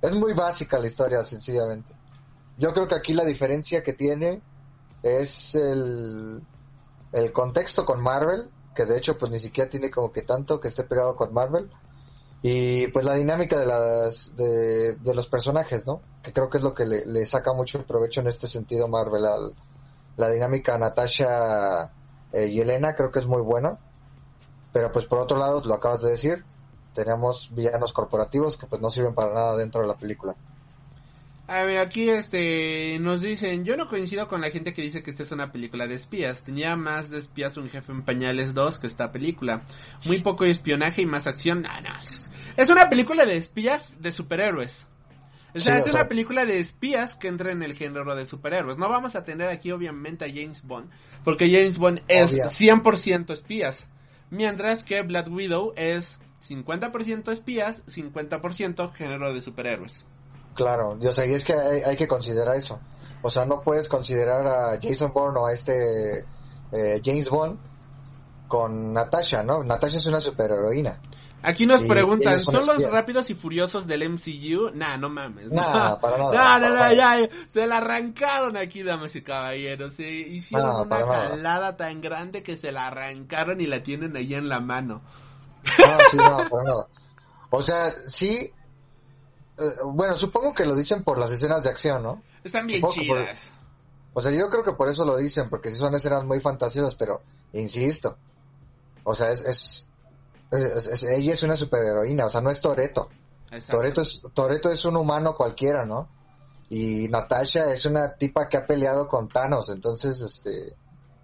Es 0.01 0.13
muy 0.13 0.33
básica 0.33 0.79
la 0.79 0.87
historia, 0.87 1.23
sencillamente. 1.23 1.93
Yo 2.57 2.73
creo 2.73 2.87
que 2.87 2.95
aquí 2.95 3.13
la 3.13 3.25
diferencia 3.25 3.83
que 3.83 3.93
tiene 3.93 4.41
es 5.01 5.55
el, 5.55 6.41
el 7.11 7.31
contexto 7.31 7.85
con 7.85 8.01
Marvel, 8.01 8.49
que 8.75 8.85
de 8.85 8.97
hecho 8.97 9.17
pues 9.17 9.31
ni 9.31 9.39
siquiera 9.39 9.69
tiene 9.69 9.89
como 9.89 10.11
que 10.11 10.21
tanto 10.23 10.59
que 10.59 10.67
esté 10.67 10.83
pegado 10.83 11.15
con 11.15 11.33
Marvel, 11.33 11.69
y 12.41 12.87
pues 12.87 13.05
la 13.05 13.13
dinámica 13.13 13.57
de, 13.57 13.65
las, 13.65 14.35
de, 14.35 14.95
de 14.95 15.15
los 15.15 15.27
personajes, 15.27 15.85
¿no? 15.85 16.01
Que 16.23 16.33
creo 16.33 16.49
que 16.49 16.57
es 16.57 16.63
lo 16.63 16.73
que 16.73 16.85
le, 16.85 17.25
saca 17.25 17.53
mucho 17.53 17.85
provecho 17.85 18.21
en 18.21 18.27
este 18.27 18.47
sentido 18.47 18.87
Marvel. 18.87 19.25
Al, 19.25 19.53
la 20.17 20.29
dinámica 20.29 20.77
Natasha 20.77 21.91
eh, 22.31 22.47
y 22.47 22.59
Elena 22.59 22.95
creo 22.95 23.11
que 23.11 23.19
es 23.19 23.27
muy 23.27 23.41
buena. 23.41 23.77
Pero 24.71 24.91
pues 24.91 25.05
por 25.05 25.19
otro 25.19 25.37
lado, 25.37 25.61
lo 25.63 25.73
acabas 25.75 26.01
de 26.01 26.11
decir, 26.11 26.43
tenemos 26.95 27.49
villanos 27.53 27.93
corporativos 27.93 28.57
que 28.57 28.65
pues 28.65 28.81
no 28.81 28.89
sirven 28.89 29.13
para 29.13 29.33
nada 29.33 29.55
dentro 29.55 29.81
de 29.81 29.87
la 29.87 29.95
película. 29.95 30.35
A 31.45 31.63
ver, 31.63 31.79
aquí 31.79 32.09
este 32.09 32.97
nos 33.01 33.19
dicen, 33.19 33.65
yo 33.65 33.75
no 33.75 33.89
coincido 33.89 34.29
con 34.29 34.39
la 34.39 34.49
gente 34.49 34.73
que 34.73 34.81
dice 34.81 35.03
que 35.03 35.11
esta 35.11 35.23
es 35.23 35.31
una 35.31 35.51
película 35.51 35.87
de 35.87 35.95
espías. 35.95 36.43
Tenía 36.43 36.75
más 36.77 37.09
de 37.09 37.19
espías 37.19 37.57
un 37.57 37.69
jefe 37.69 37.91
en 37.91 38.03
pañales 38.03 38.53
2 38.53 38.79
que 38.79 38.87
esta 38.87 39.11
película. 39.11 39.63
Muy 40.05 40.21
poco 40.21 40.45
espionaje 40.45 41.01
y 41.01 41.05
más 41.05 41.27
acción. 41.27 41.63
No, 41.63 41.69
es 42.55 42.69
una 42.69 42.89
película 42.89 43.25
de 43.25 43.37
espías 43.37 44.01
de 44.01 44.11
superhéroes. 44.11 44.87
O 45.55 45.59
sea, 45.59 45.77
es 45.77 45.87
una 45.87 46.07
película 46.07 46.45
de 46.45 46.59
espías 46.59 47.15
que 47.15 47.27
entra 47.27 47.51
en 47.51 47.61
el 47.61 47.75
género 47.75 48.15
de 48.15 48.25
superhéroes. 48.25 48.77
No 48.77 48.89
vamos 48.89 49.15
a 49.15 49.23
tener 49.23 49.49
aquí 49.49 49.71
obviamente 49.71 50.25
a 50.25 50.27
James 50.27 50.63
Bond, 50.63 50.89
porque 51.23 51.49
James 51.49 51.77
Bond 51.77 52.01
es 52.07 52.33
100% 52.33 53.31
espías. 53.31 53.89
Mientras 54.31 54.83
que 54.83 55.01
Black 55.03 55.27
Widow 55.29 55.73
es 55.75 56.17
50% 56.49 57.31
espías, 57.31 57.85
50% 57.85 58.91
género 58.93 59.33
de 59.33 59.41
superhéroes. 59.41 60.07
Claro, 60.55 60.97
yo 60.99 61.13
sé, 61.13 61.29
y 61.29 61.33
es 61.33 61.43
que 61.43 61.53
hay, 61.53 61.95
que 61.95 62.07
considerar 62.07 62.55
eso. 62.55 62.79
O 63.21 63.29
sea, 63.29 63.45
no 63.45 63.61
puedes 63.61 63.87
considerar 63.87 64.45
a 64.45 64.79
Jason 64.81 65.13
Bourne 65.13 65.39
o 65.39 65.47
a 65.47 65.53
este 65.53 66.19
eh, 66.71 67.01
James 67.03 67.29
Bond 67.29 67.59
con 68.47 68.93
Natasha, 68.93 69.43
¿no? 69.43 69.63
Natasha 69.63 69.97
es 69.97 70.05
una 70.05 70.19
superheroína. 70.19 70.99
Aquí 71.43 71.65
nos 71.65 71.83
preguntan, 71.83 72.39
¿son 72.39 72.65
los 72.65 72.89
rápidos 72.89 73.29
y 73.29 73.33
furiosos 73.33 73.85
del 73.85 74.09
MCU? 74.09 74.71
Nah, 74.73 74.95
no 74.95 75.09
mames. 75.09 75.51
Nah, 75.51 75.95
para 75.99 76.17
nada. 76.17 76.59
No, 76.59 76.69
no, 76.69 76.93
ya, 76.93 77.29
se 77.47 77.67
la 77.67 77.77
arrancaron 77.77 78.55
aquí, 78.55 78.81
damas 78.81 79.13
y 79.17 79.21
caballeros. 79.21 79.95
Se 79.95 80.09
hicieron 80.09 80.87
una 80.87 81.05
jalada 81.05 81.75
tan 81.75 81.99
grande 81.99 82.43
que 82.43 82.57
se 82.57 82.71
la 82.71 82.87
arrancaron 82.87 83.59
y 83.59 83.65
la 83.65 83.83
tienen 83.83 84.15
ahí 84.15 84.33
en 84.33 84.47
la 84.47 84.61
mano. 84.61 85.01
No, 85.79 85.97
sí, 86.11 86.17
no, 86.17 86.49
para 86.49 86.63
nada. 86.63 86.87
O 87.49 87.61
sea, 87.61 87.93
sí. 88.07 88.51
Eh, 89.57 89.63
bueno, 89.93 90.17
supongo 90.17 90.53
que 90.53 90.65
lo 90.65 90.75
dicen 90.75 91.03
por 91.03 91.17
las 91.17 91.31
escenas 91.31 91.63
de 91.63 91.69
acción, 91.69 92.01
¿no? 92.01 92.23
Están 92.43 92.67
bien 92.67 92.81
chidas. 92.87 93.51
O 94.13 94.21
sea, 94.21 94.31
yo 94.31 94.49
creo 94.49 94.63
que 94.63 94.73
por 94.73 94.87
eso 94.89 95.03
lo 95.05 95.17
dicen, 95.17 95.49
porque 95.49 95.71
si 95.71 95.77
son 95.77 95.93
escenas 95.95 96.23
muy 96.23 96.39
fantasiosas, 96.39 96.95
pero 96.95 97.21
insisto, 97.51 98.15
o 99.03 99.13
sea, 99.13 99.31
es, 99.31 99.41
es, 99.41 99.87
es- 100.53 100.87
es- 100.87 101.03
ella 101.03 101.33
es 101.33 101.43
una 101.43 101.55
superheroína, 101.57 102.25
o 102.25 102.29
sea, 102.29 102.41
no 102.41 102.49
es 102.51 102.61
Toreto. 102.61 103.09
Toreto 103.71 104.01
es, 104.01 104.21
Toretto 104.33 104.69
es 104.71 104.83
un 104.85 104.95
humano 104.97 105.35
cualquiera, 105.35 105.85
¿no? 105.85 106.09
Y 106.69 107.07
Natasha 107.09 107.71
es 107.71 107.85
una 107.85 108.15
tipa 108.15 108.47
que 108.49 108.57
ha 108.57 108.65
peleado 108.65 109.07
con 109.07 109.27
Thanos, 109.29 109.69
entonces, 109.69 110.19
este, 110.21 110.75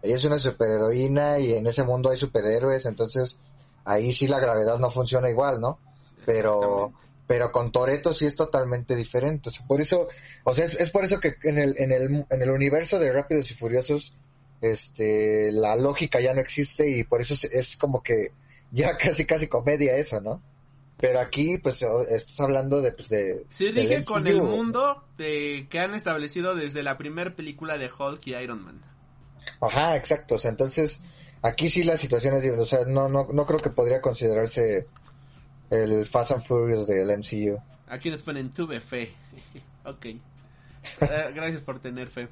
ella 0.01 0.15
es 0.15 0.23
una 0.23 0.37
superheroína 0.37 1.39
y 1.39 1.53
en 1.53 1.65
ese 1.67 1.83
mundo 1.83 2.09
hay 2.09 2.17
superhéroes, 2.17 2.85
entonces 2.85 3.39
ahí 3.85 4.11
sí 4.13 4.27
la 4.27 4.39
gravedad 4.39 4.77
no 4.77 4.91
funciona 4.91 5.29
igual, 5.29 5.59
¿no? 5.59 5.79
Pero, 6.25 6.91
pero 7.25 7.51
con 7.51 7.71
Toreto 7.71 8.13
sí 8.13 8.25
es 8.25 8.35
totalmente 8.35 8.95
diferente. 8.95 9.49
O 9.49 9.51
sea, 9.51 9.65
por 9.65 9.81
eso, 9.81 10.07
o 10.43 10.53
sea, 10.53 10.65
es, 10.65 10.75
es 10.75 10.91
por 10.91 11.03
eso 11.03 11.19
que 11.19 11.35
en 11.43 11.57
el, 11.57 11.75
en 11.79 11.91
el, 11.91 12.25
en 12.29 12.41
el 12.41 12.51
universo 12.51 12.99
de 12.99 13.11
Rápidos 13.11 13.49
y 13.49 13.55
Furiosos, 13.55 14.15
este, 14.61 15.51
la 15.51 15.75
lógica 15.75 16.19
ya 16.19 16.33
no 16.33 16.41
existe 16.41 16.89
y 16.91 17.03
por 17.03 17.21
eso 17.21 17.33
es, 17.33 17.45
es 17.45 17.77
como 17.77 18.03
que 18.03 18.33
ya 18.71 18.97
casi 18.97 19.25
casi 19.25 19.47
comedia 19.47 19.95
eso, 19.97 20.21
¿no? 20.21 20.41
Pero 20.97 21.19
aquí, 21.21 21.57
pues, 21.57 21.81
estás 22.09 22.39
hablando 22.41 22.81
de, 22.81 22.91
pues, 22.91 23.07
de... 23.07 23.45
Sí, 23.49 23.71
del 23.71 23.75
dije 23.75 24.03
con 24.03 24.27
el 24.27 24.41
mundo 24.41 25.05
de, 25.17 25.67
que 25.69 25.79
han 25.79 25.95
establecido 25.95 26.55
desde 26.55 26.83
la 26.83 26.97
primera 26.97 27.33
película 27.33 27.77
de 27.77 27.89
Hulk 27.89 28.27
y 28.27 28.35
Iron 28.35 28.65
Man. 28.65 28.81
Ajá, 29.61 29.95
exacto. 29.95 30.35
O 30.35 30.39
sea, 30.39 30.51
entonces, 30.51 31.01
aquí 31.41 31.69
sí 31.69 31.83
la 31.83 31.95
situación 31.95 32.35
es 32.35 32.41
diferente. 32.41 32.63
O 32.63 32.65
sea, 32.65 32.85
no, 32.85 33.07
no, 33.07 33.27
no 33.31 33.45
creo 33.45 33.59
que 33.59 33.69
podría 33.69 34.01
considerarse 34.01 34.87
el 35.69 36.05
Fast 36.05 36.31
and 36.31 36.43
Furious 36.43 36.85
del 36.85 37.07
MCU. 37.17 37.57
Aquí 37.87 38.09
nos 38.09 38.21
ponen 38.21 38.53
tuve 38.53 38.81
fe. 38.81 39.13
ok. 39.85 40.05
Eh, 40.05 40.21
gracias 41.33 41.61
por 41.61 41.79
tener 41.79 42.09
fe. 42.09 42.27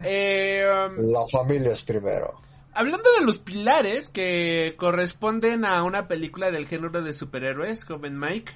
Eh, 0.00 0.64
um, 0.66 1.12
La 1.12 1.26
familia 1.30 1.72
es 1.72 1.82
primero. 1.82 2.34
Hablando 2.76 3.08
de 3.18 3.24
los 3.24 3.38
pilares 3.38 4.08
que 4.08 4.74
corresponden 4.76 5.64
a 5.64 5.82
una 5.82 6.06
película 6.06 6.50
del 6.50 6.66
género 6.66 7.02
de 7.02 7.14
superhéroes, 7.14 7.84
joven 7.84 8.18
Mike. 8.18 8.52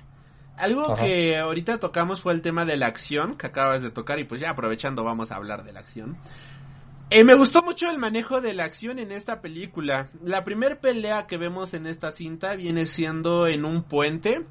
Algo 0.56 0.92
Ajá. 0.92 1.04
que 1.04 1.38
ahorita 1.38 1.80
tocamos 1.80 2.20
fue 2.20 2.34
el 2.34 2.42
tema 2.42 2.66
de 2.66 2.76
la 2.76 2.86
acción 2.86 3.36
que 3.36 3.46
acabas 3.46 3.82
de 3.82 3.90
tocar 3.90 4.18
y 4.18 4.24
pues 4.24 4.40
ya 4.40 4.50
aprovechando 4.50 5.04
vamos 5.04 5.32
a 5.32 5.36
hablar 5.36 5.64
de 5.64 5.72
la 5.72 5.80
acción. 5.80 6.18
Eh, 7.08 7.24
me 7.24 7.34
gustó 7.34 7.62
mucho 7.62 7.90
el 7.90 7.98
manejo 7.98 8.40
de 8.40 8.54
la 8.54 8.64
acción 8.64 8.98
en 8.98 9.10
esta 9.10 9.40
película. 9.40 10.10
La 10.22 10.44
primera 10.44 10.80
pelea 10.80 11.26
que 11.26 11.38
vemos 11.38 11.74
en 11.74 11.86
esta 11.86 12.12
cinta 12.12 12.54
viene 12.54 12.86
siendo 12.86 13.48
en 13.48 13.64
un 13.64 13.82
puente 13.82 14.44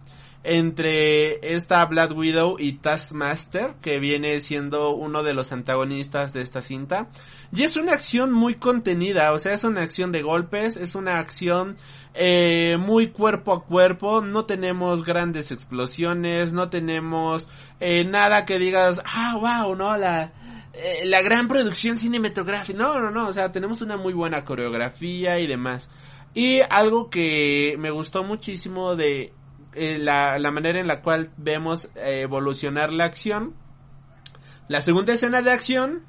entre 0.43 1.55
esta 1.55 1.85
Black 1.85 2.15
Widow 2.15 2.55
y 2.59 2.73
Taskmaster, 2.73 3.75
que 3.81 3.99
viene 3.99 4.39
siendo 4.41 4.91
uno 4.91 5.21
de 5.21 5.33
los 5.33 5.51
antagonistas 5.51 6.31
de 6.33 6.41
esta 6.41 6.61
cinta. 6.61 7.09
Y 7.51 7.63
es 7.63 7.75
una 7.75 7.93
acción 7.93 8.31
muy 8.31 8.55
contenida, 8.55 9.33
o 9.33 9.39
sea, 9.39 9.53
es 9.53 9.63
una 9.63 9.81
acción 9.81 10.11
de 10.11 10.21
golpes, 10.21 10.77
es 10.77 10.95
una 10.95 11.17
acción 11.17 11.77
eh, 12.13 12.77
muy 12.79 13.07
cuerpo 13.07 13.53
a 13.53 13.65
cuerpo, 13.65 14.21
no 14.21 14.45
tenemos 14.45 15.03
grandes 15.03 15.51
explosiones, 15.51 16.53
no 16.53 16.69
tenemos 16.69 17.47
eh, 17.79 18.05
nada 18.05 18.45
que 18.45 18.59
digas, 18.59 19.01
ah, 19.03 19.35
wow, 19.35 19.75
no, 19.75 19.97
la, 19.97 20.31
eh, 20.73 21.05
la 21.05 21.21
gran 21.21 21.47
producción 21.47 21.97
cinematográfica, 21.97 22.77
no, 22.77 22.99
no, 22.99 23.09
no, 23.11 23.27
o 23.27 23.33
sea, 23.33 23.51
tenemos 23.51 23.81
una 23.81 23.97
muy 23.97 24.13
buena 24.13 24.45
coreografía 24.45 25.39
y 25.39 25.47
demás. 25.47 25.89
Y 26.33 26.61
algo 26.69 27.09
que 27.09 27.75
me 27.79 27.89
gustó 27.89 28.23
muchísimo 28.23 28.95
de 28.95 29.33
eh, 29.73 29.97
la, 29.99 30.39
la 30.39 30.51
manera 30.51 30.79
en 30.79 30.87
la 30.87 31.01
cual 31.01 31.31
vemos 31.37 31.89
eh, 31.95 32.21
evolucionar 32.21 32.91
la 32.91 33.05
acción. 33.05 33.55
La 34.67 34.81
segunda 34.81 35.13
escena 35.13 35.41
de 35.41 35.51
acción, 35.51 36.03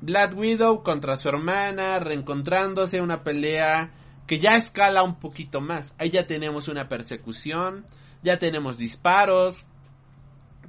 Black 0.00 0.36
Widow 0.36 0.82
contra 0.82 1.16
su 1.16 1.28
hermana, 1.28 1.98
reencontrándose, 1.98 3.00
una 3.00 3.22
pelea 3.22 3.90
que 4.26 4.38
ya 4.38 4.56
escala 4.56 5.02
un 5.02 5.18
poquito 5.18 5.60
más. 5.60 5.94
Ahí 5.98 6.10
ya 6.10 6.26
tenemos 6.26 6.68
una 6.68 6.88
persecución, 6.88 7.84
ya 8.22 8.38
tenemos 8.38 8.76
disparos, 8.76 9.66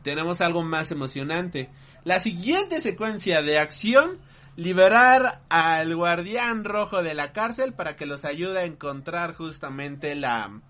tenemos 0.04 0.42
algo 0.42 0.64
más 0.64 0.92
emocionante. 0.92 1.70
La 2.04 2.20
siguiente 2.20 2.80
secuencia 2.80 3.42
de 3.42 3.58
acción, 3.58 4.20
liberar 4.56 5.42
al 5.50 5.96
guardián 5.96 6.64
rojo 6.64 7.02
de 7.02 7.14
la 7.14 7.34
cárcel 7.34 7.74
para 7.74 7.96
que 7.96 8.06
los 8.06 8.26
ayude 8.26 8.60
a 8.60 8.66
encontrar 8.66 9.34
justamente 9.36 10.16
la, 10.16 10.62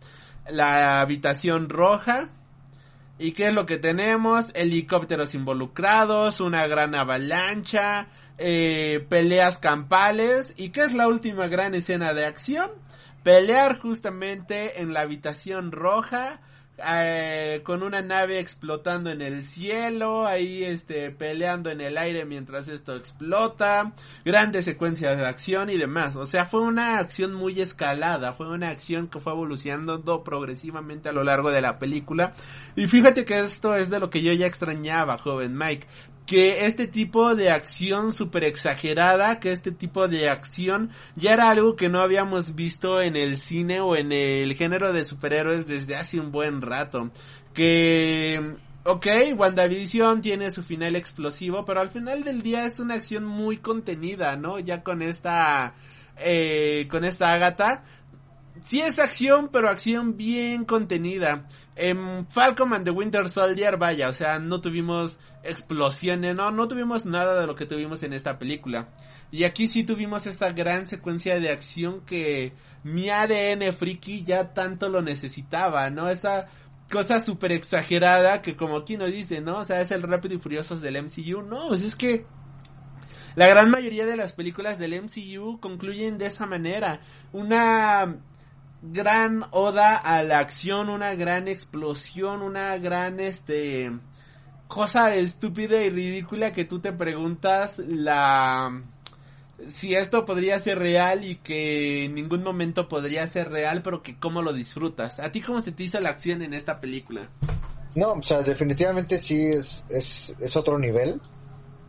la 0.50 1.02
habitación 1.02 1.70
roja. 1.70 2.30
¿Y 3.20 3.32
qué 3.32 3.48
es 3.48 3.54
lo 3.54 3.66
que 3.66 3.78
tenemos? 3.78 4.52
Helicópteros 4.54 5.34
involucrados, 5.34 6.40
una 6.40 6.68
gran 6.68 6.94
avalancha, 6.96 8.08
eh, 8.38 9.06
peleas 9.10 9.58
campales. 9.58 10.54
¿Y 10.56 10.70
qué 10.70 10.82
es 10.82 10.94
la 10.94 11.08
última 11.08 11.48
gran 11.48 11.74
escena 11.74 12.14
de 12.14 12.26
acción? 12.26 12.70
Pelear 13.24 13.80
justamente 13.80 14.82
en 14.82 14.94
la 14.94 15.02
habitación 15.02 15.72
roja, 15.72 16.40
eh, 16.78 17.62
con 17.64 17.82
una 17.82 18.02
nave 18.02 18.40
explotando 18.40 19.10
en 19.10 19.22
el 19.22 19.44
cielo, 19.44 20.28
ahí 20.28 20.64
este 20.64 21.10
peleando 21.12 21.72
en 21.72 21.82
el 21.82 21.98
aire 21.98 22.26
mientras 22.26 22.68
esto 22.68 22.96
explota, 22.96 23.94
grandes 24.24 24.66
secuencias 24.66 25.18
de 25.18 25.26
acción 25.26 25.70
y 25.70 25.78
demás. 25.78 26.16
O 26.16 26.26
sea, 26.26 26.46
fue 26.46 26.62
una 26.62 27.00
acción 27.00 27.34
muy 27.34 27.60
escalada, 27.62 28.34
fue 28.34 28.48
una 28.50 28.70
acción 28.70 29.08
que 29.08 29.20
fue 29.20 29.34
evolucionando 29.34 30.24
progresivamente 30.24 31.10
a 31.10 31.14
lo 31.14 31.24
largo 31.24 31.50
de 31.50 31.62
la 31.62 31.80
película. 31.80 32.34
Y 32.76 32.88
fíjate 32.88 33.26
que 33.26 33.40
esto 33.40 33.76
es 33.76 33.90
de 33.90 34.00
lo 34.00 34.10
que 34.10 34.22
yo 34.22 34.32
ya 34.34 34.46
extrañaba, 34.46 35.18
joven 35.18 35.58
Mike 35.58 35.88
que 36.28 36.66
este 36.66 36.88
tipo 36.88 37.36
de 37.36 37.50
acción 37.50 38.12
súper 38.12 38.44
exagerada, 38.44 39.40
que 39.40 39.54
este 39.54 39.72
tipo 39.72 40.10
de 40.10 40.30
acción 40.30 40.92
ya 41.16 41.32
era 41.32 41.50
algo 41.50 41.78
que 41.78 41.88
no 41.88 42.02
habíamos 42.02 42.54
visto 42.54 43.02
en 43.02 43.16
el 43.16 43.38
cine 43.38 43.80
o 43.80 43.96
en 43.96 44.12
el 44.12 44.54
género 44.56 44.92
de 44.92 45.06
superhéroes 45.06 45.68
desde 45.68 45.96
hace 45.96 46.20
un 46.20 46.34
buen 46.34 46.62
rato. 46.62 47.12
Que, 47.54 48.58
ok, 48.84 49.08
WandaVision 49.38 50.20
tiene 50.20 50.52
su 50.52 50.64
final 50.64 50.98
explosivo, 50.98 51.64
pero 51.64 51.80
al 51.80 51.90
final 51.90 52.26
del 52.26 52.42
día 52.42 52.66
es 52.66 52.82
una 52.82 52.96
acción 52.96 53.24
muy 53.24 53.60
contenida, 53.60 54.36
¿no? 54.36 54.60
Ya 54.60 54.84
con 54.84 55.02
esta, 55.02 55.76
eh, 56.18 56.90
con 56.92 57.06
esta 57.06 57.32
Agatha. 57.32 57.86
Sí 58.64 58.82
es 58.82 59.00
acción, 59.00 59.50
pero 59.50 59.70
acción 59.70 60.18
bien 60.18 60.66
contenida. 60.66 61.46
En 61.78 62.28
Falcon 62.28 62.74
and 62.74 62.84
the 62.84 62.92
Winter 62.92 63.30
Soldier, 63.30 63.78
vaya, 63.78 64.10
o 64.10 64.14
sea, 64.14 64.40
no 64.40 64.60
tuvimos 64.60 65.20
explosiones, 65.48 66.36
no, 66.36 66.52
no 66.52 66.68
tuvimos 66.68 67.06
nada 67.06 67.40
de 67.40 67.48
lo 67.48 67.56
que 67.56 67.66
tuvimos 67.66 68.04
en 68.04 68.14
esta 68.14 68.38
película. 68.38 68.90
Y 69.32 69.44
aquí 69.44 69.68
sí 69.68 69.84
tuvimos 69.84 70.28
esta 70.28 70.52
gran 70.52 70.86
secuencia 70.86 71.40
de 71.40 71.50
acción 71.50 72.02
que 72.06 72.54
mi 72.84 73.10
ADN 73.10 73.74
friki 73.74 74.24
ya 74.24 74.54
tanto 74.54 74.88
lo 74.88 75.02
necesitaba, 75.02 75.90
¿no? 75.90 76.10
Esta 76.10 76.48
cosa 76.92 77.20
súper 77.20 77.52
exagerada 77.52 78.42
que 78.42 78.56
como 78.56 78.78
aquí 78.78 78.96
nos 78.98 79.12
dice, 79.12 79.42
¿no? 79.42 79.60
O 79.60 79.64
sea, 79.66 79.82
es 79.82 79.92
el 79.92 80.04
Rápido 80.04 80.36
y 80.36 80.40
Furiosos 80.40 80.82
del 80.82 81.02
MCU. 81.04 81.42
No, 81.42 81.68
pues 81.68 81.82
es 81.82 81.96
que 81.96 82.26
la 83.36 83.48
gran 83.48 83.70
mayoría 83.70 84.06
de 84.06 84.16
las 84.16 84.34
películas 84.34 84.80
del 84.80 85.02
MCU 85.02 85.60
concluyen 85.60 86.18
de 86.18 86.28
esa 86.28 86.46
manera. 86.46 87.02
Una 87.34 88.18
gran 88.82 89.44
oda 89.52 89.96
a 89.96 90.24
la 90.24 90.40
acción, 90.40 90.90
una 90.90 91.16
gran 91.16 91.48
explosión, 91.48 92.42
una 92.42 92.78
gran 92.78 93.20
este 93.20 93.92
cosa 94.68 95.16
estúpida 95.16 95.82
y 95.84 95.90
ridícula 95.90 96.54
que 96.54 96.66
tú 96.66 96.80
te 96.80 96.92
preguntas 96.94 97.80
la 97.80 98.82
si 99.68 99.96
esto 99.96 100.26
podría 100.26 100.60
ser 100.60 100.78
real 100.78 101.26
y 101.26 101.38
que 101.38 102.06
en 102.06 102.14
ningún 102.16 102.44
momento 102.44 102.88
podría 102.88 103.26
ser 103.26 103.50
real, 103.50 103.82
pero 103.82 104.04
que 104.04 104.16
cómo 104.20 104.42
lo 104.44 104.54
disfrutas. 104.54 105.20
¿A 105.20 105.32
ti 105.32 105.42
cómo 105.42 105.62
se 105.62 105.72
te 105.72 105.84
hizo 105.84 106.00
la 106.00 106.10
acción 106.10 106.42
en 106.44 106.54
esta 106.54 106.80
película? 106.80 107.28
No, 107.96 108.14
o 108.14 108.22
sea, 108.22 108.44
definitivamente 108.44 109.18
sí 109.18 109.48
es, 109.48 109.84
es, 109.90 110.36
es 110.40 110.56
otro 110.56 110.78
nivel. 110.78 111.20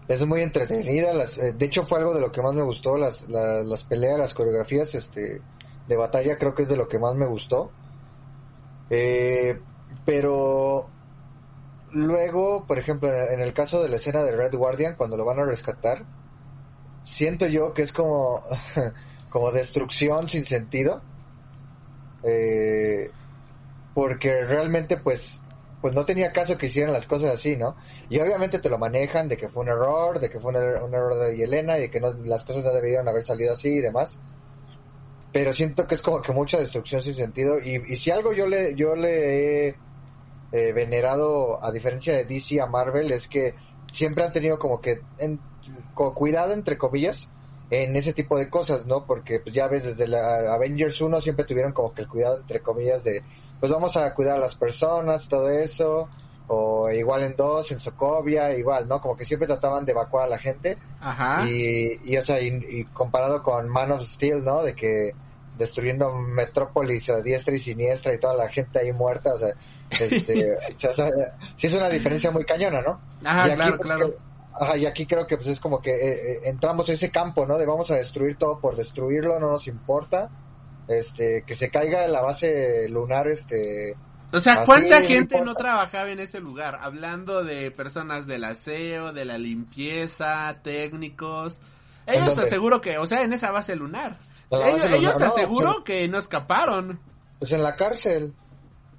Es 0.09 0.25
muy 0.25 0.41
entretenida. 0.41 1.13
Las, 1.13 1.37
eh, 1.37 1.53
de 1.53 1.67
hecho, 1.67 1.85
fue 1.85 1.99
algo 1.99 2.15
de 2.15 2.23
lo 2.23 2.33
que 2.33 2.41
más 2.41 2.55
me 2.55 2.63
gustó. 2.63 2.97
Las, 2.97 3.29
la- 3.29 3.63
las 3.63 3.83
peleas, 3.85 4.19
las 4.19 4.33
coreografías 4.33 4.95
este, 4.95 5.43
de 5.87 5.97
batalla, 5.97 6.39
creo 6.39 6.55
que 6.55 6.63
es 6.63 6.69
de 6.71 6.79
lo 6.79 6.89
que 6.89 6.99
más 6.99 7.15
me 7.17 7.27
gustó. 7.27 7.71
Eh, 8.89 9.61
pero 10.07 10.89
luego, 11.93 12.67
por 12.67 12.79
ejemplo, 12.79 13.09
en 13.13 13.41
el 13.41 13.53
caso 13.55 13.83
de 13.83 13.89
la 13.89 13.97
escena 13.97 14.23
de 14.25 14.33
Red 14.37 14.55
Guardian, 14.55 14.97
cuando 14.97 15.17
lo 15.17 15.25
van 15.25 15.39
a 15.41 15.45
rescatar, 15.47 16.09
siento 17.03 17.47
yo 17.49 17.75
que 17.75 17.83
es 17.83 17.93
como, 17.93 18.45
como 19.31 19.53
destrucción 19.53 20.29
sin 20.29 20.47
sentido. 20.47 21.07
Eh, 22.23 23.15
porque 23.95 24.45
realmente, 24.45 24.99
pues, 24.99 25.47
pues 25.81 25.95
no 25.95 26.07
tenía 26.07 26.33
caso 26.33 26.59
que 26.59 26.67
hicieran 26.67 26.93
las 26.93 27.07
cosas 27.07 27.33
así, 27.33 27.57
¿no? 27.57 27.77
Y 28.09 28.21
obviamente 28.21 28.61
te 28.61 28.71
lo 28.71 28.79
manejan 28.79 29.29
de 29.29 29.37
que 29.39 29.51
fue 29.51 29.63
un 29.65 29.71
error, 29.71 30.21
de 30.21 30.31
que 30.31 30.41
fue 30.41 30.53
un, 30.53 30.57
er- 30.59 30.83
un 30.85 30.95
error 30.95 31.17
de 31.19 31.37
Yelena 31.37 31.79
y 31.79 31.83
de 31.83 31.91
que 31.91 32.01
no, 32.01 32.13
las 32.15 32.45
cosas 32.45 32.65
no 32.65 32.73
debieron 32.75 33.09
haber 33.09 33.25
salido 33.25 33.53
así 33.55 33.69
y 33.71 33.81
demás. 33.81 34.23
Pero 35.31 35.53
siento 35.53 35.87
que 35.87 35.95
es 35.95 36.03
como 36.03 36.23
que 36.23 36.33
mucha 36.33 36.59
destrucción 36.59 37.03
sin 37.03 37.15
sentido. 37.15 37.59
Y, 37.63 37.77
y 37.93 37.97
si 37.97 38.11
algo 38.11 38.33
yo 38.33 38.47
le, 38.47 38.75
yo 38.75 38.95
le 38.97 39.69
he 39.69 39.81
eh, 40.53 40.73
venerado, 40.73 41.63
a 41.65 41.73
diferencia 41.73 42.15
de 42.17 42.25
DC 42.25 42.61
a 42.61 42.67
Marvel, 42.67 43.13
es 43.13 43.29
que 43.29 43.57
siempre 43.93 44.25
han 44.25 44.33
tenido 44.33 44.59
como 44.59 44.81
que, 44.81 45.07
en, 45.19 45.43
co- 45.95 46.15
cuidado 46.15 46.53
entre 46.53 46.79
comillas 46.79 47.31
en 47.71 47.97
ese 47.97 48.13
tipo 48.15 48.39
de 48.39 48.49
cosas, 48.49 48.87
¿no? 48.87 49.05
Porque 49.07 49.41
pues, 49.41 49.55
ya 49.55 49.69
ves, 49.69 49.85
desde 49.85 50.09
la 50.09 50.55
Avengers 50.55 51.01
1 51.01 51.21
siempre 51.21 51.45
tuvieron 51.45 51.73
como 51.73 51.93
que 51.93 52.03
el 52.03 52.09
cuidado 52.09 52.39
entre 52.39 52.63
comillas 52.63 53.05
de, 53.05 53.25
pues 53.61 53.71
vamos 53.71 53.97
a 53.97 54.15
cuidar 54.15 54.37
a 54.37 54.41
las 54.41 54.55
personas, 54.55 55.29
todo 55.29 55.51
eso, 55.51 56.09
o 56.47 56.91
igual 56.91 57.23
en 57.25 57.37
2, 57.37 57.71
en 57.73 57.79
Sokovia, 57.79 58.55
igual, 58.57 58.89
¿no? 58.89 59.01
Como 59.01 59.17
que 59.17 59.25
siempre 59.27 59.47
trataban 59.47 59.85
de 59.85 59.93
evacuar 59.93 60.25
a 60.25 60.29
la 60.31 60.39
gente 60.39 60.79
Ajá. 60.99 61.45
y, 61.47 62.11
y, 62.13 62.17
o 62.17 62.23
sea, 62.23 62.41
y, 62.41 62.49
y 62.69 62.85
comparado 62.87 63.43
con 63.43 63.69
Man 63.69 63.93
of 63.93 64.03
Steel, 64.03 64.45
¿no? 64.45 64.63
De 64.63 64.75
que 64.75 65.13
destruyendo 65.53 66.11
Metrópolis 66.13 67.09
a 67.11 67.21
diestra 67.23 67.55
y 67.55 67.59
siniestra 67.59 68.15
y 68.15 68.19
toda 68.21 68.35
la 68.35 68.49
gente 68.49 68.79
ahí 68.79 68.93
muerta, 68.93 69.35
o 69.35 69.39
sea, 69.39 69.55
este, 69.91 70.57
o 70.89 70.93
sea, 70.93 71.07
sí 71.57 71.67
es 71.67 71.73
una 71.73 71.89
diferencia 71.89 72.31
muy 72.31 72.45
cañona, 72.45 72.83
¿no? 72.83 73.01
Ajá, 73.25 73.45
aquí, 73.45 73.55
claro, 73.55 73.77
pues, 73.77 73.89
claro. 73.89 74.15
ajá, 74.61 74.77
y 74.77 74.87
aquí 74.87 75.07
creo 75.07 75.27
que 75.27 75.37
pues 75.37 75.49
es 75.49 75.61
como 75.61 75.81
que 75.81 75.93
eh, 75.93 76.33
eh, 76.33 76.41
entramos 76.45 76.89
en 76.89 76.95
ese 76.95 77.11
campo, 77.11 77.47
¿no? 77.47 77.59
De 77.59 77.67
vamos 77.67 77.91
a 77.91 77.97
destruir 77.97 78.37
todo 78.37 78.61
por 78.61 78.77
destruirlo, 78.77 79.39
no 79.39 79.51
nos 79.51 79.67
importa. 79.67 80.31
Este, 80.89 81.45
que 81.47 81.55
se 81.55 81.71
caiga 81.71 82.07
la 82.09 82.23
base 82.23 82.89
lunar, 82.89 83.29
este, 83.29 83.95
O 84.33 84.41
sea, 84.41 84.65
¿cuánta 84.65 85.03
gente 85.03 85.39
no 85.43 85.53
trabajaba 85.53 86.11
en 86.11 86.19
ese 86.19 86.41
lugar? 86.41 86.79
Hablando 86.81 87.45
de 87.45 87.71
personas 87.71 88.27
del 88.27 88.45
aseo, 88.45 89.13
de 89.13 89.27
la 89.27 89.37
limpieza, 89.37 90.57
técnicos. 90.63 91.61
Ellos 92.07 92.35
te 92.35 92.41
aseguro 92.41 92.81
que, 92.81 92.97
o 92.97 93.07
sea, 93.07 93.23
en 93.23 93.35
esa 93.35 93.51
base 93.51 93.77
lunar. 93.77 94.17
Ellos 94.51 95.19
te 95.19 95.25
no, 95.25 95.27
aseguro 95.27 95.85
que 95.85 96.09
no 96.09 96.19
escaparon. 96.19 96.99
pues 97.39 97.53
en 97.53 97.63
la 97.63 97.77
cárcel. 97.77 98.33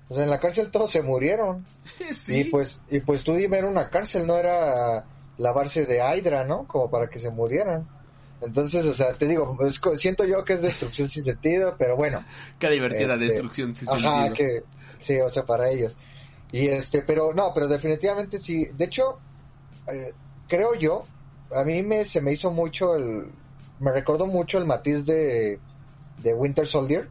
Pues 0.10 0.20
en 0.20 0.30
la 0.30 0.40
cárcel 0.40 0.72
todos 0.72 0.92
se 0.92 1.04
murieron. 1.04 1.66
sí. 2.14 2.40
Y 2.40 2.44
pues, 2.46 2.82
y 2.90 3.00
pues 3.00 3.24
tú 3.24 3.36
dime, 3.36 3.60
era 3.60 3.70
una 3.70 3.90
cárcel, 3.90 4.28
no 4.28 4.38
era 4.38 5.06
lavarse 5.38 5.86
de 5.86 6.00
Hydra, 6.00 6.44
¿no? 6.44 6.68
Como 6.68 6.90
para 6.90 7.10
que 7.10 7.20
se 7.20 7.30
murieran. 7.30 7.88
Entonces, 8.42 8.86
o 8.86 8.94
sea, 8.94 9.12
te 9.14 9.28
digo, 9.28 9.58
es 9.66 9.80
siento 9.98 10.26
yo 10.26 10.44
que 10.44 10.54
es 10.54 10.62
destrucción 10.62 11.08
sin 11.08 11.24
sentido, 11.24 11.76
pero 11.78 11.96
bueno. 11.96 12.26
Qué 12.60 12.70
divertida 12.70 13.14
este, 13.14 13.26
destrucción 13.26 13.76
sin 13.76 13.88
Ajá, 13.88 14.26
sentido. 14.26 14.36
que 14.36 14.64
sí, 14.98 15.20
o 15.20 15.30
sea, 15.30 15.44
para 15.44 15.70
ellos. 15.70 15.96
Y 16.52 16.68
este, 16.68 17.04
pero 17.04 17.34
no, 17.34 17.52
pero 17.54 17.68
definitivamente 17.68 18.40
sí. 18.40 18.66
De 18.74 18.86
hecho, 18.86 19.20
eh, 19.88 20.14
creo 20.48 20.74
yo, 20.74 21.04
a 21.56 21.64
mí 21.64 21.84
me 21.84 22.04
se 22.04 22.22
me 22.22 22.32
hizo 22.32 22.50
mucho 22.50 22.96
el, 22.96 23.32
me 23.80 23.92
recordó 23.92 24.26
mucho 24.26 24.58
el 24.58 24.66
matiz 24.66 25.06
de, 25.06 25.60
de 26.18 26.34
Winter 26.34 26.66
Soldier. 26.66 27.08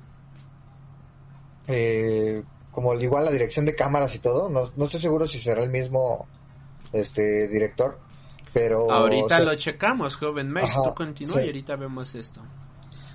Eh, 1.68 2.42
como 2.80 2.94
igual 2.94 3.24
la 3.24 3.30
dirección 3.32 3.66
de 3.66 3.74
cámaras 3.74 4.14
y 4.14 4.20
todo. 4.20 4.48
No, 4.48 4.70
no 4.76 4.84
estoy 4.84 5.00
seguro 5.00 5.26
si 5.26 5.40
será 5.40 5.64
el 5.64 5.70
mismo 5.70 6.26
este 6.92 7.48
director, 7.48 7.98
pero 8.52 8.90
Ahorita 8.90 9.40
lo 9.40 9.54
checamos, 9.56 10.14
joven 10.14 10.52
Mike. 10.52 10.68
Ajá, 10.70 10.82
Tú 10.84 10.94
continúa 10.94 11.34
sí. 11.34 11.40
y 11.40 11.46
ahorita 11.46 11.74
vemos 11.76 12.14
esto. 12.14 12.40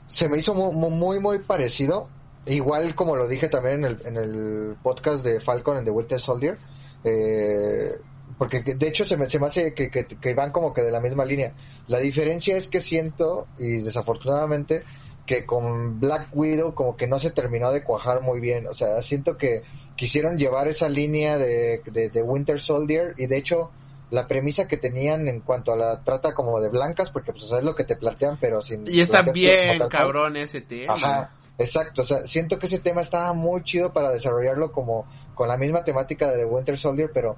se 0.07 0.27
me 0.27 0.37
hizo 0.37 0.53
mu- 0.53 0.73
mu- 0.73 0.89
muy, 0.89 1.19
muy, 1.19 1.39
parecido. 1.39 2.09
Igual 2.45 2.93
como 2.93 3.15
lo 3.15 3.27
dije 3.29 3.47
también 3.47 3.85
en 3.85 3.85
el, 3.85 4.01
en 4.05 4.17
el 4.17 4.75
podcast 4.83 5.23
de 5.23 5.39
Falcon 5.39 5.77
and 5.77 5.85
the 5.85 5.91
Winter 5.91 6.19
Soldier. 6.19 6.57
eh, 7.05 7.91
porque 8.37 8.61
de 8.63 8.87
hecho 8.87 9.05
se 9.05 9.15
me, 9.15 9.29
se 9.29 9.39
me 9.39 9.45
hace 9.45 9.73
que, 9.73 9.89
que, 9.91 10.05
que 10.05 10.33
van 10.33 10.51
como 10.51 10.73
que 10.73 10.81
de 10.81 10.91
la 10.91 10.99
misma 10.99 11.23
línea. 11.23 11.53
La 11.87 11.99
diferencia 11.99 12.57
es 12.57 12.67
que 12.67 12.81
siento, 12.81 13.47
y 13.59 13.81
desafortunadamente, 13.81 14.83
que 15.25 15.45
con 15.45 15.99
Black 15.99 16.29
Widow 16.33 16.73
como 16.73 16.97
que 16.97 17.07
no 17.07 17.19
se 17.19 17.31
terminó 17.31 17.71
de 17.71 17.83
cuajar 17.83 18.21
muy 18.21 18.39
bien. 18.39 18.67
O 18.67 18.73
sea, 18.73 19.01
siento 19.01 19.37
que 19.37 19.63
quisieron 19.95 20.37
llevar 20.37 20.67
esa 20.67 20.89
línea 20.89 21.37
de, 21.37 21.81
de, 21.85 22.09
de 22.09 22.23
Winter 22.23 22.59
Soldier 22.59 23.13
y 23.17 23.27
de 23.27 23.37
hecho 23.37 23.71
la 24.09 24.27
premisa 24.27 24.67
que 24.67 24.77
tenían 24.77 25.27
en 25.27 25.39
cuanto 25.41 25.71
a 25.71 25.75
la 25.75 26.03
trata 26.03 26.33
como 26.33 26.61
de 26.61 26.69
blancas, 26.69 27.09
porque 27.09 27.31
pues 27.31 27.45
o 27.45 27.47
sea, 27.47 27.59
es 27.59 27.63
lo 27.63 27.75
que 27.75 27.83
te 27.83 27.95
plantean, 27.95 28.37
pero 28.39 28.61
sin... 28.61 28.85
Y 28.87 28.99
está 28.99 29.23
bien 29.23 29.81
cabrón 29.89 30.35
ese 30.35 30.61
tema. 30.61 30.93
Ajá, 30.93 31.31
exacto. 31.57 32.03
O 32.03 32.05
sea, 32.05 32.27
siento 32.27 32.59
que 32.59 32.67
ese 32.67 32.79
tema 32.79 33.01
estaba 33.01 33.33
muy 33.33 33.63
chido 33.63 33.91
para 33.91 34.11
desarrollarlo 34.11 34.71
como 34.71 35.07
con 35.33 35.47
la 35.47 35.57
misma 35.57 35.83
temática 35.83 36.29
de 36.29 36.37
The 36.37 36.45
Winter 36.45 36.77
Soldier, 36.77 37.09
pero 37.11 37.37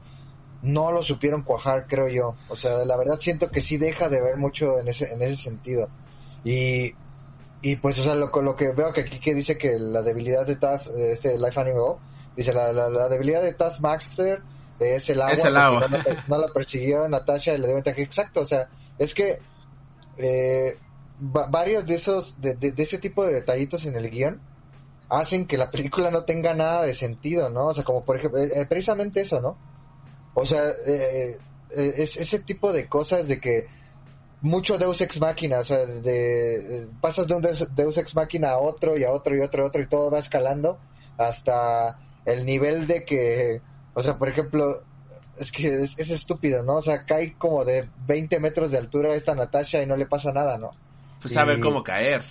no 0.63 0.91
lo 0.91 1.01
supieron 1.01 1.43
cuajar, 1.43 1.85
creo 1.87 2.09
yo. 2.09 2.35
O 2.49 2.55
sea, 2.55 2.83
la 2.83 2.97
verdad 2.97 3.19
siento 3.21 3.51
que 3.51 3.61
sí 3.61 3.77
deja 3.77 4.09
de 4.09 4.21
ver 4.21 4.35
mucho 4.35 4.79
en 4.79 4.89
ese, 4.89 5.13
en 5.13 5.21
ese 5.21 5.35
sentido. 5.35 5.87
Y, 6.43 6.93
y 7.71 7.75
pues, 7.77 7.97
o 7.99 8.03
sea, 8.03 8.15
lo, 8.15 8.29
lo 8.41 8.55
que 8.55 8.71
veo 8.73 8.93
que 8.93 9.01
aquí 9.01 9.19
que 9.19 9.33
dice 9.33 9.57
que 9.57 9.77
la 9.79 10.01
debilidad 10.01 10.45
de 10.45 10.55
Taz, 10.55 10.87
este 10.87 11.37
Life 11.37 11.59
Anime 11.59 11.79
Go, 11.79 11.99
dice 12.35 12.53
la, 12.53 12.71
la, 12.71 12.89
la 12.89 13.09
debilidad 13.09 13.41
de 13.41 13.53
Taskmaster 13.53 14.41
es 14.79 15.09
el 15.09 15.21
agua. 15.21 15.33
Es 15.33 15.45
el 15.45 15.57
agua. 15.57 15.87
No, 16.27 16.37
la 16.37 16.47
persiguió 16.53 17.07
Natasha 17.09 17.53
y 17.53 17.57
le 17.57 17.65
dio 17.67 17.75
ventaja. 17.75 17.99
Exacto, 18.01 18.41
o 18.41 18.45
sea, 18.45 18.69
es 18.99 19.13
que 19.13 19.39
eh, 20.17 20.77
va- 21.35 21.47
varios 21.47 21.85
de 21.85 21.95
esos, 21.95 22.39
de, 22.41 22.53
de- 22.55 22.71
de 22.71 22.83
ese 22.83 22.97
tipo 22.97 23.25
de 23.25 23.33
detallitos 23.33 23.85
en 23.85 23.95
el 23.95 24.09
guion 24.09 24.39
hacen 25.09 25.45
que 25.47 25.57
la 25.57 25.71
película 25.71 26.11
no 26.11 26.23
tenga 26.23 26.53
nada 26.53 26.83
de 26.83 26.93
sentido, 26.93 27.49
¿no? 27.49 27.67
O 27.67 27.73
sea, 27.73 27.83
como 27.83 28.03
por 28.03 28.17
ejemplo, 28.17 28.39
eh, 28.39 28.49
eh, 28.55 28.65
precisamente 28.67 29.21
eso, 29.21 29.39
¿no? 29.41 29.57
O 30.33 30.45
sea, 30.45 30.63
eh, 30.85 31.37
eh, 31.75 31.93
es 31.97 32.17
ese 32.17 32.39
tipo 32.39 32.73
de 32.73 32.87
cosas 32.87 33.27
de 33.27 33.39
que 33.39 33.67
mucho 34.45 34.77
Deus 34.77 35.01
Ex 35.01 35.19
Máquina, 35.19 35.59
o 35.59 35.63
sea, 35.63 35.85
de, 35.85 36.55
eh, 36.83 36.87
pasas 37.01 37.27
de 37.27 37.35
un 37.35 37.41
Deus, 37.41 37.67
Deus 37.75 37.97
Ex 37.97 38.15
Máquina 38.15 38.51
a 38.51 38.59
otro 38.59 38.97
y 38.97 39.03
a 39.03 39.11
otro 39.11 39.35
y 39.35 39.41
otro 39.41 39.63
y 39.63 39.67
otro 39.67 39.81
y 39.81 39.87
todo 39.87 40.11
va 40.11 40.19
escalando 40.19 40.77
hasta 41.17 41.99
el 42.25 42.45
nivel 42.45 42.87
de 42.87 43.03
que, 43.05 43.61
o 43.93 44.01
sea, 44.01 44.17
por 44.17 44.29
ejemplo, 44.29 44.83
es 45.37 45.51
que 45.51 45.67
es, 45.67 45.97
es 45.97 46.09
estúpido, 46.11 46.63
¿no? 46.63 46.75
O 46.75 46.81
sea, 46.81 47.05
cae 47.05 47.33
como 47.37 47.65
de 47.65 47.89
20 48.07 48.39
metros 48.39 48.71
de 48.71 48.77
altura 48.77 49.13
esta 49.15 49.35
Natasha 49.35 49.81
y 49.81 49.85
no 49.87 49.95
le 49.95 50.05
pasa 50.05 50.31
nada, 50.31 50.57
¿no? 50.57 50.71
Pues 51.21 51.33
saber 51.33 51.57
Y- 51.57 51.61
cómo 51.61 51.83
caer. 51.83 52.23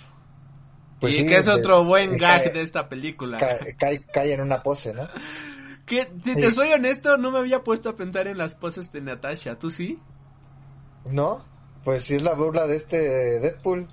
Pues 0.99 1.13
y 1.13 1.17
sí, 1.17 1.25
que 1.25 1.35
es 1.35 1.45
de- 1.45 1.51
otro 1.51 1.83
buen 1.83 2.11
de- 2.11 2.17
gag 2.17 2.43
cae- 2.45 2.53
de 2.53 2.61
esta 2.61 2.87
película. 2.87 3.37
Cae, 3.37 3.75
cae, 3.77 4.03
cae 4.05 4.33
en 4.33 4.41
una 4.41 4.63
pose, 4.63 4.93
¿no? 4.93 5.07
Que, 5.85 6.07
si 6.23 6.33
Sí. 6.33 6.39
te 6.39 6.51
soy 6.51 6.71
honesto, 6.71 7.15
no 7.17 7.29
me 7.29 7.37
había 7.37 7.59
puesto 7.63 7.89
a 7.89 7.95
pensar 7.95 8.27
en 8.27 8.39
las 8.39 8.55
poses 8.55 8.91
de 8.91 9.01
Natasha. 9.01 9.59
¿Tú 9.59 9.69
sí? 9.69 9.99
¿No? 11.05 11.45
Pues 11.85 12.03
sí 12.03 12.15
es 12.15 12.21
la 12.23 12.33
burla 12.33 12.67
de 12.67 12.75
este 12.75 13.39
Deadpool. 13.39 13.87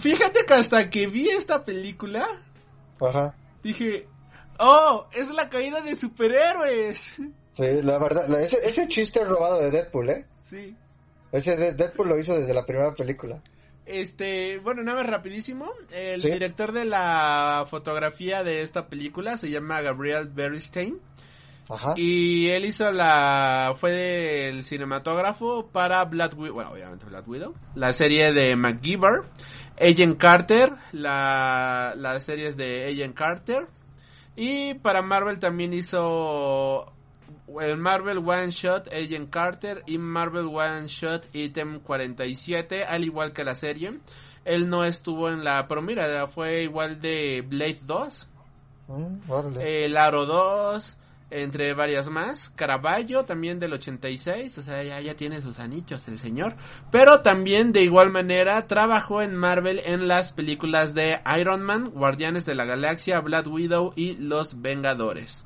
Fíjate 0.00 0.44
que 0.46 0.54
hasta 0.54 0.90
que 0.90 1.06
vi 1.06 1.28
esta 1.28 1.62
película, 1.64 2.26
Ajá. 3.00 3.34
dije, 3.62 4.08
oh, 4.58 5.06
es 5.12 5.30
la 5.30 5.48
caída 5.50 5.82
de 5.82 5.94
superhéroes. 5.94 7.14
Sí, 7.52 7.82
la 7.82 7.98
verdad, 7.98 8.26
la- 8.26 8.40
ese, 8.40 8.58
ese 8.68 8.88
chiste 8.88 9.22
robado 9.24 9.60
de 9.60 9.70
Deadpool, 9.70 10.08
¿eh? 10.10 10.26
Sí. 10.50 10.74
Ese 11.30 11.56
de- 11.56 11.74
Deadpool 11.74 12.08
lo 12.08 12.18
hizo 12.18 12.36
desde 12.36 12.54
la 12.54 12.64
primera 12.66 12.92
película. 12.94 13.40
Este, 13.86 14.58
bueno, 14.58 14.82
nada 14.82 15.02
más 15.02 15.10
rapidísimo. 15.10 15.70
El 15.92 16.22
Sí. 16.22 16.30
director 16.30 16.72
de 16.72 16.86
la 16.86 17.66
fotografía 17.68 18.42
de 18.42 18.62
esta 18.62 18.88
película 18.88 19.36
se 19.36 19.50
llama 19.50 19.82
Gabriel 19.82 20.28
Bernstein. 20.28 20.98
Ajá. 21.68 21.94
Y 21.96 22.48
él 22.50 22.66
hizo 22.66 22.90
la. 22.92 23.74
Fue 23.76 24.48
el 24.48 24.64
cinematógrafo 24.64 25.66
para 25.66 26.04
Black 26.04 26.36
Widow. 26.36 26.54
Bueno, 26.54 26.72
obviamente 26.72 27.06
Black 27.06 27.26
Widow. 27.26 27.54
La 27.74 27.92
serie 27.92 28.32
de 28.32 28.54
MacGyver. 28.56 29.22
Agent 29.80 30.18
Carter. 30.18 30.72
La, 30.92 31.94
las 31.96 32.24
series 32.24 32.56
de 32.56 32.90
Agent 32.92 33.14
Carter. 33.14 33.66
Y 34.36 34.74
para 34.74 35.02
Marvel 35.02 35.38
también 35.38 35.72
hizo. 35.72 36.92
El 37.60 37.76
Marvel 37.76 38.18
One 38.18 38.50
Shot 38.50 38.88
Agent 38.88 39.30
Carter 39.30 39.82
y 39.86 39.98
Marvel 39.98 40.46
One 40.46 40.86
Shot 40.86 41.28
Item 41.34 41.80
47, 41.80 42.84
al 42.84 43.04
igual 43.04 43.32
que 43.32 43.44
la 43.44 43.54
serie. 43.54 44.00
Él 44.44 44.68
no 44.68 44.84
estuvo 44.84 45.28
en 45.28 45.44
la. 45.44 45.66
Pero 45.68 45.82
mira, 45.82 46.26
fue 46.26 46.64
igual 46.64 47.00
de 47.00 47.42
Blade 47.46 47.80
2. 47.82 48.28
Mm. 48.88 49.58
El 49.60 49.96
Aro 49.96 50.26
2, 50.26 50.96
entre 51.42 51.74
varias 51.74 52.08
más. 52.08 52.50
Caraballo, 52.50 53.24
también 53.24 53.58
del 53.58 53.72
86, 53.72 54.58
o 54.58 54.62
sea, 54.62 54.82
ya, 54.82 55.00
ya 55.00 55.14
tiene 55.14 55.40
sus 55.40 55.58
anillos 55.58 56.06
el 56.08 56.18
señor. 56.18 56.56
Pero 56.90 57.22
también, 57.22 57.72
de 57.72 57.82
igual 57.82 58.10
manera, 58.10 58.66
trabajó 58.66 59.22
en 59.22 59.34
Marvel 59.34 59.80
en 59.84 60.08
las 60.08 60.32
películas 60.32 60.94
de 60.94 61.20
Iron 61.38 61.62
Man, 61.62 61.90
Guardianes 61.90 62.46
de 62.46 62.54
la 62.54 62.64
Galaxia, 62.64 63.20
Black 63.20 63.46
Widow 63.46 63.92
y 63.96 64.14
Los 64.14 64.60
Vengadores. 64.60 65.44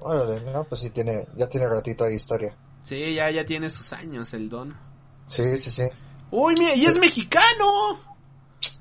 Órale, 0.00 0.40
no, 0.40 0.64
pues 0.64 0.80
sí 0.80 0.90
tiene, 0.90 1.26
ya 1.36 1.48
tiene 1.48 1.68
ratito 1.68 2.04
ahí 2.04 2.14
historia. 2.14 2.56
Sí, 2.82 3.14
ya, 3.14 3.30
ya 3.30 3.44
tiene 3.44 3.70
sus 3.70 3.92
años 3.92 4.34
el 4.34 4.48
don. 4.48 4.74
Sí, 5.26 5.56
sí, 5.58 5.70
sí. 5.70 5.84
Uy, 6.30 6.54
mira, 6.58 6.74
y 6.74 6.86
es 6.86 6.98
mexicano. 6.98 8.11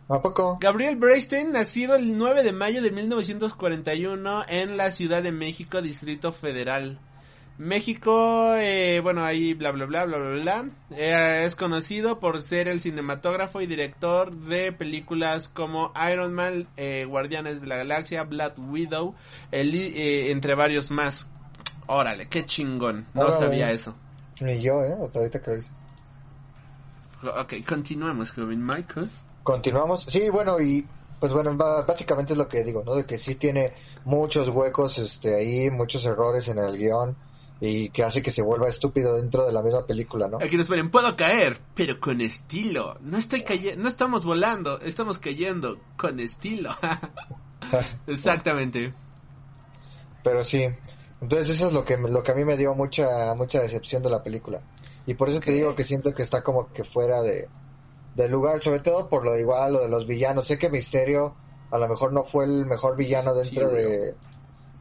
¿A 0.09 0.21
poco? 0.21 0.57
Gabriel 0.59 0.95
Bernstein, 0.97 1.51
nacido 1.51 1.95
el 1.95 2.17
9 2.17 2.43
de 2.43 2.51
mayo 2.51 2.81
de 2.81 2.91
1941 2.91 4.43
en 4.47 4.75
la 4.77 4.91
Ciudad 4.91 5.23
de 5.23 5.31
México, 5.31 5.81
Distrito 5.81 6.31
Federal. 6.33 6.99
México, 7.57 8.55
eh, 8.55 8.99
bueno, 9.03 9.23
ahí 9.23 9.53
bla 9.53 9.71
bla 9.71 9.85
bla 9.85 10.05
bla 10.05 10.17
bla 10.17 10.29
bla. 10.41 10.65
Eh, 10.91 11.43
es 11.45 11.55
conocido 11.55 12.19
por 12.19 12.41
ser 12.41 12.67
el 12.67 12.81
cinematógrafo 12.81 13.61
y 13.61 13.67
director 13.67 14.31
de 14.35 14.71
películas 14.71 15.47
como 15.47 15.93
Iron 16.11 16.33
Man, 16.33 16.67
eh, 16.75 17.05
Guardianes 17.07 17.61
de 17.61 17.67
la 17.67 17.77
Galaxia, 17.77 18.23
Black 18.23 18.55
Widow, 18.57 19.15
el- 19.51 19.75
eh, 19.75 20.31
entre 20.31 20.55
varios 20.55 20.89
más. 20.91 21.29
Órale, 21.87 22.27
qué 22.27 22.45
chingón. 22.45 23.05
No 23.13 23.21
Órale. 23.27 23.37
sabía 23.37 23.71
eso. 23.71 23.95
Ni 24.39 24.59
yo, 24.61 24.83
¿eh? 24.83 24.95
Hasta 25.03 25.19
ahorita 25.19 25.39
que 25.41 25.51
lo 25.51 25.55
dices. 25.57 25.71
Ok, 27.23 27.53
continuamos, 27.67 28.31
joven 28.31 28.65
Michael. 28.65 29.07
Continuamos. 29.43 30.03
Sí, 30.03 30.29
bueno, 30.29 30.59
y 30.59 30.85
pues 31.19 31.33
bueno, 31.33 31.55
básicamente 31.55 32.33
es 32.33 32.37
lo 32.37 32.47
que 32.47 32.63
digo, 32.63 32.83
¿no? 32.83 32.95
De 32.95 33.05
que 33.05 33.17
sí 33.17 33.35
tiene 33.35 33.73
muchos 34.05 34.49
huecos 34.49 34.97
este 34.97 35.35
ahí, 35.35 35.69
muchos 35.69 36.03
errores 36.05 36.47
en 36.47 36.57
el 36.57 36.77
guion 36.77 37.15
y 37.59 37.89
que 37.91 38.03
hace 38.03 38.23
que 38.23 38.31
se 38.31 38.41
vuelva 38.41 38.67
estúpido 38.67 39.15
dentro 39.15 39.45
de 39.45 39.53
la 39.53 39.61
misma 39.61 39.85
película, 39.85 40.27
¿no? 40.27 40.39
Aquí 40.41 40.57
nos 40.57 40.67
ponen, 40.67 40.89
puedo 40.89 41.15
caer, 41.15 41.59
pero 41.75 41.99
con 41.99 42.21
estilo. 42.21 42.97
No 43.01 43.19
estoy 43.19 43.43
cayendo, 43.43 43.83
no 43.83 43.87
estamos 43.87 44.25
volando, 44.25 44.79
estamos 44.81 45.19
cayendo 45.19 45.77
con 45.95 46.19
estilo. 46.19 46.71
Exactamente. 48.07 48.93
Pero 50.23 50.43
sí. 50.43 50.65
Entonces 51.21 51.49
eso 51.49 51.67
es 51.67 51.73
lo 51.73 51.85
que 51.85 51.97
lo 51.97 52.23
que 52.23 52.31
a 52.31 52.35
mí 52.35 52.43
me 52.43 52.57
dio 52.57 52.73
mucha 52.73 53.35
mucha 53.35 53.61
decepción 53.61 54.01
de 54.01 54.09
la 54.09 54.23
película. 54.23 54.61
Y 55.05 55.13
por 55.13 55.29
eso 55.29 55.39
te 55.39 55.51
digo 55.51 55.75
que 55.75 55.83
siento 55.83 56.15
que 56.15 56.23
está 56.23 56.43
como 56.43 56.73
que 56.73 56.83
fuera 56.83 57.21
de 57.21 57.47
del 58.13 58.31
lugar, 58.31 58.59
sobre 58.59 58.79
todo 58.81 59.09
por 59.09 59.25
lo 59.25 59.37
igual, 59.37 59.73
lo 59.73 59.79
de 59.81 59.89
los 59.89 60.07
villanos. 60.07 60.47
Sé 60.47 60.57
que 60.59 60.69
Misterio 60.69 61.37
a 61.69 61.77
lo 61.77 61.87
mejor 61.87 62.13
no 62.13 62.25
fue 62.25 62.45
el 62.45 62.65
mejor 62.65 62.97
villano 62.97 63.33
dentro 63.35 63.69
de, 63.71 64.17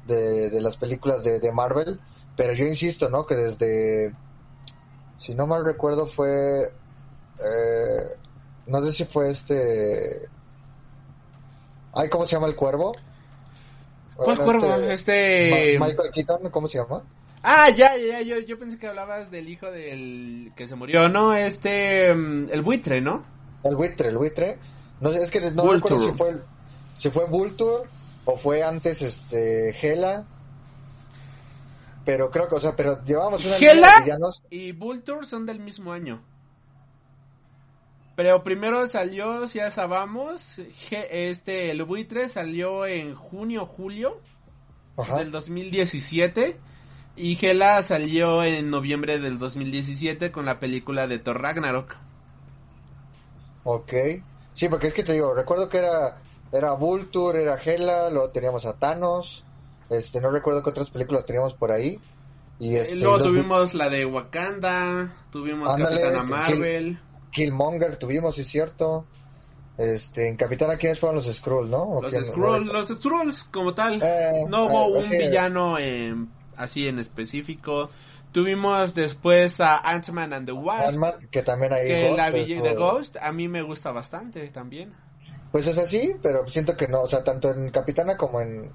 de, 0.02 0.50
de 0.50 0.60
las 0.60 0.76
películas 0.78 1.24
de, 1.24 1.40
de 1.40 1.52
Marvel, 1.52 2.02
pero 2.36 2.54
yo 2.54 2.66
insisto, 2.66 3.10
¿no? 3.10 3.26
Que 3.26 3.36
desde, 3.36 4.18
si 5.16 5.34
no 5.34 5.46
mal 5.46 5.64
recuerdo, 5.64 6.06
fue, 6.06 6.62
eh, 7.38 8.20
no 8.66 8.80
sé 8.82 8.92
si 8.92 9.04
fue 9.06 9.30
este, 9.30 10.30
ay, 11.92 12.08
¿cómo 12.08 12.26
se 12.26 12.32
llama 12.36 12.46
el 12.48 12.56
cuervo? 12.56 12.92
¿Cuál 14.22 14.36
Bueno, 14.36 14.44
cuervo? 14.44 14.74
Este... 14.90 15.12
Ma- 15.48 15.66
Michael 15.86 16.10
Keaton, 16.12 16.50
¿cómo 16.50 16.68
se 16.68 16.78
llama? 16.78 17.08
Ah, 17.42 17.70
ya, 17.70 17.96
ya, 17.96 18.20
yo, 18.20 18.38
yo 18.40 18.58
pensé 18.58 18.78
que 18.78 18.86
hablabas 18.86 19.30
del 19.30 19.48
hijo 19.48 19.70
del 19.70 20.52
que 20.56 20.68
se 20.68 20.74
murió, 20.74 21.08
¿no? 21.08 21.34
Este, 21.34 22.12
mm, 22.12 22.50
el 22.50 22.62
buitre, 22.62 23.00
¿no? 23.00 23.24
El 23.64 23.76
buitre, 23.76 24.08
el 24.08 24.18
buitre. 24.18 24.58
No 25.00 25.10
sé, 25.10 25.22
es 25.22 25.30
que 25.30 25.40
no 25.50 25.72
recuerdo 25.72 25.98
si 25.98 26.12
fue, 26.12 26.42
si 26.98 27.10
fue 27.10 27.24
Vulture 27.26 27.88
o 28.26 28.36
fue 28.36 28.62
antes 28.62 29.00
este 29.00 29.70
Hela. 29.70 30.26
Pero 32.04 32.30
creo 32.30 32.48
que, 32.48 32.56
o 32.56 32.60
sea, 32.60 32.76
pero 32.76 33.02
llevábamos 33.04 33.44
una 33.44 33.56
villanos. 33.56 34.42
Y 34.50 34.72
Vulture 34.72 35.26
son 35.26 35.46
del 35.46 35.60
mismo 35.60 35.92
año. 35.92 36.22
Pero 38.16 38.44
primero 38.44 38.86
salió, 38.86 39.48
si 39.48 39.58
ya 39.58 39.70
sabamos, 39.70 40.58
este, 40.90 41.70
el 41.70 41.84
buitre 41.84 42.28
salió 42.28 42.84
en 42.84 43.14
junio, 43.14 43.64
julio 43.64 44.20
Ajá. 44.98 45.18
del 45.18 45.30
2017. 45.30 46.58
Y 47.16 47.38
Hela 47.44 47.82
salió 47.82 48.42
en 48.44 48.70
noviembre 48.70 49.18
del 49.18 49.38
2017 49.38 50.30
con 50.32 50.46
la 50.46 50.58
película 50.58 51.06
de 51.06 51.18
Thor 51.18 51.40
Ragnarok. 51.42 51.96
Ok. 53.64 53.92
Sí, 54.54 54.68
porque 54.68 54.88
es 54.88 54.94
que 54.94 55.02
te 55.02 55.12
digo, 55.12 55.34
recuerdo 55.34 55.68
que 55.68 55.78
era 55.78 56.18
era 56.52 56.72
Vulture, 56.72 57.42
era 57.42 57.56
Hela, 57.62 58.10
luego 58.10 58.30
teníamos 58.30 58.66
a 58.66 58.74
Thanos. 58.74 59.44
Este, 59.88 60.20
no 60.20 60.30
recuerdo 60.30 60.62
qué 60.62 60.70
otras 60.70 60.90
películas 60.90 61.24
teníamos 61.24 61.54
por 61.54 61.72
ahí. 61.72 61.98
Y 62.58 62.76
este, 62.76 62.96
Luego 62.96 63.22
tuvimos 63.22 63.74
la 63.74 63.88
de 63.88 64.04
Wakanda, 64.04 65.14
tuvimos 65.30 65.68
Ándale, 65.68 66.00
Capitana. 66.00 66.24
Marvel. 66.24 66.98
Killmonger 67.32 67.96
tuvimos, 67.96 68.38
es 68.38 68.48
cierto. 68.48 69.04
Este, 69.78 70.28
en 70.28 70.36
Capitana, 70.36 70.76
¿quiénes 70.76 70.98
fueron 70.98 71.16
los 71.16 71.32
Skrulls, 71.32 71.70
no? 71.70 71.82
¿O 71.84 72.02
Los? 72.02 72.12
Skrulls, 72.12 72.66
los 72.66 72.88
Skrulls 72.88 73.44
como 73.44 73.72
tal. 73.72 74.00
Eh, 74.02 74.44
no 74.48 74.64
hubo 74.64 74.96
eh, 74.96 74.98
un 74.98 75.04
sí. 75.04 75.16
villano 75.18 75.78
en- 75.78 76.28
así 76.60 76.86
en 76.86 76.98
específico. 76.98 77.90
Tuvimos 78.32 78.94
después 78.94 79.60
a 79.60 79.76
Ant-Man 79.78 80.32
and 80.32 80.46
the 80.46 80.52
Wasp. 80.52 80.88
Ant-Man, 80.88 81.28
que 81.30 81.42
también 81.42 81.72
hay 81.72 81.88
que 81.88 82.08
Ghost, 82.08 82.18
la 82.18 82.30
villana 82.30 82.74
como- 82.74 82.92
Ghost 82.92 83.16
a 83.20 83.32
mí 83.32 83.48
me 83.48 83.62
gusta 83.62 83.90
bastante 83.90 84.46
también. 84.48 84.92
Pues 85.50 85.66
es 85.66 85.78
así, 85.78 86.14
pero 86.22 86.46
siento 86.46 86.76
que 86.76 86.86
no, 86.86 87.02
o 87.02 87.08
sea, 87.08 87.24
tanto 87.24 87.50
en 87.50 87.70
Capitana 87.70 88.16
como 88.16 88.40
en 88.40 88.70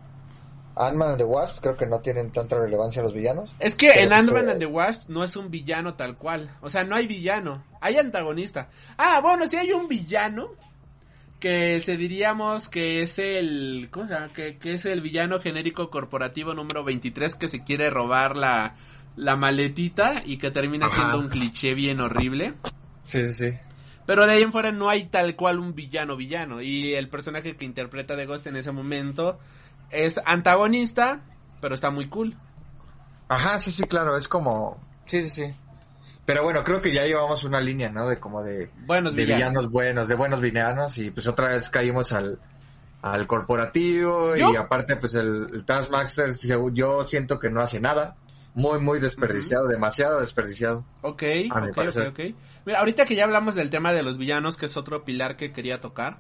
Ant-Man 0.76 1.12
and 1.12 1.18
the 1.18 1.24
Wasp 1.24 1.60
creo 1.62 1.78
que 1.78 1.86
no 1.86 2.02
tienen 2.02 2.32
tanta 2.32 2.58
relevancia 2.60 3.02
los 3.02 3.14
villanos. 3.14 3.56
Es 3.60 3.76
que 3.76 3.92
en 3.92 4.10
pues, 4.10 4.20
Ant-Man 4.20 4.50
eh, 4.50 4.52
and 4.52 4.60
the 4.60 4.66
Wasp 4.66 5.10
no 5.10 5.24
es 5.24 5.38
un 5.38 5.50
villano 5.50 5.94
tal 5.94 6.18
cual. 6.18 6.52
O 6.62 6.70
sea, 6.70 6.84
no 6.84 6.96
hay 6.96 7.08
villano. 7.08 7.64
Hay 7.80 7.96
antagonista. 7.96 8.68
Ah, 8.98 9.22
bueno, 9.22 9.48
sí 9.48 9.56
hay 9.56 9.72
un 9.72 9.88
villano. 9.88 10.50
Que 11.46 11.80
se 11.80 11.96
diríamos 11.96 12.70
que 12.70 13.04
es 13.04 13.20
el. 13.20 13.90
¿Cómo 13.92 14.08
se 14.08 14.14
llama? 14.16 14.34
Que, 14.34 14.58
que 14.58 14.74
es 14.74 14.86
el 14.88 15.02
villano 15.02 15.40
genérico 15.40 15.92
corporativo 15.92 16.56
número 16.56 16.84
23 16.84 17.36
que 17.36 17.48
se 17.48 17.60
quiere 17.60 17.92
robar 17.92 18.36
la, 18.36 18.78
la 19.16 19.36
maletita 19.36 20.24
y 20.26 20.40
que 20.40 20.50
termina 20.50 20.88
Ajá. 20.88 20.96
siendo 20.96 21.20
un 21.20 21.30
cliché 21.30 21.76
bien 21.76 22.02
horrible. 22.02 22.56
Sí, 23.04 23.24
sí, 23.28 23.34
sí. 23.52 23.58
Pero 24.08 24.26
de 24.26 24.34
ahí 24.34 24.42
en 24.42 24.52
fuera 24.52 24.72
no 24.72 24.90
hay 24.90 25.06
tal 25.06 25.36
cual 25.36 25.60
un 25.60 25.76
villano 25.76 26.18
villano. 26.18 26.64
Y 26.64 26.96
el 26.96 27.10
personaje 27.10 27.56
que 27.56 27.66
interpreta 27.66 28.16
de 28.16 28.26
Ghost 28.26 28.48
en 28.48 28.56
ese 28.56 28.72
momento 28.72 29.38
es 29.92 30.20
antagonista, 30.26 31.22
pero 31.62 31.76
está 31.76 31.92
muy 31.92 32.10
cool. 32.10 32.36
Ajá, 33.30 33.60
sí, 33.60 33.72
sí, 33.72 33.84
claro, 33.84 34.18
es 34.18 34.28
como... 34.28 34.84
Sí, 35.06 35.22
sí, 35.22 35.30
sí. 35.30 35.54
Pero 36.26 36.44
bueno, 36.44 36.64
creo 36.64 36.82
que 36.82 36.92
ya 36.92 37.06
llevamos 37.06 37.44
una 37.44 37.60
línea, 37.62 37.90
¿no? 37.90 38.08
De 38.08 38.20
como 38.20 38.42
de, 38.44 38.70
Buenos 38.86 39.16
de 39.16 39.24
villanos. 39.24 39.38
villanos 39.52 39.72
buenos, 39.72 40.08
de 40.08 40.16
buenos 40.16 40.42
villanos, 40.42 40.98
y 40.98 41.12
pues 41.12 41.28
otra 41.28 41.50
vez 41.50 41.70
caímos 41.70 42.12
al, 42.14 42.40
al 43.02 43.28
corporativo, 43.28 44.36
Yo- 44.36 44.52
y 44.52 44.56
aparte 44.56 44.96
pues 44.96 45.14
el, 45.16 45.48
el 45.54 45.66
Taskmaster, 45.66 46.32
yo 46.74 47.06
siento 47.06 47.40
que 47.40 47.50
no 47.50 47.62
hace 47.62 47.80
nada. 47.80 48.16
Muy, 48.56 48.80
muy 48.80 49.00
desperdiciado, 49.02 49.68
demasiado 49.68 50.22
desperdiciado. 50.22 50.86
Ok, 51.02 51.24
ok, 51.52 51.78
ok, 51.78 51.98
ok. 52.10 52.20
Mira, 52.66 52.80
ahorita 52.80 53.06
que 53.06 53.14
ya 53.16 53.26
hablamos 53.26 53.54
del 53.54 53.70
tema 53.70 53.92
de 53.92 54.02
los 54.02 54.18
villanos, 54.18 54.56
que 54.56 54.68
es 54.68 54.78
otro 54.78 55.04
pilar 55.04 55.36
que 55.36 55.52
quería 55.52 55.82
tocar. 55.82 56.20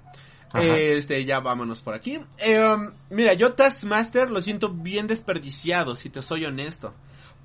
Este, 0.53 1.23
ya 1.25 1.39
vámonos 1.39 1.81
por 1.81 1.93
aquí. 1.95 2.19
Eh, 2.37 2.59
um, 2.61 2.91
mira, 3.09 3.33
yo 3.33 3.53
Taskmaster 3.53 4.29
lo 4.29 4.41
siento 4.41 4.69
bien 4.69 5.07
desperdiciado, 5.07 5.95
si 5.95 6.09
te 6.09 6.21
soy 6.21 6.45
honesto. 6.45 6.93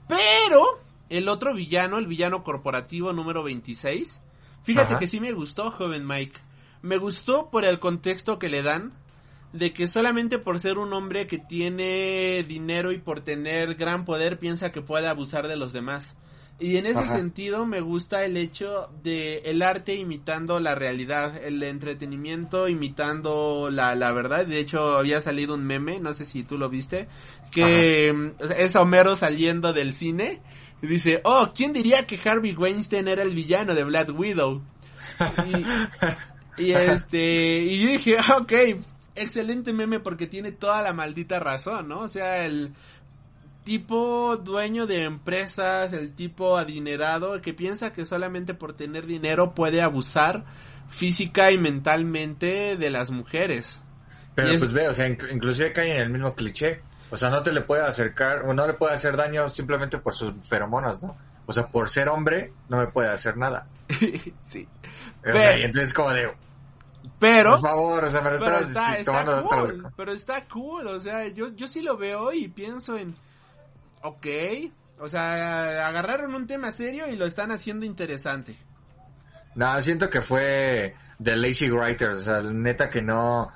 Pero, 0.09 0.81
el 1.11 1.28
otro 1.28 1.53
villano, 1.53 1.99
el 1.99 2.07
villano 2.07 2.43
corporativo 2.43 3.12
número 3.12 3.43
26, 3.43 4.20
fíjate 4.62 4.93
Ajá. 4.93 4.99
que 4.99 5.07
sí 5.07 5.20
me 5.20 5.32
gustó, 5.32 5.70
joven 5.70 6.07
Mike. 6.07 6.41
Me 6.82 6.97
gustó 6.97 7.51
por 7.51 7.65
el 7.65 7.78
contexto 7.78 8.39
que 8.39 8.49
le 8.49 8.62
dan, 8.62 8.93
de 9.53 9.73
que 9.73 9.89
solamente 9.89 10.39
por 10.39 10.61
ser 10.61 10.78
un 10.78 10.93
hombre 10.93 11.27
que 11.27 11.39
tiene 11.39 12.45
dinero 12.47 12.93
y 12.93 12.99
por 12.99 13.20
tener 13.20 13.74
gran 13.74 14.05
poder 14.05 14.39
piensa 14.39 14.73
que 14.73 14.81
puede 14.81 15.09
abusar 15.09 15.49
de 15.49 15.57
los 15.57 15.73
demás. 15.73 16.15
Y 16.61 16.77
en 16.77 16.85
ese 16.85 16.99
Ajá. 16.99 17.16
sentido 17.16 17.65
me 17.65 17.81
gusta 17.81 18.24
el 18.24 18.37
hecho 18.37 18.91
de 19.03 19.39
el 19.47 19.62
arte 19.62 19.95
imitando 19.95 20.61
la 20.61 20.74
realidad, 20.74 21.43
el 21.43 21.62
entretenimiento 21.62 22.69
imitando 22.69 23.70
la, 23.70 23.95
la 23.95 24.12
verdad. 24.12 24.45
De 24.45 24.59
hecho 24.59 24.99
había 24.99 25.23
salido 25.23 25.55
un 25.55 25.65
meme, 25.65 26.01
no 26.01 26.12
sé 26.12 26.27
si 26.27 26.43
tú 26.43 26.59
lo 26.59 26.69
viste, 26.69 27.09
que 27.51 28.32
es 28.57 28.77
Homero 28.77 29.16
saliendo 29.16 29.73
del 29.73 29.95
cine 29.95 30.43
y 30.82 30.86
dice, 30.86 31.20
oh, 31.24 31.51
¿quién 31.55 31.73
diría 31.73 32.07
que 32.07 32.19
Harvey 32.23 32.55
Weinstein 32.55 33.09
era 33.09 33.23
el 33.23 33.35
villano 33.35 33.74
de 33.74 33.85
Black 33.85 34.11
Widow? 34.19 34.62
Y, 36.59 36.62
y 36.65 36.73
este, 36.74 37.59
y 37.65 37.82
yo 37.82 37.89
dije, 37.90 38.16
ah, 38.19 38.39
ok, 38.39 38.52
excelente 39.15 39.73
meme 39.73 40.01
porque 40.01 40.27
tiene 40.27 40.52
toda 40.52 40.82
la 40.82 40.93
maldita 40.93 41.39
razón, 41.40 41.89
¿no? 41.89 42.01
O 42.01 42.09
sea, 42.09 42.44
el 42.47 42.73
tipo 43.65 44.36
dueño 44.39 44.86
de 44.86 45.02
empresas, 45.05 45.93
el 45.93 46.15
tipo 46.15 46.57
adinerado 46.57 47.40
que 47.43 47.52
piensa 47.52 47.93
que 47.93 48.07
solamente 48.07 48.55
por 48.55 48.73
tener 48.73 49.07
dinero 49.07 49.55
puede 49.55 49.82
abusar 49.82 50.44
física 50.89 51.52
y 51.52 51.59
mentalmente 51.59 52.77
de 52.77 52.90
las 52.90 53.11
mujeres. 53.11 53.81
Pero 54.35 54.52
Y 54.52 54.55
es- 54.55 54.61
pues 54.61 54.73
ve, 54.73 54.89
o 54.89 54.94
sea, 54.94 55.07
inc- 55.09 55.31
inclusive 55.32 55.73
cae 55.73 55.93
en 55.97 56.01
el 56.02 56.11
mismo 56.11 56.35
cliché. 56.35 56.81
O 57.11 57.16
sea, 57.16 57.31
no 57.31 57.43
te 57.43 57.53
le 57.53 57.62
puede 57.62 57.82
acercar, 57.82 58.43
o 58.45 58.55
no 58.55 58.66
le 58.66 58.74
puede 58.74 58.95
hacer 58.95 59.16
daño 59.16 59.49
simplemente 59.49 59.99
por 59.99 60.15
sus 60.15 60.32
feromonas, 60.47 61.03
¿no? 61.03 61.16
O 61.47 61.53
sea, 61.53 61.66
por 61.66 61.89
ser 61.89 62.09
hombre, 62.09 62.53
no 62.69 62.78
me 62.78 62.87
puede 62.87 63.09
hacer 63.11 63.37
nada. 63.37 63.66
sí. 64.45 64.69
O 64.85 65.23
Pero- 65.23 65.39
sea, 65.41 65.59
y 65.59 65.62
entonces 65.62 65.93
como 65.93 66.11
de, 66.12 66.31
Pero, 67.19 67.51
por 67.51 67.61
favor, 67.61 68.05
o 68.05 68.11
sea, 68.11 68.20
me 68.20 68.31
lo 68.31 68.39
pero 68.39 68.59
está, 68.59 68.95
está 68.95 69.05
tomando 69.05 69.43
cool, 69.45 69.87
pero 69.97 70.12
está 70.12 70.45
cool, 70.47 70.87
o 70.87 71.01
sea, 71.01 71.27
yo, 71.28 71.49
yo 71.55 71.66
sí 71.66 71.81
lo 71.82 71.97
veo 71.97 72.32
y 72.32 72.49
pienso 72.49 72.97
en, 72.97 73.16
ok, 74.03 74.27
o 75.01 75.09
sea, 75.09 75.89
agarraron 75.89 76.35
un 76.35 76.47
tema 76.47 76.70
serio 76.70 77.09
y 77.09 77.16
lo 77.16 77.27
están 77.27 77.51
haciendo 77.51 77.85
interesante. 77.85 78.57
No, 79.57 79.82
siento 79.82 80.09
que 80.09 80.20
fue 80.20 80.95
de 81.19 81.37
lazy 81.37 81.70
writers, 81.70 82.19
o 82.19 82.20
sea, 82.20 82.41
neta 82.43 82.89
que 82.89 83.03
no, 83.03 83.51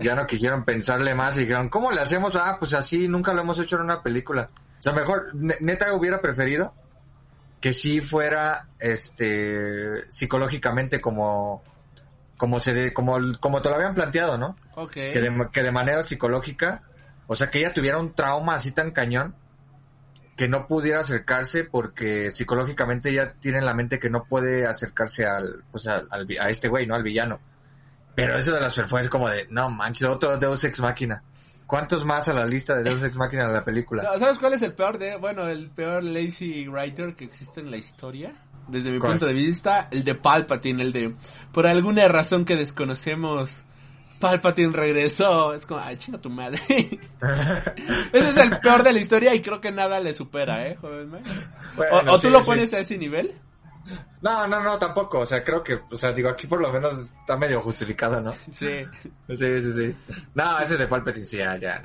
ya 0.00 0.14
no 0.14 0.26
quisieron 0.26 0.64
pensarle 0.64 1.14
más 1.14 1.36
y 1.36 1.40
dijeron, 1.40 1.68
¿cómo 1.68 1.90
le 1.92 2.00
hacemos? 2.00 2.34
Ah, 2.36 2.56
pues 2.58 2.74
así, 2.74 3.06
nunca 3.08 3.32
lo 3.32 3.42
hemos 3.42 3.58
hecho 3.58 3.76
en 3.76 3.82
una 3.82 4.02
película. 4.02 4.48
O 4.78 4.82
sea, 4.82 4.92
mejor, 4.92 5.34
ne- 5.34 5.56
neta 5.60 5.92
hubiera 5.94 6.20
preferido 6.20 6.72
que 7.60 7.72
sí 7.74 8.00
fuera, 8.00 8.66
este, 8.78 10.10
psicológicamente 10.10 11.00
como, 11.00 11.62
como 12.38 12.58
se, 12.60 12.72
de- 12.72 12.92
como, 12.94 13.18
como 13.40 13.60
te 13.62 13.68
lo 13.68 13.74
habían 13.76 13.94
planteado, 13.94 14.38
¿no? 14.38 14.56
Ok. 14.74 14.92
Que 14.92 15.20
de, 15.20 15.48
que 15.52 15.62
de 15.62 15.70
manera 15.70 16.02
psicológica, 16.02 16.82
o 17.26 17.36
sea, 17.36 17.50
que 17.50 17.58
ella 17.58 17.74
tuviera 17.74 17.98
un 17.98 18.14
trauma 18.14 18.54
así 18.54 18.72
tan 18.72 18.92
cañón, 18.92 19.34
que 20.36 20.48
no 20.48 20.66
pudiera 20.66 21.00
acercarse 21.00 21.64
porque 21.64 22.30
psicológicamente 22.30 23.12
ya 23.12 23.34
tiene 23.34 23.58
en 23.58 23.66
la 23.66 23.74
mente 23.74 23.98
que 23.98 24.08
no 24.08 24.24
puede 24.24 24.66
acercarse 24.66 25.26
al, 25.26 25.64
pues 25.70 25.86
al, 25.86 26.08
al 26.10 26.26
a 26.40 26.48
este 26.48 26.68
güey, 26.68 26.86
¿no? 26.86 26.94
Al 26.94 27.02
villano. 27.02 27.40
Pero 28.14 28.36
eso 28.36 28.52
de 28.52 28.60
la 28.60 28.70
fue 28.70 29.08
como 29.08 29.28
de, 29.28 29.46
no 29.50 29.70
manches, 29.70 30.08
otro 30.08 30.36
Deus 30.36 30.62
Ex 30.64 30.80
Máquina. 30.80 31.22
¿Cuántos 31.66 32.04
más 32.04 32.26
a 32.26 32.32
la 32.32 32.44
lista 32.44 32.76
de 32.76 32.82
Deus 32.82 33.02
Ex 33.02 33.16
Máquina 33.16 33.46
de 33.46 33.52
la 33.52 33.64
película? 33.64 34.02
No, 34.02 34.18
¿Sabes 34.18 34.38
cuál 34.38 34.54
es 34.54 34.62
el 34.62 34.72
peor 34.72 34.98
de, 34.98 35.16
bueno, 35.16 35.46
el 35.46 35.70
peor 35.70 36.02
lazy 36.02 36.66
writer 36.68 37.14
que 37.14 37.24
existe 37.24 37.60
en 37.60 37.70
la 37.70 37.76
historia? 37.76 38.32
Desde 38.66 38.90
mi 38.90 38.98
¿Cuál? 38.98 39.12
punto 39.12 39.26
de 39.26 39.34
vista, 39.34 39.88
el 39.90 40.04
de 40.04 40.14
Palpatine, 40.14 40.82
el 40.82 40.92
de, 40.92 41.14
por 41.52 41.66
alguna 41.66 42.06
razón 42.08 42.44
que 42.44 42.56
desconocemos, 42.56 43.62
Palpatine 44.20 44.72
regresó. 44.72 45.54
Es 45.54 45.64
como, 45.64 45.80
ay, 45.80 45.96
chinga 45.96 46.18
tu 46.18 46.28
madre. 46.28 46.60
Ese 48.12 48.30
es 48.30 48.36
el 48.36 48.58
peor 48.60 48.82
de 48.82 48.92
la 48.92 48.98
historia 48.98 49.34
y 49.34 49.40
creo 49.40 49.60
que 49.60 49.72
nada 49.72 49.98
le 49.98 50.12
supera, 50.12 50.66
¿eh, 50.68 50.76
joven? 50.76 51.10
Bueno, 51.10 51.30
o, 52.10 52.14
o 52.14 52.18
tú 52.18 52.30
lo 52.30 52.40
sí. 52.40 52.46
pones 52.46 52.74
a 52.74 52.80
ese 52.80 52.98
nivel. 52.98 53.34
No, 54.22 54.46
no, 54.46 54.60
no, 54.62 54.78
tampoco. 54.78 55.20
O 55.20 55.26
sea, 55.26 55.42
creo 55.42 55.62
que, 55.62 55.80
o 55.90 55.96
sea, 55.96 56.12
digo, 56.12 56.28
aquí 56.28 56.46
por 56.46 56.60
lo 56.60 56.72
menos 56.72 56.98
está 57.20 57.36
medio 57.36 57.60
justificado, 57.60 58.20
¿no? 58.20 58.32
Sí. 58.50 58.84
Sí, 59.28 59.60
sí, 59.60 59.72
sí. 59.72 59.96
No, 60.34 60.58
ese 60.60 60.76
de 60.76 60.86
Palpatine 60.86 61.26
sí, 61.26 61.38
ya, 61.38 61.56
ya, 61.56 61.82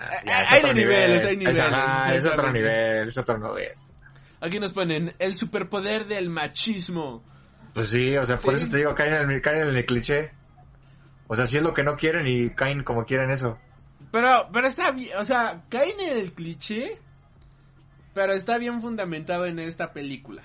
Hay 0.49 0.61
de 0.64 0.73
niveles, 0.73 1.22
nivel. 1.22 1.27
hay 1.27 1.38
niveles, 1.38 1.60
Es, 1.60 1.65
ajá, 1.73 2.14
es 2.14 2.26
otro 2.26 2.52
nivel, 2.52 3.07
es 3.07 3.18
otro 3.18 3.38
nivel. 3.38 3.72
Aquí 4.41 4.60
nos 4.60 4.73
ponen 4.73 5.14
el 5.19 5.36
superpoder 5.36 6.06
del 6.07 6.30
machismo. 6.30 7.23
Pues 7.73 7.90
sí, 7.90 8.15
o 8.18 8.26
sea, 8.26 8.36
por 8.38 8.57
Sí. 8.57 8.64
eso 8.64 8.72
te 8.72 8.77
digo, 8.77 8.94
caen 8.95 9.14
en, 9.14 9.32
el, 9.32 9.41
caen 9.41 9.69
en 9.69 9.76
el 9.76 9.86
cliché. 9.86 10.32
O 11.27 11.36
sea, 11.36 11.48
si 11.48 11.57
es 11.57 11.64
lo 11.64 11.73
que 11.73 11.84
no 11.84 11.95
quieren 11.98 12.27
y 12.27 12.49
caen 12.52 12.84
como 12.84 13.06
quieren 13.06 13.32
eso. 13.32 13.57
Pero, 14.11 14.48
pero 14.53 14.68
está 14.68 14.91
bien, 14.91 15.18
o 15.18 15.23
sea, 15.26 15.64
caen 15.69 15.99
en 15.99 16.18
el 16.18 16.34
cliché, 16.34 16.99
pero 18.14 18.34
está 18.34 18.57
bien 18.57 18.82
fundamentado 18.82 19.45
en 19.45 19.60
esta 19.60 19.91
película. 19.91 20.44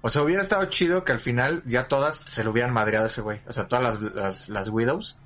O 0.00 0.08
sea, 0.08 0.22
hubiera 0.22 0.42
estado 0.42 0.64
chido 0.66 1.02
que 1.04 1.12
al 1.12 1.18
final 1.18 1.62
ya 1.66 1.88
todas 1.88 2.16
se 2.16 2.44
lo 2.44 2.52
hubieran 2.52 2.72
madreado 2.72 3.04
a 3.06 3.08
ese 3.08 3.20
güey. 3.20 3.40
O 3.48 3.52
sea, 3.52 3.66
todas 3.68 4.00
las, 4.00 4.14
las, 4.14 4.48
las 4.48 4.68
Widows. 4.68 5.16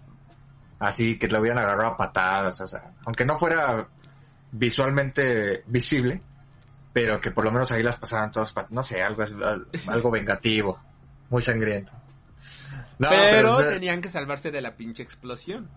Así 0.79 1.19
que 1.19 1.29
lo 1.29 1.41
hubieran 1.41 1.59
agarrado 1.63 1.91
a 1.93 1.97
patadas, 1.97 2.61
o 2.61 2.67
sea. 2.67 2.93
Aunque 3.05 3.25
no 3.25 3.37
fuera 3.39 3.87
visualmente 4.51 5.63
visible. 5.67 6.23
Pero 6.93 7.21
que 7.21 7.31
por 7.31 7.45
lo 7.45 7.51
menos 7.53 7.73
ahí 7.73 7.83
las 7.83 7.97
pasaran 7.97 8.31
todas, 8.31 8.55
no 8.71 8.83
sé, 8.83 9.03
algo, 9.03 9.23
al- 9.23 9.67
algo 9.87 10.11
vengativo. 10.11 10.79
Muy 11.31 11.41
sangriento. 11.41 11.91
No, 12.99 13.09
pero 13.09 13.57
tenían 13.69 14.03
que 14.03 14.09
salvarse 14.11 14.51
de 14.51 14.61
la 14.61 14.77
pinche 14.77 15.03
explosión. 15.03 15.69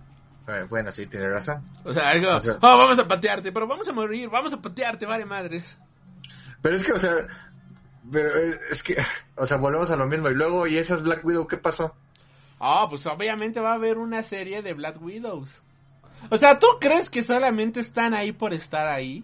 eh, 0.47 0.65
bueno, 0.69 0.91
sí, 0.91 1.07
tienes 1.07 1.31
razón. 1.31 1.63
O 1.85 1.93
sea, 1.93 2.09
algo, 2.09 2.35
O 2.35 2.39
sea- 2.39 2.55
oh, 2.61 2.77
vamos 2.77 2.99
a 2.99 3.07
patearte, 3.07 3.51
pero 3.53 3.65
vamos 3.65 3.87
a 3.87 3.93
morir, 3.93 4.29
vamos 4.29 4.51
a 4.53 4.61
patearte, 4.61 5.05
vale 5.05 5.25
madres. 5.25 5.77
Pero 6.61 6.75
es 6.75 6.83
que, 6.83 6.91
o 6.91 6.99
sea, 6.99 7.13
pero 8.11 8.35
es, 8.35 8.59
es 8.71 8.83
que, 8.83 8.97
o 9.35 9.45
sea, 9.45 9.57
volvemos 9.57 9.91
a 9.91 9.95
lo 9.95 10.07
mismo. 10.07 10.29
Y 10.29 10.33
luego, 10.35 10.67
¿y 10.67 10.77
esas 10.77 11.01
Black 11.03 11.23
Widow 11.25 11.47
qué 11.47 11.57
pasó? 11.57 11.93
Ah, 12.59 12.87
pues 12.89 13.05
obviamente 13.05 13.59
va 13.59 13.71
a 13.71 13.75
haber 13.75 13.97
una 13.97 14.21
serie 14.23 14.61
de 14.61 14.73
Black 14.73 15.01
Widows. 15.01 15.61
O 16.31 16.37
sea, 16.37 16.57
¿tú 16.57 16.67
crees 16.79 17.09
que 17.09 17.21
solamente 17.23 17.79
están 17.81 18.13
ahí 18.13 18.31
por 18.31 18.53
estar 18.53 18.87
ahí? 18.87 19.23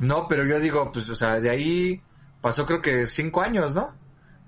No, 0.00 0.26
pero 0.28 0.44
yo 0.44 0.58
digo, 0.60 0.90
pues, 0.92 1.08
o 1.08 1.14
sea, 1.14 1.40
de 1.40 1.48
ahí 1.48 2.02
pasó 2.40 2.66
creo 2.66 2.82
que 2.82 3.06
cinco 3.06 3.40
años, 3.40 3.74
¿no? 3.74 3.94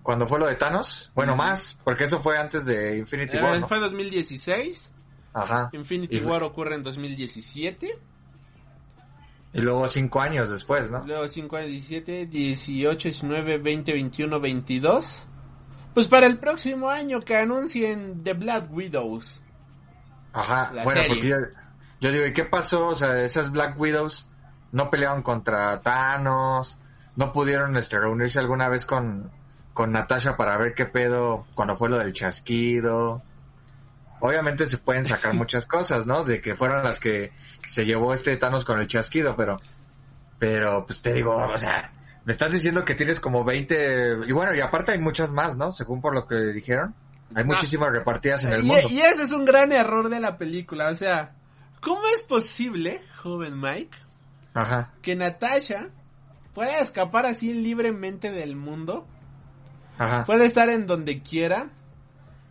Cuando 0.02 0.26
fue 0.26 0.38
lo 0.38 0.46
de 0.46 0.56
Thanos. 0.56 1.10
Bueno, 1.14 1.36
más, 1.36 1.78
porque 1.84 2.04
eso 2.04 2.18
fue 2.20 2.36
antes 2.38 2.64
de 2.66 2.98
Infinity 2.98 3.36
Eh, 3.36 3.42
War, 3.42 3.60
¿no? 3.60 3.68
Fue 3.68 3.78
2016, 3.78 4.92
Ajá. 5.32 5.70
Infinity 5.72 6.16
Y- 6.18 6.20
War 6.20 6.42
ocurre 6.42 6.74
en 6.74 6.82
2017. 6.82 7.98
Y 9.52 9.60
luego 9.60 9.88
cinco 9.88 10.20
años 10.20 10.50
después, 10.50 10.90
¿no? 10.90 11.04
Luego 11.06 11.26
5 11.26 11.56
años, 11.56 11.70
17, 11.70 12.26
18, 12.26 13.08
19, 13.08 13.58
20, 13.58 13.92
21, 13.92 14.40
22. 14.40 15.26
Pues 15.94 16.06
para 16.06 16.26
el 16.26 16.38
próximo 16.38 16.90
año 16.90 17.20
que 17.20 17.36
anuncien 17.36 18.22
The 18.22 18.34
Black 18.34 18.70
Widows. 18.70 19.40
Ajá. 20.32 20.70
La 20.72 20.84
bueno, 20.84 21.00
serie. 21.00 21.16
porque 21.16 21.28
yo, 21.28 21.36
yo 22.00 22.12
digo, 22.12 22.26
¿y 22.26 22.34
qué 22.34 22.44
pasó? 22.44 22.88
O 22.88 22.94
sea, 22.94 23.22
esas 23.22 23.50
Black 23.50 23.78
Widows 23.80 24.28
no 24.70 24.90
pelearon 24.90 25.22
contra 25.22 25.80
Thanos, 25.80 26.78
no 27.16 27.32
pudieron 27.32 27.76
este, 27.76 27.98
reunirse 27.98 28.38
alguna 28.38 28.68
vez 28.68 28.84
con, 28.84 29.30
con 29.72 29.92
Natasha 29.92 30.36
para 30.36 30.58
ver 30.58 30.74
qué 30.74 30.84
pedo 30.84 31.46
cuando 31.54 31.74
fue 31.74 31.88
lo 31.88 31.98
del 31.98 32.12
chasquido. 32.12 33.22
Obviamente 34.20 34.66
se 34.68 34.78
pueden 34.78 35.04
sacar 35.04 35.34
muchas 35.34 35.66
cosas, 35.66 36.06
¿no? 36.06 36.24
De 36.24 36.40
que 36.40 36.54
fueron 36.56 36.82
las 36.84 36.98
que 37.00 37.32
se 37.66 37.84
llevó 37.84 38.12
este 38.14 38.36
Thanos 38.36 38.64
con 38.64 38.80
el 38.80 38.88
chasquido, 38.88 39.36
pero, 39.36 39.56
pero 40.38 40.84
pues 40.86 41.02
te 41.02 41.12
digo, 41.12 41.34
o 41.36 41.56
sea, 41.58 41.92
me 42.24 42.32
estás 42.32 42.52
diciendo 42.52 42.84
que 42.84 42.94
tienes 42.94 43.20
como 43.20 43.44
20, 43.44 44.18
y 44.26 44.32
bueno, 44.32 44.54
y 44.54 44.60
aparte 44.60 44.92
hay 44.92 44.98
muchas 44.98 45.30
más, 45.30 45.56
¿no? 45.56 45.72
Según 45.72 46.00
por 46.00 46.14
lo 46.14 46.26
que 46.26 46.36
dijeron. 46.52 46.94
Hay 47.34 47.44
muchísimas 47.44 47.90
repartidas 47.90 48.44
en 48.44 48.54
el 48.54 48.64
Y, 48.64 48.68
mundo. 48.68 48.88
y 48.88 49.00
ese 49.00 49.22
es 49.24 49.32
un 49.32 49.44
gran 49.44 49.70
error 49.70 50.08
de 50.08 50.18
la 50.18 50.38
película. 50.38 50.88
O 50.88 50.94
sea, 50.94 51.32
¿cómo 51.82 52.00
es 52.14 52.22
posible, 52.22 53.02
joven 53.22 53.60
Mike, 53.60 53.98
Ajá. 54.54 54.92
que 55.02 55.14
Natasha 55.14 55.88
pueda 56.54 56.78
escapar 56.78 57.26
así 57.26 57.52
libremente 57.52 58.30
del 58.30 58.56
mundo? 58.56 59.06
Ajá. 59.98 60.24
Puede 60.24 60.46
estar 60.46 60.70
en 60.70 60.86
donde 60.86 61.20
quiera. 61.22 61.68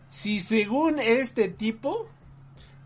Si 0.08 0.40
según 0.40 0.98
este 0.98 1.48
tipo 1.48 2.08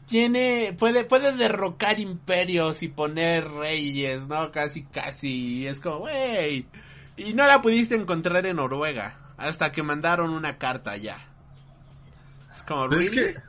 tiene 0.07 0.75
puede 0.79 1.05
puede 1.05 1.33
derrocar 1.37 1.99
imperios 2.01 2.83
y 2.83 2.89
poner 2.89 3.49
reyes, 3.49 4.27
¿no? 4.29 4.51
Casi 4.53 4.83
casi 4.85 5.29
y 5.61 5.67
es 5.67 5.81
como, 5.81 5.99
güey. 6.01 6.67
Y 7.17 7.35
no 7.35 7.47
la 7.47 7.61
pudiste 7.63 7.95
encontrar 7.95 8.45
en 8.47 8.57
Noruega 8.57 9.15
hasta 9.37 9.71
que 9.73 9.83
mandaron 9.83 10.31
una 10.31 10.59
carta 10.59 10.97
ya. 10.97 11.19
Es 12.55 12.63
como, 12.65 12.89
Pues 12.89 13.01
es 13.03 13.11
¿really? 13.11 13.35
que, 13.35 13.41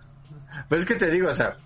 pues 0.69 0.81
es 0.81 0.87
que 0.87 0.95
te 0.95 1.09
digo, 1.09 1.29
o 1.29 1.33
sea, 1.33 1.57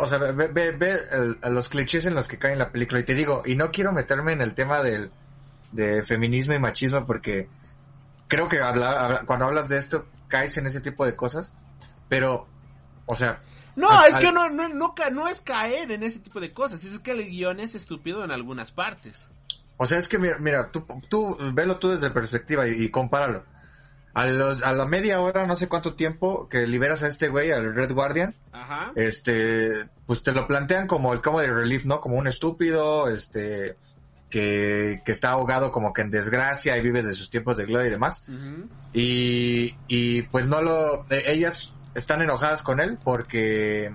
o 0.00 0.06
sea, 0.06 0.18
ve, 0.18 0.48
ve, 0.48 0.72
ve 0.72 0.96
el- 1.10 1.38
a 1.42 1.48
los 1.50 1.68
clichés 1.68 2.06
en 2.06 2.14
los 2.14 2.28
que 2.28 2.38
cae 2.38 2.52
en 2.52 2.58
la 2.58 2.70
película 2.70 3.00
y 3.00 3.04
te 3.04 3.14
digo, 3.14 3.42
y 3.44 3.56
no 3.56 3.70
quiero 3.70 3.92
meterme 3.92 4.32
en 4.32 4.40
el 4.40 4.54
tema 4.54 4.82
del 4.82 5.10
de 5.72 6.02
feminismo 6.02 6.54
y 6.54 6.58
machismo 6.58 7.04
porque 7.06 7.48
creo 8.28 8.48
que 8.48 8.60
habla- 8.60 9.00
habla- 9.00 9.22
cuando 9.24 9.46
hablas 9.46 9.68
de 9.68 9.78
esto 9.78 10.06
caes 10.32 10.56
en 10.56 10.66
ese 10.66 10.80
tipo 10.80 11.04
de 11.04 11.14
cosas, 11.14 11.52
pero, 12.08 12.46
o 13.06 13.14
sea, 13.14 13.40
No, 13.76 13.90
al- 13.90 14.08
es 14.10 14.16
que 14.16 14.28
al- 14.28 14.34
no, 14.34 14.48
no, 14.48 14.68
no, 14.70 14.94
ca- 14.94 15.10
no 15.10 15.28
es 15.28 15.42
caer 15.42 15.92
en 15.92 16.02
ese 16.02 16.20
tipo 16.20 16.40
de 16.40 16.52
cosas, 16.54 16.82
es 16.84 16.98
que 17.00 17.10
el 17.10 17.28
guion 17.28 17.60
es 17.60 17.74
estúpido 17.74 18.24
en 18.24 18.30
algunas 18.30 18.72
partes. 18.72 19.28
o 19.76 19.86
sea, 19.86 19.98
es 19.98 20.08
que 20.08 20.18
mira, 20.18 20.38
mira 20.38 20.70
tú, 20.70 20.86
tú 21.10 21.36
velo 21.52 21.76
tú 21.78 21.90
desde 21.90 22.08
perspectiva 22.10 22.66
y, 22.68 22.84
y 22.84 22.90
compáralo. 22.90 23.44
A, 24.14 24.26
los, 24.26 24.62
a 24.62 24.72
la 24.74 24.84
media 24.86 25.20
hora, 25.20 25.46
no 25.46 25.56
sé 25.56 25.68
cuánto 25.68 25.94
tiempo 25.94 26.46
que 26.48 26.66
liberas 26.66 27.02
a 27.02 27.08
este 27.08 27.28
güey, 27.28 27.50
al 27.50 27.74
Red 27.74 27.92
Guardian, 27.92 28.34
Ajá. 28.52 28.92
este, 28.94 29.88
pues 30.06 30.22
te 30.22 30.32
lo 30.32 30.46
plantean 30.46 30.86
como 30.86 31.12
el 31.14 31.20
comedy 31.22 31.48
relief, 31.48 31.84
¿no? 31.86 32.00
Como 32.00 32.16
un 32.16 32.26
estúpido, 32.26 33.08
este, 33.08 33.76
que, 34.32 35.02
que 35.04 35.12
está 35.12 35.30
ahogado 35.30 35.70
como 35.70 35.92
que 35.92 36.00
en 36.02 36.10
desgracia 36.10 36.76
y 36.76 36.80
vive 36.80 37.02
de 37.02 37.12
sus 37.12 37.28
tiempos 37.30 37.56
de 37.58 37.66
gloria 37.66 37.86
y 37.88 37.90
demás. 37.90 38.22
Y, 38.92 39.76
y 39.86 40.22
pues 40.22 40.46
no 40.46 40.62
lo, 40.62 41.04
eh, 41.10 41.24
ellas 41.26 41.72
están 41.94 42.22
enojadas 42.22 42.62
con 42.62 42.80
él 42.80 42.98
porque, 43.04 43.94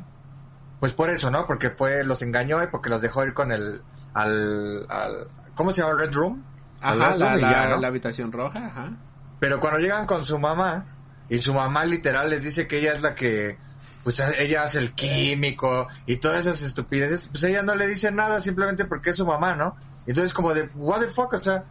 pues 0.80 0.94
por 0.94 1.10
eso, 1.10 1.30
¿no? 1.32 1.46
Porque 1.48 1.70
fue, 1.70 2.04
los 2.04 2.22
engañó 2.22 2.64
y 2.64 2.68
porque 2.68 2.90
los 2.90 3.02
dejó 3.02 3.26
ir 3.26 3.34
con 3.34 3.52
el, 3.52 3.82
al, 4.14 4.86
al 4.90 5.28
¿cómo 5.56 5.74
se 5.74 5.82
llama? 5.82 6.00
Red 6.00 6.14
Room. 6.14 6.44
Ajá, 6.82 6.94
Red 7.14 7.20
la, 7.20 7.30
Room 7.30 7.38
y 7.40 7.42
la- 7.42 7.52
ya, 7.52 7.68
¿no? 7.70 7.78
la 7.82 7.88
habitación 7.88 8.32
roja, 8.32 8.66
ajá. 8.68 8.92
Pero 9.40 9.60
cuando 9.60 9.80
llegan 9.80 10.06
con 10.06 10.24
su 10.24 10.40
mamá, 10.40 10.86
y 11.30 11.40
su 11.40 11.54
mamá 11.54 11.84
literal 11.84 12.30
les 12.30 12.42
dice 12.44 12.68
que 12.68 12.78
ella 12.80 12.94
es 12.94 13.02
la 13.02 13.14
que, 13.16 13.58
pues 14.04 14.20
ella 14.40 14.64
hace 14.64 14.80
el 14.80 14.94
químico 14.94 15.88
y 16.06 16.18
todas 16.18 16.42
esas 16.48 16.62
estupideces, 16.62 17.28
pues 17.28 17.44
ella 17.44 17.62
no 17.64 17.76
le 17.76 17.88
dice 17.88 18.12
nada 18.12 18.40
simplemente 18.40 18.86
porque 18.86 19.10
es 19.10 19.18
su 19.18 19.26
mamá, 19.26 19.56
¿no? 19.56 19.76
Entonces 20.08 20.34
como 20.34 20.54
de, 20.54 20.70
what 20.76 21.02
the 21.02 21.08
fuck, 21.10 21.34
o 21.34 21.38
sea, 21.38 21.66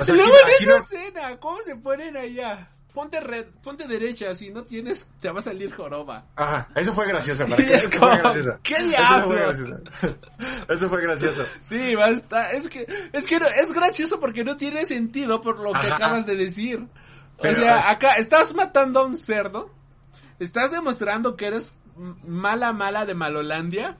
o 0.00 0.04
sea, 0.04 0.14
Luego 0.14 0.30
aquí- 0.32 0.40
en 0.42 0.54
aquí 0.54 0.64
esa 0.64 0.78
no- 0.78 0.84
escena, 0.84 1.36
¿cómo 1.40 1.58
se 1.64 1.76
ponen 1.76 2.16
allá? 2.16 2.68
Ponte 2.94 3.20
red, 3.20 3.46
ponte 3.62 3.88
derecha, 3.88 4.34
si 4.34 4.50
no 4.50 4.64
tienes, 4.64 5.10
te 5.18 5.30
va 5.30 5.40
a 5.40 5.42
salir 5.42 5.74
joroba. 5.74 6.26
Ajá, 6.36 6.68
eso 6.74 6.92
fue 6.92 7.06
gracioso, 7.06 7.46
para 7.46 7.62
es 7.62 7.84
eso 7.86 7.98
como, 7.98 8.12
fue 8.12 8.20
gracioso. 8.20 8.58
¿qué 8.62 8.74
Eso 8.74 8.82
fue 8.82 8.88
diablos? 8.88 9.38
gracioso. 9.38 9.80
Eso 10.68 10.88
fue 10.90 11.00
gracioso. 11.02 11.44
Sí, 11.62 11.94
basta. 11.94 12.52
Es 12.52 12.68
que, 12.68 12.86
es 13.12 13.24
que 13.24 13.40
no- 13.40 13.46
es 13.46 13.72
gracioso 13.72 14.20
porque 14.20 14.44
no 14.44 14.58
tiene 14.58 14.84
sentido 14.84 15.40
por 15.40 15.58
lo 15.58 15.72
que 15.72 15.86
Ajá. 15.86 15.94
acabas 15.96 16.26
de 16.26 16.36
decir. 16.36 16.80
O 17.38 17.40
Pero, 17.42 17.54
sea, 17.54 17.78
es- 17.80 17.88
acá 17.88 18.12
estás 18.16 18.54
matando 18.54 19.00
a 19.00 19.06
un 19.06 19.16
cerdo. 19.16 19.70
Estás 20.38 20.70
demostrando 20.70 21.34
que 21.34 21.46
eres 21.46 21.74
mala, 21.96 22.74
mala 22.74 23.06
de 23.06 23.14
Malolandia. 23.14 23.96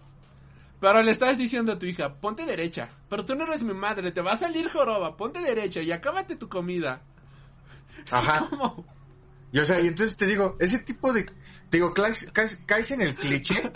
Pero 0.83 1.01
le 1.01 1.13
estás 1.13 1.39
diciendo 1.39 1.71
a 1.71 1.79
tu 1.79 1.87
hija, 1.87 2.13
ponte 2.17 2.45
derecha. 2.45 2.89
Pero 3.09 3.25
tú 3.25 3.37
no 3.37 3.45
eres 3.45 3.63
mi 3.63 3.73
madre, 3.73 4.11
te 4.11 4.21
va 4.21 4.33
a 4.33 4.37
salir 4.37 4.69
joroba. 4.69 5.17
Ponte 5.17 5.39
derecha 5.39 5.81
y 5.81 5.93
acábate 5.93 6.35
tu 6.35 6.49
comida. 6.49 7.03
Ajá. 8.11 8.49
¿Cómo? 8.51 8.85
Y 9.53 9.61
o 9.61 9.65
sea, 9.65 9.79
y 9.81 9.87
entonces 9.87 10.17
te 10.17 10.27
digo, 10.27 10.57
ese 10.59 10.81
tipo 10.81 11.13
de, 11.13 11.23
te 11.71 11.77
digo, 11.77 11.95
caes, 11.95 12.29
caes- 12.33 12.59
caes 12.67 12.91
en 12.91 13.01
el 13.01 13.15
cliché, 13.15 13.71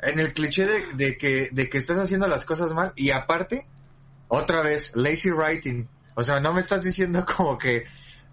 en 0.00 0.18
el 0.18 0.34
cliché 0.34 0.66
de, 0.66 0.92
de 0.94 1.16
que, 1.16 1.48
de 1.52 1.68
que 1.70 1.78
estás 1.78 1.98
haciendo 1.98 2.26
las 2.26 2.44
cosas 2.44 2.72
mal 2.72 2.92
y 2.96 3.10
aparte, 3.12 3.68
otra 4.26 4.62
vez, 4.62 4.90
lazy 4.96 5.30
writing. 5.30 5.86
O 6.16 6.24
sea, 6.24 6.40
no 6.40 6.52
me 6.52 6.60
estás 6.60 6.82
diciendo 6.82 7.24
como 7.36 7.56
que, 7.56 7.84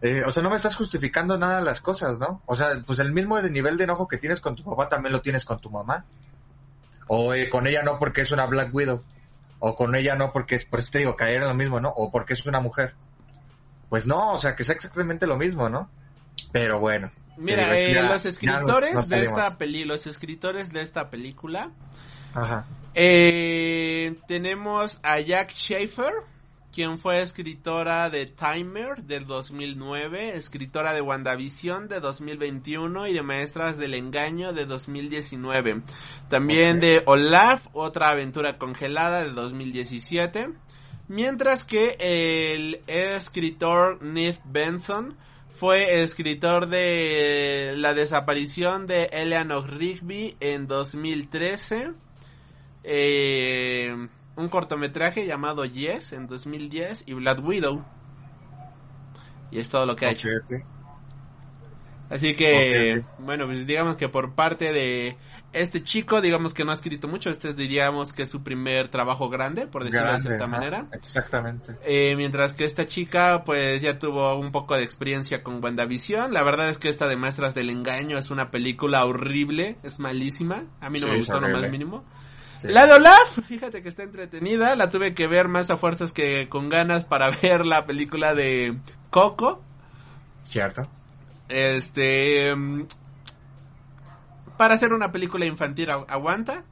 eh, 0.02 0.24
o 0.26 0.32
sea, 0.32 0.42
no 0.42 0.50
me 0.50 0.56
estás 0.56 0.76
justificando 0.76 1.38
nada 1.38 1.62
las 1.62 1.80
cosas, 1.80 2.18
¿no? 2.18 2.42
O 2.48 2.56
sea, 2.56 2.82
pues 2.88 2.98
el 2.98 3.12
mismo 3.12 3.40
de 3.40 3.52
nivel 3.52 3.78
de 3.78 3.84
enojo 3.84 4.08
que 4.08 4.18
tienes 4.18 4.42
con 4.42 4.56
tu 4.56 4.64
papá 4.64 4.90
también 4.90 5.14
lo 5.14 5.22
tienes 5.22 5.46
con 5.46 5.60
tu 5.60 5.70
mamá. 5.70 6.06
O 7.10 7.34
eh, 7.34 7.50
con 7.50 7.68
ella 7.68 7.84
no 7.84 8.00
porque 8.00 8.22
es 8.22 8.32
una 8.32 8.46
Black 8.46 8.74
Widow. 8.74 9.04
O 9.60 9.76
con 9.76 9.94
ella 9.96 10.16
no 10.16 10.32
porque 10.32 10.56
es, 10.56 10.64
por 10.64 10.80
eso 10.80 10.92
te 10.92 11.00
digo, 11.00 11.18
caer 11.18 11.42
en 11.42 11.48
lo 11.50 11.54
mismo, 11.54 11.82
¿no? 11.82 11.90
O 11.90 12.10
porque 12.12 12.32
es 12.34 12.46
una 12.46 12.62
mujer. 12.62 12.94
Pues 13.90 14.06
no, 14.08 14.32
o 14.34 14.38
sea, 14.38 14.56
que 14.56 14.64
sea 14.64 14.76
exactamente 14.76 15.28
lo 15.28 15.36
mismo, 15.38 15.68
¿no? 15.68 15.90
Pero 16.54 16.80
bueno. 16.80 17.10
Mira, 17.38 17.76
eh, 17.78 17.94
ya- 17.94 18.04
los 18.04 18.26
escritores 18.26 18.94
nos- 18.94 19.10
nos 19.10 19.10
de 19.10 19.24
esta 19.26 19.58
peli, 19.58 19.84
los 19.84 20.06
escritores 20.08 20.72
de 20.72 20.82
esta 20.82 21.10
película, 21.10 21.72
Ajá. 22.34 22.66
eh, 22.94 24.16
tenemos 24.28 25.00
a 25.04 25.20
Jack 25.20 25.52
Schaefer, 25.52 26.14
quien 26.74 27.00
fue 27.00 27.22
escritora 27.22 28.10
de 28.10 28.28
Timer 28.28 29.04
del 29.04 29.26
2009, 29.26 30.36
escritora 30.36 30.94
de 30.94 31.02
WandaVision 31.02 31.88
de 31.88 32.00
2021 32.00 33.08
y 33.08 33.14
de 33.14 33.22
Maestras 33.24 33.78
del 33.78 33.96
Engaño 33.96 34.54
de 34.54 34.66
2019. 34.66 35.82
También 36.30 36.80
de 36.80 37.02
Olaf, 37.06 37.68
otra 37.74 38.10
aventura 38.10 38.58
congelada 38.58 39.24
de 39.24 39.32
2017. 39.32 40.50
Mientras 41.08 41.64
que 41.64 41.98
el 42.00 42.82
escritor 42.86 44.04
Nick 44.04 44.40
Benson 44.46 45.18
fue 45.52 46.04
escritor 46.04 46.70
de 46.70 47.74
La 47.76 47.94
desaparición 47.94 48.86
de 48.86 49.06
Eleanor 49.06 49.70
Rigby 49.76 50.38
en 50.40 50.68
2013. 50.68 51.94
Eh, 52.84 54.08
un 54.40 54.50
cortometraje 54.50 55.26
llamado 55.26 55.66
Yes 55.66 56.14
en 56.14 56.28
2010 56.28 57.08
y 57.08 57.14
Black 57.14 57.44
Widow. 57.44 57.84
Y 59.52 59.60
es 59.60 59.70
todo 59.70 59.86
lo 59.86 59.96
que 59.96 60.06
ha 60.06 60.12
hecho. 60.12 60.30
Así 62.10 62.34
que, 62.36 63.04
bueno, 63.20 63.46
pues 63.46 63.68
digamos 63.68 63.96
que 63.98 64.10
por 64.10 64.34
parte 64.34 64.74
de 64.74 65.16
este 65.54 65.84
chico, 65.84 66.22
digamos 66.22 66.56
que 66.56 66.64
no 66.66 66.72
ha 66.72 66.74
escrito 66.74 67.08
mucho. 67.08 67.30
Este 67.30 67.50
es, 67.50 67.56
diríamos 67.56 68.14
que 68.14 68.24
es 68.24 68.30
su 68.30 68.42
primer 68.42 68.90
trabajo 68.90 69.30
grande, 69.30 69.68
por 69.68 69.84
decirlo 69.84 70.08
Grande, 70.08 70.24
de 70.24 70.30
cierta 70.30 70.46
ajá, 70.46 70.52
manera. 70.52 70.88
Exactamente. 70.92 71.78
Eh, 71.84 72.16
mientras 72.16 72.54
que 72.54 72.66
esta 72.66 72.86
chica, 72.88 73.44
pues 73.46 73.82
ya 73.84 74.00
tuvo 74.00 74.40
un 74.40 74.52
poco 74.52 74.76
de 74.76 74.84
experiencia 74.84 75.44
con 75.44 75.64
WandaVision. 75.64 76.34
La 76.34 76.42
verdad 76.42 76.70
es 76.70 76.80
que 76.80 76.90
esta 76.90 77.08
de 77.08 77.16
Maestras 77.16 77.54
del 77.54 77.70
Engaño 77.70 78.18
es 78.18 78.32
una 78.32 78.50
película 78.50 79.06
horrible, 79.06 79.78
es 79.84 80.00
malísima. 80.00 80.64
A 80.82 80.90
mí 80.90 81.00
no 81.00 81.08
Sí, 81.08 81.12
me 81.12 81.18
gustó 81.18 81.40
lo 81.40 81.50
más 81.50 81.70
mínimo. 81.70 82.06
Sí. 82.62 82.68
La 82.68 82.86
de 82.88 82.94
Olaf, 82.94 83.40
fíjate 83.48 83.82
que 83.82 83.90
está 83.90 84.04
entretenida. 84.04 84.76
La 84.76 84.90
tuve 84.90 85.14
que 85.14 85.28
ver 85.28 85.48
más 85.48 85.70
a 85.72 85.78
fuerzas 85.78 86.12
que 86.14 86.50
con 86.50 86.68
ganas 86.70 87.06
para 87.06 87.30
ver 87.42 87.66
la 87.66 87.86
película 87.86 88.36
de 88.36 88.78
Coco. 89.10 89.64
Cierto. 90.44 90.88
Este. 91.48 92.54
mm, 92.56 92.84
Para 94.58 94.74
hacer 94.76 94.94
una 94.94 95.12
película 95.12 95.46
infantil 95.46 95.90
agu- 95.90 96.06
aguanta. 96.10 96.64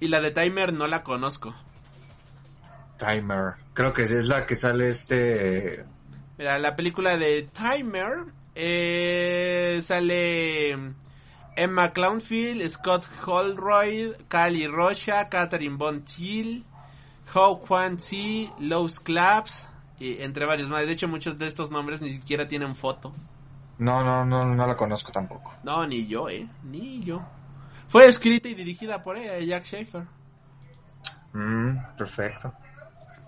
Y 0.00 0.08
la 0.08 0.20
de 0.20 0.30
Timer 0.32 0.72
no 0.72 0.86
la 0.88 1.02
conozco. 1.02 1.54
Timer. 2.98 3.54
Creo 3.72 3.92
que 3.92 4.02
es 4.02 4.26
la 4.28 4.46
que 4.46 4.56
sale 4.56 4.88
este. 4.88 5.84
Mira, 6.38 6.58
la 6.58 6.74
película 6.76 7.16
de 7.16 7.48
Timer 7.52 8.24
eh, 8.54 9.80
sale 9.82 10.76
mm, 10.76 10.94
Emma 11.56 11.90
Clownfield, 11.92 12.68
Scott 12.68 13.04
Holroyd, 13.24 14.12
Kali 14.28 14.66
Rocha, 14.66 15.28
Catherine 15.28 15.76
Von 15.76 16.02
Thiel, 16.02 16.64
Hou 17.34 17.60
Kwan 17.60 17.96
Chi, 17.96 18.50
Lowe's 18.60 19.00
Claps, 19.00 19.66
y 19.98 20.22
entre 20.22 20.44
varios 20.46 20.68
más. 20.68 20.86
De 20.86 20.92
hecho, 20.92 21.08
muchos 21.08 21.38
de 21.38 21.46
estos 21.46 21.70
nombres 21.70 22.02
ni 22.02 22.10
siquiera 22.10 22.46
tienen 22.46 22.76
foto. 22.76 23.12
No, 23.78 24.04
no, 24.04 24.24
no, 24.24 24.44
no 24.44 24.66
la 24.66 24.76
conozco 24.76 25.12
tampoco. 25.12 25.54
No, 25.62 25.86
ni 25.86 26.06
yo, 26.06 26.28
eh, 26.28 26.48
ni 26.64 27.02
yo. 27.02 27.22
Fue 27.88 28.06
escrita 28.06 28.48
y 28.48 28.54
dirigida 28.54 29.02
por 29.02 29.18
ella, 29.18 29.38
Jack 29.40 29.64
Schaefer. 29.64 30.04
Mm, 31.32 31.96
perfecto. 31.96 32.52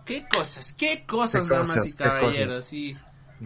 ¿Qué 0.04 0.26
cosas? 0.26 0.72
¿Qué 0.72 1.04
cosas, 1.06 1.46
¿Qué 1.46 1.54
damas 1.54 1.68
cosas? 1.68 1.88
y 1.88 1.96
¿Qué 1.96 2.04
caballeros? 2.04 2.64
Sí. 2.64 2.96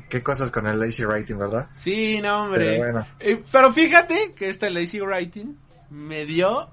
Qué 0.08 0.22
cosas 0.22 0.50
con 0.50 0.66
el 0.66 0.78
lazy 0.80 1.04
writing, 1.04 1.38
¿verdad? 1.38 1.68
Sí, 1.72 2.20
no, 2.22 2.44
hombre. 2.44 2.64
Pero 2.64 2.78
bueno. 2.78 3.06
Eh, 3.20 3.42
pero 3.50 3.72
fíjate 3.72 4.32
que 4.34 4.48
esta 4.48 4.70
Lazy 4.70 5.00
Writing 5.00 5.56
me 5.90 6.24
dio 6.24 6.70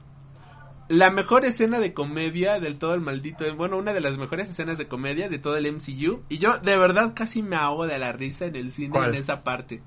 la 0.88 1.12
mejor 1.12 1.46
escena 1.46 1.80
de 1.80 1.94
comedia 1.94 2.60
del 2.60 2.78
todo 2.78 2.94
el 2.94 3.02
maldito. 3.02 3.54
Bueno, 3.56 3.78
una 3.78 3.94
de 3.94 4.02
las 4.02 4.18
mejores 4.18 4.50
escenas 4.50 4.78
de 4.78 4.88
comedia 4.88 5.28
de 5.28 5.38
todo 5.38 5.58
el 5.58 5.72
MCU. 5.72 6.24
Y 6.30 6.38
yo 6.38 6.58
de 6.60 6.78
verdad 6.78 7.14
casi 7.14 7.44
me 7.44 7.58
ahogo 7.58 7.88
de 7.88 8.00
la 8.00 8.12
risa 8.14 8.46
en 8.46 8.56
el 8.56 8.72
cine 8.72 8.92
¿Cuál? 8.92 9.10
en 9.10 9.16
esa 9.16 9.44
parte. 9.44 9.82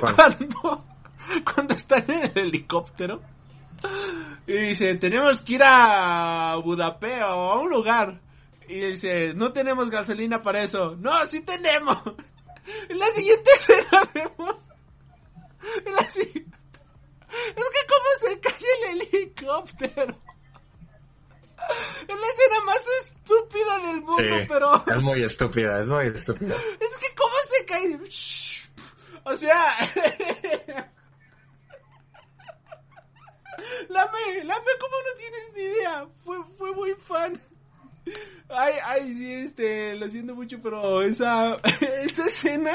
¿Cuál? 0.00 0.14
Cuando, 0.16 0.84
cuando 1.44 1.74
están 1.74 2.04
en 2.08 2.24
el 2.24 2.38
helicóptero. 2.38 3.20
Y 4.46 4.52
dice, 4.52 4.94
tenemos 4.94 5.40
que 5.40 5.54
ir 5.54 5.62
a 5.64 6.56
Budapest 6.62 7.22
o 7.22 7.52
a 7.52 7.60
un 7.60 7.70
lugar. 7.70 8.20
Y 8.68 8.80
dice, 8.80 9.34
no 9.34 9.52
tenemos 9.52 9.90
gasolina 9.90 10.40
para 10.40 10.62
eso. 10.62 10.96
No, 11.00 11.12
sí 11.26 11.40
tenemos. 11.40 11.98
En 12.88 12.98
la 12.98 13.06
siguiente 13.08 13.50
escena 13.54 14.10
vemos. 14.14 14.56
En 15.86 15.94
la 15.94 16.08
si- 16.10 16.20
Es 16.22 17.68
que 17.68 17.86
cómo 17.88 18.10
se 18.20 18.40
cae 18.40 18.92
el 18.92 19.00
helicóptero. 19.02 20.20
Es 22.06 22.20
la 22.20 22.26
escena 22.28 22.60
más 22.66 22.82
estúpida 23.02 23.78
del 23.86 24.00
mundo, 24.02 24.16
Sí, 24.18 24.46
pero... 24.48 24.84
es 24.86 25.02
muy 25.02 25.22
estúpida, 25.24 25.78
es 25.80 25.86
muy 25.86 26.06
estúpida. 26.08 26.56
Es 26.78 26.96
que 26.98 27.14
cómo 27.14 27.34
se 27.48 27.64
cae. 27.64 27.98
O 29.24 29.34
sea. 29.36 29.72
Lame, 33.88 34.44
Lame, 34.44 34.70
¿cómo 34.80 34.96
no 34.96 35.16
tienes 35.16 35.52
ni 35.54 35.62
idea? 35.62 36.06
Fue, 36.24 36.36
fue 36.58 36.72
muy 36.74 36.94
fan. 36.94 37.40
Ay, 38.48 38.74
ay, 38.84 39.14
sí, 39.14 39.32
este, 39.32 39.96
lo 39.96 40.08
siento 40.08 40.34
mucho, 40.34 40.58
pero 40.62 41.02
esa, 41.02 41.56
esa 42.02 42.26
escena. 42.26 42.72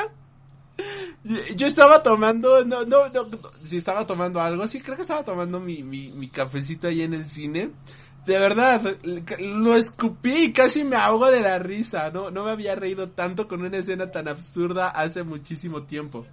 Yo 1.56 1.68
estaba 1.68 2.01
tomando, 2.01 2.64
no, 2.65 2.85
no, 2.85 3.10
no, 3.10 3.23
no, 3.26 3.38
si 3.64 3.77
estaba 3.77 4.07
tomando 4.07 4.39
algo, 4.39 4.65
sí, 4.68 4.80
creo 4.81 4.95
que 4.95 5.01
estaba 5.01 5.23
tomando 5.23 5.60
mi, 5.60 5.84
mi, 5.84 6.10
mi 6.10 6.30
cafecito 6.30 6.88
ahí 6.88 7.01
en 7.01 7.14
el 7.14 7.26
cine. 7.26 7.72
De 8.26 8.38
verdad, 8.39 8.97
lo 9.39 9.76
escupí 9.76 10.45
y 10.45 10.53
casi 10.53 10.84
me 10.84 10.95
ahogo 10.95 11.30
de 11.31 11.41
la 11.41 11.60
risa, 11.60 12.10
¿no? 12.11 12.31
No 12.31 12.45
me 12.45 12.51
había 12.51 12.76
reído 12.76 13.10
tanto 13.10 13.47
con 13.47 13.61
una 13.61 13.77
escena 13.77 14.11
tan 14.11 14.27
absurda 14.27 14.89
hace 14.89 15.23
muchísimo 15.23 15.84
tiempo. 15.84 16.26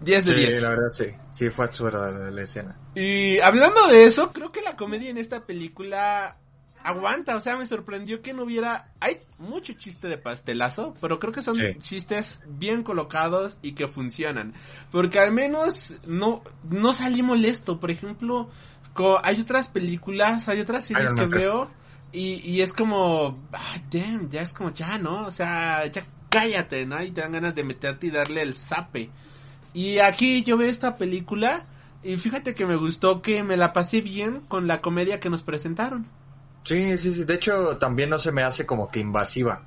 10 0.00 0.24
de 0.26 0.34
Sí, 0.34 0.34
10. 0.34 0.62
la 0.62 0.68
verdad 0.70 0.88
sí, 0.90 1.04
sí 1.30 1.50
fue 1.50 1.64
absurda 1.64 2.10
la, 2.10 2.30
la 2.30 2.42
escena. 2.42 2.78
Y 2.94 3.40
hablando 3.40 3.86
de 3.88 4.04
eso, 4.04 4.32
creo 4.32 4.52
que 4.52 4.60
la 4.62 4.76
comedia 4.76 5.08
en 5.10 5.18
esta 5.18 5.46
película 5.46 6.36
aguanta, 6.86 7.34
o 7.36 7.40
sea, 7.40 7.56
me 7.56 7.66
sorprendió 7.66 8.22
que 8.22 8.32
no 8.32 8.44
hubiera... 8.44 8.92
Hay 9.00 9.18
mucho 9.38 9.72
chiste 9.74 10.08
de 10.08 10.18
pastelazo, 10.18 10.94
pero 11.00 11.18
creo 11.18 11.32
que 11.32 11.42
son 11.42 11.56
Sí. 11.56 11.74
chistes 11.80 12.40
bien 12.46 12.82
colocados 12.82 13.58
y 13.60 13.72
que 13.72 13.88
funcionan. 13.88 14.54
Porque 14.92 15.18
al 15.18 15.32
menos 15.32 15.96
no, 16.06 16.42
no 16.70 16.92
salí 16.92 17.22
molesto, 17.22 17.80
por 17.80 17.90
ejemplo, 17.90 18.50
hay 19.22 19.40
otras 19.40 19.68
películas, 19.68 20.48
hay 20.48 20.60
otras 20.60 20.84
series 20.86 21.12
que 21.12 21.26
veo 21.26 21.70
y, 22.12 22.40
y 22.50 22.60
es 22.62 22.72
como, 22.72 23.38
ah, 23.52 23.76
damn, 23.90 24.30
ya 24.30 24.42
es 24.42 24.52
como 24.52 24.70
ya, 24.72 24.96
¿no? 24.98 25.26
O 25.26 25.30
sea, 25.32 25.84
ya 25.86 26.06
cállate, 26.30 26.86
¿no? 26.86 27.02
Y 27.02 27.10
te 27.10 27.20
dan 27.20 27.32
ganas 27.32 27.54
de 27.54 27.64
meterte 27.64 28.06
y 28.06 28.10
darle 28.10 28.42
el 28.42 28.54
zape. 28.54 29.10
Y 29.74 29.98
aquí 29.98 30.42
yo 30.44 30.56
veo 30.56 30.70
esta 30.70 30.96
película 30.96 31.66
y 32.02 32.16
fíjate 32.16 32.54
que 32.54 32.64
me 32.64 32.76
gustó 32.76 33.20
que 33.20 33.42
me 33.42 33.56
la 33.56 33.72
pasé 33.72 34.00
bien 34.00 34.40
con 34.48 34.66
la 34.66 34.80
comedia 34.80 35.18
que 35.20 35.28
nos 35.30 35.42
presentaron. 35.42 36.06
Sí, 36.66 36.98
sí, 36.98 37.14
sí, 37.14 37.24
de 37.24 37.34
hecho 37.34 37.76
también 37.78 38.10
no 38.10 38.18
se 38.18 38.32
me 38.32 38.42
hace 38.42 38.66
como 38.66 38.90
que 38.90 38.98
invasiva. 38.98 39.62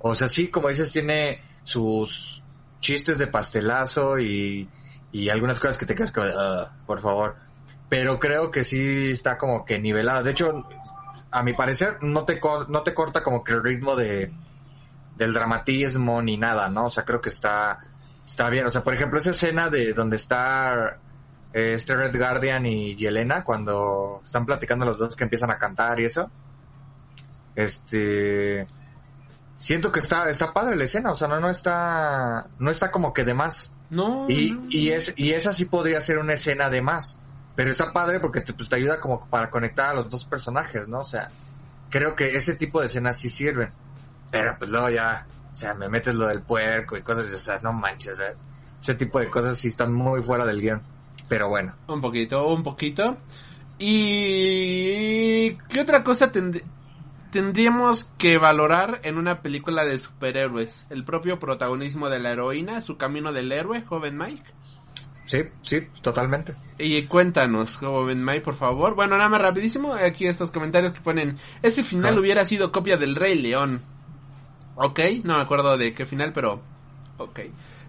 O 0.00 0.14
sea, 0.16 0.28
sí, 0.28 0.48
como 0.48 0.68
dices, 0.68 0.92
tiene 0.92 1.40
sus 1.62 2.42
chistes 2.80 3.18
de 3.18 3.28
pastelazo 3.28 4.18
y, 4.18 4.68
y 5.12 5.28
algunas 5.28 5.60
cosas 5.60 5.78
que 5.78 5.86
te 5.86 5.94
quedas 5.94 6.10
como, 6.12 6.26
"Ah, 6.26 6.72
por 6.86 7.00
favor. 7.00 7.36
Pero 7.88 8.18
creo 8.18 8.50
que 8.50 8.64
sí 8.64 9.10
está 9.12 9.38
como 9.38 9.64
que 9.64 9.78
nivelada. 9.78 10.22
De 10.24 10.32
hecho, 10.32 10.66
a 11.30 11.42
mi 11.44 11.52
parecer, 11.54 11.98
no 12.02 12.24
te, 12.24 12.40
no 12.68 12.82
te 12.82 12.94
corta 12.94 13.22
como 13.22 13.44
que 13.44 13.52
el 13.52 13.62
ritmo 13.62 13.94
de, 13.94 14.32
del 15.16 15.32
dramatismo 15.32 16.20
ni 16.20 16.36
nada, 16.36 16.68
¿no? 16.68 16.86
O 16.86 16.90
sea, 16.90 17.04
creo 17.04 17.20
que 17.20 17.28
está, 17.28 17.78
está 18.26 18.48
bien. 18.50 18.66
O 18.66 18.70
sea, 18.70 18.82
por 18.82 18.94
ejemplo, 18.94 19.18
esa 19.20 19.30
escena 19.30 19.70
de 19.70 19.92
donde 19.92 20.16
está 20.16 20.98
este 21.54 21.94
Red 21.94 22.18
Guardian 22.18 22.66
y 22.66 22.96
Yelena 22.96 23.44
cuando 23.44 24.20
están 24.24 24.44
platicando 24.44 24.84
los 24.84 24.98
dos 24.98 25.14
que 25.14 25.22
empiezan 25.22 25.52
a 25.52 25.58
cantar 25.58 26.00
y 26.00 26.06
eso. 26.06 26.28
Este 27.54 28.66
siento 29.56 29.92
que 29.92 30.00
está 30.00 30.28
está 30.28 30.52
padre 30.52 30.74
la 30.74 30.84
escena, 30.84 31.12
o 31.12 31.14
sea, 31.14 31.28
no 31.28 31.38
no 31.38 31.48
está 31.48 32.48
no 32.58 32.70
está 32.72 32.90
como 32.90 33.12
que 33.12 33.24
de 33.24 33.34
más. 33.34 33.70
No. 33.88 34.28
Y, 34.28 34.50
no. 34.50 34.66
y 34.68 34.90
es 34.90 35.14
y 35.16 35.32
esa 35.32 35.52
sí 35.52 35.66
podría 35.66 36.00
ser 36.00 36.18
una 36.18 36.32
escena 36.32 36.68
de 36.68 36.82
más, 36.82 37.18
pero 37.54 37.70
está 37.70 37.92
padre 37.92 38.18
porque 38.18 38.40
te, 38.40 38.52
pues, 38.52 38.68
te 38.68 38.74
ayuda 38.74 38.98
como 38.98 39.24
para 39.30 39.48
conectar 39.48 39.90
a 39.90 39.94
los 39.94 40.10
dos 40.10 40.24
personajes, 40.24 40.88
¿no? 40.88 40.98
O 40.98 41.04
sea, 41.04 41.28
creo 41.88 42.16
que 42.16 42.36
ese 42.36 42.56
tipo 42.56 42.80
de 42.80 42.86
escenas 42.86 43.16
sí 43.18 43.30
sirven. 43.30 43.70
Pero 44.32 44.56
pues 44.58 44.72
luego 44.72 44.90
ya, 44.90 45.28
o 45.52 45.54
sea, 45.54 45.74
me 45.74 45.88
metes 45.88 46.16
lo 46.16 46.26
del 46.26 46.42
puerco 46.42 46.96
y 46.96 47.02
cosas, 47.02 47.26
o 47.32 47.38
sea, 47.38 47.60
no 47.62 47.72
manches, 47.72 48.18
¿eh? 48.18 48.34
ese 48.80 48.96
tipo 48.96 49.20
de 49.20 49.30
cosas 49.30 49.56
sí 49.56 49.68
están 49.68 49.92
muy 49.92 50.20
fuera 50.24 50.44
del 50.44 50.60
guion. 50.60 50.93
Pero 51.28 51.48
bueno. 51.48 51.74
Un 51.88 52.00
poquito, 52.00 52.46
un 52.48 52.62
poquito. 52.62 53.16
¿Y 53.78 55.52
qué 55.68 55.80
otra 55.80 56.04
cosa 56.04 56.30
tend- 56.32 56.62
tendríamos 57.30 58.04
que 58.18 58.38
valorar 58.38 59.00
en 59.04 59.18
una 59.18 59.40
película 59.40 59.84
de 59.84 59.98
superhéroes? 59.98 60.86
El 60.90 61.04
propio 61.04 61.38
protagonismo 61.38 62.08
de 62.08 62.18
la 62.20 62.32
heroína, 62.32 62.82
su 62.82 62.96
camino 62.96 63.32
del 63.32 63.50
héroe, 63.52 63.82
joven 63.82 64.16
Mike. 64.18 64.44
Sí, 65.26 65.38
sí, 65.62 65.80
totalmente. 66.02 66.54
Y 66.78 67.02
cuéntanos, 67.04 67.76
joven 67.78 68.22
Mike, 68.24 68.42
por 68.42 68.56
favor. 68.56 68.94
Bueno, 68.94 69.16
nada 69.16 69.30
más 69.30 69.40
rapidísimo, 69.40 69.94
aquí 69.94 70.26
estos 70.26 70.50
comentarios 70.50 70.92
que 70.92 71.00
ponen, 71.00 71.38
ese 71.62 71.82
final 71.82 72.16
Ah. 72.16 72.20
hubiera 72.20 72.44
sido 72.44 72.70
copia 72.70 72.96
del 72.96 73.16
Rey 73.16 73.40
León. 73.40 73.80
Ok, 74.76 75.00
no 75.22 75.36
me 75.36 75.42
acuerdo 75.42 75.76
de 75.78 75.94
qué 75.94 76.04
final, 76.04 76.32
pero... 76.34 76.60
Ok. 77.16 77.40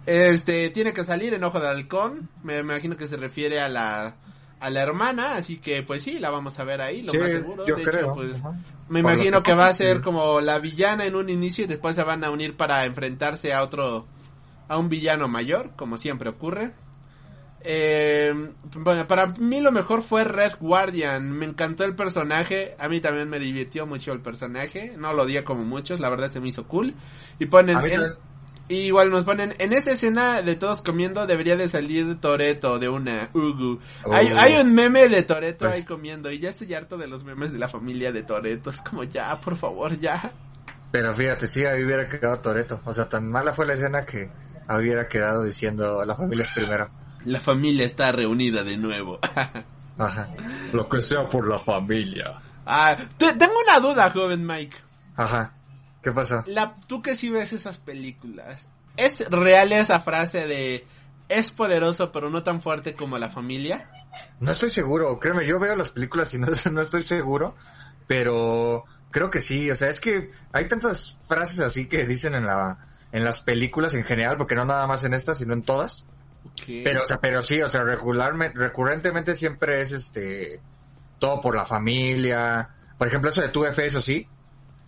Este, 0.05 0.69
tiene 0.69 0.93
que 0.93 1.03
salir 1.03 1.33
en 1.33 1.43
Ojo 1.43 1.59
de 1.59 1.67
Halcón, 1.67 2.29
me 2.43 2.59
imagino 2.59 2.95
que 2.97 3.07
se 3.07 3.17
refiere 3.17 3.59
a 3.59 3.67
la... 3.69 4.15
A 4.57 4.69
la 4.69 4.81
hermana, 4.81 5.35
así 5.35 5.57
que 5.57 5.83
pues 5.83 6.01
sí, 6.01 6.17
la 6.17 6.29
vamos 6.31 6.57
a 6.59 6.63
ver 6.63 6.81
ahí, 6.81 7.01
lo 7.03 7.11
Sí, 7.11 7.17
más 7.17 7.29
seguro. 7.29 7.65
yo 7.67 7.75
De 7.75 7.81
hecho, 7.81 7.91
creo. 7.91 8.13
pues, 8.15 8.37
Ajá. 8.39 8.51
me 8.87 9.03
Por 9.03 9.11
imagino 9.13 9.43
que 9.43 9.51
que, 9.51 9.57
va 9.57 9.67
a 9.67 9.73
ser 9.73 9.97
sí. 9.97 10.01
como 10.03 10.39
la 10.39 10.59
villana 10.59 11.05
en 11.05 11.15
un 11.15 11.29
inicio 11.29 11.65
y 11.65 11.67
después 11.67 11.95
se 11.95 12.03
van 12.03 12.23
a 12.23 12.31
unir 12.31 12.55
para 12.55 12.85
enfrentarse 12.85 13.53
a 13.53 13.61
otro, 13.61 14.07
a 14.69 14.77
un 14.77 14.87
villano 14.87 15.27
mayor, 15.27 15.71
como 15.75 15.97
siempre 15.97 16.29
ocurre. 16.29 16.71
Eh, 17.61 18.33
bueno, 18.77 19.05
para 19.07 19.27
mí 19.27 19.59
lo 19.59 19.71
mejor 19.71 20.01
fue 20.03 20.23
Red 20.23 20.53
Guardian. 20.59 21.31
Me 21.31 21.45
encantó 21.45 21.83
el 21.83 21.95
personaje. 21.95 22.75
A 22.79 22.87
mí 22.87 23.01
también 23.01 23.27
me 23.29 23.39
divirtió 23.39 23.85
mucho 23.85 24.13
el 24.13 24.21
personaje. 24.21 24.95
No 24.97 25.13
lo 25.13 25.23
odié 25.23 25.43
como 25.43 25.63
muchos, 25.63 25.99
la 25.99 26.09
verdad 26.09 26.31
se 26.31 26.39
me 26.39 26.47
hizo 26.47 26.65
cool. 26.67 26.93
Y 27.39 27.47
ponen, 27.47 27.77
A 27.77 27.81
mí 27.81 27.89
en- 27.89 27.93
también. 27.99 28.19
Y 28.67 28.75
igual 28.77 29.11
nos 29.11 29.25
ponen, 29.25 29.53
en 29.59 29.73
esa 29.73 29.91
escena 29.91 30.41
de 30.41 30.55
todos 30.55 30.81
comiendo 30.81 31.25
debería 31.27 31.55
de 31.55 31.67
salir 31.67 32.19
Toreto 32.19 32.79
de 32.79 32.89
una 32.89 33.29
Ugu. 33.33 33.79
Hay, 34.11 34.31
Oh. 34.31 34.37
hay 34.39 34.55
un 34.61 34.73
meme 34.73 35.07
de 35.09 35.21
Toreto 35.23 35.65
Pues- 35.65 35.73
ahí 35.73 35.83
comiendo 35.83 36.31
y 36.31 36.39
ya 36.39 36.49
estoy 36.49 36.73
harto 36.73 36.97
de 36.97 37.07
los 37.07 37.23
memes 37.23 37.51
de 37.51 37.59
la 37.59 37.67
familia 37.67 38.11
de 38.11 38.23
Toreto. 38.23 38.69
Es 38.71 38.81
como 38.81 39.03
ya, 39.03 39.39
por 39.39 39.55
favor, 39.57 39.99
ya. 39.99 40.31
Pero 40.91 41.13
fíjate, 41.13 41.47
sí, 41.47 41.65
ahí 41.65 41.83
hubiera 41.83 42.07
quedado 42.07 42.39
Toreto. 42.39 42.81
O 42.85 42.93
sea, 42.93 43.07
tan 43.09 43.29
mala 43.29 43.53
fue 43.53 43.65
la 43.65 43.73
escena 43.73 44.05
que 44.05 44.29
hubiera 44.69 45.07
quedado 45.07 45.43
diciendo 45.43 46.03
la 46.05 46.15
familia 46.15 46.43
es 46.43 46.51
primero. 46.51 46.89
La 47.25 47.39
familia 47.39 47.85
está 47.85 48.11
reunida 48.11 48.63
de 48.63 48.77
nuevo. 48.77 49.19
Ajá. 49.97 50.29
Lo 50.73 50.87
que 50.89 51.01
sea 51.01 51.27
por 51.29 51.47
la 51.47 51.57
familia. 51.59 52.39
ah, 52.65 52.95
te- 53.17 53.33
tengo 53.33 53.53
una 53.67 53.79
duda, 53.79 54.09
joven 54.11 54.45
Mike. 54.45 54.77
Ajá. 55.15 55.53
¿Qué 56.05 56.11
pasó? 56.11 56.43
La, 56.45 56.75
tú 56.85 57.01
que 57.01 57.15
sí 57.15 57.31
ves 57.31 57.51
esas 57.51 57.79
películas, 57.79 58.69
¿es 58.95 59.27
real 59.27 59.71
esa 59.71 60.01
frase 60.01 60.45
de 60.45 60.85
es 61.29 61.51
poderoso 61.51 62.11
pero 62.11 62.29
no 62.29 62.43
tan 62.43 62.61
fuerte 62.61 62.93
como 62.93 63.17
la 63.17 63.31
familia? 63.31 63.89
No 64.39 64.51
estoy 64.51 64.69
seguro, 64.69 65.19
créeme, 65.19 65.47
yo 65.47 65.59
veo 65.59 65.75
las 65.75 65.89
películas 65.89 66.31
y 66.35 66.37
no, 66.37 66.45
no 66.71 66.81
estoy 66.83 67.01
seguro, 67.01 67.55
pero 68.05 68.85
creo 69.09 69.31
que 69.31 69.41
sí, 69.41 69.71
o 69.71 69.75
sea, 69.75 69.89
es 69.89 69.99
que 69.99 70.29
hay 70.53 70.67
tantas 70.67 71.17
frases 71.27 71.57
así 71.57 71.87
que 71.87 72.05
dicen 72.05 72.35
en 72.35 72.45
la 72.45 72.85
en 73.11 73.23
las 73.23 73.41
películas 73.41 73.95
en 73.95 74.03
general, 74.03 74.37
porque 74.37 74.53
no 74.53 74.63
nada 74.63 74.85
más 74.85 75.05
en 75.05 75.15
estas, 75.15 75.39
sino 75.39 75.55
en 75.55 75.63
todas. 75.63 76.05
Pero 76.67 77.01
o 77.01 77.07
sea, 77.07 77.17
pero 77.19 77.41
sí, 77.41 77.63
o 77.63 77.69
sea, 77.69 77.81
regularmente 77.81 78.59
recurrentemente 78.59 79.33
siempre 79.33 79.81
es 79.81 79.91
este 79.91 80.59
todo 81.17 81.41
por 81.41 81.55
la 81.55 81.65
familia. 81.65 82.69
Por 82.95 83.07
ejemplo, 83.07 83.31
eso 83.31 83.41
de 83.41 83.49
tu 83.49 83.65
F, 83.65 83.83
eso 83.83 84.03
sí. 84.03 84.27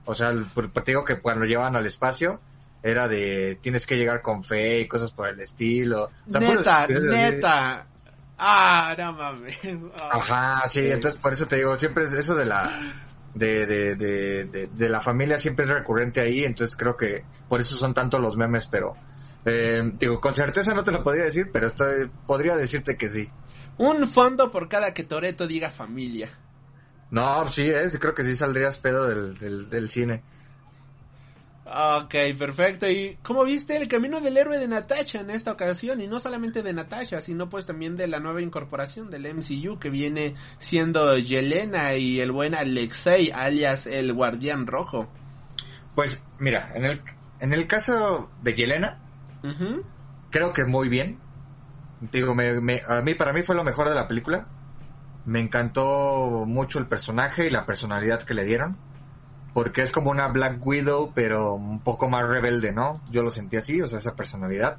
O 0.07 0.15
sea, 0.15 0.29
el- 0.29 0.45
te 0.51 0.81
digo 0.91 1.03
que 1.05 1.21
cuando 1.21 1.45
llevan 1.45 1.75
al 1.75 1.85
espacio 1.85 2.41
era 2.81 3.07
de 3.07 3.59
tienes 3.61 3.85
que 3.85 3.97
llegar 3.97 4.21
con 4.21 4.43
fe 4.43 4.79
y 4.81 4.87
cosas 4.87 5.11
por 5.11 5.27
el 5.27 5.39
estilo. 5.39 6.05
O 6.05 6.11
sea, 6.27 6.41
puras 6.41 6.65
neta, 6.65 6.87
así. 6.87 6.93
neta. 6.93 7.87
Ah, 8.37 8.95
no 8.97 9.13
mames. 9.13 9.57
Ajá, 10.09 10.67
sí, 10.69 10.79
entonces 10.89 11.19
por 11.19 11.33
eso 11.33 11.47
te 11.47 11.57
digo, 11.57 11.77
siempre 11.77 12.05
es 12.05 12.13
eso 12.13 12.35
de 12.35 12.45
la 12.45 12.95
de, 13.33 13.65
de, 13.65 13.95
de, 13.95 14.45
de, 14.45 14.67
de 14.67 14.89
la 14.89 15.01
familia 15.01 15.37
siempre 15.37 15.65
es 15.65 15.71
recurrente 15.71 16.21
ahí, 16.21 16.43
entonces 16.45 16.75
creo 16.75 16.95
que 16.95 17.25
por 17.47 17.59
eso 17.61 17.75
son 17.75 17.93
tantos 17.93 18.19
los 18.21 18.37
memes, 18.37 18.67
pero 18.67 18.95
eh, 19.45 19.83
digo, 19.95 20.19
con 20.21 20.33
certeza 20.33 20.73
no 20.73 20.83
te 20.83 20.91
lo 20.91 21.03
podría 21.03 21.25
decir, 21.25 21.49
pero 21.51 21.67
estoy, 21.67 22.09
podría 22.25 22.55
decirte 22.55 22.95
que 22.97 23.09
sí. 23.09 23.29
Un 23.77 24.07
fondo 24.07 24.49
por 24.51 24.69
cada 24.69 24.93
que 24.93 25.03
Toreto 25.03 25.45
diga 25.45 25.69
familia. 25.71 26.31
No, 27.09 27.47
sí, 27.51 27.71
sí 27.91 27.97
creo 27.99 28.13
que 28.13 28.23
sí 28.23 28.35
saldrías 28.35 28.79
pedo 28.79 29.07
del, 29.07 29.37
del, 29.37 29.69
del 29.69 29.89
cine. 29.89 30.23
Ok, 31.69 32.15
perfecto. 32.39 32.87
¿Y 32.89 33.17
cómo 33.23 33.43
viste 33.43 33.75
el 33.75 33.89
camino 33.89 34.21
del 34.21 34.37
héroe 34.37 34.57
de 34.57 34.69
Natasha 34.69 35.19
en 35.19 35.29
esta 35.29 35.51
ocasión? 35.51 35.99
Y 35.99 36.07
no 36.07 36.19
solamente 36.19 36.63
de 36.63 36.71
Natasha, 36.73 37.19
sino 37.19 37.49
pues 37.49 37.65
también 37.65 37.97
de 37.97 38.07
la 38.07 38.19
nueva 38.21 38.41
incorporación 38.41 39.09
del 39.09 39.25
MCU 39.25 39.77
que 39.77 39.89
viene 39.89 40.35
siendo 40.59 41.17
Yelena 41.17 41.95
y 41.95 42.21
el 42.21 42.31
buen 42.31 42.55
Alexei, 42.55 43.31
alias 43.31 43.85
el 43.85 44.13
Guardián 44.13 44.65
Rojo. 44.65 45.09
Pues 45.95 46.23
mira, 46.39 46.71
en 46.75 46.85
el, 46.85 47.01
en 47.41 47.53
el 47.53 47.67
caso 47.67 48.31
de 48.41 48.53
Yelena, 48.53 48.99
creo 50.29 50.53
que 50.53 50.65
muy 50.65 50.87
bien. 50.89 51.19
Digo, 51.99 52.35
me, 52.35 52.61
me- 52.61 52.83
a 52.87 53.01
mí, 53.01 53.13
para 53.15 53.33
mí 53.33 53.43
fue 53.43 53.55
lo 53.55 53.63
mejor 53.63 53.89
de 53.89 53.95
la 53.95 54.07
película. 54.07 54.47
Me 55.27 55.41
encantó 55.41 56.45
mucho 56.47 56.79
el 56.79 56.87
personaje 56.87 57.47
y 57.47 57.49
la 57.49 57.65
personalidad 57.65 58.23
que 58.23 58.33
le 58.33 58.45
dieron. 58.45 58.77
Porque 59.53 59.81
es 59.81 59.91
como 59.91 60.09
una 60.09 60.29
Black 60.29 60.65
Widow, 60.65 61.11
pero 61.13 61.55
un 61.55 61.81
poco 61.81 62.07
más 62.07 62.25
rebelde, 62.25 62.71
¿no? 62.71 63.01
Yo 63.11 63.23
lo 63.23 63.29
sentí 63.29 63.57
así, 63.57 63.81
o 63.81 63.87
sea, 63.87 63.99
esa 63.99 64.15
personalidad. 64.15 64.77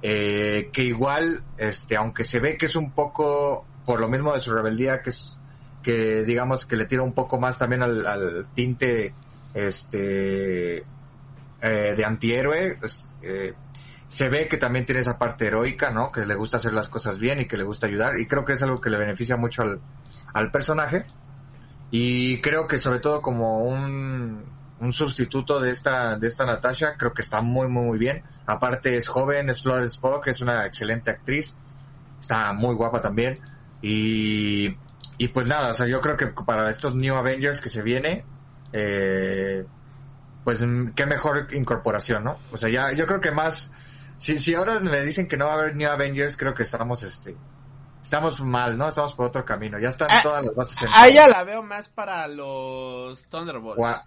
Eh, 0.00 0.70
que 0.72 0.82
igual, 0.82 1.42
este, 1.58 1.96
aunque 1.96 2.24
se 2.24 2.40
ve 2.40 2.56
que 2.56 2.66
es 2.66 2.74
un 2.74 2.92
poco, 2.92 3.66
por 3.84 4.00
lo 4.00 4.08
mismo 4.08 4.32
de 4.32 4.40
su 4.40 4.54
rebeldía, 4.54 5.02
que 5.02 5.10
es, 5.10 5.36
que 5.82 6.24
digamos 6.24 6.64
que 6.64 6.76
le 6.76 6.86
tira 6.86 7.02
un 7.02 7.12
poco 7.12 7.38
más 7.38 7.58
también 7.58 7.82
al, 7.82 8.06
al 8.06 8.46
tinte, 8.54 9.12
este, 9.52 10.78
eh, 10.78 11.94
de 11.94 12.04
antihéroe, 12.04 12.76
pues, 12.80 13.10
se 14.08 14.28
ve 14.28 14.48
que 14.48 14.56
también 14.56 14.86
tiene 14.86 15.00
esa 15.00 15.18
parte 15.18 15.46
heroica, 15.46 15.90
¿no? 15.90 16.12
Que 16.12 16.26
le 16.26 16.34
gusta 16.34 16.58
hacer 16.58 16.72
las 16.72 16.88
cosas 16.88 17.18
bien 17.18 17.40
y 17.40 17.46
que 17.46 17.56
le 17.56 17.64
gusta 17.64 17.86
ayudar. 17.86 18.18
Y 18.18 18.26
creo 18.26 18.44
que 18.44 18.52
es 18.52 18.62
algo 18.62 18.80
que 18.80 18.90
le 18.90 18.98
beneficia 18.98 19.36
mucho 19.36 19.62
al, 19.62 19.80
al 20.32 20.50
personaje. 20.50 21.06
Y 21.90 22.40
creo 22.40 22.66
que 22.66 22.78
sobre 22.78 23.00
todo 23.00 23.22
como 23.22 23.58
un, 23.64 24.44
un 24.80 24.92
sustituto 24.92 25.60
de 25.60 25.70
esta, 25.70 26.16
de 26.16 26.28
esta 26.28 26.44
Natasha, 26.44 26.94
creo 26.96 27.12
que 27.12 27.22
está 27.22 27.40
muy, 27.40 27.68
muy, 27.68 27.84
muy 27.84 27.98
bien. 27.98 28.22
Aparte 28.46 28.96
es 28.96 29.08
joven, 29.08 29.48
es 29.48 29.62
Florence 29.62 29.98
Pugh, 30.00 30.22
es 30.26 30.40
una 30.40 30.66
excelente 30.66 31.10
actriz. 31.10 31.56
Está 32.20 32.52
muy 32.52 32.74
guapa 32.74 33.00
también. 33.00 33.40
Y, 33.82 34.76
y 35.18 35.28
pues 35.28 35.46
nada, 35.46 35.70
o 35.70 35.74
sea, 35.74 35.86
yo 35.86 36.00
creo 36.00 36.16
que 36.16 36.28
para 36.28 36.68
estos 36.70 36.94
New 36.94 37.14
Avengers 37.14 37.60
que 37.60 37.68
se 37.68 37.82
viene, 37.82 38.24
eh, 38.72 39.64
pues 40.44 40.60
mm, 40.60 40.90
qué 40.90 41.06
mejor 41.06 41.48
incorporación, 41.52 42.24
¿no? 42.24 42.38
O 42.52 42.56
sea, 42.56 42.68
ya, 42.68 42.92
yo 42.92 43.06
creo 43.06 43.20
que 43.20 43.30
más, 43.30 43.72
si, 44.18 44.38
si 44.38 44.54
ahora 44.54 44.80
me 44.80 45.00
dicen 45.02 45.28
que 45.28 45.36
no 45.36 45.46
va 45.46 45.52
a 45.52 45.56
haber 45.56 45.76
New 45.76 45.90
Avengers, 45.90 46.36
creo 46.36 46.54
que 46.54 46.62
estamos, 46.62 47.02
este, 47.02 47.36
estamos 48.02 48.40
mal, 48.42 48.76
¿no? 48.78 48.88
Estamos 48.88 49.14
por 49.14 49.26
otro 49.26 49.44
camino. 49.44 49.78
Ya 49.78 49.90
están 49.90 50.08
Ah, 50.10 50.20
todas 50.22 50.44
las 50.44 50.54
bases 50.54 50.76
A 50.76 50.80
sentadas. 50.80 51.08
ella 51.08 51.26
la 51.28 51.44
veo 51.44 51.62
más 51.62 51.88
para 51.88 52.26
los 52.28 53.28
Thunderbolts. 53.28 54.00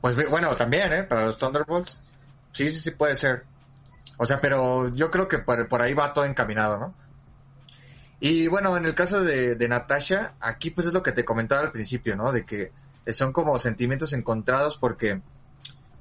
Pues 0.00 0.28
bueno, 0.28 0.54
también, 0.54 0.92
¿eh? 0.92 1.02
Para 1.04 1.24
los 1.26 1.38
Thunderbolts. 1.38 2.00
Sí, 2.52 2.70
sí, 2.70 2.78
sí 2.78 2.90
puede 2.92 3.16
ser. 3.16 3.44
O 4.16 4.26
sea, 4.26 4.40
pero 4.40 4.94
yo 4.94 5.10
creo 5.10 5.26
que 5.28 5.38
por, 5.38 5.66
por 5.68 5.82
ahí 5.82 5.94
va 5.94 6.12
todo 6.12 6.24
encaminado, 6.24 6.78
¿no? 6.78 6.94
Y 8.20 8.46
bueno, 8.48 8.76
en 8.76 8.84
el 8.86 8.94
caso 8.94 9.22
de, 9.22 9.54
de 9.56 9.68
Natasha, 9.68 10.34
aquí 10.40 10.70
pues 10.70 10.86
es 10.86 10.92
lo 10.92 11.02
que 11.02 11.12
te 11.12 11.24
comentaba 11.24 11.62
al 11.62 11.72
principio, 11.72 12.16
¿no? 12.16 12.32
De 12.32 12.46
que 12.46 12.72
son 13.08 13.32
como 13.32 13.58
sentimientos 13.58 14.12
encontrados 14.12 14.78
porque, 14.78 15.20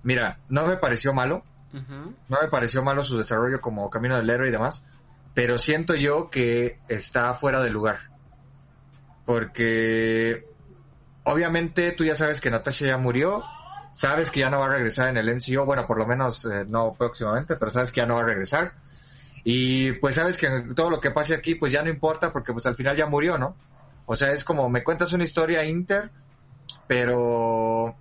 mira, 0.03 0.37
no 0.47 0.65
me 0.67 0.77
pareció 0.77 1.13
malo, 1.13 1.43
No 1.73 2.37
me 2.41 2.47
pareció 2.49 2.83
malo 2.83 3.03
su 3.03 3.17
desarrollo 3.17 3.59
como 3.59 3.89
camino 3.89 4.15
del 4.15 4.29
héroe 4.29 4.49
y 4.49 4.51
demás, 4.51 4.83
pero 5.33 5.57
siento 5.57 5.95
yo 5.95 6.29
que 6.29 6.79
está 6.87 7.33
fuera 7.33 7.61
de 7.61 7.71
lugar. 7.71 7.97
Porque 9.25 10.45
obviamente 11.23 11.91
tú 11.93 12.05
ya 12.05 12.15
sabes 12.15 12.39
que 12.39 12.51
Natasha 12.51 12.85
ya 12.85 12.97
murió, 12.97 13.43
sabes 13.93 14.29
que 14.29 14.41
ya 14.41 14.49
no 14.49 14.59
va 14.59 14.65
a 14.65 14.69
regresar 14.69 15.09
en 15.09 15.17
el 15.17 15.29
MCU, 15.29 15.65
bueno, 15.65 15.87
por 15.87 15.97
lo 15.97 16.05
menos 16.05 16.45
eh, 16.45 16.65
no 16.67 16.93
próximamente, 16.93 17.55
pero 17.55 17.71
sabes 17.71 17.91
que 17.91 18.01
ya 18.01 18.05
no 18.05 18.15
va 18.15 18.21
a 18.21 18.25
regresar. 18.25 18.73
Y 19.43 19.93
pues 19.93 20.15
sabes 20.15 20.37
que 20.37 20.47
todo 20.75 20.89
lo 20.89 20.99
que 20.99 21.11
pase 21.11 21.33
aquí 21.33 21.55
pues 21.55 21.73
ya 21.73 21.81
no 21.81 21.89
importa 21.89 22.31
porque 22.31 22.53
pues 22.53 22.65
al 22.65 22.75
final 22.75 22.95
ya 22.95 23.07
murió, 23.07 23.37
¿no? 23.37 23.55
O 24.05 24.15
sea, 24.15 24.31
es 24.31 24.43
como 24.43 24.69
me 24.69 24.83
cuentas 24.83 25.11
una 25.13 25.23
historia 25.23 25.65
inter, 25.65 26.11
pero 26.87 27.95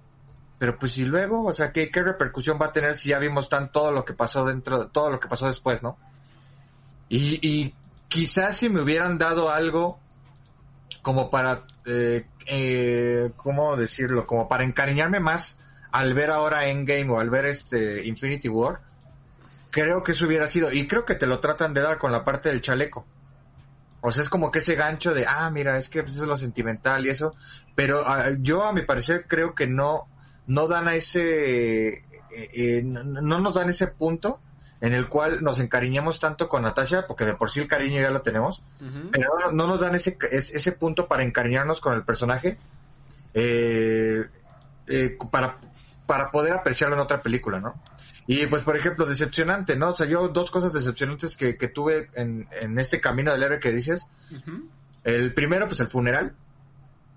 pero 0.63 0.79
pues 0.79 0.97
y 0.97 1.05
luego, 1.05 1.45
o 1.45 1.53
sea, 1.53 1.73
¿qué, 1.73 1.91
qué 1.91 2.05
repercusión 2.05 2.57
va 2.63 2.67
a 2.67 2.73
tener 2.73 2.95
si 2.95 3.09
ya 3.09 3.19
vimos 3.19 3.49
tan 3.49 3.73
todo 3.73 3.91
lo 3.91 4.05
que 4.05 4.13
pasó 4.13 4.45
dentro, 4.45 4.87
todo 4.87 5.11
lo 5.11 5.19
que 5.19 5.27
pasó 5.27 5.49
después, 5.49 5.83
¿no? 5.83 5.99
Y, 7.09 7.45
y 7.45 7.75
quizás 8.07 8.59
si 8.59 8.69
me 8.69 8.81
hubieran 8.81 9.19
dado 9.19 9.51
algo 9.51 9.99
como 11.03 11.31
para, 11.31 11.65
eh, 11.85 12.29
eh, 12.47 13.33
¿cómo 13.35 13.75
decirlo? 13.75 14.25
Como 14.25 14.47
para 14.47 14.63
encariñarme 14.63 15.19
más 15.19 15.59
al 15.91 16.15
ver 16.15 16.31
ahora 16.31 16.69
Endgame 16.69 17.11
o 17.11 17.19
al 17.19 17.29
ver 17.29 17.47
este 17.47 18.07
Infinity 18.07 18.49
War, 18.49 18.83
creo 19.73 20.05
que 20.05 20.13
eso 20.13 20.27
hubiera 20.27 20.49
sido, 20.49 20.73
y 20.73 20.87
creo 20.87 21.05
que 21.05 21.17
te 21.17 21.27
lo 21.27 21.41
tratan 21.41 21.75
de 21.75 21.81
dar 21.81 21.99
con 21.99 22.13
la 22.13 22.25
parte 22.25 22.51
del 22.51 22.61
chaleco. 22.61 23.05
O 24.01 24.13
sea, 24.13 24.23
es 24.23 24.29
como 24.29 24.53
que 24.53 24.61
ese 24.61 24.77
gancho 24.77 25.13
de, 25.13 25.27
ah, 25.27 25.51
mira, 25.51 25.77
es 25.77 25.89
que 25.89 26.05
pues, 26.05 26.15
eso 26.15 26.23
es 26.23 26.29
lo 26.29 26.37
sentimental 26.37 27.05
y 27.05 27.09
eso, 27.09 27.35
pero 27.75 28.05
ah, 28.07 28.31
yo 28.39 28.63
a 28.63 28.73
mi 28.73 28.83
parecer 28.83 29.27
creo 29.27 29.57
que 29.57 29.67
no, 29.67 30.07
no 30.47 30.67
dan 30.69 30.89
a 30.89 30.95
ese, 30.95 31.89
eh, 31.89 32.03
eh, 32.33 32.83
no, 32.85 33.03
no 33.05 33.41
nos 33.41 33.55
dan 33.55 33.69
ese 33.69 33.87
punto 33.87 34.41
en 34.81 34.93
el 34.95 35.09
cual 35.09 35.43
nos 35.45 35.61
encariñamos 35.61 36.19
tanto 36.19 36.49
con 36.49 36.63
Natasha, 36.63 37.07
porque 37.07 37.25
de 37.25 37.35
por 37.35 37.51
sí 37.51 37.61
el 37.61 37.69
cariño 37.69 38.01
ya 38.03 38.11
lo 38.11 38.23
tenemos, 38.23 38.63
pero 39.13 39.29
no, 39.45 39.53
no 39.53 39.67
nos 39.69 39.81
dan 39.81 39.95
ese, 39.95 40.19
es- 40.33 40.51
ese 40.53 40.73
punto 40.73 41.07
para 41.07 41.23
encariñarnos 41.23 41.81
con 41.81 41.95
el 41.95 42.03
personaje, 42.03 42.59
eh, 43.35 44.25
eh, 44.89 45.17
para, 45.31 45.59
para 46.07 46.31
poder 46.31 46.53
apreciarlo 46.53 46.97
en 46.97 47.03
otra 47.03 47.23
película, 47.23 47.61
¿no? 47.61 47.75
Y 48.27 48.47
pues, 48.47 48.63
por 48.63 48.77
ejemplo, 48.77 49.05
decepcionante, 49.07 49.77
¿no? 49.77 49.91
O 49.91 49.95
sea, 49.97 50.07
yo 50.07 50.29
dos 50.29 50.51
cosas 50.51 50.73
decepcionantes 50.73 51.37
que, 51.37 51.57
que 51.57 51.69
tuve 51.69 52.09
en, 52.15 52.49
en 52.61 52.79
este 52.79 53.01
camino 53.01 53.33
del 53.33 53.43
héroe 53.43 53.59
que 53.61 53.73
dices. 53.73 54.07
El 55.05 55.35
primero, 55.35 55.67
pues 55.67 55.81
el 55.81 55.89
funeral. 55.89 56.35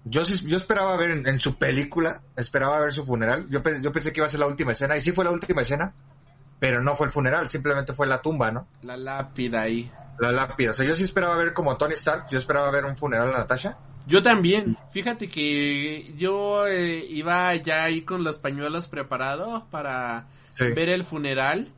Yo 0.06 0.22
yo 0.24 0.56
esperaba 0.58 0.96
ver 0.98 1.12
en, 1.12 1.28
en 1.28 1.40
su 1.40 1.58
película, 1.58 2.22
esperaba 2.36 2.80
ver 2.80 2.94
su 2.94 3.06
funeral. 3.06 3.48
Yo, 3.50 3.62
yo 3.82 3.92
pensé 3.92 4.14
que 4.14 4.20
iba 4.20 4.28
a 4.28 4.30
ser 4.30 4.40
la 4.40 4.48
última 4.48 4.72
escena, 4.74 4.96
y 4.96 5.02
sí 5.02 5.12
fue 5.12 5.26
la 5.26 5.32
última 5.32 5.64
escena, 5.64 5.94
pero 6.60 6.82
no 6.84 6.96
fue 6.96 7.08
el 7.08 7.12
funeral, 7.12 7.50
simplemente 7.50 7.94
fue 7.94 8.06
la 8.08 8.22
tumba, 8.22 8.52
¿no? 8.52 8.68
La 8.84 8.96
lápida 8.98 9.62
ahí. 9.64 9.92
La 10.20 10.32
lápida. 10.32 10.70
O 10.72 10.74
sea, 10.74 10.86
yo 10.86 10.96
sí 10.96 11.04
esperaba 11.04 11.36
ver 11.38 11.54
como 11.54 11.76
Tony 11.76 11.94
Stark, 11.96 12.28
yo 12.30 12.38
esperaba 12.38 12.70
ver 12.72 12.86
un 12.86 12.96
funeral 12.96 13.34
a 13.34 13.40
Natasha. 13.40 13.78
Yo 14.08 14.22
también. 14.22 14.78
Fíjate 14.92 15.28
que 15.28 16.14
yo 16.16 16.68
eh, 16.68 17.04
iba 17.10 17.56
ya 17.56 17.84
ahí 17.86 18.04
con 18.04 18.24
los 18.24 18.38
pañuelos 18.38 18.88
preparados 18.88 19.64
para 19.72 20.28
Sí. 20.52 20.66
ver 20.72 20.90
el 20.90 21.04
funeral. 21.04 21.74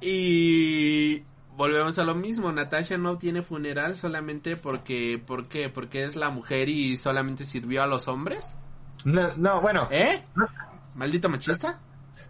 Y 0.00 1.22
volvemos 1.60 1.98
a 1.98 2.04
lo 2.04 2.14
mismo. 2.14 2.50
Natasha 2.50 2.96
no 2.96 3.18
tiene 3.18 3.42
funeral 3.42 3.94
solamente 3.96 4.56
porque, 4.56 5.22
¿por 5.24 5.46
qué? 5.46 5.68
Porque 5.68 6.04
es 6.04 6.16
la 6.16 6.30
mujer 6.30 6.70
y 6.70 6.96
solamente 6.96 7.44
sirvió 7.44 7.82
a 7.82 7.86
los 7.86 8.08
hombres. 8.08 8.56
No, 9.04 9.36
no, 9.36 9.60
bueno. 9.60 9.86
¿Eh? 9.90 10.24
¿Maldito 10.94 11.28
machista? 11.28 11.78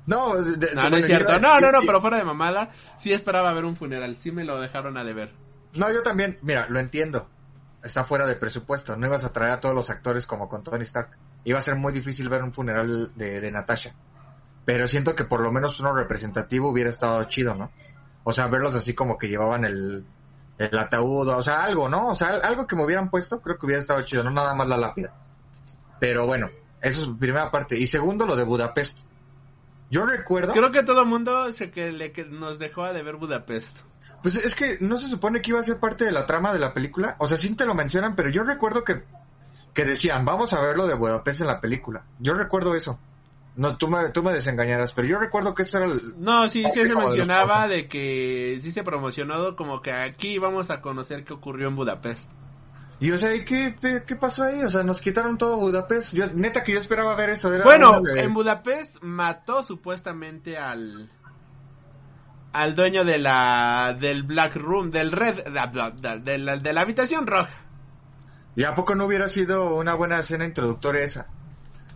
No, 0.07 0.35
de- 0.43 0.57
de- 0.57 0.75
No, 0.75 0.91
no 0.91 0.97
es 0.97 1.07
cierto. 1.07 1.39
No, 1.39 1.61
no, 1.61 1.71
no, 1.71 1.83
y- 1.83 1.87
pero 1.87 2.01
fuera 2.01 2.17
de 2.19 2.25
mamada, 2.25 2.71
sí 2.99 3.13
esperaba 3.13 3.53
ver 3.55 3.65
un 3.65 3.77
funeral. 3.77 4.17
Sí 4.17 4.33
me 4.33 4.45
lo 4.45 4.61
dejaron 4.61 4.97
a 4.99 5.05
deber. 5.05 5.33
No, 5.75 5.93
yo 5.93 6.03
también, 6.03 6.39
mira, 6.43 6.67
lo 6.69 6.81
entiendo. 6.81 7.29
Está 7.85 8.03
fuera 8.05 8.27
de 8.27 8.35
presupuesto. 8.35 8.97
No 8.97 9.07
ibas 9.07 9.25
a 9.25 9.33
traer 9.33 9.53
a 9.53 9.61
todos 9.61 9.75
los 9.75 9.91
actores 9.91 10.27
como 10.27 10.49
con 10.49 10.65
Tony 10.65 10.83
Stark. 10.83 11.11
Iba 11.45 11.61
a 11.61 11.63
ser 11.63 11.77
muy 11.77 11.93
difícil 11.93 12.29
ver 12.29 12.43
un 12.43 12.53
funeral 12.53 13.13
de, 13.15 13.41
de 13.41 13.51
Natasha. 13.53 13.95
Pero 14.65 14.87
siento 14.89 15.15
que 15.15 15.25
por 15.25 15.41
lo 15.41 15.53
menos 15.53 15.79
uno 15.81 15.95
representativo 15.95 16.69
hubiera 16.69 16.91
estado 16.91 17.23
chido, 17.25 17.55
¿no? 17.55 17.71
O 18.25 18.33
sea, 18.33 18.47
verlos 18.49 18.75
así 18.75 18.95
como 18.95 19.19
que 19.19 19.29
llevaban 19.29 19.65
el, 19.65 20.05
el 20.59 20.79
ataúd, 20.79 21.29
o 21.29 21.43
sea, 21.43 21.65
algo, 21.65 21.89
¿no? 21.89 22.09
O 22.09 22.15
sea, 22.15 22.29
algo 22.43 22.67
que 22.67 22.77
me 22.77 22.85
hubieran 22.85 23.11
puesto, 23.11 23.41
creo 23.41 23.59
que 23.59 23.67
hubiera 23.67 23.81
estado 23.81 24.03
chido, 24.03 24.23
no 24.23 24.31
nada 24.31 24.55
más 24.55 24.69
la 24.69 24.77
lápida. 24.77 25.15
Pero 25.99 26.27
bueno, 26.27 26.51
eso 26.81 27.03
es 27.03 27.19
primera 27.19 27.51
parte. 27.51 27.79
Y 27.79 27.87
segundo, 27.87 28.27
lo 28.27 28.37
de 28.37 28.45
Budapest. 28.45 29.01
Yo 29.91 30.07
recuerdo... 30.07 30.53
Creo 30.53 30.71
que 30.71 30.83
todo 30.83 31.01
el 31.01 31.09
mundo 31.09 31.51
se 31.53 31.71
que, 31.71 31.93
le, 31.93 32.13
que 32.13 32.25
nos 32.25 32.59
dejó 32.59 32.85
a 32.85 32.93
deber 32.93 33.17
Budapest. 33.17 33.81
Pues 34.23 34.37
es 34.37 34.55
que 34.55 34.77
no 34.81 34.97
se 34.99 35.09
supone 35.09 35.41
que 35.41 35.51
iba 35.51 35.61
a 35.61 35.65
ser 35.65 35.79
parte 35.79 36.05
de 36.05 36.13
la 36.13 36.27
trama 36.27 36.53
de 36.53 36.59
la 36.59 36.75
película. 36.75 37.17
O 37.19 37.27
sea, 37.27 37.37
sí 37.37 37.55
te 37.55 37.67
lo 37.67 37.75
mencionan, 37.75 38.15
pero 38.15 38.29
yo 38.29 38.43
recuerdo 38.45 38.85
que, 38.85 39.03
que 39.73 39.85
decían, 39.85 40.25
vamos 40.25 40.53
a 40.53 40.61
ver 40.61 40.77
lo 40.77 40.87
de 40.87 40.95
Budapest 40.95 41.41
en 41.41 41.47
la 41.47 41.61
película. 41.61 42.05
Yo 42.19 42.35
recuerdo 42.35 42.75
eso. 42.75 42.99
No, 43.61 43.77
tú 43.77 43.89
me, 43.89 44.09
tú 44.09 44.23
me 44.23 44.33
desengañarás, 44.33 44.95
pero 44.95 45.07
yo 45.07 45.19
recuerdo 45.19 45.55
que 45.55 45.65
eso 45.65 45.77
era 45.77 45.87
el... 45.89 46.15
No, 46.17 46.49
sí, 46.49 46.65
sí 46.65 46.71
se 46.71 46.89
de 46.89 46.95
mencionaba 46.97 47.55
cosas. 47.57 47.69
de 47.69 47.89
que 47.89 48.59
sí 48.63 48.71
se 48.71 48.83
promocionó 48.83 49.55
como 49.55 49.83
que 49.83 49.93
aquí 49.93 50.39
vamos 50.39 50.71
a 50.71 50.81
conocer 50.81 51.25
qué 51.25 51.35
ocurrió 51.35 51.69
en 51.69 51.77
Budapest. 51.77 52.31
Y 53.01 53.11
o 53.13 53.19
sea, 53.19 53.35
¿y 53.35 53.45
qué, 53.45 53.77
qué, 54.07 54.17
pasó 54.17 54.45
ahí? 54.45 54.63
O 54.63 54.71
sea, 54.71 54.83
nos 54.83 55.03
quitaron 55.03 55.37
todo 55.37 55.59
Budapest. 55.59 56.15
Yo, 56.15 56.29
neta 56.29 56.65
que 56.65 56.73
yo 56.73 56.79
esperaba 56.81 57.15
ver 57.15 57.29
eso. 57.29 57.53
Era 57.53 57.63
Bueno, 57.63 58.01
de- 58.01 58.23
en 58.23 58.33
Budapest 58.33 58.97
mató 59.03 59.63
supuestamente 59.63 60.57
al 60.57 61.11
al 62.55 62.75
dueño 62.75 63.05
de 63.05 63.19
la 63.19 63.95
del 64.01 64.23
Black 64.23 64.57
Room, 64.57 64.91
del 64.91 65.13
Red 65.13 65.45
de 65.45 66.39
la, 66.39 66.57
de 66.57 66.73
la 66.73 66.81
habitación 66.81 67.27
roja. 67.27 67.53
¿Y 68.57 68.65
a 68.65 68.75
poco 68.75 68.95
no 68.95 69.05
hubiera 69.05 69.29
sido 69.29 69.75
una 69.77 69.93
buena 69.93 70.19
escena 70.21 70.47
introductoria 70.47 71.03
esa? 71.03 71.27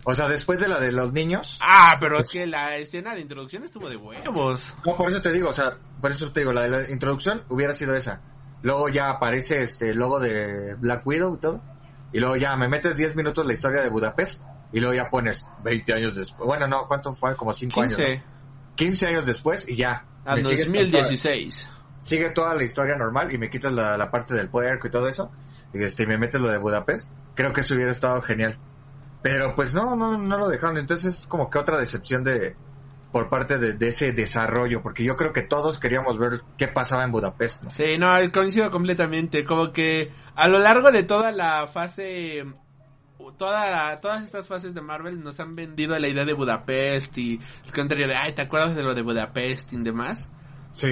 O 0.07 0.13
sea, 0.13 0.27
después 0.27 0.59
de 0.59 0.67
la 0.67 0.79
de 0.79 0.91
los 0.91 1.11
niños. 1.13 1.57
Ah, 1.61 1.97
pero 1.99 2.19
es 2.19 2.29
que 2.29 2.45
la 2.45 2.77
escena 2.77 3.15
de 3.15 3.21
introducción 3.21 3.63
estuvo 3.63 3.89
de 3.89 3.97
huevos. 3.97 4.73
No, 4.85 4.95
por 4.95 5.09
eso 5.09 5.19
te 5.21 5.31
digo, 5.31 5.49
o 5.49 5.53
sea, 5.53 5.77
por 5.99 6.11
eso 6.11 6.31
te 6.31 6.41
digo, 6.41 6.53
la 6.53 6.61
de 6.61 6.69
la 6.69 6.91
introducción 6.91 7.43
hubiera 7.49 7.73
sido 7.75 7.95
esa. 7.95 8.21
Luego 8.61 8.87
ya 8.89 9.09
aparece 9.09 9.63
este 9.63 9.89
el 9.89 9.97
logo 9.97 10.19
de 10.19 10.75
Black 10.75 11.05
Widow 11.05 11.35
y 11.35 11.39
todo. 11.39 11.61
Y 12.13 12.19
luego 12.19 12.35
ya 12.35 12.55
me 12.55 12.67
metes 12.67 12.95
10 12.95 13.15
minutos 13.15 13.45
la 13.45 13.53
historia 13.53 13.81
de 13.81 13.89
Budapest. 13.89 14.43
Y 14.71 14.79
luego 14.79 14.93
ya 14.93 15.09
pones 15.09 15.49
20 15.63 15.93
años 15.93 16.15
después. 16.15 16.45
Bueno, 16.47 16.67
no, 16.67 16.87
¿cuánto 16.87 17.13
fue? 17.13 17.35
Como 17.35 17.51
5 17.53 17.81
años. 17.81 17.95
15 17.95 18.15
¿no? 18.17 18.23
15 18.75 19.07
años 19.07 19.25
después 19.25 19.65
y 19.67 19.75
ya. 19.75 20.05
me 20.25 20.43
sigues 20.43 20.69
con 20.69 20.75
toda- 20.91 21.01
2016. 21.03 21.67
sigue 22.01 22.29
toda 22.29 22.53
la 22.53 22.63
historia 22.63 22.95
normal 22.95 23.33
y 23.33 23.37
me 23.37 23.49
quitas 23.49 23.71
la, 23.73 23.97
la 23.97 24.11
parte 24.11 24.33
del 24.35 24.49
puerco 24.49 24.87
y 24.87 24.91
todo 24.91 25.07
eso. 25.07 25.31
Y 25.73 25.81
este, 25.83 26.03
y 26.03 26.07
me 26.07 26.17
metes 26.17 26.39
lo 26.41 26.49
de 26.49 26.57
Budapest. 26.57 27.09
Creo 27.35 27.51
que 27.53 27.61
eso 27.61 27.73
hubiera 27.73 27.91
estado 27.91 28.21
genial. 28.21 28.57
Pero 29.25 29.55
pues 29.55 29.73
no, 29.73 29.95
no, 29.95 30.19
no 30.19 30.37
lo 30.37 30.47
dejaron. 30.47 30.77
Entonces 30.77 31.21
es 31.21 31.25
como 31.25 31.49
que 31.49 31.57
otra 31.57 31.79
decepción 31.79 32.23
de 32.23 32.55
por 33.11 33.27
parte 33.27 33.57
de, 33.57 33.73
de 33.73 33.87
ese 33.87 34.11
desarrollo. 34.11 34.83
Porque 34.83 35.03
yo 35.03 35.15
creo 35.15 35.33
que 35.33 35.41
todos 35.41 35.79
queríamos 35.79 36.19
ver 36.19 36.41
qué 36.59 36.67
pasaba 36.67 37.03
en 37.03 37.11
Budapest. 37.11 37.63
¿no? 37.63 37.71
Sí, 37.71 37.97
no, 37.97 38.09
coincido 38.31 38.69
completamente. 38.69 39.43
Como 39.43 39.73
que 39.73 40.11
a 40.35 40.47
lo 40.47 40.59
largo 40.59 40.91
de 40.91 41.01
toda 41.01 41.31
la 41.31 41.65
fase, 41.65 42.45
toda, 43.35 43.99
todas 43.99 44.23
estas 44.23 44.47
fases 44.47 44.75
de 44.75 44.81
Marvel 44.81 45.23
nos 45.23 45.39
han 45.39 45.55
vendido 45.55 45.97
la 45.97 46.07
idea 46.07 46.23
de 46.23 46.33
Budapest 46.33 47.17
y 47.17 47.39
el 47.65 47.71
contrario 47.73 48.07
de, 48.07 48.15
ay, 48.15 48.33
¿te 48.33 48.43
acuerdas 48.43 48.75
de 48.75 48.83
lo 48.83 48.93
de 48.93 49.01
Budapest 49.01 49.73
y 49.73 49.77
demás? 49.77 50.31
Sí. 50.71 50.91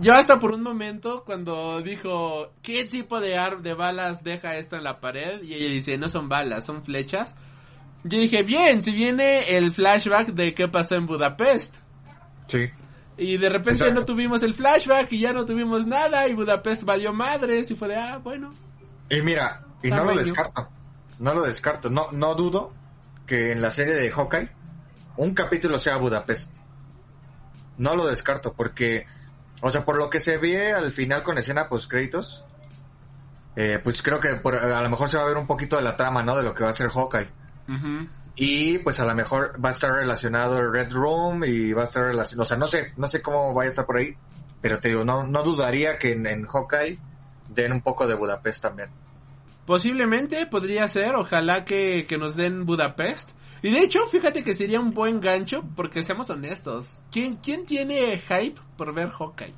Yo 0.00 0.14
hasta 0.14 0.38
por 0.38 0.52
un 0.52 0.62
momento 0.62 1.22
cuando 1.22 1.82
dijo, 1.82 2.50
¿qué 2.62 2.86
tipo 2.86 3.20
de, 3.20 3.36
ar 3.36 3.60
de 3.60 3.74
balas 3.74 4.24
deja 4.24 4.56
esto 4.56 4.76
en 4.76 4.84
la 4.84 5.00
pared? 5.00 5.42
Y 5.42 5.52
ella 5.52 5.68
dice, 5.68 5.98
no 5.98 6.08
son 6.08 6.30
balas, 6.30 6.64
son 6.64 6.82
flechas. 6.82 7.36
Yo 8.08 8.18
dije, 8.18 8.42
bien, 8.42 8.82
si 8.82 8.92
viene 8.92 9.56
el 9.56 9.72
flashback 9.72 10.28
de 10.28 10.54
qué 10.54 10.68
pasó 10.68 10.94
en 10.94 11.06
Budapest. 11.06 11.76
Sí. 12.46 12.66
Y 13.16 13.36
de 13.36 13.48
repente 13.48 13.72
Exacto. 13.80 13.94
no 14.00 14.04
tuvimos 14.06 14.42
el 14.42 14.54
flashback 14.54 15.10
y 15.12 15.20
ya 15.20 15.32
no 15.32 15.44
tuvimos 15.44 15.86
nada 15.86 16.26
y 16.28 16.34
Budapest 16.34 16.84
valió 16.84 17.12
madres 17.12 17.70
y 17.70 17.74
fue 17.74 17.88
de, 17.88 17.96
ah, 17.96 18.18
bueno. 18.18 18.54
Y 19.10 19.20
mira, 19.22 19.64
y 19.82 19.90
no 19.90 20.04
lo 20.04 20.14
descarto. 20.16 20.68
No 21.18 21.34
lo 21.34 21.42
descarto. 21.42 21.90
No, 21.90 22.12
no 22.12 22.34
dudo 22.34 22.72
que 23.26 23.52
en 23.52 23.60
la 23.60 23.70
serie 23.70 23.94
de 23.94 24.10
Hawkeye 24.10 24.50
un 25.16 25.34
capítulo 25.34 25.78
sea 25.78 25.96
Budapest. 25.96 26.54
No 27.76 27.96
lo 27.96 28.06
descarto 28.06 28.54
porque, 28.54 29.04
o 29.60 29.70
sea, 29.70 29.84
por 29.84 29.96
lo 29.98 30.10
que 30.10 30.20
se 30.20 30.36
ve 30.38 30.72
al 30.72 30.92
final 30.92 31.22
con 31.24 31.38
escena 31.38 31.68
post 31.68 31.90
créditos, 31.90 32.44
eh, 33.56 33.80
pues 33.82 34.00
creo 34.02 34.20
que 34.20 34.34
por- 34.36 34.54
a 34.54 34.80
lo 34.80 34.88
mejor 34.90 35.08
se 35.08 35.16
va 35.16 35.24
a 35.24 35.26
ver 35.26 35.36
un 35.36 35.46
poquito 35.48 35.76
de 35.76 35.82
la 35.82 35.96
trama, 35.96 36.22
¿no? 36.22 36.36
De 36.36 36.44
lo 36.44 36.54
que 36.54 36.62
va 36.64 36.70
a 36.70 36.74
ser 36.74 36.88
Hawkeye. 36.88 37.28
Y 38.36 38.78
pues 38.78 39.00
a 39.00 39.04
lo 39.04 39.14
mejor 39.14 39.58
va 39.62 39.70
a 39.70 39.72
estar 39.72 39.90
relacionado 39.90 40.58
el 40.58 40.72
Red 40.72 40.92
Room 40.92 41.44
y 41.44 41.72
va 41.72 41.82
a 41.82 41.84
estar 41.86 42.04
relacionado, 42.04 42.42
o 42.42 42.46
sea, 42.46 42.56
no 42.56 42.66
sé, 42.66 42.92
no 42.96 43.06
sé 43.06 43.20
cómo 43.20 43.52
vaya 43.52 43.66
a 43.66 43.70
estar 43.70 43.84
por 43.84 43.96
ahí, 43.96 44.16
pero 44.60 44.78
te 44.78 44.88
digo, 44.88 45.04
no, 45.04 45.24
no 45.24 45.42
dudaría 45.42 45.98
que 45.98 46.12
en, 46.12 46.24
en 46.26 46.46
Hawkeye 46.46 46.98
den 47.48 47.72
un 47.72 47.80
poco 47.80 48.06
de 48.06 48.14
Budapest 48.14 48.62
también. 48.62 48.90
Posiblemente 49.66 50.46
podría 50.46 50.86
ser, 50.88 51.14
ojalá 51.16 51.64
que, 51.64 52.06
que 52.08 52.16
nos 52.16 52.36
den 52.36 52.64
Budapest. 52.64 53.30
Y 53.60 53.72
de 53.72 53.80
hecho, 53.80 54.06
fíjate 54.06 54.42
que 54.44 54.54
sería 54.54 54.78
un 54.80 54.94
buen 54.94 55.20
gancho, 55.20 55.64
porque 55.74 56.02
seamos 56.02 56.30
honestos. 56.30 57.02
¿Quién, 57.10 57.36
quién 57.36 57.66
tiene 57.66 58.18
hype 58.18 58.60
por 58.76 58.94
ver 58.94 59.10
Hawkeye? 59.10 59.54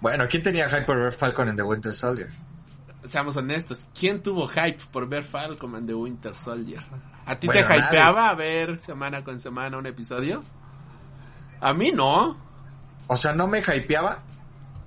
Bueno, 0.00 0.26
¿quién 0.28 0.42
tenía 0.42 0.68
hype 0.68 0.82
por 0.82 0.98
ver 0.98 1.12
Falcon 1.12 1.48
en 1.48 1.56
The 1.56 1.62
Winter 1.62 1.94
Soldier? 1.94 2.30
Seamos 3.04 3.36
honestos, 3.36 3.86
¿quién 3.98 4.22
tuvo 4.22 4.48
hype 4.48 4.78
por 4.90 5.08
ver 5.08 5.22
Falcon 5.24 5.74
and 5.76 5.86
the 5.86 5.94
Winter 5.94 6.34
Soldier? 6.34 6.82
¿A 7.24 7.38
ti 7.38 7.46
Bueno, 7.46 7.66
te 7.66 7.76
hypeaba 7.76 8.34
ver 8.34 8.78
semana 8.80 9.22
con 9.22 9.38
semana 9.38 9.78
un 9.78 9.86
episodio? 9.86 10.42
A 11.60 11.72
mí 11.72 11.92
no. 11.92 12.36
O 13.06 13.16
sea, 13.16 13.32
no 13.32 13.46
me 13.46 13.60
hypeaba, 13.60 14.22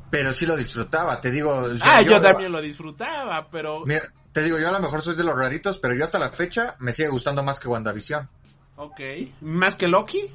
pero 0.10 0.34
sí 0.34 0.46
lo 0.46 0.56
disfrutaba. 0.58 1.22
Te 1.22 1.32
digo, 1.32 1.52
o 1.56 1.78
sea, 1.78 1.98
Ah, 1.98 2.02
yo 2.02 2.22
también 2.22 2.52
lo 2.52 2.62
disfrutaba, 2.62 3.48
pero... 3.50 3.86
Mira, 3.86 4.12
te 4.32 4.44
digo, 4.44 4.60
yo 4.60 4.70
a 4.70 4.72
lo 4.72 4.80
mejor 4.80 5.02
soy 5.02 5.16
de 5.16 5.24
los 5.24 5.36
raritos, 5.36 5.80
pero 5.80 5.96
yo 5.96 6.04
hasta 6.04 6.20
la 6.20 6.32
fecha 6.32 6.76
me 6.80 6.92
sigue 6.92 7.10
gustando 7.10 7.44
más 7.44 7.60
que 7.60 7.68
WandaVision. 7.68 8.30
Ok. 8.76 9.00
¿Más 9.42 9.76
que 9.76 9.88
Loki? 9.88 10.28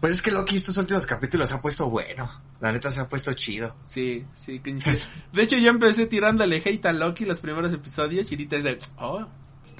Pues 0.00 0.14
es 0.14 0.22
que 0.22 0.30
Loki 0.30 0.56
estos 0.56 0.76
últimos 0.78 1.06
capítulos 1.06 1.52
ha 1.52 1.60
puesto 1.60 1.90
bueno. 1.90 2.30
La 2.60 2.72
neta 2.72 2.90
se 2.90 3.00
ha 3.00 3.08
puesto 3.08 3.32
chido. 3.34 3.74
Sí, 3.86 4.26
sí, 4.34 4.60
coincido. 4.60 4.96
De 5.32 5.42
hecho, 5.42 5.56
yo 5.56 5.70
empecé 5.70 6.06
tirándole 6.06 6.62
hate 6.64 6.86
a 6.86 6.92
Loki 6.92 7.24
los 7.24 7.40
primeros 7.40 7.72
episodios 7.72 8.30
y 8.30 8.34
ahorita 8.34 8.56
es 8.56 8.64
de, 8.64 8.78
oh, 8.98 9.26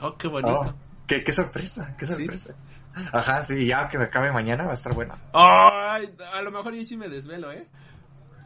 Oh, 0.02 0.16
qué 0.16 0.28
bonito. 0.28 0.60
Oh, 0.60 0.74
qué, 1.06 1.22
qué 1.22 1.30
sorpresa, 1.32 1.94
qué 1.98 2.06
sorpresa. 2.06 2.54
Ajá, 3.12 3.44
sí, 3.44 3.66
ya 3.66 3.86
que 3.88 3.98
me 3.98 4.04
acabe 4.04 4.32
mañana 4.32 4.64
va 4.64 4.70
a 4.70 4.74
estar 4.74 4.94
bueno. 4.94 5.14
Ay, 5.34 6.10
a 6.34 6.40
lo 6.40 6.50
mejor 6.50 6.74
yo 6.74 6.84
sí 6.86 6.96
me 6.96 7.08
desvelo, 7.08 7.52
¿eh? 7.52 7.66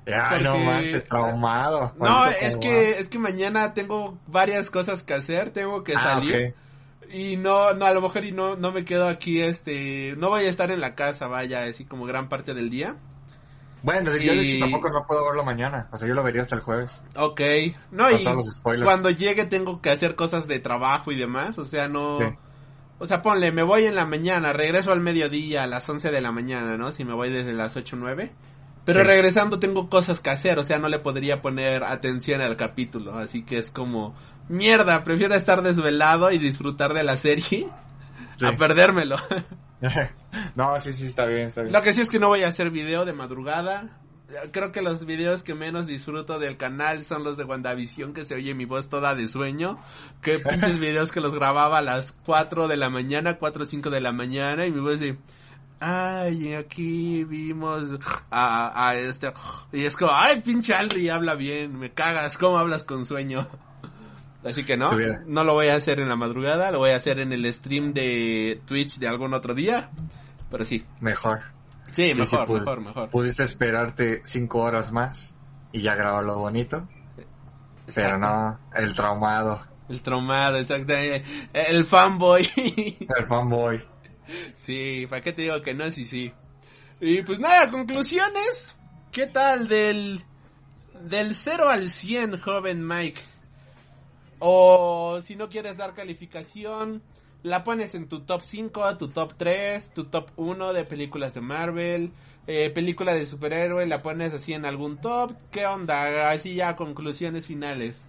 Ya, 0.06 0.28
Porque- 0.31 0.44
no 0.44 0.59
manches, 0.59 1.05
traumado. 1.09 1.94
No, 1.98 2.27
es 2.27 2.56
que 2.56 2.98
es 2.98 3.09
que 3.09 3.19
mañana 3.20 3.73
tengo 3.73 4.19
varias 4.27 4.69
cosas 4.69 5.02
que 5.05 5.15
hacer, 5.15 5.51
tengo 5.51 5.82
que 5.85 5.94
Ah, 5.94 6.01
salir. 6.01 6.55
ok. 7.01 7.11
Y 7.15 7.36
no, 7.36 7.73
no, 7.74 7.86
a 7.86 7.93
lo 7.94 8.01
mejor 8.02 8.24
y 8.24 8.32
no, 8.32 8.56
no 8.56 8.73
me 8.73 8.85
quedo 8.85 9.06
aquí, 9.09 9.40
este, 9.40 10.15
no 10.19 10.31
voy 10.31 10.44
a 10.44 10.48
estar 10.51 10.70
en 10.73 10.81
la 10.81 10.94
casa, 10.97 11.27
vaya, 11.28 11.62
así 11.65 11.85
como 11.85 12.05
gran 12.05 12.28
parte 12.28 12.52
del 12.52 12.69
día. 12.69 12.97
Bueno, 13.85 14.11
yo 14.16 14.32
de 14.35 14.43
Y- 14.44 14.51
hecho 14.52 14.61
tampoco 14.61 14.89
no 14.90 15.05
puedo 15.06 15.24
verlo 15.27 15.44
mañana. 15.44 15.89
O 15.93 15.97
sea, 15.98 16.09
yo 16.09 16.15
lo 16.15 16.23
vería 16.23 16.40
hasta 16.43 16.55
el 16.56 16.62
jueves. 16.62 17.02
Ok, 17.16 17.40
no, 17.93 18.05
Con 18.09 18.20
y 18.20 18.23
todos 18.24 18.36
los 18.36 18.56
spoilers. 18.56 18.85
cuando 18.89 19.11
llegue 19.11 19.44
tengo 19.44 19.82
que 19.82 19.90
hacer 19.90 20.15
cosas 20.16 20.48
de 20.48 20.59
trabajo 20.59 21.12
y 21.12 21.16
demás, 21.16 21.59
o 21.59 21.65
sea, 21.66 21.86
no... 21.86 22.19
Sí. 22.19 22.24
O 22.98 23.06
sea, 23.06 23.20
ponle, 23.23 23.52
me 23.52 23.62
voy 23.62 23.85
en 23.85 23.94
la 23.97 24.06
mañana, 24.06 24.52
regreso 24.55 24.90
al 24.93 25.01
mediodía, 25.01 25.65
a 25.65 25.66
las 25.66 25.86
11 25.89 26.11
de 26.11 26.20
la 26.23 26.32
mañana, 26.32 26.77
¿no? 26.78 26.93
Si 26.93 27.05
me 27.05 27.12
voy 27.12 27.31
desde 27.31 27.52
las 27.52 27.77
8 27.77 27.97
o 27.97 27.98
9. 27.98 28.32
Pero 28.86 29.01
Sí. 29.01 29.06
regresando 29.06 29.59
tengo 29.59 29.90
cosas 29.90 30.20
que 30.20 30.31
hacer, 30.31 30.59
o 30.59 30.62
sea, 30.65 30.78
no 30.78 30.89
le 30.89 31.01
podría 31.01 31.43
poner 31.43 31.85
atención 31.85 32.40
al 32.40 32.56
capítulo, 32.56 33.19
así 33.19 33.44
que 33.44 33.59
es 33.59 33.69
como, 33.70 34.15
mierda, 34.48 35.05
prefiero 35.05 35.35
estar 35.35 35.61
desvelado 35.62 36.31
y 36.31 36.39
disfrutar 36.39 36.94
de 36.94 37.02
la 37.05 37.16
serie 37.16 37.69
Sí. 38.36 38.47
a 38.47 38.52
perdérmelo. 38.56 39.16
no, 40.55 40.81
sí, 40.81 40.93
sí, 40.93 41.06
está 41.06 41.27
bien, 41.27 41.48
está 41.48 41.62
bien. 41.62 41.73
Lo 41.73 41.82
que 41.82 41.93
sí 41.93 42.01
es 42.01 42.09
que 42.09 42.19
no 42.19 42.28
voy 42.28 42.43
a 42.43 42.48
hacer 42.48 42.70
video 42.70 43.05
de 43.05 43.12
madrugada. 43.12 44.01
Creo 44.52 44.73
que 44.73 44.82
los 44.82 45.05
videos 45.05 45.43
que 45.43 45.55
menos 45.55 45.86
disfruto 45.86 46.39
del 46.39 46.56
canal 46.56 47.05
son 47.05 47.23
los 47.23 47.36
de 47.36 47.44
WandaVision, 47.44 48.15
que 48.15 48.24
se 48.24 48.35
oye 48.35 48.55
mi 48.55 48.65
voz 48.65 48.89
toda 48.89 49.15
de 49.15 49.28
sueño. 49.28 49.78
Que 50.23 50.39
pinches 50.40 50.78
videos 50.78 51.12
que 51.12 51.20
los 51.20 51.35
grababa 51.35 51.78
a 51.78 51.82
las 51.82 52.12
4 52.24 52.69
de 52.69 52.77
la 52.77 52.89
mañana, 52.89 53.39
4 53.39 53.62
o 53.62 53.66
5 53.66 53.90
de 53.90 54.01
la 54.01 54.12
mañana, 54.12 54.66
y 54.66 54.73
mi 54.73 54.81
voz 54.81 55.01
de... 55.01 55.19
Ay, 55.81 56.55
aquí 56.55 57.24
vimos 57.24 57.90
a, 58.31 58.89
a 58.89 58.97
este... 58.97 59.32
Y 59.73 59.85
es 59.85 59.97
como, 59.97 60.12
ay, 60.12 60.40
pinche 60.40 60.73
Alri, 60.73 61.11
habla 61.11 61.35
bien, 61.35 61.78
me 61.78 61.93
cagas, 61.93 62.39
¿cómo 62.39 62.59
hablas 62.59 62.85
con 62.85 63.05
sueño? 63.05 63.47
Así 64.44 64.64
que 64.64 64.76
no, 64.76 64.88
no 65.26 65.44
lo 65.44 65.54
voy 65.54 65.68
a 65.68 65.76
hacer 65.76 66.00
en 66.00 66.08
la 66.08 66.16
madrugada, 66.16 66.70
lo 66.70 66.78
voy 66.78 66.90
a 66.90 66.96
hacer 66.96 67.18
en 67.18 67.32
el 67.32 67.52
stream 67.52 67.94
de 67.94 68.60
Twitch 68.66 68.98
de 68.98 69.08
algún 69.08 69.32
otro 69.34 69.54
día. 69.54 69.90
Pero 70.50 70.64
sí, 70.64 70.84
Mejor. 71.00 71.40
Sí, 71.90 72.12
Sí, 72.12 72.18
mejor, 72.18 72.46
sí, 72.46 72.52
mejor, 72.52 72.80
mejor. 72.80 73.10
Pudiste 73.10 73.42
esperarte 73.44 74.20
cinco 74.24 74.60
horas 74.60 74.90
más 74.92 75.32
y 75.72 75.80
ya 75.80 75.94
grabarlo 75.94 76.38
bonito. 76.38 76.88
Pero 77.94 78.18
no, 78.18 78.58
el 78.74 78.94
traumado, 78.94 79.62
El 79.88 80.02
traumado, 80.02 80.56
exacto. 80.58 80.94
eh, 80.94 81.22
El 81.52 81.84
fanboy. 81.84 82.48
el 83.16 83.26
fanboy. 83.26 83.82
sí, 84.56 85.06
¿para 85.08 85.22
qué 85.22 85.32
te 85.32 85.42
digo 85.42 85.60
que 85.62 85.74
no? 85.74 85.90
Sí, 85.90 86.04
sí. 86.04 86.32
Y 87.00 87.22
pues 87.22 87.38
nada, 87.38 87.70
conclusiones. 87.70 88.76
¿Qué 89.12 89.26
tal 89.26 89.68
del, 89.68 90.24
del 91.00 91.34
0 91.36 91.68
al 91.68 91.88
100, 91.90 92.40
joven 92.40 92.86
Mike? 92.86 93.20
O 94.39 95.20
si 95.24 95.36
no 95.36 95.48
quieres 95.48 95.77
dar 95.77 95.94
calificación, 95.94 97.02
la 97.43 97.65
pones 97.65 97.94
en 97.94 98.09
tu 98.09 98.20
top 98.20 98.40
5, 98.43 98.97
tu 98.97 99.09
top 99.09 99.35
3, 99.36 99.93
tu 99.94 100.05
top 100.05 100.31
1 100.36 100.73
de 100.73 100.85
películas 100.85 101.35
de 101.35 101.40
Marvel, 101.40 102.12
eh, 102.47 102.70
película 102.70 103.15
de 103.15 103.27
superhéroe, 103.27 103.86
la 103.86 104.02
pones 104.02 104.32
así 104.32 104.52
en 104.52 104.65
algún 104.65 104.98
top. 104.98 105.32
¿Qué 105.51 105.66
onda? 105.66 106.31
Así 106.31 106.55
ya 106.55 106.77
conclusiones 106.77 107.47
finales. 107.47 108.05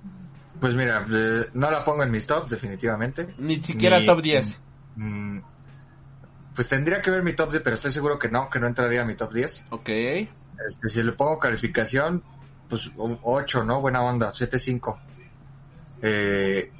Pues 0.59 0.73
mira, 0.73 1.05
eh, 1.09 1.47
no 1.53 1.69
la 1.69 1.83
pongo 1.83 2.03
en 2.03 2.11
mis 2.11 2.25
top, 2.25 2.47
definitivamente. 2.49 3.33
Ni 3.37 3.61
siquiera 3.61 3.99
Ni- 3.99 4.05
top 4.05 4.21
10. 4.21 4.61
Mm, 4.95 5.39
pues 6.55 6.69
tendría 6.69 7.01
que 7.01 7.11
ver 7.11 7.23
mi 7.23 7.33
top 7.33 7.51
10, 7.51 7.61
pero 7.63 7.75
estoy 7.75 7.91
seguro 7.91 8.17
que 8.17 8.29
no, 8.29 8.49
que 8.49 8.59
no 8.59 8.67
entraría 8.67 9.01
a 9.01 9.05
mi 9.05 9.15
top 9.15 9.33
10. 9.33 9.65
Ok. 9.69 9.89
Este, 9.89 10.87
si 10.87 11.03
le 11.03 11.11
pongo 11.11 11.37
calificación, 11.39 12.23
pues 12.69 12.89
8, 12.95 13.63
¿no? 13.65 13.81
Buena 13.81 14.01
onda, 14.03 14.31
7-5. 14.31 14.97
Eh, 16.01 16.71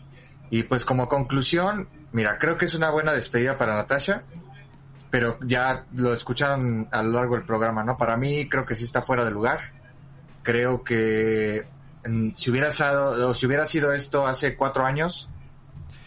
y 0.49 0.63
pues 0.63 0.85
como 0.85 1.07
conclusión, 1.07 1.87
mira, 2.11 2.37
creo 2.37 2.57
que 2.57 2.65
es 2.65 2.75
una 2.75 2.91
buena 2.91 3.13
despedida 3.13 3.57
para 3.57 3.75
Natasha, 3.75 4.23
pero 5.09 5.37
ya 5.41 5.85
lo 5.95 6.13
escucharon 6.13 6.87
a 6.91 7.01
lo 7.03 7.11
largo 7.11 7.35
del 7.35 7.45
programa, 7.45 7.83
¿no? 7.83 7.97
Para 7.97 8.17
mí 8.17 8.47
creo 8.49 8.65
que 8.65 8.75
sí 8.75 8.83
está 8.83 9.01
fuera 9.01 9.25
de 9.25 9.31
lugar. 9.31 9.59
Creo 10.43 10.83
que 10.83 11.65
mm, 12.05 12.31
si 12.35 12.51
hubiera 12.51 12.71
sido, 12.71 13.29
o 13.29 13.33
si 13.33 13.45
hubiera 13.45 13.65
sido 13.65 13.93
esto 13.93 14.27
hace 14.27 14.55
cuatro 14.55 14.85
años, 14.85 15.29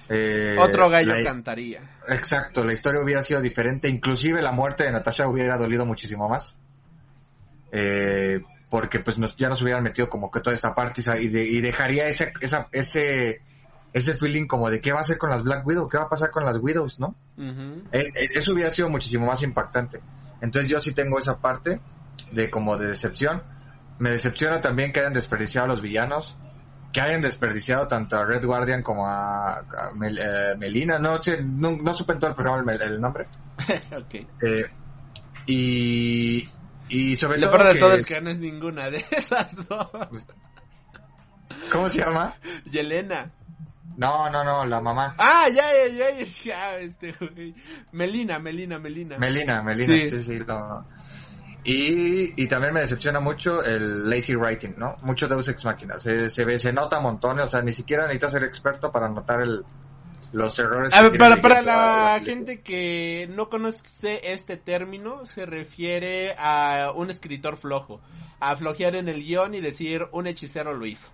eh, 0.09 0.57
Otro 0.59 0.89
gallo 0.89 1.15
la- 1.15 1.25
cantaría. 1.25 1.81
Exacto, 2.07 2.65
la 2.65 2.73
historia 2.73 3.03
hubiera 3.03 3.23
sido 3.23 3.41
diferente, 3.41 3.89
inclusive 3.89 4.41
la 4.41 4.53
muerte 4.53 4.85
de 4.85 4.93
Natasha 4.93 5.29
hubiera 5.29 5.59
dolido 5.59 5.85
muchísimo 5.85 6.29
más. 6.29 6.57
Eh, 7.73 8.41
porque 8.71 9.01
pues 9.01 9.19
nos, 9.19 9.37
ya 9.37 9.49
nos 9.49 9.63
hubieran 9.63 9.83
metido 9.83 10.09
como 10.09 10.31
que 10.31 10.41
toda 10.41 10.55
esta 10.55 10.75
parte 10.75 11.01
y 11.21 11.29
de- 11.29 11.45
y 11.45 11.61
dejaría 11.61 12.07
ese, 12.09 12.33
esa, 12.41 12.69
ese, 12.73 13.41
ese 13.93 14.15
feeling 14.15 14.47
como 14.47 14.71
de 14.71 14.81
qué 14.81 14.93
va 14.93 14.99
a 14.99 15.01
hacer 15.01 15.17
con 15.19 15.31
las 15.31 15.43
Black 15.43 15.67
Widow, 15.67 15.89
qué 15.89 15.97
va 15.99 16.05
a 16.05 16.09
pasar 16.09 16.31
con 16.31 16.45
las 16.45 16.59
Widows, 16.59 17.01
¿no? 17.01 17.15
Ujú. 17.39 17.83
Eh, 17.93 18.13
eh, 18.15 18.29
eso 18.35 18.53
hubiera 18.53 18.71
sido 18.71 18.89
muchísimo 18.91 19.27
más 19.27 19.43
impactante. 19.43 20.01
Entonces 20.41 20.71
yo 20.71 20.81
sí 20.81 20.93
tengo 20.93 21.19
esa 21.19 21.39
parte 21.39 21.81
de 22.33 22.51
como 22.51 22.77
de 22.77 22.89
decepción. 22.89 23.43
Me 23.99 24.11
decepciona 24.11 24.61
también 24.61 24.93
que 24.93 25.01
hayan 25.01 25.13
desperdiciado 25.15 25.65
a 25.65 25.69
los 25.69 25.81
villanos, 25.81 26.37
que 26.93 27.01
hayan 27.01 27.21
desperdiciado 27.23 27.89
tanto 27.89 28.17
a 28.17 28.25
Red 28.25 28.45
Guardian 28.45 28.83
como 28.83 29.09
a, 29.09 29.59
a 29.61 29.93
Mel- 29.95 30.19
eh, 30.19 30.55
Melina, 30.59 30.99
no 30.99 31.21
sé, 31.23 31.43
no, 31.43 31.73
no 31.73 31.95
supe 31.95 32.13
en 32.13 32.19
todo 32.19 32.31
el 32.31 32.37
programa 32.37 32.73
el, 32.75 32.83
el 32.83 33.01
nombre. 33.01 33.27
ok. 33.97 34.15
Eh, 34.43 34.65
y, 35.47 36.49
y 36.89 37.17
sobre 37.17 37.39
Lo 37.39 37.49
todo 37.49 37.59
peor 37.59 37.75
de 37.75 37.81
todo 37.81 37.93
es 37.95 38.07
que 38.07 38.21
no 38.21 38.31
es 38.31 38.39
ninguna 38.39 38.91
de 38.91 39.05
esas 39.11 39.55
dos. 39.69 39.89
¿Cómo 41.71 41.91
se 41.91 41.99
llama? 41.99 42.35
Yelena. 42.71 43.31
No, 43.97 44.31
no, 44.31 44.45
no, 44.45 44.65
la 44.65 44.81
mamá. 44.81 45.15
Ah, 45.19 45.49
ya, 45.49 45.73
ya, 45.73 45.89
ya, 45.89 46.19
ya, 46.19 46.25
ya, 46.45 46.77
este 46.79 47.13
güey. 47.13 47.55
Melina, 47.93 48.39
Melina, 48.39 48.79
Melina. 48.79 49.19
Melina, 49.19 49.63
Melina, 49.63 49.93
Sí. 49.93 50.09
sí, 50.11 50.23
sí, 50.25 50.41
no. 50.47 50.87
Y, 51.65 52.41
y 52.41 52.47
también 52.47 52.73
me 52.73 52.81
decepciona 52.81 53.19
mucho 53.19 53.63
el 53.65 54.09
lazy 54.09 54.37
writing, 54.37 54.75
¿no? 54.79 54.97
Mucho 55.03 55.27
Deus 55.27 55.49
Ex 55.49 55.65
Machina. 55.65 55.99
Se, 55.99 56.31
se 56.31 56.45
ve, 56.45 56.59
se 56.59 56.73
nota 56.73 57.01
montones, 57.01 57.47
o 57.47 57.49
sea, 57.49 57.61
ni 57.63 57.73
siquiera 57.73 58.05
necesitas 58.05 58.33
ser 58.33 58.45
experto 58.45 58.93
para 58.93 59.09
notar 59.09 59.43
el, 59.43 59.65
los 60.33 60.59
errores. 60.59 60.93
A 60.95 61.03
ver, 61.03 61.19
para, 61.19 61.41
para 61.41 61.63
la 61.63 62.21
gente 62.25 62.61
que 62.61 63.29
no 63.35 63.49
conoce 63.49 64.21
este 64.23 64.57
término, 64.57 65.27
se 65.27 65.47
refiere 65.47 66.35
a 66.39 66.93
un 66.95 67.11
escritor 67.11 67.57
flojo. 67.57 68.01
A 68.41 68.57
flojear 68.57 68.97
en 68.97 69.09
el 69.09 69.25
guion 69.25 69.55
y 69.55 69.61
decir 69.61 70.07
un 70.13 70.27
hechicero 70.27 70.75
lo 70.75 70.87
hizo. 70.87 71.09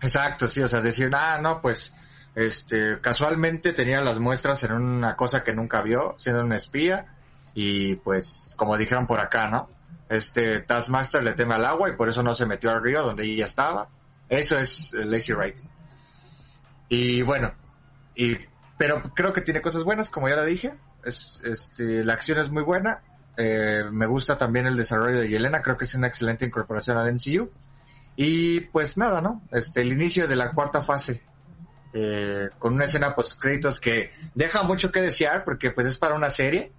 Exacto, 0.00 0.48
sí, 0.48 0.60
o 0.60 0.68
sea, 0.68 0.80
decir, 0.80 1.10
ah, 1.14 1.38
no, 1.40 1.60
pues, 1.60 1.94
este, 2.34 3.00
casualmente 3.00 3.72
tenía 3.72 4.00
las 4.00 4.20
muestras 4.20 4.62
en 4.64 4.72
una 4.72 5.16
cosa 5.16 5.42
que 5.42 5.54
nunca 5.54 5.82
vio, 5.82 6.14
siendo 6.18 6.42
un 6.42 6.52
espía, 6.52 7.06
y 7.54 7.96
pues, 7.96 8.54
como 8.56 8.76
dijeron 8.76 9.06
por 9.06 9.20
acá, 9.20 9.48
¿no? 9.48 9.68
Este 10.08 10.60
Taskmaster 10.60 11.22
le 11.22 11.32
teme 11.32 11.54
al 11.54 11.64
agua 11.64 11.88
y 11.88 11.96
por 11.96 12.08
eso 12.08 12.22
no 12.22 12.34
se 12.34 12.46
metió 12.46 12.70
al 12.70 12.82
río 12.82 13.02
donde 13.02 13.24
ella 13.24 13.46
estaba. 13.46 13.88
Eso 14.28 14.58
es 14.58 14.92
lazy 14.92 15.32
writing. 15.32 15.68
Y 16.88 17.22
bueno, 17.22 17.52
y, 18.14 18.36
pero 18.78 19.02
creo 19.14 19.32
que 19.32 19.40
tiene 19.40 19.60
cosas 19.60 19.84
buenas, 19.84 20.10
como 20.10 20.28
ya 20.28 20.36
lo 20.36 20.44
dije. 20.44 20.74
Es, 21.04 21.40
este, 21.44 22.04
la 22.04 22.14
acción 22.14 22.38
es 22.38 22.50
muy 22.50 22.62
buena. 22.62 23.02
Eh, 23.36 23.84
me 23.90 24.06
gusta 24.06 24.38
también 24.38 24.66
el 24.66 24.76
desarrollo 24.76 25.20
de 25.20 25.28
Yelena, 25.28 25.60
creo 25.62 25.76
que 25.76 25.84
es 25.84 25.94
una 25.94 26.06
excelente 26.06 26.44
incorporación 26.46 26.96
al 26.96 27.12
MCU. 27.12 27.50
Y 28.16 28.60
pues 28.60 28.96
nada, 28.96 29.20
¿no? 29.20 29.42
Este, 29.50 29.80
el 29.82 29.92
inicio 29.92 30.28
de 30.28 30.36
la 30.36 30.52
cuarta 30.52 30.80
fase. 30.82 31.22
eh, 31.96 32.48
con 32.58 32.74
una 32.74 32.86
escena 32.86 33.14
post 33.14 33.40
créditos 33.40 33.78
que 33.78 34.10
deja 34.34 34.62
mucho 34.64 34.90
que 34.90 35.00
desear 35.00 35.44
porque 35.44 35.70
pues 35.70 35.86
es 35.86 35.96
para 35.96 36.14
una 36.16 36.28
serie. 36.30 36.72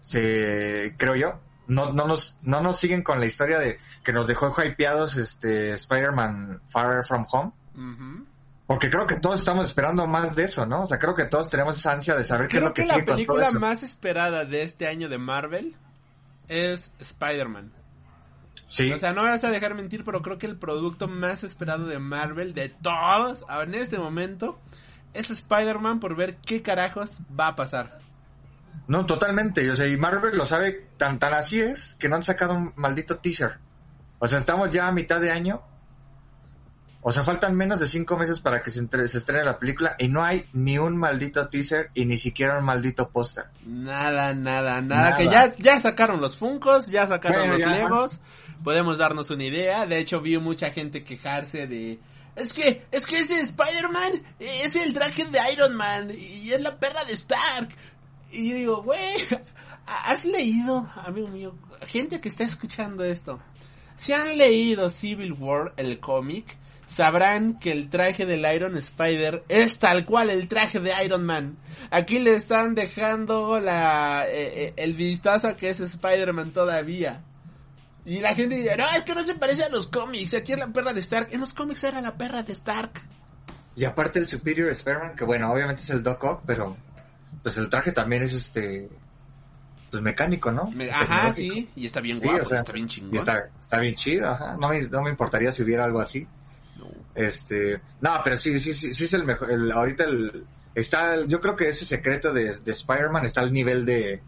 Se, 0.00 0.94
creo 0.96 1.14
yo. 1.16 1.40
No, 1.66 1.92
no 1.92 2.06
nos, 2.06 2.36
no 2.42 2.60
nos 2.60 2.78
siguen 2.78 3.02
con 3.02 3.18
la 3.18 3.26
historia 3.26 3.58
de 3.58 3.78
que 4.04 4.12
nos 4.12 4.26
dejó 4.28 4.54
hypeados 4.62 5.16
este 5.16 5.72
Spider-Man 5.72 6.60
Far 6.68 7.04
From 7.04 7.26
Home. 7.32 7.52
Ujú. 7.74 8.26
Porque 8.66 8.90
creo 8.90 9.06
que 9.06 9.16
todos 9.20 9.38
estamos 9.38 9.68
esperando 9.68 10.06
más 10.06 10.34
de 10.34 10.44
eso, 10.44 10.66
¿no? 10.66 10.82
O 10.82 10.86
sea, 10.86 10.98
creo 10.98 11.14
que 11.14 11.24
todos 11.26 11.48
tenemos 11.48 11.78
esa 11.78 11.92
ansia 11.92 12.16
de 12.16 12.24
saber 12.24 12.48
qué 12.48 12.56
es 12.56 12.62
lo 12.62 12.74
que, 12.74 12.82
que 12.82 12.88
la 12.88 12.94
sigue 12.94 13.06
película 13.06 13.48
eso. 13.48 13.60
más 13.60 13.82
esperada 13.84 14.44
de 14.44 14.62
este 14.62 14.88
año 14.88 15.08
de 15.08 15.18
Marvel 15.18 15.76
es 16.48 16.92
Spider-Man. 16.98 17.72
Sí, 18.68 18.90
O 18.90 18.98
sea, 18.98 19.12
no 19.12 19.22
me 19.22 19.30
vas 19.30 19.44
a 19.44 19.50
dejar 19.50 19.74
mentir, 19.74 20.04
pero 20.04 20.22
creo 20.22 20.38
que 20.38 20.46
el 20.46 20.58
producto 20.58 21.06
más 21.06 21.44
esperado 21.44 21.86
de 21.86 22.00
Marvel, 22.00 22.52
de 22.52 22.68
todos, 22.68 23.44
en 23.48 23.74
este 23.76 23.98
momento, 23.98 24.58
es 25.14 25.30
Spider-Man 25.30 26.00
por 26.00 26.16
ver 26.16 26.38
qué 26.38 26.62
carajos 26.62 27.18
va 27.38 27.48
a 27.48 27.56
pasar. 27.56 28.00
no, 28.88 29.06
totalmente. 29.06 29.70
O 29.70 29.76
sea, 29.76 29.86
y 29.86 29.96
Marvel 29.96 30.36
lo 30.36 30.44
sabe 30.46 30.88
tan, 30.96 31.20
tan 31.20 31.34
así 31.34 31.60
es 31.60 31.94
que 32.00 32.08
no 32.08 32.16
han 32.16 32.24
sacado 32.24 32.54
un 32.54 32.72
maldito 32.74 33.18
teaser. 33.18 33.58
O 34.18 34.26
sea, 34.26 34.38
estamos 34.38 34.72
ya 34.72 34.88
a 34.88 34.92
mitad 34.92 35.20
de 35.20 35.30
año. 35.30 35.62
O 37.08 37.12
sea, 37.12 37.22
faltan 37.22 37.54
menos 37.54 37.78
de 37.78 37.86
cinco 37.86 38.16
meses 38.18 38.40
para 38.40 38.62
que 38.62 38.72
se, 38.72 38.80
entre- 38.80 39.06
se 39.06 39.18
estrene 39.18 39.44
la 39.44 39.60
película 39.60 39.94
y 39.96 40.08
no 40.08 40.24
hay 40.24 40.46
ni 40.52 40.76
un 40.76 40.96
maldito 40.96 41.46
teaser 41.48 41.90
y 41.94 42.04
ni 42.04 42.16
siquiera 42.16 42.58
un 42.58 42.64
maldito 42.64 43.10
póster. 43.10 43.44
Nada, 43.64 44.34
nada, 44.34 44.80
nada, 44.80 45.10
Nada. 45.10 45.16
que 45.16 45.26
ya, 45.26 45.52
ya 45.56 45.78
sacaron 45.78 46.20
los 46.20 46.36
Funcos, 46.36 46.88
ya 46.88 47.06
sacaron 47.06 47.42
Bueno, 47.48 47.52
los 47.52 47.60
ya. 47.60 47.68
Legos, 47.78 48.18
podemos 48.64 48.98
darnos 48.98 49.30
una 49.30 49.44
idea, 49.44 49.86
de 49.86 49.98
hecho 49.98 50.20
vi 50.20 50.36
mucha 50.38 50.70
gente 50.72 51.04
quejarse 51.04 51.68
de... 51.68 52.00
Es 52.34 52.52
que, 52.52 52.84
es 52.90 53.06
que 53.06 53.20
ese 53.20 53.40
Spider-Man 53.40 54.22
es 54.40 54.74
el 54.74 54.92
traje 54.92 55.26
de 55.26 55.38
Iron 55.52 55.76
Man 55.76 56.10
y 56.10 56.50
es 56.50 56.60
la 56.60 56.76
perra 56.76 57.04
de 57.04 57.12
Stark. 57.12 57.68
Y 58.32 58.50
yo 58.50 58.56
digo, 58.56 58.82
güey, 58.82 59.14
¿has 59.86 60.24
leído, 60.24 60.88
amigo 60.96 61.28
mío, 61.28 61.54
gente 61.86 62.20
que 62.20 62.28
está 62.28 62.42
escuchando 62.42 63.04
esto? 63.04 63.38
Si 63.94 64.12
han 64.12 64.36
leído 64.36 64.90
Civil 64.90 65.32
War, 65.34 65.72
el 65.76 66.00
cómic, 66.00 66.56
sabrán 66.86 67.58
que 67.58 67.72
el 67.72 67.90
traje 67.90 68.26
del 68.26 68.44
Iron 68.54 68.76
Spider 68.76 69.44
es 69.48 69.78
tal 69.78 70.04
cual 70.06 70.30
el 70.30 70.48
traje 70.48 70.78
de 70.80 70.92
Iron 71.04 71.24
Man. 71.24 71.56
Aquí 71.90 72.18
le 72.18 72.34
están 72.34 72.74
dejando 72.74 73.58
la 73.58 74.24
eh, 74.28 74.66
eh, 74.68 74.72
el 74.76 74.94
vistazo 74.94 75.48
a 75.48 75.56
que 75.56 75.68
es 75.70 75.80
Spider-Man 75.80 76.52
todavía. 76.52 77.22
Y 78.04 78.20
la 78.20 78.34
gente 78.36 78.54
dice, 78.56 78.76
no, 78.76 78.84
es 78.96 79.02
que 79.04 79.14
no 79.16 79.24
se 79.24 79.34
parece 79.34 79.64
a 79.64 79.68
los 79.68 79.88
cómics, 79.88 80.32
aquí 80.34 80.52
es 80.52 80.58
la 80.58 80.68
perra 80.68 80.92
de 80.92 81.00
Stark. 81.00 81.28
En 81.32 81.40
los 81.40 81.52
cómics 81.52 81.82
era 81.84 82.00
la 82.00 82.16
perra 82.16 82.42
de 82.44 82.52
Stark. 82.52 83.02
Y 83.74 83.84
aparte 83.84 84.20
el 84.20 84.26
Superior 84.28 84.70
Spider-Man, 84.70 85.16
que 85.16 85.24
bueno, 85.24 85.52
obviamente 85.52 85.82
es 85.82 85.90
el 85.90 86.02
Doc 86.02 86.22
Ock, 86.22 86.42
pero 86.46 86.76
pues 87.42 87.58
el 87.58 87.68
traje 87.68 87.92
también 87.92 88.22
es 88.22 88.32
este 88.32 88.88
pues 89.90 90.02
mecánico, 90.02 90.50
¿no? 90.50 90.70
Me- 90.70 90.90
ajá, 90.90 91.32
sí, 91.32 91.68
y 91.76 91.86
está 91.86 92.00
bien 92.00 92.16
Sí, 92.18 92.24
guapo, 92.24 92.42
o 92.42 92.44
sea, 92.44 92.58
está 92.58 92.72
bien 92.72 92.88
chingón. 92.88 93.18
está, 93.18 93.48
está 93.60 93.78
bien 93.80 93.94
chido, 93.96 94.30
ajá. 94.30 94.56
No 94.58 94.68
me, 94.68 94.82
no 94.82 95.02
me 95.02 95.10
importaría 95.10 95.52
si 95.52 95.62
hubiera 95.62 95.84
algo 95.84 96.00
así. 96.00 96.26
Este, 97.14 97.80
no, 98.00 98.20
pero 98.22 98.36
sí, 98.36 98.58
sí, 98.58 98.74
sí, 98.74 98.92
sí 98.92 99.04
es 99.04 99.14
el 99.14 99.24
mejor. 99.24 99.50
El, 99.50 99.72
ahorita 99.72 100.04
el, 100.04 100.44
está, 100.74 101.24
yo 101.26 101.40
creo 101.40 101.56
que 101.56 101.68
ese 101.68 101.84
secreto 101.84 102.32
de, 102.32 102.56
de 102.58 102.72
Spider-Man 102.72 103.24
está 103.24 103.40
al 103.40 103.52
nivel 103.52 103.84
de, 103.84 104.22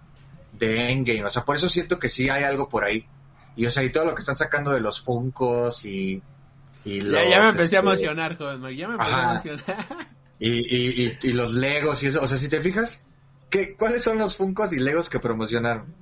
de 0.59 0.91
Endgame. 0.91 1.25
O 1.25 1.31
sea, 1.31 1.45
por 1.45 1.57
eso 1.57 1.69
siento 1.69 1.99
que 1.99 2.09
sí 2.09 2.29
hay 2.29 2.45
algo 2.45 2.69
por 2.69 2.85
ahí. 2.85 3.07
Y 3.57 3.66
o 3.66 3.70
sea, 3.70 3.83
y 3.83 3.91
todo 3.91 4.07
lo 4.07 4.15
que 4.15 4.20
están 4.20 4.37
sacando 4.37 4.70
de 4.70 4.81
los 4.81 5.01
Funcos 5.01 5.85
y, 5.85 6.23
y 6.85 6.99
Ya, 7.01 7.05
los, 7.05 7.29
ya 7.29 7.41
me 7.41 7.49
empecé 7.49 7.77
a 7.77 7.81
este, 7.81 7.91
emocionar, 7.91 8.39
joven 8.39 8.77
ya 8.77 8.89
me 8.89 8.95
empecé 8.95 9.15
a 9.15 9.31
emocionar. 9.33 9.87
Y, 10.41 10.51
y, 10.51 11.03
y, 11.03 11.19
y 11.20 11.33
los 11.33 11.53
Legos 11.53 12.01
y 12.05 12.07
eso. 12.07 12.23
O 12.23 12.29
sea, 12.29 12.39
si 12.39 12.49
te 12.49 12.61
fijas, 12.61 13.03
¿qué, 13.51 13.75
¿cuáles 13.75 14.03
son 14.03 14.19
los 14.19 14.37
Funcos 14.37 14.73
y 14.73 14.79
Legos 14.79 15.11
que 15.11 15.19
promocionaron? 15.19 15.93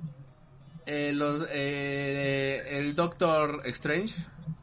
Eh, 0.85 1.11
los, 1.11 1.47
eh, 1.49 2.61
el 2.69 2.93
Doctor 2.93 3.63
Strange. 3.65 4.13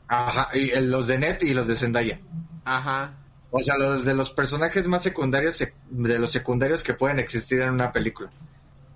Ajá, 0.09 0.49
y 0.55 0.71
el- 0.71 0.91
los 0.91 1.07
de 1.07 1.19
Net 1.19 1.43
y 1.43 1.55
los 1.55 1.67
de 1.67 1.77
Zendaya. 1.77 2.21
Ajá. 2.65 3.15
O 3.51 3.59
sea, 3.61 3.77
los 3.79 4.05
de 4.05 4.15
los 4.15 4.31
personajes 4.33 4.87
más 4.87 5.03
secundarios, 5.03 5.61
sec- 5.61 5.75
de 5.89 6.19
los 6.19 6.31
secundarios 6.31 6.83
que 6.83 6.95
pueden 6.95 7.19
existir 7.19 7.61
en 7.63 7.71
una 7.71 7.93
película. 7.93 8.31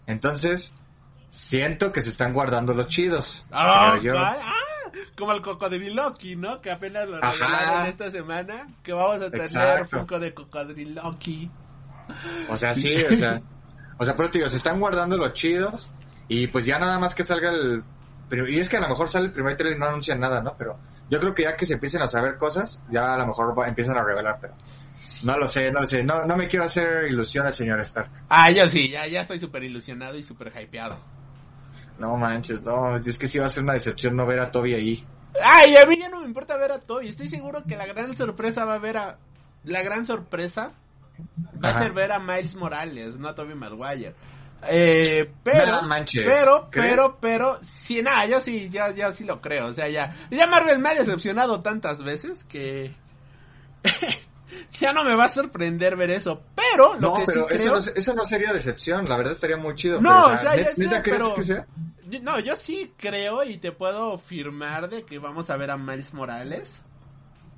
Entonces, 0.06 0.74
siento 1.28 1.92
que 1.92 2.00
se 2.00 2.08
están 2.08 2.32
guardando 2.32 2.74
los 2.74 2.88
chidos. 2.88 3.46
Ah. 3.52 3.98
Ah, 4.14 4.36
como 5.16 5.32
el 5.32 5.42
cocodriloqui, 5.42 6.36
¿no? 6.36 6.60
Que 6.60 6.70
apenas 6.70 7.08
lo 7.08 7.18
Ajá. 7.22 7.32
regalaron 7.46 7.86
esta 7.86 8.10
semana. 8.10 8.68
Que 8.82 8.92
vamos 8.92 9.16
a 9.22 9.30
tener 9.30 9.46
Exacto. 9.46 9.98
Funko 9.98 10.18
de 10.18 10.34
cocodriloqui. 10.34 11.50
O 12.48 12.56
sea, 12.56 12.74
sí, 12.74 12.96
o 12.96 13.14
sea, 13.14 13.40
o 13.98 14.04
sea, 14.04 14.16
pero 14.16 14.28
digo, 14.30 14.48
se 14.48 14.56
están 14.56 14.80
guardando 14.80 15.16
los 15.16 15.34
chidos 15.34 15.92
y 16.26 16.46
pues 16.46 16.64
ya 16.64 16.78
nada 16.78 16.98
más 16.98 17.14
que 17.14 17.22
salga 17.24 17.50
el 17.50 17.84
y 18.48 18.58
es 18.58 18.68
que 18.68 18.76
a 18.76 18.80
lo 18.80 18.88
mejor 18.88 19.08
sale 19.08 19.26
el 19.26 19.32
primer 19.32 19.56
trailer 19.56 19.76
y 19.76 19.80
no 19.80 19.88
anuncian 19.88 20.20
nada, 20.20 20.42
¿no? 20.42 20.54
Pero 20.58 20.78
yo 21.10 21.20
creo 21.20 21.34
que 21.34 21.42
ya 21.44 21.56
que 21.56 21.66
se 21.66 21.74
empiecen 21.74 22.02
a 22.02 22.06
saber 22.08 22.36
cosas, 22.36 22.80
ya 22.90 23.14
a 23.14 23.18
lo 23.18 23.26
mejor 23.26 23.58
va- 23.58 23.68
empiezan 23.68 23.96
a 23.98 24.04
revelar, 24.04 24.38
pero 24.40 24.54
no 25.22 25.36
lo 25.36 25.48
sé, 25.48 25.70
no 25.72 25.80
lo 25.80 25.86
sé, 25.86 26.04
no, 26.04 26.24
no 26.26 26.36
me 26.36 26.48
quiero 26.48 26.64
hacer 26.64 27.04
ilusiones, 27.08 27.54
señor 27.54 27.80
Stark. 27.80 28.10
Ah, 28.28 28.50
yo 28.50 28.68
sí, 28.68 28.88
ya, 28.88 29.06
ya 29.06 29.22
estoy 29.22 29.38
súper 29.38 29.64
ilusionado 29.64 30.16
y 30.16 30.22
súper 30.22 30.52
hypeado. 30.56 30.98
No 31.98 32.16
manches, 32.16 32.62
no, 32.62 32.96
es 32.96 33.18
que 33.18 33.26
sí 33.26 33.38
va 33.38 33.46
a 33.46 33.48
ser 33.48 33.64
una 33.64 33.72
decepción 33.72 34.14
no 34.14 34.24
ver 34.26 34.40
a 34.40 34.50
Toby 34.50 34.74
ahí. 34.74 35.04
Ay, 35.42 35.76
a 35.76 35.86
mí 35.86 35.98
ya 35.98 36.08
no 36.08 36.20
me 36.20 36.26
importa 36.26 36.56
ver 36.56 36.72
a 36.72 36.78
Toby. 36.78 37.08
Estoy 37.08 37.28
seguro 37.28 37.64
que 37.64 37.76
la 37.76 37.86
gran 37.86 38.14
sorpresa 38.14 38.64
va 38.64 38.74
a 38.74 38.78
ver 38.78 38.96
a. 38.96 39.18
La 39.64 39.82
gran 39.82 40.06
sorpresa 40.06 40.70
va 41.64 41.70
a 41.70 41.78
ser 41.80 41.92
ver 41.92 42.12
a 42.12 42.18
Miles 42.20 42.54
Morales, 42.54 43.16
no 43.16 43.28
a 43.28 43.34
Toby 43.34 43.54
Maguire. 43.54 44.14
Eh, 44.66 45.30
pero, 45.44 45.82
No 45.82 45.88
pero, 46.12 46.68
¿crees? 46.70 46.90
pero, 46.90 47.18
pero, 47.20 47.58
sí, 47.62 48.02
nada, 48.02 48.26
yo 48.26 48.40
sí, 48.40 48.68
ya, 48.70 48.90
ya 48.92 49.12
sí 49.12 49.24
lo 49.24 49.40
creo. 49.40 49.66
O 49.66 49.72
sea, 49.72 49.88
ya, 49.88 50.14
ya 50.30 50.46
Marvel 50.46 50.78
me 50.80 50.88
ha 50.90 50.94
decepcionado 50.94 51.60
tantas 51.62 52.02
veces 52.02 52.44
que. 52.44 52.92
ya 54.72 54.92
no 54.92 55.04
me 55.04 55.14
va 55.14 55.24
a 55.24 55.28
sorprender 55.28 55.96
ver 55.96 56.10
eso. 56.10 56.42
Pero, 56.54 56.94
lo 56.94 57.00
No, 57.00 57.14
que 57.18 57.22
pero 57.26 57.48
sí 57.48 57.54
eso, 57.54 57.62
creo. 57.64 57.72
no, 57.72 58.00
eso 58.00 58.14
no 58.14 58.24
sería 58.24 58.52
decepción, 58.52 59.08
la 59.08 59.16
verdad 59.16 59.32
estaría 59.32 59.56
muy 59.56 59.74
chido. 59.74 60.00
No, 60.00 60.24
pero, 60.24 60.34
o 60.34 60.42
sea, 60.42 60.56
ya 60.56 60.70
¿net- 60.70 60.74
sé, 60.74 60.84
¿neta 60.84 61.02
crees 61.02 61.22
pero- 61.22 61.34
que 61.34 61.42
sea? 61.42 61.66
Yo- 62.08 62.20
No, 62.22 62.40
yo 62.40 62.56
sí 62.56 62.92
creo 62.96 63.44
y 63.44 63.58
te 63.58 63.70
puedo 63.72 64.14
afirmar 64.14 64.88
de 64.88 65.04
que 65.04 65.18
vamos 65.18 65.50
a 65.50 65.56
ver 65.56 65.70
a 65.70 65.76
Miles 65.76 66.12
Morales. 66.14 66.82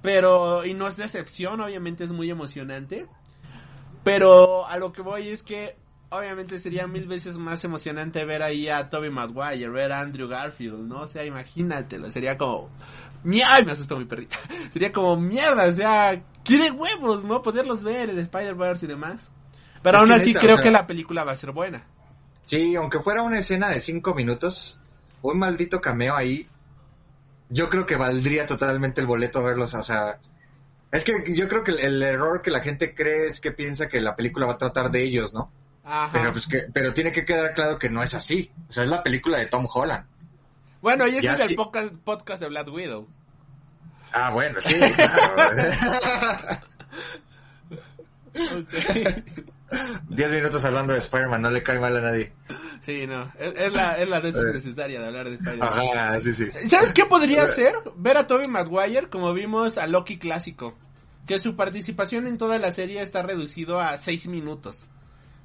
Pero, 0.03 0.65
y 0.65 0.75
no 0.75 0.89
es 0.89 0.97
decepción, 0.97 1.61
obviamente 1.61 2.05
es 2.05 2.11
muy 2.13 2.31
emocionante. 2.31 3.07
Pero 4.03 4.67
a 4.67 4.77
lo 4.79 4.93
que 4.93 5.03
voy 5.03 5.29
es 5.29 5.43
que, 5.43 5.77
obviamente 6.11 6.59
sería 6.59 6.87
mil 6.87 7.07
veces 7.07 7.39
más 7.39 7.65
emocionante 7.65 8.25
ver 8.25 8.43
ahí 8.43 8.69
a 8.69 8.89
Toby 8.91 9.11
Maguire, 9.11 9.69
ver 9.71 9.93
a 9.93 10.01
Andrew 10.01 10.29
Garfield, 10.29 10.81
¿no? 10.89 11.03
O 11.03 11.09
sea, 11.09 11.25
imagínatelo, 11.25 12.11
sería 12.11 12.37
como... 12.37 12.69
Ay, 13.25 13.65
me 13.65 13.73
asustó 13.73 13.97
mi 13.99 14.07
perrita. 14.07 14.39
Sería 14.73 14.93
como 14.93 15.15
mierda, 15.15 15.65
o 15.69 15.73
sea, 15.73 16.23
quiere 16.43 16.71
huevos, 16.71 17.27
¿no? 17.27 17.43
Poderlos 17.43 17.85
ver 17.85 18.09
en 18.09 18.19
Spider-Verse 18.19 18.87
y 18.87 18.89
demás. 18.89 19.31
Pero 19.83 19.99
Es 19.99 20.03
aún 20.03 20.13
así 20.13 20.29
neta, 20.29 20.39
o 20.39 20.43
creo 20.43 20.57
sea- 20.57 20.65
que 20.65 20.71
la 20.71 20.87
película 20.87 21.23
va 21.25 21.33
a 21.33 21.37
ser 21.37 21.53
buena. 21.53 21.87
Sí, 22.47 22.75
aunque 22.77 23.01
fuera 23.01 23.21
una 23.23 23.39
escena 23.39 23.69
de 23.69 23.81
cinco 23.81 24.15
minutos, 24.15 24.81
un 25.21 25.39
maldito 25.39 25.83
cameo 25.83 26.17
ahí, 26.17 26.47
yo 27.51 27.69
creo 27.69 27.85
que 27.85 27.97
valdría 27.97 28.47
totalmente 28.47 29.03
el 29.03 29.07
boleto 29.07 29.43
verlos, 29.43 29.75
o 29.75 29.83
sea... 29.83 30.19
Es 30.91 31.05
que 31.05 31.13
yo 31.35 31.47
creo 31.47 31.63
que 31.63 31.73
el, 31.73 31.79
el 31.81 32.03
error 32.03 32.41
que 32.41 32.51
la 32.51 32.61
gente 32.61 32.95
cree 32.95 33.27
es 33.27 33.39
que 33.41 33.53
piensa 33.53 33.87
que 33.87 34.01
la 34.01 34.17
película 34.17 34.47
va 34.47 34.55
a 34.55 34.59
tratar 34.59 34.91
de 34.91 35.03
ellos, 35.03 35.35
¿no? 35.35 35.53
Ajá. 35.91 36.11
Pero 36.13 36.33
pues 36.33 36.47
que, 36.47 36.67
pero 36.73 36.95
tiene 36.95 37.11
que 37.11 37.25
quedar 37.25 37.53
claro 37.53 37.79
que 37.79 37.91
no 37.91 38.01
es 38.03 38.15
así. 38.15 38.51
O 38.69 38.73
sea, 38.73 38.85
es 38.85 38.91
la 38.91 39.03
película 39.03 39.39
de 39.39 39.47
Tom 39.47 39.67
Holland. 39.73 40.07
Bueno, 40.81 41.07
y 41.09 41.17
este 41.17 41.23
Ya 41.23 41.35
es 41.35 41.41
el 41.41 41.57
podcast, 41.57 41.93
podcast 42.05 42.41
de 42.41 42.49
Black 42.49 42.69
Widow. 42.69 43.09
Ah, 44.13 44.31
bueno, 44.31 44.61
sí, 44.61 44.75
claro. 44.79 46.61
Diez 50.09 50.31
minutos 50.33 50.65
hablando 50.65 50.93
de 50.93 51.01
Spider-Man, 51.01 51.43
no 51.43 51.51
le 51.51 51.63
cae 51.63 51.79
mal 51.79 51.97
a 51.97 52.01
nadie. 52.01 52.33
Sí, 52.81 53.07
no. 53.07 53.33
Es, 53.39 53.53
es 53.57 53.73
la, 53.73 53.95
es 53.95 54.09
la 54.09 54.21
dosis 54.21 54.43
necesaria 54.53 55.01
de 55.01 55.07
hablar 55.07 55.29
de 55.29 55.35
Spider-Man. 55.35 55.69
Ajá, 55.69 56.21
sí, 56.21 56.33
sí. 56.33 56.47
¿Sabes 56.69 56.93
qué 56.93 57.05
podría 57.05 57.47
ser? 57.47 57.75
Ver 57.97 58.17
a 58.17 58.27
Tobey 58.27 58.49
Maguire 58.49 59.09
como 59.09 59.33
vimos 59.33 59.79
a 59.79 59.87
Loki 59.87 60.19
clásico. 60.19 60.77
Que 61.27 61.39
su 61.39 61.55
participación 61.55 62.27
en 62.27 62.39
toda 62.39 62.59
la 62.59 62.73
serie 62.73 63.03
está 63.03 63.23
reducido 63.23 63.81
a 63.81 63.97
seis 63.97 64.27
minutos. 64.27 64.87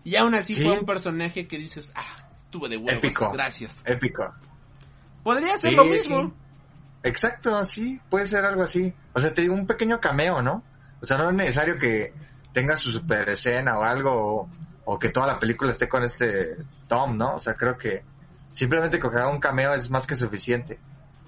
Y 0.06 0.16
aún 0.16 0.34
así 0.36 0.54
Sí. 0.54 0.64
fue 0.64 0.80
un 0.80 0.86
personaje 0.86 1.48
que 1.48 1.58
dices, 1.58 1.92
ah, 1.96 2.30
estuvo 2.34 2.70
de 2.70 2.78
huevos. 2.78 2.94
Épico. 3.04 3.32
Gracias. 3.34 3.84
Épico. 3.86 4.34
Podría 5.24 5.58
ser 5.58 5.72
Sí, 5.72 5.76
lo 5.76 5.84
mismo. 5.86 6.28
sí. 6.28 6.34
Exacto, 7.04 7.64
sí, 7.66 8.00
puede 8.10 8.26
ser 8.26 8.46
algo 8.46 8.64
así. 8.64 8.94
O 9.14 9.20
sea, 9.20 9.34
te 9.34 9.42
digo, 9.42 9.54
un 9.54 9.68
pequeño 9.68 10.00
cameo, 10.00 10.42
¿no? 10.42 10.64
O 11.02 11.06
sea, 11.06 11.18
no 11.18 11.30
es 11.30 11.36
necesario 11.36 11.78
que 11.78 12.14
tenga 12.54 12.76
su 12.78 12.92
super 12.92 13.28
escena 13.30 13.78
o 13.78 13.84
algo, 13.84 14.12
o, 14.14 14.50
o 14.86 14.98
que 15.00 15.10
toda 15.10 15.28
la 15.28 15.40
película 15.40 15.70
esté 15.72 15.88
con 15.90 16.04
este 16.04 16.56
Tom, 16.88 17.18
¿no? 17.18 17.36
O 17.36 17.40
sea, 17.40 17.54
creo 17.56 17.78
que 17.78 18.04
simplemente 18.52 19.00
que 19.00 19.08
haga 19.08 19.28
un 19.28 19.40
cameo 19.40 19.74
es 19.74 19.90
más 19.90 20.08
que 20.08 20.16
suficiente. 20.16 20.80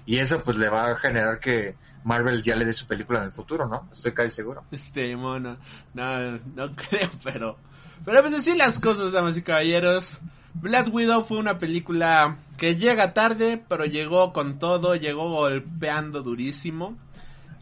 Y 0.06 0.18
eso 0.18 0.42
pues 0.42 0.56
le 0.56 0.68
va 0.68 0.88
a 0.90 0.96
generar 0.96 1.38
que 1.38 1.76
Marvel 2.02 2.42
ya 2.42 2.56
le 2.56 2.64
dé 2.64 2.72
su 2.72 2.86
película 2.86 3.18
en 3.20 3.26
el 3.26 3.32
futuro, 3.32 3.68
¿no? 3.68 3.88
Estoy 3.92 4.12
casi 4.14 4.30
seguro. 4.30 4.64
Este 4.72 5.14
mono. 5.16 5.58
No, 5.94 6.30
no 6.56 6.74
creo, 6.76 7.10
pero. 7.22 7.58
Pero 8.04 8.22
pues 8.22 8.34
así 8.34 8.56
las 8.56 8.78
cosas, 8.78 9.12
damas 9.12 9.36
y 9.36 9.42
caballeros. 9.42 10.18
Black 10.54 10.92
Widow 10.92 11.24
fue 11.24 11.38
una 11.38 11.58
película 11.58 12.38
que 12.56 12.76
llega 12.76 13.14
tarde, 13.14 13.62
pero 13.68 13.84
llegó 13.84 14.32
con 14.32 14.58
todo, 14.58 14.94
llegó 14.96 15.30
golpeando 15.30 16.22
durísimo. 16.22 16.96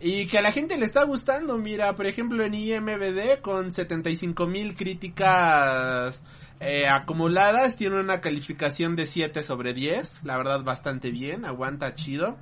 Y 0.00 0.26
que 0.26 0.38
a 0.38 0.42
la 0.42 0.52
gente 0.52 0.76
le 0.76 0.84
está 0.84 1.04
gustando, 1.04 1.56
mira, 1.56 1.94
por 1.94 2.06
ejemplo 2.06 2.44
en 2.44 2.54
IMBD 2.54 3.40
con 3.40 3.72
75 3.72 4.46
mil 4.46 4.76
críticas 4.76 6.22
eh, 6.60 6.86
acumuladas, 6.86 7.76
tiene 7.76 7.98
una 8.00 8.20
calificación 8.20 8.94
de 8.94 9.06
7 9.06 9.42
sobre 9.42 9.72
10, 9.72 10.24
la 10.24 10.36
verdad 10.36 10.62
bastante 10.62 11.10
bien, 11.10 11.44
aguanta 11.44 11.94
chido. 11.94 12.36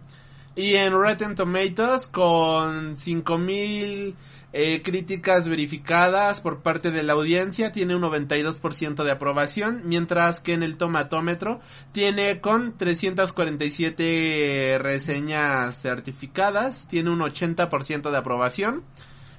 Y 0.56 0.76
en 0.76 0.92
Rotten 0.92 1.34
Tomatoes 1.34 2.06
con 2.06 2.96
5000 2.96 4.14
Eh, 4.56 4.82
críticas 4.82 5.48
verificadas 5.48 6.40
por 6.40 6.62
parte 6.62 6.92
de 6.92 7.02
la 7.02 7.14
audiencia 7.14 7.72
tiene 7.72 7.96
un 7.96 8.02
92% 8.02 9.02
de 9.02 9.10
aprobación, 9.10 9.82
mientras 9.84 10.38
que 10.38 10.52
en 10.52 10.62
el 10.62 10.76
tomatómetro 10.76 11.58
tiene 11.90 12.40
con 12.40 12.78
347 12.78 14.78
reseñas 14.80 15.82
certificadas, 15.82 16.86
tiene 16.86 17.10
un 17.10 17.18
80% 17.18 18.12
de 18.12 18.16
aprobación. 18.16 18.84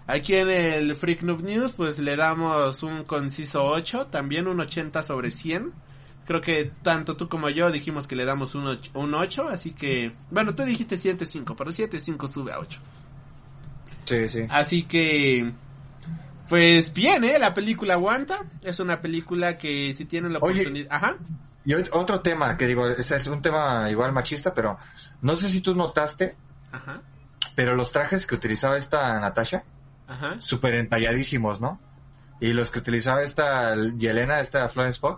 Aquí 0.05 0.35
en 0.35 0.49
el 0.49 0.97
Freak 0.97 1.21
Noob 1.21 1.43
News 1.43 1.71
pues 1.71 1.97
le 1.97 2.17
damos 2.17 2.83
un 2.83 3.05
conciso 3.05 3.63
8, 3.63 4.07
también 4.07 4.49
un 4.49 4.59
80 4.59 5.01
sobre 5.01 5.31
100. 5.31 5.71
Creo 6.25 6.41
que 6.41 6.73
tanto 6.81 7.15
tú 7.15 7.29
como 7.29 7.47
yo 7.47 7.71
dijimos 7.71 8.05
que 8.05 8.17
le 8.17 8.25
damos 8.25 8.53
un 8.53 8.67
8, 8.67 8.91
un 8.95 9.13
8 9.13 9.47
así 9.47 9.71
que... 9.71 10.11
Bueno, 10.29 10.53
tú 10.53 10.63
dijiste 10.63 10.97
7.5, 10.97 11.55
pero 11.57 11.71
7.5 11.71 12.27
sube 12.27 12.51
a 12.51 12.59
8. 12.59 12.81
Sí, 14.05 14.27
sí. 14.27 14.41
Así 14.49 14.83
que... 14.83 15.51
Pues 16.47 16.93
bien, 16.93 17.23
¿eh? 17.23 17.39
La 17.39 17.53
película 17.53 17.95
aguanta. 17.95 18.43
Es 18.61 18.79
una 18.79 19.01
película 19.01 19.57
que 19.57 19.93
si 19.93 20.05
tienen 20.05 20.33
la 20.33 20.39
Oye. 20.39 20.61
oportunidad... 20.61 20.87
Ajá. 20.93 21.15
Y 21.65 21.71
ot- 21.71 21.89
otro 21.93 22.21
tema, 22.21 22.55
que 22.57 22.67
digo, 22.67 22.87
es, 22.87 23.09
es 23.11 23.25
un 23.27 23.41
tema 23.41 23.89
igual 23.89 24.11
machista, 24.13 24.53
pero 24.53 24.77
no 25.21 25.35
sé 25.35 25.49
si 25.49 25.61
tú 25.61 25.73
notaste, 25.73 26.35
Ajá. 26.71 27.01
pero 27.55 27.75
los 27.75 27.91
trajes 27.91 28.27
que 28.27 28.35
utilizaba 28.35 28.77
esta 28.77 29.19
Natasha, 29.19 29.63
Ajá. 30.07 30.35
súper 30.39 30.75
entalladísimos, 30.75 31.59
¿no? 31.61 31.79
Y 32.39 32.53
los 32.53 32.69
que 32.69 32.77
utilizaba 32.77 33.23
esta 33.23 33.73
Yelena, 33.97 34.41
esta 34.41 34.69
Florence 34.69 34.99
Pugh, 34.99 35.17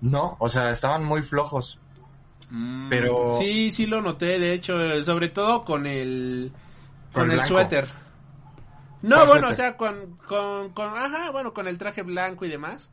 no, 0.00 0.36
o 0.38 0.48
sea, 0.48 0.70
estaban 0.70 1.02
muy 1.04 1.22
flojos. 1.22 1.80
Mm, 2.50 2.88
Pero- 2.90 3.36
Sí, 3.40 3.72
sí 3.72 3.86
lo 3.86 4.00
noté, 4.00 4.38
de 4.38 4.52
hecho, 4.52 4.80
eh, 4.80 5.02
sobre 5.02 5.30
todo 5.30 5.64
con 5.64 5.84
el... 5.88 6.52
Con, 7.12 7.22
Con 7.22 7.32
el 7.32 7.40
suéter. 7.40 7.88
No, 9.02 9.16
¿Cuál 9.16 9.26
bueno, 9.28 9.48
o 9.50 9.52
sea, 9.52 9.76
con, 9.76 10.16
con, 10.28 10.70
con... 10.70 10.96
Ajá, 10.96 11.30
bueno, 11.30 11.52
con 11.54 11.68
el 11.68 11.78
traje 11.78 12.02
blanco 12.02 12.44
y 12.44 12.48
demás. 12.48 12.90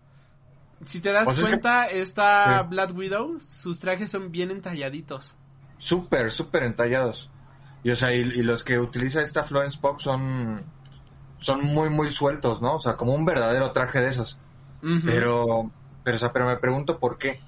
Si 0.86 1.00
te 1.00 1.12
das 1.12 1.28
O 1.28 1.32
sea, 1.32 1.34
es 1.34 1.40
que- 1.40 1.52
cuenta, 1.52 1.86
esta 1.86 2.60
Sí. 2.62 2.68
Black 2.70 2.96
Widow, 2.96 3.40
sus 3.42 3.80
trajes 3.80 4.12
son 4.12 4.32
bien 4.32 4.52
entalladitos. 4.52 5.34
Súper, 5.78 6.32
súper 6.32 6.64
entallados. 6.64 7.30
Y 7.84 7.92
o 7.92 7.96
sea, 7.96 8.14
y, 8.14 8.20
y 8.20 8.44
los 8.44 8.64
que 8.64 8.80
utiliza 8.80 9.22
esta 9.22 9.44
Florence 9.44 9.78
Pugh 9.80 10.00
son, 10.00 10.64
son 11.40 11.64
muy, 11.66 11.90
muy 11.90 12.08
sueltos, 12.12 12.62
¿no? 12.62 12.76
O 12.76 12.80
sea, 12.80 12.96
como 12.98 13.14
un 13.14 13.26
verdadero 13.26 13.72
traje 13.72 14.00
de 14.02 14.10
esos. 14.10 14.38
Pero, 15.06 15.72
pero, 16.04 16.16
o 16.16 16.20
sea, 16.20 16.32
pero 16.32 16.46
me 16.46 16.58
pregunto 16.58 17.00
por 17.00 17.18
qué. 17.18 17.40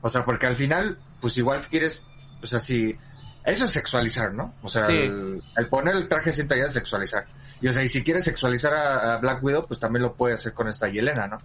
O 0.00 0.08
sea, 0.08 0.24
porque 0.24 0.46
al 0.46 0.56
final, 0.56 0.98
pues 1.20 1.36
igual 1.36 1.66
quieres, 1.68 2.02
o 2.42 2.46
sea, 2.46 2.60
si, 2.60 2.96
eso 3.44 3.64
es 3.66 3.70
sexualizar, 3.70 4.32
¿no? 4.32 4.54
O 4.62 4.68
sea, 4.68 4.86
Sí. 4.86 4.96
el, 4.98 5.42
el 5.56 5.68
poner 5.68 5.96
el 5.96 6.08
traje 6.08 6.32
sin 6.32 6.48
tallar 6.48 6.68
es 6.68 6.74
sexualizar. 6.74 7.26
Y 7.62 7.68
o 7.68 7.72
sea, 7.72 7.84
y 7.84 7.88
si 7.88 8.02
quieres 8.02 8.24
sexualizar 8.24 8.74
a, 8.74 9.14
a 9.14 9.18
Black 9.18 9.42
Widow, 9.42 9.66
pues 9.66 9.78
también 9.78 10.02
lo 10.02 10.14
puede 10.14 10.34
hacer 10.34 10.52
con 10.52 10.68
esta 10.68 10.88
Yelena, 10.88 11.28
¿no? 11.28 11.38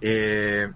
Eh, 0.00 0.66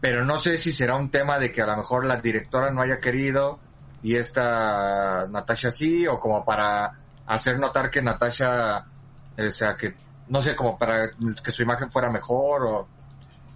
pero 0.00 0.24
no 0.24 0.38
sé 0.38 0.56
si 0.56 0.72
será 0.72 0.96
un 0.96 1.10
tema 1.10 1.38
de 1.38 1.52
que 1.52 1.60
a 1.60 1.66
lo 1.66 1.76
mejor 1.76 2.06
la 2.06 2.16
directora 2.16 2.70
no 2.70 2.80
haya 2.80 3.00
querido 3.00 3.58
y 4.02 4.16
esta 4.16 5.26
Natasha 5.28 5.70
sí, 5.70 6.06
o 6.06 6.18
como 6.18 6.44
para 6.44 6.98
hacer 7.26 7.58
notar 7.58 7.90
que 7.90 8.00
Natasha, 8.00 8.86
eh, 9.36 9.48
o 9.48 9.50
sea, 9.50 9.76
que, 9.76 9.94
no 10.28 10.40
sé, 10.40 10.56
como 10.56 10.78
para 10.78 11.10
que 11.42 11.50
su 11.50 11.62
imagen 11.62 11.90
fuera 11.90 12.10
mejor 12.10 12.64
o, 12.64 12.88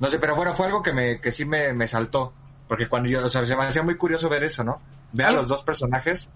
no 0.00 0.08
sé, 0.10 0.18
pero 0.18 0.36
bueno, 0.36 0.54
fue 0.54 0.66
algo 0.66 0.82
que 0.82 0.92
me, 0.92 1.18
que 1.20 1.32
sí 1.32 1.46
me, 1.46 1.72
me 1.72 1.86
saltó, 1.86 2.34
porque 2.68 2.88
cuando 2.88 3.08
yo, 3.08 3.24
o 3.24 3.28
sea, 3.30 3.46
se 3.46 3.56
me 3.56 3.64
hacía 3.64 3.82
muy 3.82 3.96
curioso 3.96 4.28
ver 4.28 4.44
eso, 4.44 4.64
¿no? 4.64 4.82
Ver 5.12 5.26
a 5.26 5.32
los 5.32 5.48
dos 5.48 5.62
personajes, 5.62 6.28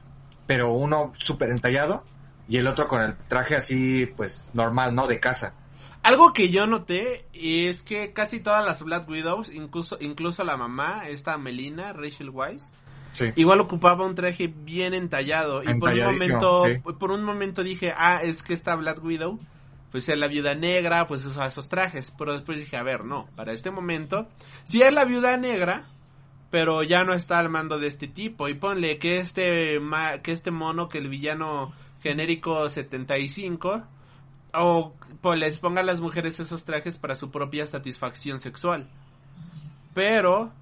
pero 0.46 0.72
uno 0.72 1.12
súper 1.16 1.50
entallado 1.50 2.04
y 2.48 2.56
el 2.58 2.66
otro 2.66 2.86
con 2.88 3.00
el 3.02 3.16
traje 3.28 3.56
así, 3.56 4.06
pues, 4.06 4.50
normal, 4.54 4.94
¿no? 4.94 5.06
De 5.06 5.20
casa. 5.20 5.54
Algo 6.02 6.32
que 6.32 6.50
yo 6.50 6.66
noté 6.66 7.26
es 7.32 7.82
que 7.82 8.12
casi 8.12 8.38
todas 8.38 8.64
las 8.64 8.80
Black 8.82 9.08
Widows, 9.08 9.52
incluso, 9.52 9.96
incluso 10.00 10.44
la 10.44 10.56
mamá, 10.56 11.08
esta 11.08 11.36
Melina, 11.36 11.92
Rachel 11.92 12.30
Weisz, 12.30 12.70
Sí. 13.10 13.24
igual 13.34 13.60
ocupaba 13.60 14.04
un 14.04 14.14
traje 14.14 14.46
bien 14.46 14.94
entallado. 14.94 15.62
Y 15.64 15.74
por 15.80 15.92
un 15.92 16.04
momento, 16.04 16.64
sí. 16.66 16.78
por 16.98 17.10
un 17.10 17.24
momento 17.24 17.62
dije, 17.64 17.92
ah, 17.96 18.20
es 18.22 18.42
que 18.42 18.52
esta 18.54 18.76
Black 18.76 19.02
Widow, 19.02 19.40
pues 19.90 20.08
es 20.08 20.18
la 20.18 20.28
viuda 20.28 20.54
negra, 20.54 21.06
pues 21.06 21.24
usa 21.24 21.46
esos 21.46 21.68
trajes. 21.68 22.12
Pero 22.16 22.34
después 22.34 22.58
dije, 22.60 22.76
a 22.76 22.82
ver, 22.82 23.04
no, 23.04 23.26
para 23.34 23.52
este 23.52 23.70
momento, 23.70 24.28
si 24.64 24.82
es 24.82 24.92
la 24.92 25.04
viuda 25.06 25.36
negra, 25.38 25.86
pero 26.50 26.82
ya 26.82 27.04
no 27.04 27.14
está 27.14 27.38
al 27.38 27.48
mando 27.48 27.78
de 27.78 27.88
este 27.88 28.06
tipo. 28.06 28.48
Y 28.48 28.54
ponle 28.54 28.98
que 28.98 29.18
este, 29.18 29.80
que 30.22 30.32
este 30.32 30.50
mono, 30.50 30.88
que 30.88 30.98
el 30.98 31.08
villano 31.08 31.72
genérico 32.08 32.68
75, 32.68 33.82
o 34.54 34.94
pues 35.20 35.38
les 35.38 35.58
ponga 35.58 35.80
a 35.80 35.84
las 35.84 36.00
mujeres 36.00 36.38
esos 36.40 36.64
trajes 36.64 36.96
para 36.96 37.14
su 37.14 37.30
propia 37.30 37.66
satisfacción 37.66 38.40
sexual. 38.40 38.88
Pero 39.94 40.52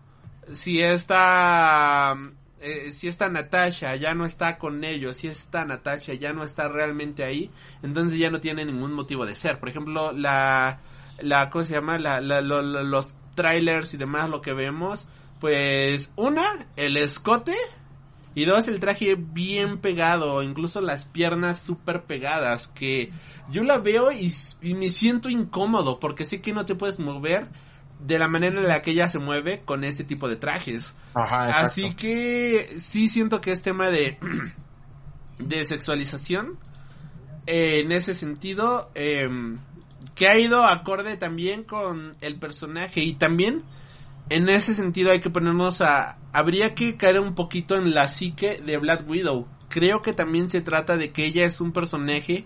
si 0.53 0.81
esta 0.83 2.15
eh, 2.61 2.93
si 2.93 3.09
esta 3.09 3.29
Natasha 3.29 3.95
ya 3.97 4.15
no 4.15 4.25
está 4.27 4.59
con 4.59 4.85
ellos, 4.85 5.17
si 5.17 5.27
esta 5.29 5.65
Natasha 5.65 6.15
ya 6.15 6.33
no 6.33 6.45
está 6.45 6.69
realmente 6.69 7.25
ahí, 7.25 7.51
entonces 7.83 8.19
ya 8.19 8.31
no 8.31 8.41
tiene 8.41 8.65
ningún 8.65 8.93
motivo 8.93 9.27
de 9.27 9.35
ser. 9.35 9.59
Por 9.59 9.69
ejemplo, 9.69 10.13
la 10.13 10.81
la 11.21 11.51
¿cómo 11.51 11.65
se 11.65 11.75
llama? 11.75 11.99
La, 11.99 12.21
la- 12.21 12.41
lo- 12.41 12.63
lo- 12.63 12.83
los 12.83 13.13
trailers 13.35 13.93
y 13.95 13.97
demás 13.97 14.31
lo 14.31 14.41
que 14.41 14.53
vemos, 14.53 15.07
pues 15.41 16.13
una 16.17 16.67
el 16.77 16.97
escote 16.97 17.55
y 18.35 18.45
dos, 18.45 18.67
el 18.69 18.81
traje 18.81 19.15
bien 19.17 19.79
pegado, 19.79 20.43
incluso 20.43 20.81
las 20.81 21.05
piernas 21.05 21.61
súper 21.61 22.03
pegadas, 22.03 22.69
que 22.69 23.13
yo 23.51 23.63
la 23.63 23.79
veo 23.79 24.11
y, 24.11 24.33
y 24.61 24.75
me 24.75 24.91
siento 24.91 25.29
incómodo, 25.29 26.01
porque 26.01 26.25
sé 26.25 26.41
que 26.41 26.53
no 26.53 26.67
te 26.67 26.75
puedes 26.75 26.99
mover 26.99 27.47
de 28.01 28.19
la 28.19 28.29
manera 28.29 28.61
en 28.61 28.69
la 28.69 28.83
que 28.83 28.91
ella 28.91 29.09
se 29.09 29.19
mueve 29.19 29.63
con 29.65 29.85
este 29.85 30.05
tipo 30.05 30.29
de 30.29 30.37
trajes. 30.37 30.95
Ajá, 31.15 31.47
exacto. 31.47 31.67
Así 31.67 31.95
que 31.95 32.75
sí 32.77 33.09
siento 33.09 33.41
que 33.41 33.53
es 33.53 33.63
tema 33.63 33.89
de, 33.89 34.19
de 35.39 35.65
sexualización. 35.65 36.59
eh, 37.47 37.81
en 37.81 37.93
ese 37.93 38.15
sentido, 38.15 38.91
eh, 38.95 39.29
que 40.15 40.29
ha 40.29 40.39
ido 40.39 40.65
acorde 40.65 41.17
también 41.17 41.65
con 41.65 42.17
el 42.21 42.37
personaje 42.37 43.01
y 43.01 43.15
también 43.15 43.63
en 44.31 44.49
ese 44.49 44.75
sentido 44.75 45.11
hay 45.11 45.21
que 45.21 45.31
ponernos 45.31 45.81
a... 45.81 46.19
Habría 46.33 46.75
que 46.75 46.97
caer 46.97 47.21
un 47.21 47.35
poquito 47.35 47.77
en 47.77 47.95
la 47.95 48.09
psique 48.09 48.61
de 48.65 48.79
Black 48.79 49.09
Widow. 49.09 49.47
Creo 49.69 50.03
que 50.03 50.13
también 50.13 50.49
se 50.49 50.61
trata 50.61 50.97
de 50.97 51.11
que 51.11 51.27
ella 51.27 51.45
es 51.45 51.61
un 51.61 51.73
personaje 51.73 52.45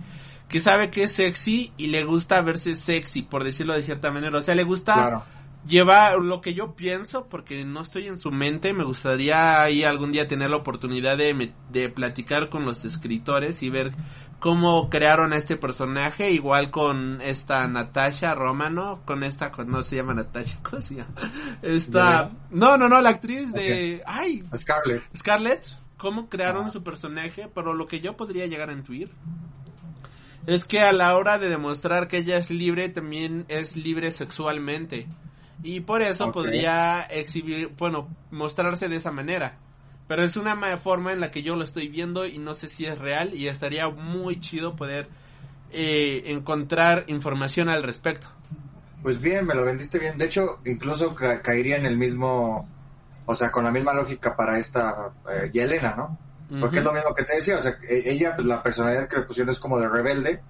que 0.48 0.60
sabe 0.60 0.90
que 0.90 1.02
es 1.02 1.12
sexy 1.12 1.72
y 1.76 1.88
le 1.88 2.04
gusta 2.04 2.40
verse 2.40 2.74
sexy, 2.74 3.22
por 3.22 3.44
decirlo 3.44 3.74
de 3.74 3.82
cierta 3.82 4.10
manera. 4.10 4.38
O 4.38 4.40
sea, 4.40 4.54
le 4.54 4.64
gusta 4.64 4.94
Claro. 4.94 5.24
Lleva 5.68 6.16
lo 6.16 6.40
que 6.40 6.54
yo 6.54 6.74
pienso, 6.74 7.26
porque 7.28 7.64
no 7.64 7.82
estoy 7.82 8.08
en 8.08 8.18
su 8.18 8.30
mente, 8.32 8.72
me 8.72 8.84
gustaría 8.84 9.62
ahí 9.62 9.84
algún 9.84 10.10
día 10.12 10.26
tener 10.26 10.50
la 10.50 10.56
oportunidad 10.56 11.16
de, 11.18 11.52
de 11.70 11.88
platicar 11.90 12.48
con 12.48 12.64
los 12.64 12.84
escritores 12.84 13.62
y 13.62 13.68
ver 13.70 13.92
cómo 14.40 14.88
crearon 14.88 15.32
a 15.32 15.36
este 15.36 15.56
personaje, 15.56 16.30
igual 16.30 16.70
con 16.70 17.20
esta 17.20 17.66
Natasha 17.68 18.34
Romano, 18.34 19.02
con 19.04 19.22
esta, 19.22 19.50
con- 19.52 19.68
no 19.68 19.82
se 19.82 19.96
llama 19.96 20.14
Natasha, 20.14 20.58
¿cómo 20.68 20.80
se 20.80 20.94
llama? 20.96 21.14
Esta, 21.62 22.30
no, 22.50 22.76
no, 22.76 22.88
no, 22.88 23.00
la 23.00 23.10
actriz 23.10 23.52
de, 23.52 24.02
ay, 24.06 24.44
Scarlett. 24.56 25.02
Scarlett, 25.16 25.64
cómo 25.96 26.28
crearon 26.28 26.66
Ah. 26.66 26.70
su 26.70 26.82
personaje, 26.82 27.48
pero 27.54 27.74
lo 27.74 27.86
que 27.86 28.00
yo 28.00 28.16
podría 28.16 28.46
llegar 28.46 28.70
a 28.70 28.72
intuir 28.72 29.10
es 30.46 30.64
que 30.64 30.80
a 30.80 30.92
la 30.92 31.14
hora 31.16 31.38
de 31.38 31.48
demostrar 31.50 32.08
que 32.08 32.18
ella 32.18 32.38
es 32.38 32.50
libre, 32.50 32.88
también 32.88 33.44
es 33.48 33.76
libre 33.76 34.10
sexualmente. 34.12 35.06
Y 35.62 35.80
por 35.80 36.02
eso 36.02 36.30
podría 36.32 37.02
exhibir, 37.02 37.74
bueno, 37.78 38.08
mostrarse 38.30 38.88
de 38.88 38.96
esa 38.96 39.10
manera. 39.10 39.54
Pero 40.06 40.22
es 40.22 40.36
una 40.36 40.54
ma- 40.54 40.76
forma 40.78 41.12
en 41.12 41.20
la 41.20 41.30
que 41.30 41.42
yo 41.42 41.56
lo 41.56 41.64
estoy 41.64 41.88
viendo 41.88 42.26
y 42.26 42.38
no 42.38 42.54
sé 42.54 42.68
si 42.68 42.86
es 42.86 42.98
real 42.98 43.34
y 43.34 43.48
estaría 43.48 43.88
muy 43.88 44.40
chido 44.40 44.74
poder 44.76 45.08
eh, 45.72 46.22
encontrar 46.26 47.04
información 47.08 47.68
al 47.68 47.82
respecto. 47.82 48.28
Pues 49.02 49.20
bien, 49.20 49.46
me 49.46 49.54
lo 49.54 49.64
vendiste 49.64 49.98
bien. 49.98 50.18
De 50.18 50.24
hecho, 50.26 50.58
incluso 50.64 51.14
ca- 51.14 51.40
caería 51.42 51.76
en 51.76 51.86
el 51.86 51.96
mismo, 51.96 52.66
o 53.26 53.34
sea, 53.34 53.50
con 53.50 53.64
la 53.64 53.70
misma 53.70 53.92
lógica 53.94 54.34
para 54.36 54.58
esta 54.58 55.12
eh, 55.30 55.50
Yelena, 55.52 55.94
¿no? 55.96 56.18
Porque 56.60 56.78
es 56.78 56.84
lo 56.84 56.92
mismo 56.92 57.14
que 57.14 57.24
te 57.24 57.36
decía, 57.36 57.58
o 57.58 57.60
sea, 57.60 57.76
e- 57.88 58.10
ella, 58.10 58.34
pues 58.34 58.46
la 58.48 58.62
personalidad 58.62 59.08
que 59.08 59.16
le 59.16 59.22
pusieron 59.22 59.50
es 59.52 59.58
como 59.60 59.78
de 59.78 59.88
rebelde, 59.88 60.40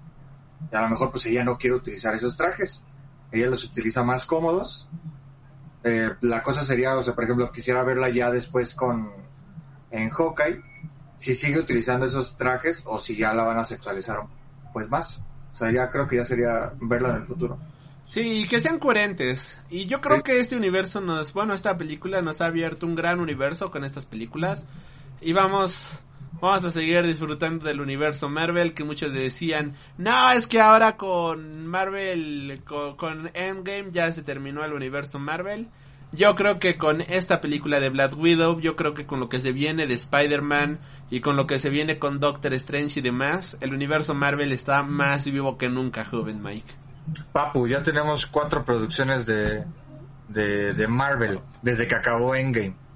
y 0.73 0.77
a 0.77 0.83
lo 0.83 0.89
mejor 0.89 1.11
pues 1.11 1.27
ella 1.27 1.45
no 1.45 1.59
quiere 1.59 1.77
utilizar 1.77 2.15
esos 2.15 2.37
trajes, 2.37 2.83
ella 3.33 3.47
los 3.49 3.65
utiliza 3.65 4.03
más 4.03 4.25
cómodos. 4.25 4.89
Eh, 5.85 6.11
la 6.23 6.43
cosa 6.43 6.65
sería, 6.65 6.97
o 6.97 7.03
sea, 7.03 7.15
por 7.15 7.25
ejemplo, 7.25 7.51
quisiera 7.53 7.83
verla 7.85 8.09
ya 8.11 8.31
después 8.31 8.75
con, 8.75 9.11
en 9.91 10.11
Hawkeye, 10.11 10.61
si 11.17 11.35
sigue 11.35 11.59
utilizando 11.59 12.07
esos 12.07 12.37
trajes 12.37 12.83
o 12.85 12.99
si 12.99 13.17
ya 13.17 13.33
la 13.35 13.45
van 13.45 13.59
a 13.59 13.65
sexualizar 13.65 14.21
pues 14.73 14.89
más. 14.89 15.23
O 15.53 15.57
sea, 15.57 15.71
ya 15.73 15.91
creo 15.91 16.07
que 16.07 16.17
ya 16.17 16.25
sería 16.25 16.73
verla 16.81 17.11
en 17.11 17.17
el 17.17 17.25
futuro. 17.27 17.59
Sí, 18.07 18.21
y 18.21 18.49
que 18.49 18.61
sean 18.61 18.79
coherentes. 18.79 19.59
Y 19.69 19.87
yo 19.87 20.01
creo 20.01 20.19
Sí. 20.19 20.23
que 20.23 20.41
este 20.41 20.57
universo 20.57 21.01
nos, 21.01 21.33
bueno, 21.33 21.53
esta 21.53 21.77
película 21.77 22.23
nos 22.23 22.41
ha 22.41 22.47
abierto 22.47 22.87
un 22.87 22.95
gran 22.95 23.21
universo 23.21 23.71
con 23.71 23.85
estas 23.85 24.07
películas. 24.07 24.67
Y 25.21 25.33
vamos, 25.33 25.91
Vamos 26.41 26.65
a 26.65 26.71
seguir 26.71 27.05
disfrutando 27.05 27.67
del 27.67 27.81
universo 27.81 28.29
Marvel 28.29 28.73
que 28.73 28.85
muchos 28.85 29.13
decían, 29.13 29.75
no, 29.97 30.31
es 30.31 30.47
que 30.47 30.61
ahora 30.61 30.97
con 30.97 31.67
Marvel, 31.67 32.63
con, 32.65 33.31
Endgame 33.35 33.91
ya 33.91 34.13
se 34.13 34.23
terminó 34.23 34.65
el 34.65 34.73
universo 34.73 35.19
Marvel. 35.19 35.69
Yo 36.13 36.35
creo 36.37 36.59
que 36.59 36.79
con 36.79 37.01
esta 37.01 37.41
película 37.41 37.81
de 37.81 37.91
Black 37.91 38.17
Widow, 38.17 38.61
yo 38.61 38.77
creo 38.77 38.95
que 38.95 39.05
con 39.05 39.21
lo 39.21 39.29
que 39.29 39.41
se 39.41 39.53
viene 39.53 39.87
de 39.87 39.95
Spider-Man 39.95 40.79
y 41.11 41.21
con 41.21 41.37
lo 41.37 41.47
que 41.47 41.59
se 41.59 41.71
viene 41.71 41.99
con 41.99 42.21
Doctor 42.21 42.55
Strange 42.55 43.01
y 43.01 43.03
demás, 43.03 43.59
el 43.61 43.75
universo 43.75 44.15
Marvel 44.15 44.53
está 44.53 44.83
más 44.83 45.27
vivo 45.27 45.59
que 45.59 45.69
nunca, 45.69 46.05
joven 46.05 46.41
Mike. 46.43 46.73
Papu, 47.33 47.67
ya 47.67 47.83
tenemos 47.83 48.27
cuatro 48.27 48.65
producciones 48.65 49.27
de, 49.27 49.65
de 50.29 50.89
Marvel 50.89 51.41
desde 51.63 51.89
que 51.89 51.97
acabó 51.97 52.35
Endgame. 52.35 52.88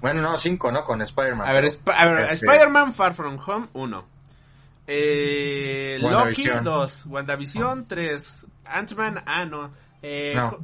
Bueno, 0.00 0.22
no, 0.22 0.36
cinco, 0.38 0.70
¿no? 0.70 0.84
Con 0.84 1.00
Spider-Man. 1.02 1.48
A 1.48 1.52
ver, 1.52 1.64
Sp- 1.72 1.90
ver, 1.90 2.20
Este- 2.20 2.46
Spider-Man 2.46 2.92
Far 2.94 3.14
From 3.14 3.38
Home, 3.46 3.68
1. 3.72 4.04
Eh, 4.86 5.98
Loki, 6.00 6.14
WandaVision. 6.14 6.64
2. 6.64 7.06
WandaVision, 7.06 7.86
3. 7.88 8.46
Ant-Man, 8.66 9.22
ah, 9.26 9.44
no. 9.44 9.70
Eh, 10.02 10.32
No. 10.36 10.58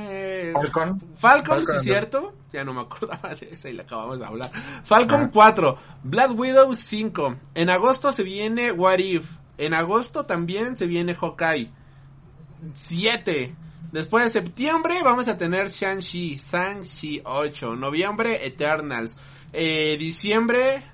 eh, 0.00 0.52
Falcon. 0.54 1.00
Falcon, 1.16 1.56
Falcon, 1.56 1.66
sí 1.66 1.78
cierto. 1.80 2.34
Ya 2.52 2.64
no 2.64 2.72
me 2.74 2.80
acordaba 2.82 3.34
de 3.34 3.48
esa 3.50 3.68
y 3.68 3.72
la 3.74 3.82
acabamos 3.82 4.18
de 4.18 4.24
hablar. 4.26 4.50
Falcon 4.84 5.22
Ajá. 5.22 5.30
4. 5.32 5.78
Black 6.04 6.30
Widow 6.38 6.72
5. 6.74 7.36
En 7.54 7.70
agosto 7.70 8.12
se 8.12 8.22
viene 8.22 8.72
What 8.72 8.98
If. 8.98 9.30
En 9.58 9.74
agosto 9.74 10.24
también 10.26 10.76
se 10.76 10.86
viene 10.86 11.14
Hawkeye. 11.14 11.70
7. 12.74 13.54
Después 13.92 14.24
de 14.24 14.40
septiembre 14.40 15.02
vamos 15.02 15.26
a 15.28 15.36
tener 15.36 15.68
Shang-Chi, 15.68 16.36
Shang-Chi 16.36 17.22
8. 17.24 17.74
Noviembre 17.74 18.46
Eternals. 18.46 19.16
Eh, 19.52 19.96
diciembre 19.98 20.84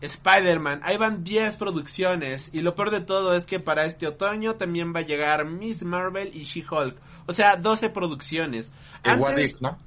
Spider-Man. 0.00 0.80
Ahí 0.84 0.96
van 0.96 1.24
10 1.24 1.56
producciones. 1.56 2.50
Y 2.52 2.60
lo 2.60 2.74
peor 2.74 2.90
de 2.90 3.00
todo 3.00 3.34
es 3.34 3.46
que 3.46 3.58
para 3.58 3.84
este 3.84 4.06
otoño 4.06 4.54
también 4.54 4.94
va 4.94 5.00
a 5.00 5.04
llegar 5.04 5.44
Miss 5.44 5.82
Marvel 5.82 6.34
y 6.34 6.44
She-Hulk. 6.44 6.96
O 7.26 7.32
sea, 7.32 7.56
12 7.56 7.90
producciones. 7.90 8.72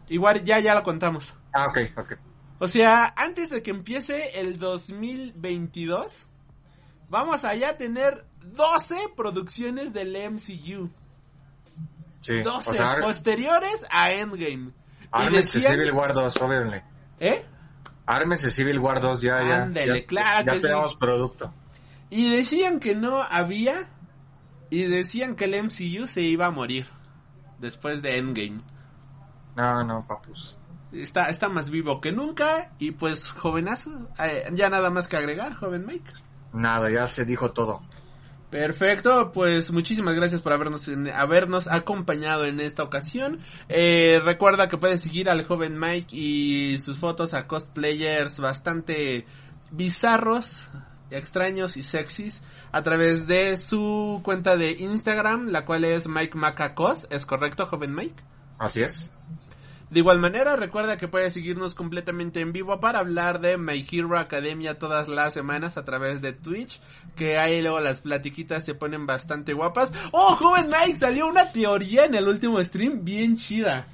Igual 0.10 0.44
ya, 0.44 0.60
ya 0.60 0.74
lo 0.74 0.84
contamos. 0.84 1.34
Ah, 1.54 1.68
ok, 1.70 1.78
ok. 1.98 2.14
O 2.60 2.68
sea, 2.68 3.14
antes 3.16 3.50
de 3.50 3.62
que 3.62 3.72
empiece 3.72 4.40
el 4.40 4.58
2022, 4.58 6.28
vamos 7.10 7.46
allá 7.46 7.70
a 7.70 7.78
tener 7.78 8.26
12 8.42 8.96
producciones 9.16 9.94
del 9.94 10.16
MCU. 10.32 10.90
Sí. 12.28 12.42
12 12.42 12.70
o 12.72 12.74
sea, 12.74 12.98
posteriores 13.00 13.86
a 13.90 14.12
Endgame. 14.12 14.74
Ármense 15.12 15.60
decían- 15.60 15.74
Civil 15.76 15.92
War 15.94 16.14
2, 16.14 16.42
obviamente. 16.42 16.84
¿Eh? 17.22 17.46
Ármense 18.06 18.52
Civil 18.52 18.80
War 18.80 19.00
2, 19.00 19.22
ya, 19.22 19.42
ya. 19.48 19.64
Ándele, 19.64 20.02
ya, 20.02 20.06
claro 20.08 20.46
ya 20.46 20.54
que 20.54 20.60
sí. 20.60 20.68
tenemos 20.68 20.96
producto. 20.98 21.54
Y 22.10 22.30
decían 22.30 22.82
que 22.82 22.96
no 22.96 23.24
había. 23.24 23.88
Y 24.70 24.84
decían 24.88 25.38
que 25.38 25.46
el 25.46 25.56
MCU 25.56 26.06
se 26.06 26.22
iba 26.22 26.48
a 26.48 26.52
morir. 26.52 26.88
Después 27.60 28.02
de 28.02 28.18
Endgame. 28.18 28.62
No, 29.56 29.84
no, 29.86 30.06
papus. 30.06 30.58
Está, 30.92 31.30
está 31.30 31.48
más 31.48 31.70
vivo 31.70 32.02
que 32.02 32.12
nunca. 32.12 32.72
Y 32.78 32.92
pues, 32.92 33.32
jovenazo. 33.32 34.10
eh, 34.20 34.50
ya 34.52 34.70
nada 34.70 34.90
más 34.90 35.08
que 35.08 35.16
agregar, 35.16 35.56
joven 35.56 35.86
Mike. 35.86 36.12
Nada, 36.52 36.90
ya 36.90 37.08
se 37.08 37.24
dijo 37.24 37.52
todo. 37.54 37.82
Perfecto, 38.50 39.32
pues 39.34 39.72
muchísimas 39.72 40.16
gracias 40.16 40.40
por 40.40 40.54
habernos, 40.54 40.90
habernos 41.14 41.68
acompañado 41.68 42.46
en 42.46 42.62
esta 42.62 42.82
ocasión. 42.82 43.42
Eh, 43.68 44.22
recuerda 44.24 44.70
que 44.70 44.78
puedes 44.78 45.02
seguir 45.02 45.30
al 45.30 45.46
joven 45.46 45.78
Mike 45.78 46.16
y 46.16 46.80
sus 46.80 46.98
fotos 46.98 47.34
a 47.34 47.46
cosplayers 47.46 48.40
bastante 48.40 49.26
bizarros, 49.72 50.70
extraños 51.12 51.76
y 51.76 51.84
sexys 51.84 52.42
a 52.72 52.84
través 52.84 53.28
de 53.28 53.58
su 53.58 54.22
cuenta 54.24 54.56
de 54.56 54.72
Instagram, 54.72 55.48
la 55.48 55.66
cual 55.66 55.84
es 55.84 56.08
Mike 56.08 56.38
Macacos. 56.38 57.06
¿Es 57.10 57.26
correcto, 57.26 57.66
joven 57.66 57.94
Mike? 57.94 58.24
Así 58.60 58.82
es. 58.82 59.12
De 59.90 60.00
igual 60.00 60.20
manera, 60.20 60.58
recuerda 60.58 60.98
que 60.98 61.08
puedes 61.08 61.32
seguirnos 61.34 61.74
completamente 61.74 62.42
en 62.42 62.52
vivo 62.52 62.78
para 62.82 63.00
hablar 63.00 63.40
de 63.40 63.58
My 63.58 63.88
Hero 63.90 64.18
Academia 64.20 64.78
todas 64.78 65.08
las 65.08 65.34
semanas 65.34 65.78
a 65.78 65.86
través 65.86 66.22
de 66.22 66.34
Twitch, 66.34 66.82
que 67.16 67.38
ahí 67.38 67.62
luego 67.62 67.80
las 67.80 68.02
platiquitas 68.02 68.66
se 68.66 68.76
ponen 68.76 69.06
bastante 69.06 69.54
guapas. 69.54 69.94
¡Oh, 70.12 70.36
joven 70.36 70.68
Mike! 70.70 70.98
Salió 70.98 71.26
una 71.28 71.52
teoría 71.54 72.04
en 72.04 72.16
el 72.16 72.28
último 72.28 72.62
stream 72.62 73.06
bien 73.06 73.38
chida. 73.38 73.86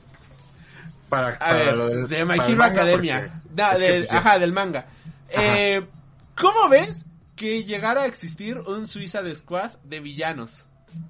Para, 1.10 1.36
A 1.36 1.38
para 1.40 1.54
ver, 1.54 1.76
lo 1.76 1.88
del- 1.90 2.08
de 2.08 2.26
My 2.26 2.38
para 2.38 2.50
Hero 2.50 2.64
Academia. 2.64 3.42
Da- 3.52 3.74
que, 3.76 4.08
ajá, 4.10 4.40
del 4.40 4.52
manga. 4.52 4.88
Eh, 5.30 5.84
¿Cómo 6.36 6.70
ves 6.70 7.06
que 7.36 7.64
llegara 7.66 8.02
a 8.02 8.06
existir 8.08 8.58
un 8.58 8.88
Suicide 8.88 9.36
Squad 9.36 9.74
de 9.84 10.00
villanos? 10.00 10.66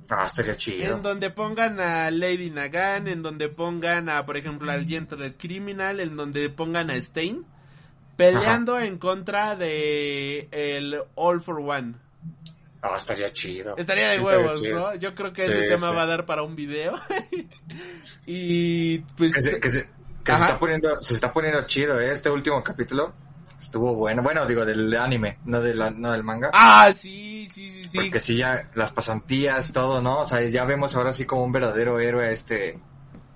Ah, 0.09 0.25
estaría 0.25 0.55
chido. 0.57 0.95
En 0.97 1.01
donde 1.01 1.29
pongan 1.31 1.79
a 1.79 2.11
Lady 2.11 2.49
Nagan, 2.49 3.07
en 3.07 3.21
donde 3.21 3.49
pongan 3.49 4.09
a, 4.09 4.25
por 4.25 4.37
ejemplo, 4.37 4.71
al 4.71 4.85
Gentle 4.85 5.35
Criminal, 5.35 5.99
en 5.99 6.15
donde 6.15 6.49
pongan 6.49 6.89
a 6.89 6.95
Stain, 6.95 7.45
peleando 8.15 8.79
en 8.79 8.97
contra 8.97 9.55
de 9.55 10.47
el 10.51 10.97
All 11.15 11.41
for 11.41 11.59
One. 11.59 11.95
Ah, 12.81 12.95
estaría 12.97 13.31
chido. 13.31 13.75
Estaría 13.77 14.09
de 14.09 14.17
Estaría 14.17 14.39
huevos, 14.39 14.61
chido. 14.61 14.79
¿no? 14.79 14.95
Yo 14.95 15.13
creo 15.15 15.31
que 15.31 15.43
Sí, 15.45 15.51
ese 15.51 15.61
tema 15.67 15.87
sí. 15.89 15.95
va 15.95 16.03
a 16.03 16.05
dar 16.05 16.25
para 16.25 16.43
un 16.43 16.55
video. 16.55 16.95
y 18.25 18.99
pues... 19.17 19.33
Que 19.33 19.41
se, 19.41 19.59
que 19.59 19.69
se- 19.69 19.89
que 20.23 20.31
se 20.31 20.31
Ajá. 20.37 20.45
está 20.45 20.59
poniendo, 20.59 21.01
se 21.01 21.13
está 21.15 21.33
poniendo 21.33 21.65
chido, 21.67 21.99
¿eh? 21.99 22.11
Este 22.11 22.29
último 22.29 22.63
capítulo 22.63 23.13
estuvo 23.63 23.95
bueno. 23.95 24.21
Bueno, 24.21 24.45
digo, 24.45 24.65
del 24.65 24.93
anime, 24.95 25.39
no, 25.45 25.61
de 25.61 25.73
la, 25.75 25.89
no 25.91 26.11
del 26.11 26.23
manga. 26.23 26.51
Ah, 26.53 26.91
sí, 26.93 27.49
sí, 27.51 27.71
sí, 27.71 27.87
sí. 27.87 27.97
Porque 27.97 28.19
sí, 28.19 28.37
ya 28.37 28.69
las 28.75 28.91
pasantías, 28.91 29.71
todo, 29.73 30.01
¿no? 30.01 30.19
O 30.19 30.25
sea, 30.25 30.41
ya 30.47 30.65
vemos 30.65 30.95
ahora 30.95 31.11
sí 31.13 31.25
como 31.25 31.43
un 31.43 31.51
verdadero 31.51 31.99
héroe 31.99 32.31
este 32.31 32.79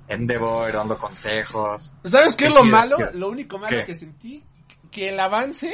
Endeavor 0.07 0.71
dando 0.71 0.97
consejos. 0.97 1.91
¿Sabes 2.05 2.35
qué 2.35 2.45
es 2.45 2.53
lo 2.53 2.63
malo? 2.63 2.95
Lo 3.13 3.29
único 3.29 3.57
malo 3.57 3.77
¿Qué? 3.77 3.85
que 3.85 3.95
sentí, 3.95 4.43
que 4.89 5.09
el 5.09 5.19
avance, 5.19 5.73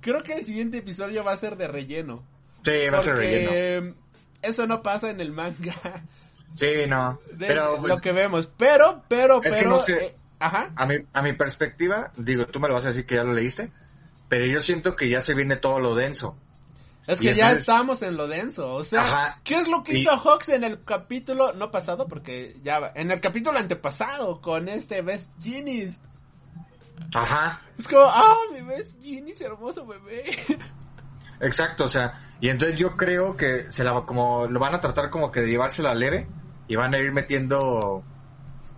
creo 0.00 0.22
que 0.22 0.34
el 0.34 0.44
siguiente 0.44 0.78
episodio 0.78 1.24
va 1.24 1.32
a 1.32 1.36
ser 1.36 1.56
de 1.56 1.66
relleno. 1.68 2.22
Sí, 2.64 2.72
va 2.92 2.98
a 2.98 3.02
ser 3.02 3.16
relleno. 3.16 3.94
Eso 4.42 4.66
no 4.66 4.82
pasa 4.82 5.10
en 5.10 5.20
el 5.20 5.32
manga. 5.32 5.76
Sí, 6.52 6.66
no. 6.88 7.20
de 7.32 7.46
Pero 7.46 7.76
lo 7.76 7.82
pues, 7.82 8.00
que 8.00 8.12
vemos. 8.12 8.48
Pero, 8.56 9.04
pero, 9.08 9.40
Es 9.42 9.50
que 9.50 9.56
pero. 9.58 9.70
no 9.70 9.82
sé. 9.82 10.04
eh, 10.06 10.16
ajá. 10.40 10.70
a, 10.74 10.84
mi, 10.84 10.96
a 11.12 11.22
mi 11.22 11.32
perspectiva, 11.34 12.10
digo, 12.16 12.46
tú 12.46 12.58
me 12.58 12.66
lo 12.68 12.74
vas 12.74 12.84
a 12.86 12.88
decir 12.88 13.06
que 13.06 13.14
ya 13.14 13.22
lo 13.22 13.32
leíste, 13.32 13.70
pero 14.30 14.46
yo 14.46 14.62
siento 14.62 14.96
que 14.96 15.10
ya 15.10 15.20
se 15.20 15.34
viene 15.34 15.56
todo 15.56 15.78
lo 15.80 15.94
denso. 15.94 16.36
Es 17.06 17.18
que 17.18 17.34
ya 17.34 17.50
estamos 17.52 18.00
en 18.02 18.16
lo 18.16 18.28
denso. 18.28 18.72
O 18.72 18.84
sea, 18.84 19.00
Ajá. 19.02 19.40
¿qué 19.42 19.56
es 19.56 19.66
lo 19.68 19.82
que 19.82 19.94
Y- 19.94 20.00
hizo 20.02 20.16
Hawks 20.16 20.48
en 20.50 20.62
el 20.62 20.84
capítulo, 20.84 21.52
no 21.52 21.70
pasado, 21.72 22.06
porque 22.06 22.56
ya 22.62 22.78
va, 22.78 22.92
en 22.94 23.10
el 23.10 23.20
capítulo 23.20 23.58
antepasado 23.58 24.40
con 24.40 24.68
este 24.68 25.02
Best 25.02 25.28
Genius? 25.42 25.98
Ajá. 27.12 27.62
Es 27.76 27.88
como, 27.88 28.02
ah, 28.02 28.36
mi 28.52 28.62
Best 28.62 29.02
Genius, 29.02 29.40
hermoso 29.40 29.84
bebé. 29.84 30.24
Exacto, 31.40 31.84
o 31.86 31.88
sea, 31.88 32.20
y 32.40 32.48
entonces 32.48 32.78
yo 32.78 32.96
creo 32.96 33.36
que 33.36 33.72
se 33.72 33.82
la 33.82 34.02
como 34.02 34.46
lo 34.46 34.60
van 34.60 34.74
a 34.74 34.80
tratar 34.80 35.10
como 35.10 35.32
que 35.32 35.40
de 35.40 35.48
llevársela 35.48 35.94
leve 35.94 36.28
y 36.68 36.76
van 36.76 36.94
a 36.94 36.98
ir 36.98 37.10
metiendo 37.12 38.04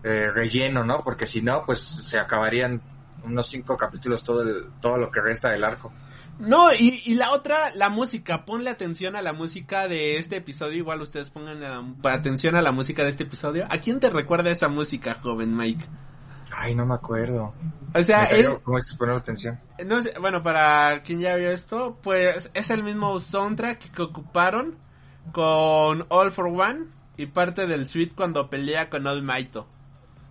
eh, 0.04 0.28
relleno, 0.32 0.84
¿no? 0.84 0.98
Porque 1.04 1.26
si 1.26 1.42
no, 1.42 1.64
pues 1.66 1.80
se 1.80 2.18
acabarían 2.18 2.80
unos 3.24 3.46
cinco 3.48 3.76
capítulos 3.76 4.22
todo 4.22 4.42
el, 4.42 4.70
todo 4.80 4.98
lo 4.98 5.10
que 5.10 5.20
resta 5.20 5.50
del 5.50 5.64
arco. 5.64 5.92
No, 6.38 6.72
y, 6.72 7.02
y 7.04 7.14
la 7.14 7.32
otra, 7.32 7.70
la 7.74 7.88
música. 7.88 8.44
Ponle 8.44 8.70
atención 8.70 9.16
a 9.16 9.22
la 9.22 9.32
música 9.32 9.86
de 9.86 10.16
este 10.16 10.36
episodio. 10.36 10.78
Igual 10.78 11.02
ustedes 11.02 11.30
pongan 11.30 11.60
la- 11.60 11.84
atención 12.12 12.56
a 12.56 12.62
la 12.62 12.72
música 12.72 13.04
de 13.04 13.10
este 13.10 13.24
episodio. 13.24 13.66
¿A 13.70 13.78
quién 13.78 14.00
te 14.00 14.08
recuerda 14.10 14.50
esa 14.50 14.68
música, 14.68 15.18
joven 15.22 15.56
Mike? 15.56 15.84
Ay, 16.54 16.74
no 16.74 16.84
me 16.86 16.94
acuerdo. 16.94 17.54
O 17.94 18.02
sea, 18.02 18.22
Me 18.22 18.28
cayó, 18.28 18.50
él, 18.52 18.58
¿Cómo 18.62 18.78
es 18.78 18.94
poner 18.96 19.14
atención? 19.16 19.60
no 19.86 20.02
sé, 20.02 20.14
bueno, 20.20 20.42
para 20.42 21.02
quien 21.02 21.20
ya 21.20 21.34
vio 21.36 21.50
esto, 21.50 21.98
pues 22.02 22.50
es 22.54 22.70
el 22.70 22.82
mismo 22.82 23.20
soundtrack 23.20 23.90
que 23.90 24.02
ocuparon 24.02 24.76
con 25.32 26.04
All 26.08 26.30
for 26.32 26.46
One 26.46 26.86
y 27.16 27.26
parte 27.26 27.66
del 27.66 27.86
suite 27.86 28.14
cuando 28.14 28.48
pelea 28.50 28.90
con 28.90 29.06
All 29.06 29.22
Might. 29.22 29.56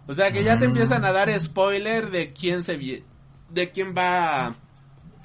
O 0.07 0.14
sea 0.14 0.32
que 0.32 0.44
ya 0.44 0.57
te 0.60 0.65
Mm. 0.65 0.72
empiezan 0.72 1.06
a 1.06 1.11
dar 1.11 1.30
spoiler 1.40 2.10
de 2.11 2.34
quién 2.34 2.64
se 2.64 3.03
de 3.49 3.69
quién 3.72 3.94
va 3.95 4.48
a, 4.48 4.56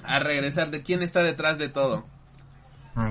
a 0.04 0.18
regresar, 0.18 0.70
de 0.70 0.82
quién 0.82 1.02
está 1.02 1.22
detrás 1.22 1.58
de 1.58 1.68
todo. 1.68 2.04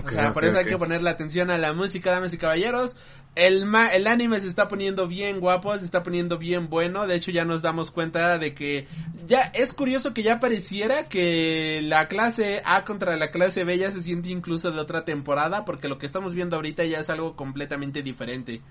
O 0.03 0.09
sea, 0.09 0.33
por 0.33 0.43
eso 0.45 0.57
hay 0.57 0.65
que 0.65 0.77
ponerle 0.79 1.09
atención 1.11 1.51
a 1.51 1.57
la 1.59 1.71
música, 1.73 2.11
damas 2.11 2.33
y 2.33 2.37
caballeros. 2.39 2.97
El, 3.35 3.65
ma- 3.65 3.89
el 3.93 4.07
anime 4.07 4.39
se 4.39 4.47
está 4.47 4.67
poniendo 4.67 5.07
bien 5.07 5.39
guapo, 5.39 5.77
se 5.77 5.85
está 5.85 6.01
poniendo 6.01 6.37
bien 6.39 6.69
bueno. 6.69 7.05
De 7.05 7.15
hecho, 7.15 7.29
ya 7.31 7.45
nos 7.45 7.61
damos 7.61 7.91
cuenta 7.91 8.39
de 8.39 8.55
que 8.55 8.87
ya 9.27 9.41
es 9.53 9.73
curioso 9.73 10.13
que 10.13 10.23
ya 10.23 10.39
pareciera 10.39 11.07
que 11.07 11.81
la 11.83 12.07
clase 12.07 12.61
A 12.65 12.83
contra 12.83 13.15
la 13.15 13.29
clase 13.29 13.63
B 13.63 13.77
ya 13.77 13.91
se 13.91 14.01
siente 14.01 14.29
incluso 14.29 14.71
de 14.71 14.79
otra 14.79 15.05
temporada, 15.05 15.65
porque 15.65 15.87
lo 15.87 15.99
que 15.99 16.05
estamos 16.07 16.33
viendo 16.33 16.55
ahorita 16.55 16.83
ya 16.85 16.99
es 17.01 17.09
algo 17.11 17.35
completamente 17.35 18.01
diferente. 18.01 18.61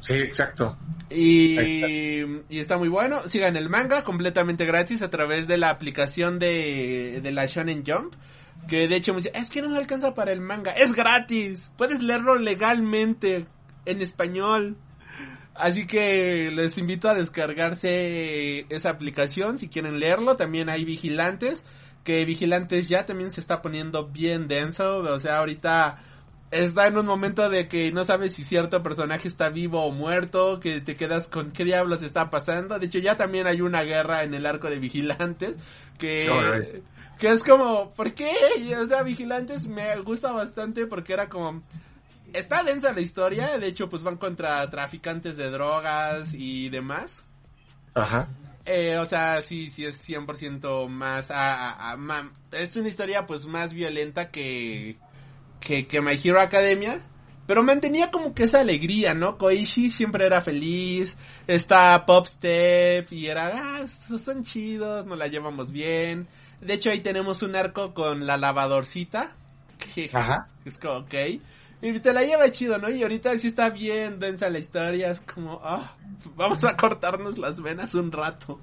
Sí, 0.00 0.14
exacto. 0.14 0.76
Y, 1.10 1.56
y 2.48 2.58
está 2.58 2.78
muy 2.78 2.88
bueno. 2.88 3.28
Sigan 3.28 3.56
el 3.56 3.68
manga 3.68 4.04
completamente 4.04 4.64
gratis 4.64 5.02
a 5.02 5.10
través 5.10 5.48
de 5.48 5.56
la 5.56 5.70
aplicación 5.70 6.38
de, 6.38 7.20
de 7.22 7.32
la 7.32 7.46
Shonen 7.46 7.84
Jump. 7.86 8.14
Que 8.68 8.88
de 8.88 8.96
hecho 8.96 9.16
es 9.16 9.50
que 9.50 9.62
no 9.62 9.70
me 9.70 9.78
alcanza 9.78 10.12
para 10.12 10.32
el 10.32 10.40
manga. 10.40 10.72
Es 10.72 10.92
gratis. 10.92 11.72
Puedes 11.76 12.02
leerlo 12.02 12.36
legalmente 12.36 13.46
en 13.86 14.02
español. 14.02 14.76
Así 15.54 15.86
que 15.86 16.50
les 16.52 16.78
invito 16.78 17.08
a 17.08 17.14
descargarse 17.14 18.66
esa 18.68 18.90
aplicación 18.90 19.58
si 19.58 19.68
quieren 19.68 19.98
leerlo. 19.98 20.36
También 20.36 20.68
hay 20.68 20.84
vigilantes. 20.84 21.64
Que 22.04 22.24
vigilantes 22.24 22.88
ya 22.88 23.06
también 23.06 23.30
se 23.30 23.40
está 23.40 23.62
poniendo 23.62 24.06
bien 24.06 24.46
denso. 24.48 24.98
O 24.98 25.18
sea, 25.18 25.38
ahorita 25.38 25.98
está 26.50 26.86
en 26.86 26.98
un 26.98 27.06
momento 27.06 27.48
de 27.48 27.68
que 27.68 27.92
no 27.92 28.04
sabes 28.04 28.34
si 28.34 28.44
cierto 28.44 28.82
personaje 28.82 29.28
está 29.28 29.48
vivo 29.48 29.84
o 29.84 29.90
muerto, 29.90 30.60
que 30.60 30.80
te 30.80 30.96
quedas 30.96 31.28
con 31.28 31.50
qué 31.50 31.64
diablos 31.64 32.02
está 32.02 32.30
pasando. 32.30 32.78
De 32.78 32.86
hecho, 32.86 32.98
ya 32.98 33.16
también 33.16 33.46
hay 33.46 33.60
una 33.60 33.82
guerra 33.82 34.24
en 34.24 34.34
el 34.34 34.46
arco 34.46 34.68
de 34.68 34.78
vigilantes 34.78 35.56
que 35.98 36.28
que 37.18 37.30
es 37.30 37.42
como, 37.42 37.90
¿por 37.94 38.12
qué? 38.14 38.32
O 38.80 38.86
sea, 38.86 39.02
vigilantes 39.02 39.66
me 39.66 39.98
gusta 40.00 40.30
bastante 40.30 40.86
porque 40.86 41.12
era 41.12 41.28
como 41.28 41.62
está 42.32 42.62
densa 42.62 42.92
la 42.92 43.00
historia, 43.00 43.58
de 43.58 43.66
hecho 43.66 43.88
pues 43.88 44.02
van 44.02 44.16
contra 44.16 44.68
traficantes 44.70 45.36
de 45.36 45.50
drogas 45.50 46.32
y 46.32 46.68
demás. 46.68 47.24
Ajá. 47.94 48.28
Eh, 48.64 48.98
o 48.98 49.04
sea, 49.06 49.40
sí, 49.40 49.70
sí 49.70 49.84
es 49.84 50.06
100% 50.06 50.88
más, 50.88 51.30
a, 51.30 51.96
es 52.52 52.76
una 52.76 52.88
historia 52.88 53.26
pues 53.26 53.46
más 53.46 53.72
violenta 53.72 54.30
que 54.30 54.98
que, 55.60 55.86
que 55.86 56.00
My 56.00 56.18
Hero 56.22 56.40
Academia. 56.40 57.00
Pero 57.46 57.62
mantenía 57.62 58.10
como 58.10 58.34
que 58.34 58.44
esa 58.44 58.60
alegría, 58.60 59.14
¿no? 59.14 59.38
Koichi 59.38 59.88
siempre 59.88 60.26
era 60.26 60.42
feliz, 60.42 61.18
está 61.46 62.04
Pop 62.04 62.26
Step 62.26 63.10
y 63.10 63.26
era, 63.26 63.80
ah, 63.80 63.88
son 63.88 64.44
chidos, 64.44 65.06
nos 65.06 65.16
la 65.16 65.28
llevamos 65.28 65.72
bien. 65.72 66.28
De 66.60 66.74
hecho 66.74 66.90
ahí 66.90 67.00
tenemos 67.00 67.42
un 67.42 67.56
arco 67.56 67.94
con 67.94 68.26
la 68.26 68.36
lavadorcita, 68.36 69.34
que 69.78 70.10
Ajá. 70.12 70.48
es 70.66 70.76
como, 70.76 70.98
ok. 70.98 71.14
Y 71.80 71.98
te 72.00 72.12
la 72.12 72.22
lleva 72.22 72.50
chido, 72.50 72.76
¿no? 72.76 72.90
Y 72.90 73.02
ahorita 73.02 73.34
sí 73.38 73.46
está 73.46 73.70
bien 73.70 74.18
densa 74.18 74.50
la 74.50 74.58
historia, 74.58 75.10
es 75.10 75.20
como, 75.20 75.60
ah, 75.62 75.96
vamos 76.36 76.64
a 76.64 76.76
cortarnos 76.76 77.38
las 77.38 77.62
venas 77.62 77.94
un 77.94 78.12
rato. 78.12 78.60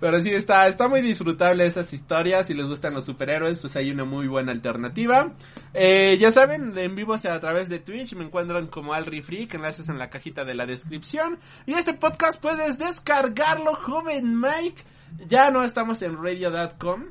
Pero 0.00 0.20
sí, 0.20 0.30
está, 0.30 0.66
está 0.66 0.88
muy 0.88 1.00
disfrutable 1.00 1.64
esas 1.66 1.92
historias. 1.92 2.46
Si 2.46 2.54
les 2.54 2.66
gustan 2.66 2.94
los 2.94 3.04
superhéroes, 3.04 3.58
pues 3.58 3.76
hay 3.76 3.90
una 3.90 4.04
muy 4.04 4.26
buena 4.26 4.52
alternativa. 4.52 5.32
Eh, 5.74 6.16
ya 6.18 6.30
saben, 6.30 6.76
en 6.76 6.96
vivo 6.96 7.16
sea 7.18 7.34
a 7.34 7.40
través 7.40 7.68
de 7.68 7.78
Twitch. 7.78 8.14
Me 8.14 8.24
encuentran 8.24 8.66
como 8.66 8.94
Alri 8.94 9.22
Freak. 9.22 9.54
Enlaces 9.54 9.88
en 9.88 9.98
la 9.98 10.10
cajita 10.10 10.44
de 10.44 10.54
la 10.54 10.66
descripción. 10.66 11.38
Y 11.66 11.74
este 11.74 11.94
podcast 11.94 12.40
puedes 12.40 12.78
descargarlo, 12.78 13.74
joven 13.74 14.40
Mike. 14.40 14.82
Ya 15.28 15.50
no 15.50 15.62
estamos 15.62 16.02
en 16.02 16.20
radio.com. 16.22 17.04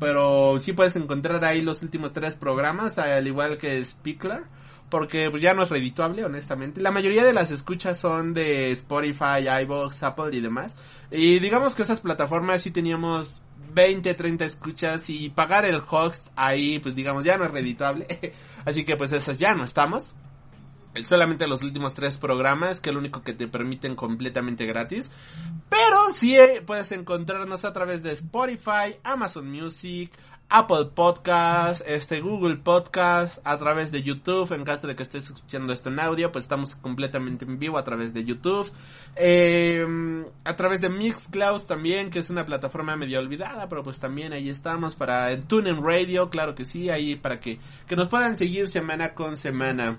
Pero 0.00 0.58
sí 0.58 0.72
puedes 0.72 0.96
encontrar 0.96 1.44
ahí 1.44 1.60
los 1.60 1.82
últimos 1.82 2.12
tres 2.12 2.36
programas, 2.36 2.98
al 2.98 3.26
igual 3.26 3.58
que 3.58 3.80
Speakler 3.82 4.44
porque 4.94 5.28
pues, 5.28 5.42
ya 5.42 5.54
no 5.54 5.64
es 5.64 5.70
redituable, 5.70 6.24
honestamente. 6.24 6.80
La 6.80 6.92
mayoría 6.92 7.24
de 7.24 7.32
las 7.32 7.50
escuchas 7.50 7.98
son 7.98 8.32
de 8.32 8.70
Spotify, 8.70 9.44
iBox, 9.62 10.04
Apple 10.04 10.28
y 10.30 10.40
demás. 10.40 10.76
Y 11.10 11.40
digamos 11.40 11.74
que 11.74 11.82
esas 11.82 12.00
plataformas 12.00 12.62
sí 12.62 12.70
teníamos 12.70 13.42
20, 13.72 14.14
30 14.14 14.44
escuchas 14.44 15.10
y 15.10 15.30
pagar 15.30 15.64
el 15.64 15.82
host 15.90 16.28
ahí, 16.36 16.78
pues 16.78 16.94
digamos, 16.94 17.24
ya 17.24 17.36
no 17.36 17.42
es 17.42 17.50
redituable. 17.50 18.06
Así 18.64 18.84
que 18.84 18.96
pues 18.96 19.10
esas 19.10 19.36
ya 19.36 19.52
no 19.52 19.64
estamos. 19.64 20.14
Solamente 21.02 21.48
los 21.48 21.64
últimos 21.64 21.96
tres 21.96 22.16
programas, 22.16 22.78
que 22.78 22.90
es 22.90 22.94
lo 22.94 23.00
único 23.00 23.20
que 23.22 23.32
te 23.32 23.48
permiten 23.48 23.96
completamente 23.96 24.64
gratis. 24.64 25.10
Pero 25.68 26.12
sí 26.12 26.36
eh, 26.36 26.62
puedes 26.64 26.92
encontrarnos 26.92 27.64
a 27.64 27.72
través 27.72 28.04
de 28.04 28.12
Spotify, 28.12 28.94
Amazon 29.02 29.50
Music, 29.50 30.12
Apple 30.48 30.86
Podcast, 30.94 31.82
este 31.86 32.20
Google 32.20 32.56
Podcast, 32.56 33.38
a 33.44 33.58
través 33.58 33.90
de 33.90 34.02
YouTube, 34.02 34.52
en 34.52 34.64
caso 34.64 34.86
de 34.86 34.94
que 34.94 35.02
estés 35.02 35.24
escuchando 35.24 35.72
esto 35.72 35.88
en 35.88 35.98
audio, 35.98 36.30
pues 36.30 36.44
estamos 36.44 36.74
completamente 36.76 37.44
en 37.44 37.58
vivo 37.58 37.78
a 37.78 37.84
través 37.84 38.14
de 38.14 38.24
YouTube, 38.24 38.70
eh, 39.16 39.84
a 40.44 40.56
través 40.56 40.80
de 40.80 40.90
Mixcloud 40.90 41.62
también, 41.62 42.10
que 42.10 42.20
es 42.20 42.30
una 42.30 42.44
plataforma 42.44 42.96
medio 42.96 43.18
olvidada, 43.18 43.68
pero 43.68 43.82
pues 43.82 43.98
también 43.98 44.32
ahí 44.32 44.48
estamos 44.48 44.94
para 44.94 45.38
TuneIn 45.40 45.82
Radio, 45.82 46.30
claro 46.30 46.54
que 46.54 46.64
sí, 46.64 46.90
ahí 46.90 47.16
para 47.16 47.40
que, 47.40 47.58
que 47.86 47.96
nos 47.96 48.08
puedan 48.08 48.36
seguir 48.36 48.68
semana 48.68 49.14
con 49.14 49.36
semana. 49.36 49.98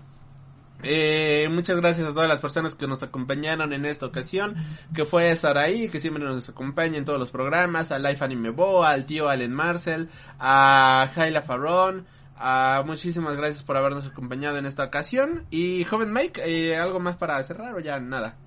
Eh, 0.87 1.49
muchas 1.49 1.75
gracias 1.77 2.07
a 2.07 2.13
todas 2.13 2.29
las 2.29 2.39
personas 2.39 2.75
que 2.75 2.85
nos 2.85 3.01
acompañaron 3.01 3.73
en 3.73 3.85
esta 3.85 4.05
ocasión, 4.05 4.55
que 4.93 5.05
fue 5.05 5.35
Saraí, 5.35 5.89
que 5.89 5.99
siempre 5.99 6.23
nos 6.23 6.47
acompaña 6.47 6.97
en 6.97 7.05
todos 7.05 7.19
los 7.19 7.31
programas, 7.31 7.91
a 7.91 7.97
Life 7.97 8.23
Anime 8.23 8.51
Bo, 8.51 8.83
al 8.83 9.05
tío 9.05 9.27
Allen 9.27 9.51
Marcel, 9.51 10.09
a 10.39 11.09
Jaila 11.15 11.41
Farron, 11.41 12.05
a 12.37 12.83
muchísimas 12.85 13.35
gracias 13.35 13.63
por 13.63 13.77
habernos 13.77 14.05
acompañado 14.05 14.57
en 14.57 14.67
esta 14.67 14.83
ocasión. 14.83 15.45
Y 15.49 15.83
joven 15.85 16.13
Mike, 16.13 16.41
eh, 16.45 16.77
¿algo 16.77 16.99
más 16.99 17.15
para 17.15 17.41
cerrar 17.43 17.73
o 17.73 17.79
ya 17.79 17.99
nada? 17.99 18.37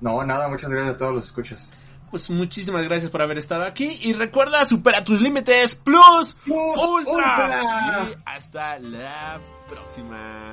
No, 0.00 0.22
nada, 0.24 0.48
muchas 0.48 0.70
gracias 0.70 0.94
a 0.94 0.98
todos 0.98 1.14
los 1.14 1.24
escuchas. 1.24 1.68
Pues 2.10 2.30
muchísimas 2.30 2.84
gracias 2.84 3.10
por 3.10 3.20
haber 3.20 3.38
estado 3.38 3.64
aquí 3.64 3.98
y 4.02 4.12
recuerda, 4.14 4.64
supera 4.64 5.04
tus 5.04 5.20
límites 5.20 5.74
plus, 5.74 6.36
Plus 6.44 6.56
ultra. 6.56 7.12
Ultra. 7.12 8.08
Y 8.10 8.16
hasta 8.24 8.78
la 8.78 9.40
próxima. 9.68 10.52